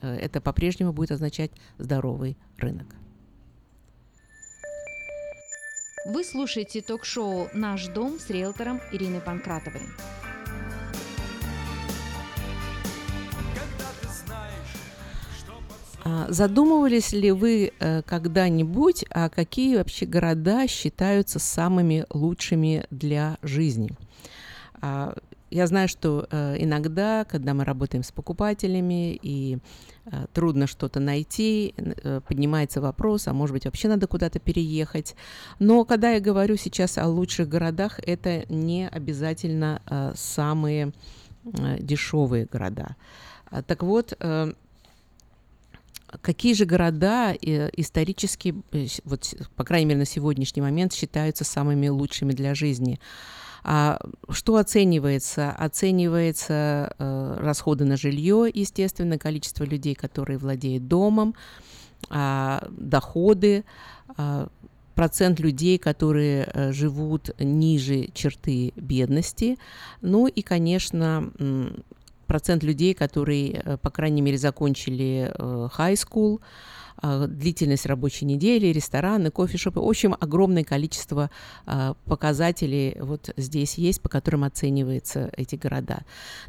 э, 0.00 0.16
это 0.16 0.40
по-прежнему 0.40 0.92
будет 0.92 1.12
означать 1.12 1.50
здоровый 1.78 2.36
рынок. 2.58 3.01
Вы 6.04 6.24
слушаете 6.24 6.82
ток-шоу 6.82 7.48
«Наш 7.52 7.86
дом» 7.86 8.18
с 8.18 8.28
риэлтором 8.28 8.80
Ириной 8.90 9.20
Панкратовой. 9.20 9.82
А, 16.04 16.26
задумывались 16.28 17.12
ли 17.12 17.30
вы 17.30 17.72
э, 17.78 18.02
когда-нибудь, 18.02 19.04
а 19.10 19.28
какие 19.28 19.76
вообще 19.76 20.04
города 20.04 20.66
считаются 20.66 21.38
самыми 21.38 22.04
лучшими 22.10 22.84
для 22.90 23.38
жизни? 23.42 23.90
А, 25.52 25.54
я 25.54 25.66
знаю, 25.66 25.88
что 25.88 26.26
э, 26.30 26.56
иногда, 26.58 27.24
когда 27.24 27.54
мы 27.54 27.64
работаем 27.64 28.02
с 28.02 28.10
покупателями 28.10 29.18
и 29.22 29.58
э, 30.06 30.26
трудно 30.32 30.66
что-то 30.66 31.00
найти, 31.00 31.74
поднимается 32.26 32.80
вопрос, 32.80 33.28
а 33.28 33.32
может 33.32 33.54
быть 33.54 33.64
вообще 33.64 33.88
надо 33.88 34.06
куда-то 34.06 34.38
переехать. 34.38 35.14
Но 35.58 35.84
когда 35.84 36.10
я 36.10 36.20
говорю 36.20 36.56
сейчас 36.56 36.98
о 36.98 37.06
лучших 37.06 37.48
городах, 37.48 38.00
это 38.06 38.44
не 38.48 38.88
обязательно 38.88 39.80
самые 40.14 40.92
дешевые 41.44 42.46
города. 42.46 42.96
Так 43.66 43.82
вот, 43.82 44.16
Какие 46.20 46.52
же 46.52 46.66
города 46.66 47.32
э, 47.32 47.70
исторически, 47.74 48.54
э, 48.72 48.86
вот, 49.04 49.34
по 49.56 49.64
крайней 49.64 49.86
мере, 49.86 50.00
на 50.00 50.04
сегодняшний 50.04 50.60
момент 50.60 50.92
считаются 50.92 51.42
самыми 51.44 51.88
лучшими 51.88 52.32
для 52.32 52.54
жизни? 52.54 53.00
А 53.00 53.41
что 53.64 54.56
оценивается? 54.56 55.50
Оценивается 55.52 56.94
э, 56.98 57.36
расходы 57.40 57.84
на 57.84 57.96
жилье, 57.96 58.50
естественно, 58.52 59.18
количество 59.18 59.64
людей, 59.64 59.94
которые 59.94 60.38
владеют 60.38 60.88
домом, 60.88 61.34
э, 62.10 62.58
доходы, 62.70 63.64
э, 64.18 64.46
процент 64.94 65.40
людей, 65.40 65.78
которые 65.78 66.50
э, 66.52 66.72
живут 66.72 67.30
ниже 67.38 68.08
черты 68.14 68.72
бедности, 68.76 69.58
ну 70.00 70.26
и, 70.26 70.42
конечно, 70.42 71.30
процент 72.26 72.62
людей, 72.62 72.94
которые, 72.94 73.52
э, 73.52 73.76
по 73.76 73.90
крайней 73.90 74.22
мере, 74.22 74.38
закончили 74.38 75.32
high 75.38 75.94
school, 75.94 76.40
длительность 77.02 77.86
рабочей 77.86 78.24
недели, 78.24 78.66
рестораны, 78.68 79.30
кофешопы. 79.30 79.80
В 79.80 79.88
общем, 79.88 80.16
огромное 80.18 80.64
количество 80.64 81.30
показателей 82.04 82.96
вот 83.00 83.30
здесь 83.36 83.74
есть, 83.74 84.00
по 84.00 84.08
которым 84.08 84.44
оцениваются 84.44 85.30
эти 85.36 85.56
города. 85.56 86.02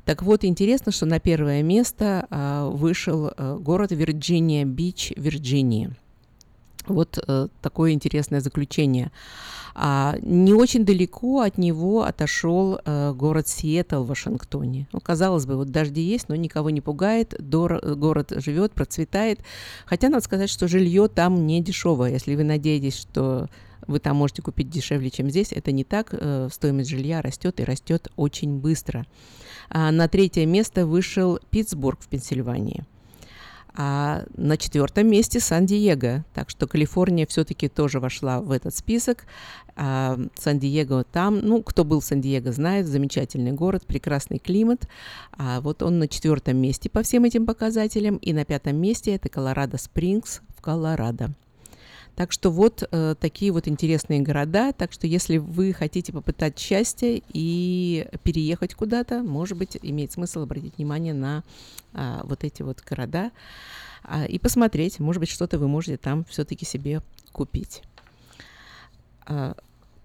Так 0.05 0.21
вот, 0.23 0.43
интересно, 0.45 0.91
что 0.91 1.05
на 1.05 1.19
первое 1.19 1.63
место 1.63 2.27
вышел 2.71 3.31
город 3.59 3.91
Вирджиния-Бич, 3.91 5.13
Вирджиния. 5.15 5.95
Вот 6.88 7.18
такое 7.61 7.91
интересное 7.91 8.41
заключение. 8.41 9.11
А 9.76 10.15
не 10.22 10.53
очень 10.53 10.85
далеко 10.85 11.41
от 11.41 11.57
него 11.57 12.03
отошел 12.03 12.80
э, 12.85 13.14
город 13.14 13.47
Сиэтл 13.47 14.03
в 14.03 14.07
Вашингтоне. 14.07 14.88
Ну, 14.91 14.99
казалось 14.99 15.45
бы, 15.47 15.55
вот 15.55 15.69
дожди 15.69 16.01
есть, 16.01 16.30
но 16.30 16.35
никого 16.35 16.69
не 16.69 16.81
пугает, 16.81 17.34
дор- 17.39 17.95
город 17.95 18.34
живет, 18.35 18.73
процветает. 18.73 19.39
Хотя 19.85 20.10
надо 20.10 20.23
сказать, 20.23 20.49
что 20.49 20.68
жилье 20.68 21.07
там 21.07 21.47
не 21.47 21.61
дешевое. 21.61 22.11
Если 22.11 22.35
вы 22.35 22.43
надеетесь, 22.43 22.95
что 22.95 23.49
вы 23.88 23.99
там 23.99 24.15
можете 24.15 24.41
купить 24.41 24.69
дешевле, 24.69 25.10
чем 25.10 25.30
здесь, 25.30 25.51
это 25.51 25.72
не 25.72 25.84
так. 25.84 26.10
Э, 26.11 26.49
стоимость 26.51 26.91
жилья 26.91 27.22
растет 27.22 27.60
и 27.60 27.64
растет 27.64 28.10
очень 28.15 28.60
быстро. 28.60 29.07
А 29.69 29.91
на 29.91 30.07
третье 30.07 30.45
место 30.45 30.85
вышел 30.85 31.39
Питтсбург 31.49 31.99
в 32.01 32.07
Пенсильвании. 32.07 32.85
А 33.75 34.25
на 34.35 34.57
четвертом 34.57 35.07
месте 35.07 35.39
Сан-Диего. 35.39 36.23
Так 36.33 36.49
что 36.49 36.67
Калифорния 36.67 37.25
все-таки 37.25 37.69
тоже 37.69 37.99
вошла 37.99 38.39
в 38.39 38.51
этот 38.51 38.75
список. 38.75 39.25
А 39.75 40.19
Сан-Диего 40.39 41.03
там, 41.03 41.39
ну, 41.39 41.63
кто 41.63 41.83
был 41.83 41.99
в 41.99 42.05
Сан-Диего, 42.05 42.51
знает, 42.51 42.85
замечательный 42.85 43.51
город, 43.51 43.85
прекрасный 43.87 44.37
климат. 44.37 44.87
А 45.31 45.61
вот 45.61 45.81
он 45.81 45.97
на 45.97 46.07
четвертом 46.07 46.57
месте 46.57 46.89
по 46.89 47.01
всем 47.01 47.23
этим 47.23 47.45
показателям. 47.45 48.17
И 48.17 48.31
на 48.33 48.45
пятом 48.45 48.75
месте 48.75 49.15
это 49.15 49.29
Колорадо 49.29 49.77
Спрингс 49.77 50.41
в 50.55 50.61
Колорадо. 50.61 51.31
Так 52.15 52.31
что 52.31 52.52
вот 52.52 52.84
э, 52.90 53.15
такие 53.19 53.52
вот 53.52 53.68
интересные 53.68 54.22
города. 54.22 54.72
Так 54.73 54.91
что 54.91 55.07
если 55.07 55.38
вы 55.38 55.73
хотите 55.73 56.14
попытать 56.14 56.60
счастье 56.60 57.23
и 57.34 58.07
переехать 58.23 58.76
куда-то, 58.76 59.23
может 59.23 59.57
быть, 59.57 59.77
имеет 59.81 60.11
смысл 60.11 60.44
обратить 60.44 60.77
внимание 60.77 61.14
на 61.14 61.44
э, 61.94 62.22
вот 62.23 62.44
эти 62.44 62.61
вот 62.61 62.81
города 62.88 63.31
э, 64.03 64.27
и 64.27 64.38
посмотреть, 64.38 64.99
может 64.99 65.19
быть, 65.19 65.30
что-то 65.30 65.57
вы 65.57 65.68
можете 65.68 65.98
там 65.98 66.23
все-таки 66.26 66.65
себе 66.65 67.02
купить. 67.31 67.81
Э, 69.27 69.56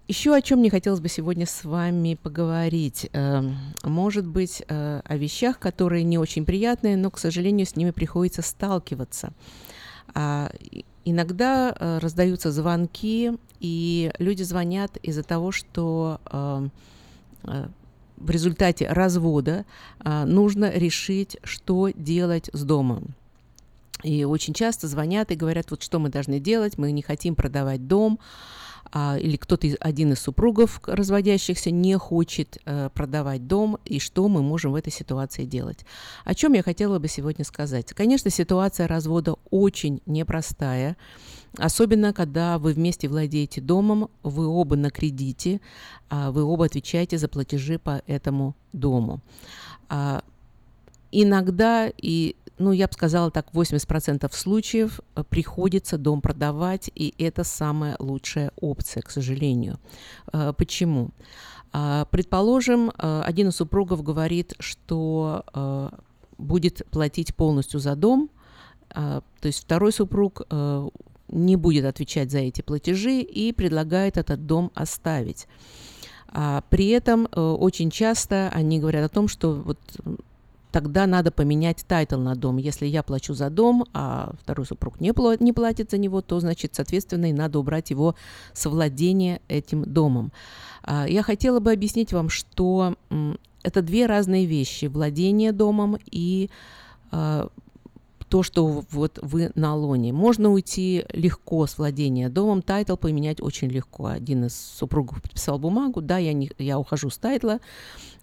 еще 0.07 0.33
о 0.33 0.41
чем 0.41 0.59
мне 0.59 0.71
хотелось 0.71 1.01
бы 1.01 1.09
сегодня 1.09 1.45
с 1.45 1.63
вами 1.63 2.15
поговорить. 2.15 3.07
Э, 3.13 3.43
может 3.83 4.25
быть, 4.25 4.63
э, 4.67 5.01
о 5.05 5.15
вещах, 5.15 5.59
которые 5.59 6.03
не 6.03 6.17
очень 6.17 6.45
приятные, 6.45 6.97
но, 6.97 7.11
к 7.11 7.19
сожалению, 7.19 7.67
с 7.67 7.75
ними 7.75 7.91
приходится 7.91 8.41
сталкиваться. 8.41 9.31
Иногда 11.05 11.75
э, 11.77 11.97
раздаются 11.99 12.51
звонки, 12.51 13.31
и 13.59 14.11
люди 14.19 14.43
звонят 14.43 14.97
из-за 14.97 15.23
того, 15.23 15.51
что 15.51 16.19
э, 16.31 16.67
э, 17.43 17.67
в 18.17 18.29
результате 18.29 18.87
развода 18.89 19.65
э, 20.03 20.25
нужно 20.25 20.71
решить, 20.71 21.37
что 21.43 21.89
делать 21.89 22.49
с 22.53 22.63
домом. 22.63 23.15
И 24.03 24.23
очень 24.23 24.53
часто 24.53 24.87
звонят 24.87 25.31
и 25.31 25.35
говорят, 25.35 25.71
вот 25.71 25.83
что 25.83 25.99
мы 25.99 26.09
должны 26.09 26.39
делать, 26.39 26.77
мы 26.77 26.91
не 26.91 27.01
хотим 27.01 27.35
продавать 27.35 27.87
дом, 27.87 28.19
а, 28.19 28.23
или 28.91 29.37
кто-то 29.37 29.67
из, 29.67 29.75
один 29.79 30.13
из 30.13 30.19
супругов 30.19 30.81
разводящихся 30.85 31.71
не 31.71 31.97
хочет 31.97 32.57
а, 32.65 32.89
продавать 32.89 33.47
дом, 33.47 33.77
и 33.85 33.99
что 33.99 34.27
мы 34.27 34.41
можем 34.41 34.71
в 34.71 34.75
этой 34.75 34.91
ситуации 34.91 35.45
делать. 35.45 35.85
О 36.25 36.33
чем 36.33 36.53
я 36.53 36.63
хотела 36.63 36.99
бы 36.99 37.07
сегодня 37.07 37.45
сказать. 37.45 37.93
Конечно, 37.93 38.31
ситуация 38.31 38.87
развода 38.87 39.35
очень 39.51 40.01
непростая, 40.05 40.97
особенно 41.57 42.13
когда 42.13 42.57
вы 42.57 42.73
вместе 42.73 43.07
владеете 43.07 43.61
домом, 43.61 44.09
вы 44.23 44.47
оба 44.47 44.75
на 44.75 44.89
кредите, 44.89 45.61
а, 46.09 46.31
вы 46.31 46.43
оба 46.43 46.65
отвечаете 46.65 47.17
за 47.17 47.27
платежи 47.27 47.77
по 47.77 48.01
этому 48.07 48.55
дому. 48.73 49.21
А, 49.87 50.23
иногда 51.11 51.91
и 51.95 52.35
ну, 52.59 52.71
я 52.73 52.87
бы 52.87 52.93
сказала 52.93 53.31
так, 53.31 53.47
80% 53.53 54.29
случаев 54.33 54.99
э, 55.15 55.23
приходится 55.23 55.97
дом 55.97 56.21
продавать, 56.21 56.91
и 56.93 57.15
это 57.17 57.43
самая 57.43 57.95
лучшая 57.99 58.51
опция, 58.59 59.01
к 59.01 59.09
сожалению. 59.09 59.79
Э, 60.33 60.53
почему? 60.55 61.09
А, 61.71 62.05
предположим, 62.05 62.89
э, 62.89 63.21
один 63.25 63.47
из 63.49 63.55
супругов 63.55 64.03
говорит, 64.03 64.55
что 64.59 65.43
будет 66.37 66.81
платить 66.89 67.35
полностью 67.35 67.79
за 67.79 67.95
дом, 67.95 68.29
а, 68.91 69.21
то 69.41 69.47
есть 69.47 69.61
второй 69.63 69.91
супруг 69.91 70.41
не 71.27 71.55
будет 71.57 71.85
отвечать 71.85 72.31
за 72.31 72.39
эти 72.39 72.61
платежи 72.61 73.21
и 73.21 73.51
предлагает 73.51 74.17
этот 74.17 74.47
дом 74.47 74.71
оставить. 74.73 75.47
А 76.27 76.63
при 76.69 76.87
этом 76.89 77.27
очень 77.33 77.91
часто 77.91 78.49
они 78.53 78.79
говорят 78.79 79.05
о 79.05 79.13
том, 79.13 79.27
что 79.27 79.53
вот 79.53 79.77
тогда 80.71 81.07
надо 81.07 81.31
поменять 81.31 81.85
title 81.87 82.17
на 82.17 82.35
дом. 82.35 82.57
Если 82.57 82.85
я 82.85 83.03
плачу 83.03 83.33
за 83.33 83.49
дом, 83.49 83.85
а 83.93 84.33
второй 84.41 84.65
супруг 84.65 84.99
не, 84.99 85.13
платит, 85.13 85.41
не 85.41 85.53
платит 85.53 85.91
за 85.91 85.97
него, 85.97 86.21
то, 86.21 86.39
значит, 86.39 86.75
соответственно, 86.75 87.29
и 87.29 87.33
надо 87.33 87.59
убрать 87.59 87.89
его 87.89 88.15
с 88.53 88.69
владения 88.69 89.41
этим 89.47 89.83
домом. 89.83 90.31
А, 90.83 91.07
я 91.07 91.23
хотела 91.23 91.59
бы 91.59 91.71
объяснить 91.71 92.13
вам, 92.13 92.29
что 92.29 92.95
это 93.63 93.81
две 93.81 94.05
разные 94.05 94.45
вещи. 94.45 94.85
Владение 94.85 95.51
домом 95.51 95.97
и 96.05 96.49
а, 97.11 97.49
то, 98.29 98.43
что 98.43 98.83
вот 98.91 99.19
вы 99.21 99.51
на 99.55 99.75
loan 99.75 100.00
е. 100.00 100.13
Можно 100.13 100.51
уйти 100.51 101.05
легко 101.11 101.65
с 101.65 101.77
владения 101.77 102.29
домом, 102.29 102.61
title 102.61 102.95
поменять 102.95 103.41
очень 103.41 103.69
легко. 103.69 104.05
Один 104.05 104.45
из 104.45 104.55
супругов 104.55 105.21
подписал 105.21 105.57
бумагу, 105.57 106.01
да, 106.01 106.17
я, 106.19 106.33
не, 106.33 106.51
я 106.59 106.77
ухожу 106.77 107.09
с 107.09 107.17
title 107.17 107.47
а, 107.47 107.59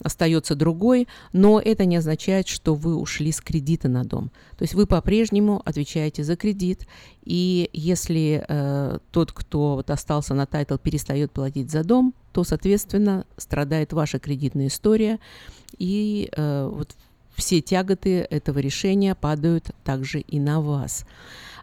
остается 0.00 0.54
другой, 0.54 1.08
но 1.32 1.60
это 1.60 1.84
не 1.84 1.96
означает, 1.96 2.46
что 2.46 2.74
вы 2.74 2.96
ушли 2.96 3.32
с 3.32 3.40
кредита 3.40 3.88
на 3.88 4.04
дом. 4.04 4.30
То 4.56 4.62
есть 4.62 4.74
вы 4.74 4.86
по-прежнему 4.86 5.60
отвечаете 5.64 6.22
за 6.22 6.36
кредит, 6.36 6.86
и 7.24 7.68
если 7.72 8.44
э, 8.48 8.98
тот, 9.10 9.32
кто 9.32 9.74
вот 9.74 9.90
остался 9.90 10.34
на 10.34 10.46
title, 10.46 10.76
перестает 10.76 11.32
платить 11.32 11.70
за 11.70 11.82
дом, 11.82 12.14
то, 12.32 12.44
соответственно, 12.44 13.26
страдает 13.36 13.92
ваша 13.92 14.18
кредитная 14.20 14.68
история, 14.68 15.18
и 15.78 16.28
э, 16.36 16.70
вот 16.72 16.94
все 17.36 17.60
тяготы 17.60 18.26
этого 18.30 18.58
решения 18.58 19.14
падают 19.14 19.70
также 19.84 20.20
и 20.20 20.40
на 20.40 20.60
вас. 20.60 21.04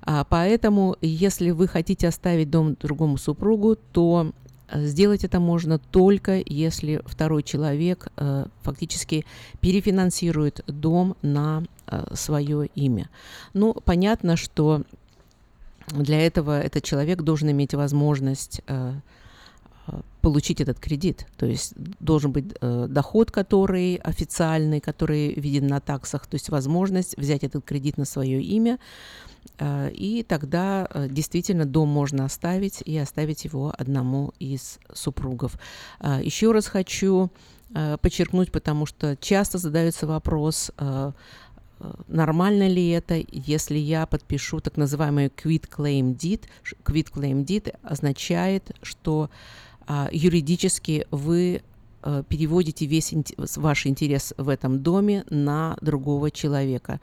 А, 0.02 0.24
поэтому, 0.24 0.96
если 1.02 1.52
вы 1.52 1.68
хотите 1.68 2.08
оставить 2.08 2.50
дом 2.50 2.76
другому 2.76 3.18
супругу, 3.18 3.76
то 3.76 4.32
э, 4.68 4.86
Сделать 4.86 5.24
это 5.24 5.40
можно 5.40 5.80
только 5.80 6.42
если 6.46 7.02
второй 7.06 7.44
человек 7.44 8.08
э, 8.18 8.46
фактически 8.62 9.26
перефинансирует 9.62 10.64
дом 10.68 11.16
на 11.22 11.64
э, 11.88 12.06
свое 12.14 12.68
имя. 12.76 13.10
Ну, 13.54 13.74
понятно, 13.74 14.36
что 14.36 14.84
для 15.88 16.20
этого 16.26 16.62
этот 16.62 16.84
человек 16.84 17.22
должен 17.22 17.52
иметь 17.52 17.74
возможность 17.74 18.62
получить 20.22 20.62
этот 20.62 20.80
кредит. 20.80 21.28
То 21.36 21.46
есть 21.46 21.74
должен 22.00 22.32
быть 22.32 22.46
э, 22.62 22.88
доход, 22.90 23.30
который 23.30 23.96
официальный, 23.96 24.80
который 24.80 25.34
виден 25.34 25.68
на 25.68 25.82
таксах, 25.82 26.28
то 26.28 26.36
есть 26.36 26.50
возможность 26.50 27.18
взять 27.18 27.44
этот 27.44 27.66
кредит 27.66 27.98
на 27.98 28.06
свое 28.06 28.42
имя, 28.42 28.80
э, 29.60 29.92
и 29.92 30.24
тогда 30.24 30.88
э, 30.90 31.10
действительно 31.10 31.66
дом 31.66 31.90
можно 31.90 32.24
оставить 32.24 32.82
и 32.86 32.98
оставить 32.98 33.44
его 33.44 33.74
одному 33.78 34.32
из 34.40 34.80
супругов. 34.94 35.58
Э, 36.00 36.22
еще 36.24 36.54
раз 36.54 36.68
хочу 36.68 37.30
э, 37.76 37.98
подчеркнуть, 38.02 38.54
потому 38.54 38.86
что 38.86 39.18
часто 39.20 39.58
задается 39.58 40.08
вопрос, 40.08 40.72
э, 40.78 41.12
нормально 42.08 42.70
ли 42.70 42.92
это, 42.92 43.22
если 43.30 43.78
я 43.78 44.06
подпишу 44.06 44.62
так 44.62 44.78
называемый 44.78 45.28
quit 45.28 45.70
claim 45.70 46.16
deed. 46.16 46.44
Quit 46.86 47.12
claim 47.12 47.44
deed 47.44 47.76
означает, 47.84 48.72
что 48.82 49.30
юридически 50.12 51.06
вы 51.12 51.62
э, 52.04 52.24
переводите 52.28 52.86
весь 52.86 53.14
ваш 53.56 53.86
интерес 53.86 54.34
в 54.38 54.50
этом 54.50 54.82
доме 54.84 55.26
на 55.30 55.78
другого 55.82 56.32
человека. 56.32 57.00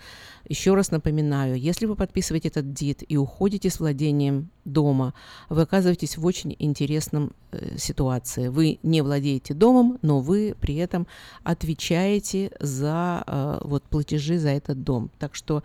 Еще 0.49 0.75
раз 0.75 0.91
напоминаю, 0.91 1.57
если 1.57 1.87
вы 1.87 1.95
подписываете 1.95 2.49
этот 2.49 2.73
дит 2.73 3.05
и 3.09 3.17
уходите 3.17 3.71
с 3.71 3.79
владением 3.81 4.51
дома, 4.65 5.15
вы 5.49 5.63
оказываетесь 5.63 6.17
в 6.17 6.27
очень 6.27 6.57
интересном 6.59 7.33
э, 7.53 7.77
ситуации. 7.79 8.49
Вы 8.49 8.79
не 8.83 9.03
владеете 9.03 9.55
домом, 9.55 9.99
но 10.03 10.21
вы 10.21 10.55
при 10.61 10.77
этом 10.77 11.07
отвечаете 11.45 12.51
за 12.61 13.23
э, 13.27 13.61
вот 13.63 13.85
платежи 13.85 14.39
за 14.39 14.51
этот 14.51 14.83
дом. 14.83 15.11
Так 15.19 15.35
что 15.35 15.63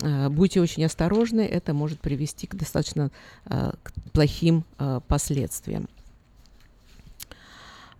э, 0.00 0.28
будьте 0.28 0.60
очень 0.60 0.84
осторожны, 0.84 1.42
это 1.42 1.74
может 1.74 2.00
привести 2.00 2.46
к 2.46 2.54
достаточно 2.54 3.10
э, 3.44 3.72
к 3.82 3.92
плохим 4.12 4.64
э, 4.78 5.00
последствиям. 5.06 5.88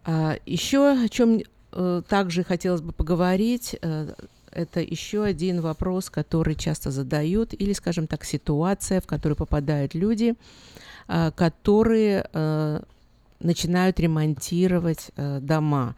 А, 0.04 0.36
еще 0.46 0.92
о 0.92 1.08
чем 1.08 1.40
э, 1.72 2.02
также 2.08 2.44
хотелось 2.44 2.80
бы 2.80 2.92
поговорить, 2.92 3.76
э, 3.80 4.12
это 4.50 4.80
еще 4.80 5.24
один 5.24 5.60
вопрос, 5.60 6.10
который 6.10 6.54
часто 6.54 6.90
задают, 6.90 7.54
или, 7.54 7.72
скажем 7.72 8.06
так, 8.06 8.24
ситуация, 8.24 9.00
в 9.00 9.06
которую 9.06 9.36
попадают 9.36 9.94
люди, 9.94 10.34
а, 11.08 11.30
которые 11.30 12.28
э, 12.32 12.80
начинают 13.40 13.98
ремонтировать 13.98 15.10
дома. 15.16 15.96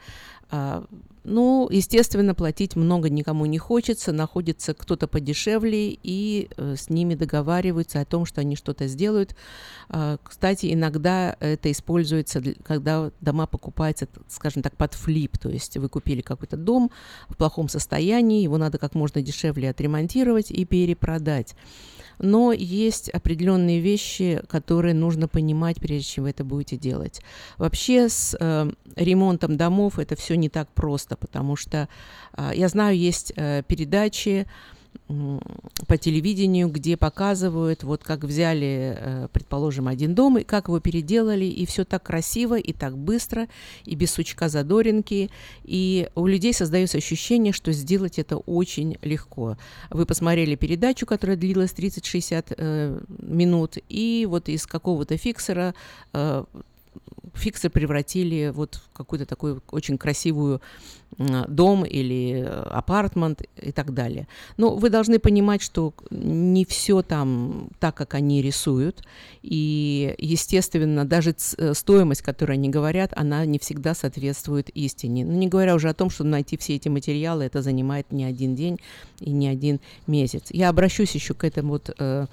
Ну, 1.25 1.69
естественно, 1.71 2.35
платить 2.35 2.77
много 2.77 3.09
никому 3.09 3.47
не 3.47 3.57
хочется, 3.57 4.13
находится 4.13 4.75
кто-то 4.75 5.09
подешевле, 5.09 5.99
и 6.03 6.51
э, 6.57 6.77
с 6.77 6.91
ними 6.91 7.15
договариваются 7.15 8.03
о 8.03 8.05
том, 8.05 8.27
что 8.27 8.43
они 8.43 8.57
что-то 8.57 8.87
сделают. 8.89 9.35
Э, 9.89 10.19
кстати, 10.23 10.71
иногда 10.71 11.35
это 11.41 11.73
используется, 11.73 12.41
для, 12.41 12.53
когда 12.63 13.11
дома 13.23 13.47
покупаются, 13.47 14.07
скажем 14.29 14.63
так, 14.63 14.77
под 14.77 14.93
флип, 14.93 15.39
то 15.39 15.49
есть 15.49 15.79
вы 15.79 15.89
купили 15.89 16.21
какой-то 16.21 16.59
дом 16.59 16.91
в 17.31 17.39
плохом 17.39 17.71
состоянии, 17.71 18.43
его 18.43 18.59
надо 18.59 18.77
как 18.77 18.95
можно 18.95 19.23
дешевле 19.23 19.71
отремонтировать 19.71 20.51
и 20.51 20.67
перепродать 20.67 21.55
но 22.19 22.53
есть 22.53 23.09
определенные 23.09 23.81
вещи, 23.81 24.43
которые 24.49 24.95
нужно 24.95 25.29
понимать, 25.29 25.81
прежде 25.81 26.05
чем 26.05 26.25
вы 26.25 26.31
это 26.31 26.45
будете 26.45 26.77
делать. 26.77 27.21
Вообще 27.59 28.09
с 28.09 28.37
э, 28.39 28.71
ремонтом 28.97 29.57
домов 29.57 29.99
это 29.99 30.17
все 30.17 30.37
не 30.37 30.49
так 30.49 30.69
просто, 30.73 31.17
потому 31.17 31.57
что 31.57 31.89
э, 32.37 32.51
я 32.55 32.69
знаю, 32.69 32.97
есть 32.97 33.33
э, 33.37 33.63
передачи, 33.67 34.47
по 35.87 35.99
телевидению, 35.99 36.69
где 36.69 36.97
показывают, 36.97 37.83
вот 37.83 38.03
как 38.03 38.25
взяли, 38.25 38.97
э, 38.99 39.29
предположим, 39.33 39.89
один 39.89 40.15
дом, 40.15 40.39
и 40.39 40.45
как 40.45 40.69
его 40.69 40.81
переделали, 40.81 41.45
и 41.45 41.67
все 41.67 41.85
так 41.85 42.03
красиво, 42.03 42.59
и 42.59 42.73
так 42.73 42.97
быстро, 42.97 43.49
и 43.85 43.95
без 43.95 44.13
сучка 44.13 44.49
задоринки, 44.49 45.31
и 45.63 46.09
у 46.15 46.27
людей 46.27 46.55
создается 46.55 46.99
ощущение, 46.99 47.53
что 47.53 47.73
сделать 47.73 48.19
это 48.19 48.39
очень 48.39 48.97
легко. 49.03 49.59
Вы 49.91 50.07
посмотрели 50.07 50.57
передачу, 50.57 51.07
которая 51.07 51.37
длилась 51.37 51.73
30-60 51.73 52.55
э, 52.57 53.01
минут, 53.19 53.77
и 53.89 54.27
вот 54.29 54.49
из 54.49 54.67
какого-то 54.67 55.17
фиксера 55.19 55.75
э, 56.13 56.45
фиксы 57.35 57.69
превратили 57.69 58.53
вот 58.55 58.77
в 58.77 58.97
какую-то 58.97 59.27
такую 59.27 59.63
очень 59.71 59.99
красивую 59.99 60.61
дом 61.17 61.85
или 61.85 62.43
апартмент 62.71 63.43
и 63.61 63.73
так 63.73 63.95
далее. 63.95 64.27
Но 64.57 64.75
вы 64.75 64.91
должны 64.91 65.19
понимать, 65.19 65.63
что 65.63 65.95
не 66.11 66.65
все 66.65 67.03
там 67.03 67.69
так, 67.79 67.95
как 67.95 68.15
они 68.15 68.43
рисуют. 68.43 69.05
И, 69.43 70.15
естественно, 70.19 71.05
даже 71.05 71.35
э, 71.59 71.75
стоимость, 71.75 72.23
которую 72.23 72.55
они 72.55 72.69
говорят, 72.69 73.13
она 73.15 73.45
не 73.47 73.59
всегда 73.59 73.95
соответствует 73.95 74.71
истине. 74.71 75.25
Ну, 75.25 75.33
не 75.33 75.47
говоря 75.47 75.75
уже 75.75 75.89
о 75.89 75.95
том, 75.95 76.11
что 76.11 76.25
найти 76.25 76.57
все 76.57 76.75
эти 76.75 76.89
материалы, 76.89 77.45
это 77.45 77.63
занимает 77.63 78.11
не 78.11 78.25
один 78.25 78.55
день 78.55 78.81
и 79.21 79.31
не 79.31 79.49
один 79.49 79.81
месяц. 80.07 80.49
Я 80.51 80.69
обращусь 80.69 81.15
еще 81.15 81.35
к 81.35 81.45
этому 81.45 81.75
вот 81.75 81.95
э, 81.97 82.27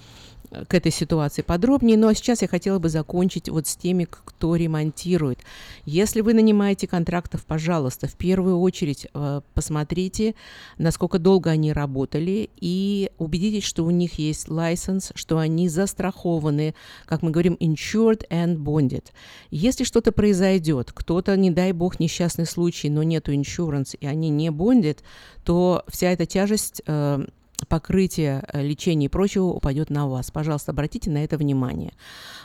к 0.67 0.73
этой 0.73 0.91
ситуации 0.91 1.41
подробнее, 1.41 1.97
но 1.97 2.11
сейчас 2.13 2.41
я 2.41 2.47
хотела 2.47 2.79
бы 2.79 2.89
закончить 2.89 3.49
вот 3.49 3.67
с 3.67 3.75
теми, 3.75 4.05
кто 4.09 4.55
ремонтирует. 4.55 5.39
Если 5.85 6.21
вы 6.21 6.33
нанимаете 6.33 6.87
контрактов, 6.87 7.45
пожалуйста, 7.45 8.07
в 8.07 8.15
первую 8.15 8.59
очередь 8.59 9.07
э, 9.13 9.41
посмотрите, 9.53 10.35
насколько 10.77 11.19
долго 11.19 11.49
они 11.51 11.71
работали, 11.71 12.49
и 12.59 13.11
убедитесь, 13.17 13.63
что 13.63 13.85
у 13.85 13.91
них 13.91 14.19
есть 14.19 14.47
license, 14.47 15.11
что 15.15 15.37
они 15.37 15.69
застрахованы, 15.69 16.75
как 17.05 17.21
мы 17.21 17.31
говорим, 17.31 17.55
insured 17.59 18.27
and 18.29 18.57
bonded. 18.57 19.05
Если 19.51 19.83
что-то 19.83 20.11
произойдет, 20.11 20.91
кто-то, 20.91 21.37
не 21.37 21.51
дай 21.51 21.71
бог, 21.71 21.99
несчастный 21.99 22.45
случай, 22.45 22.89
но 22.89 23.03
нету 23.03 23.33
insurance, 23.33 23.95
и 23.99 24.05
они 24.05 24.29
не 24.29 24.49
bonded, 24.49 24.99
то 25.45 25.83
вся 25.87 26.11
эта 26.11 26.25
тяжесть 26.25 26.81
э, 26.85 27.25
покрытие 27.67 28.43
э, 28.51 28.61
лечения 28.63 29.05
и 29.05 29.09
прочего 29.09 29.45
упадет 29.45 29.89
на 29.89 30.07
вас. 30.07 30.31
Пожалуйста, 30.31 30.71
обратите 30.71 31.09
на 31.09 31.23
это 31.23 31.37
внимание. 31.37 31.93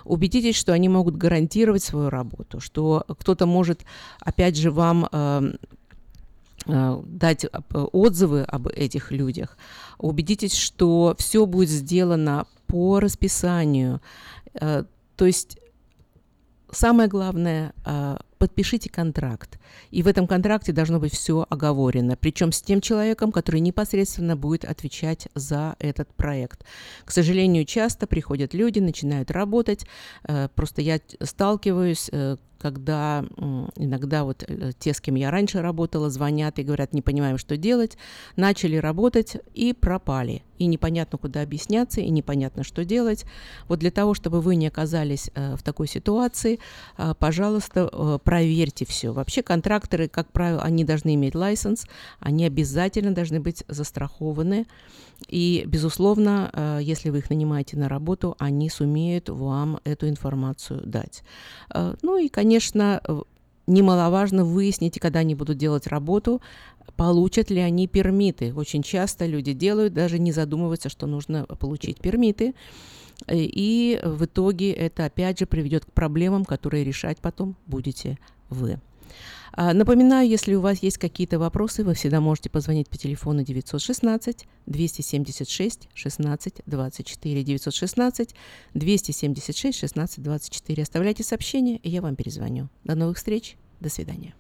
Убедитесь, 0.04 0.56
что 0.56 0.72
они 0.72 0.88
могут 0.88 1.16
гарантировать 1.16 1.82
свою 1.82 2.10
работу, 2.10 2.60
что 2.60 3.04
кто-то 3.18 3.46
может, 3.46 3.84
опять 4.20 4.56
же, 4.56 4.70
вам 4.70 5.08
э, 5.10 5.52
э, 6.66 7.02
дать 7.06 7.44
э, 7.44 7.48
отзывы 7.92 8.42
об 8.42 8.68
этих 8.68 9.12
людях. 9.12 9.56
Убедитесь, 9.98 10.54
что 10.54 11.14
все 11.18 11.46
будет 11.46 11.70
сделано 11.70 12.46
по 12.66 13.00
расписанию. 13.00 14.00
Э, 14.54 14.84
то 15.16 15.26
есть 15.26 15.58
самое 16.70 17.08
главное, 17.08 17.72
э, 17.84 18.16
подпишите 18.38 18.90
контракт. 18.90 19.58
И 19.90 20.02
в 20.02 20.08
этом 20.08 20.26
контракте 20.26 20.72
должно 20.72 21.00
быть 21.00 21.12
все 21.12 21.46
оговорено, 21.48 22.16
причем 22.16 22.52
с 22.52 22.60
тем 22.62 22.80
человеком, 22.80 23.32
который 23.32 23.60
непосредственно 23.60 24.36
будет 24.36 24.64
отвечать 24.64 25.28
за 25.34 25.76
этот 25.78 26.12
проект. 26.14 26.64
К 27.04 27.10
сожалению, 27.10 27.64
часто 27.64 28.06
приходят 28.06 28.54
люди, 28.54 28.78
начинают 28.78 29.30
работать. 29.30 29.86
Э, 30.24 30.48
просто 30.54 30.82
я 30.82 31.00
сталкиваюсь, 31.22 32.08
э, 32.12 32.36
когда 32.58 33.24
иногда 33.76 34.24
вот 34.24 34.42
э, 34.46 34.72
те, 34.78 34.94
с 34.94 35.00
кем 35.00 35.14
я 35.14 35.30
раньше 35.30 35.60
работала, 35.60 36.08
звонят 36.08 36.58
и 36.58 36.62
говорят, 36.62 36.94
не 36.94 37.02
понимаем, 37.02 37.36
что 37.36 37.56
делать, 37.56 37.98
начали 38.34 38.76
работать 38.76 39.36
и 39.52 39.74
пропали. 39.74 40.42
И 40.58 40.64
непонятно, 40.64 41.18
куда 41.18 41.42
объясняться, 41.42 42.00
и 42.00 42.08
непонятно, 42.08 42.64
что 42.64 42.84
делать. 42.86 43.26
Вот 43.68 43.80
для 43.80 43.90
того, 43.90 44.14
чтобы 44.14 44.40
вы 44.40 44.56
не 44.56 44.68
оказались 44.68 45.30
в 45.34 45.62
такой 45.62 45.86
ситуации, 45.86 46.58
пожалуйста, 47.18 48.18
проверьте 48.26 48.84
все. 48.84 49.12
Вообще 49.12 49.42
контракторы, 49.42 50.08
как 50.08 50.32
правило, 50.32 50.60
они 50.60 50.84
должны 50.84 51.14
иметь 51.14 51.36
лайсенс, 51.36 51.86
они 52.18 52.44
обязательно 52.44 53.12
должны 53.12 53.38
быть 53.40 53.62
застрахованы. 53.68 54.66
И, 55.28 55.62
безусловно, 55.66 56.50
э, 56.52 56.80
если 56.82 57.10
вы 57.10 57.18
их 57.18 57.30
нанимаете 57.30 57.78
на 57.78 57.88
работу, 57.88 58.34
они 58.40 58.68
сумеют 58.68 59.28
вам 59.28 59.78
эту 59.84 60.08
информацию 60.08 60.82
дать. 60.84 61.22
Э, 61.72 61.94
ну 62.02 62.18
и, 62.18 62.28
конечно, 62.28 63.00
немаловажно 63.68 64.44
выяснить, 64.44 64.98
когда 64.98 65.20
они 65.20 65.36
будут 65.36 65.56
делать 65.56 65.86
работу, 65.86 66.42
получат 66.96 67.50
ли 67.50 67.60
они 67.60 67.86
пермиты. 67.86 68.52
Очень 68.54 68.82
часто 68.82 69.26
люди 69.26 69.52
делают, 69.52 69.94
даже 69.94 70.18
не 70.18 70.32
задумываются, 70.32 70.88
что 70.88 71.06
нужно 71.06 71.44
получить 71.44 72.00
пермиты. 72.00 72.54
И 73.30 74.00
в 74.02 74.24
итоге 74.24 74.72
это 74.72 75.04
опять 75.04 75.38
же 75.38 75.46
приведет 75.46 75.84
к 75.84 75.92
проблемам, 75.92 76.44
которые 76.44 76.84
решать 76.84 77.18
потом 77.18 77.56
будете 77.66 78.18
вы. 78.50 78.78
А, 79.52 79.72
напоминаю, 79.72 80.28
если 80.28 80.54
у 80.54 80.60
вас 80.60 80.82
есть 80.82 80.98
какие-то 80.98 81.38
вопросы, 81.38 81.82
вы 81.82 81.94
всегда 81.94 82.20
можете 82.20 82.50
позвонить 82.50 82.90
по 82.90 82.98
телефону 82.98 83.42
916 83.42 84.46
276 84.66 85.88
16 85.94 86.54
24 86.66 87.42
916 87.42 88.34
276 88.74 89.78
16 89.78 90.22
24. 90.22 90.82
Оставляйте 90.82 91.22
сообщение, 91.22 91.78
и 91.78 91.88
я 91.88 92.02
вам 92.02 92.16
перезвоню. 92.16 92.68
До 92.84 92.94
новых 92.94 93.16
встреч. 93.16 93.56
До 93.80 93.88
свидания. 93.88 94.34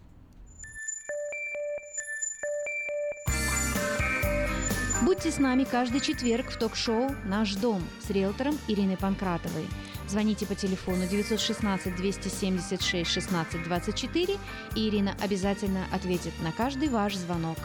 Будьте 5.16 5.32
с 5.32 5.38
нами 5.38 5.64
каждый 5.64 6.00
четверг 6.00 6.50
в 6.50 6.58
ток-шоу 6.58 7.10
«Наш 7.24 7.54
дом» 7.54 7.82
с 8.06 8.10
риэлтором 8.10 8.58
Ириной 8.68 8.98
Панкратовой. 8.98 9.66
Звоните 10.06 10.44
по 10.44 10.54
телефону 10.54 11.06
916 11.06 11.96
276 11.96 13.10
16 13.10 13.62
24, 13.62 14.36
и 14.74 14.88
Ирина 14.88 15.16
обязательно 15.22 15.86
ответит 15.90 16.34
на 16.42 16.52
каждый 16.52 16.90
ваш 16.90 17.14
звонок. 17.16 17.56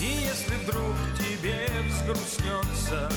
И 0.00 0.06
если 0.06 0.54
вдруг 0.64 0.94
тебе 1.18 1.68
взгрустнется 1.86 3.10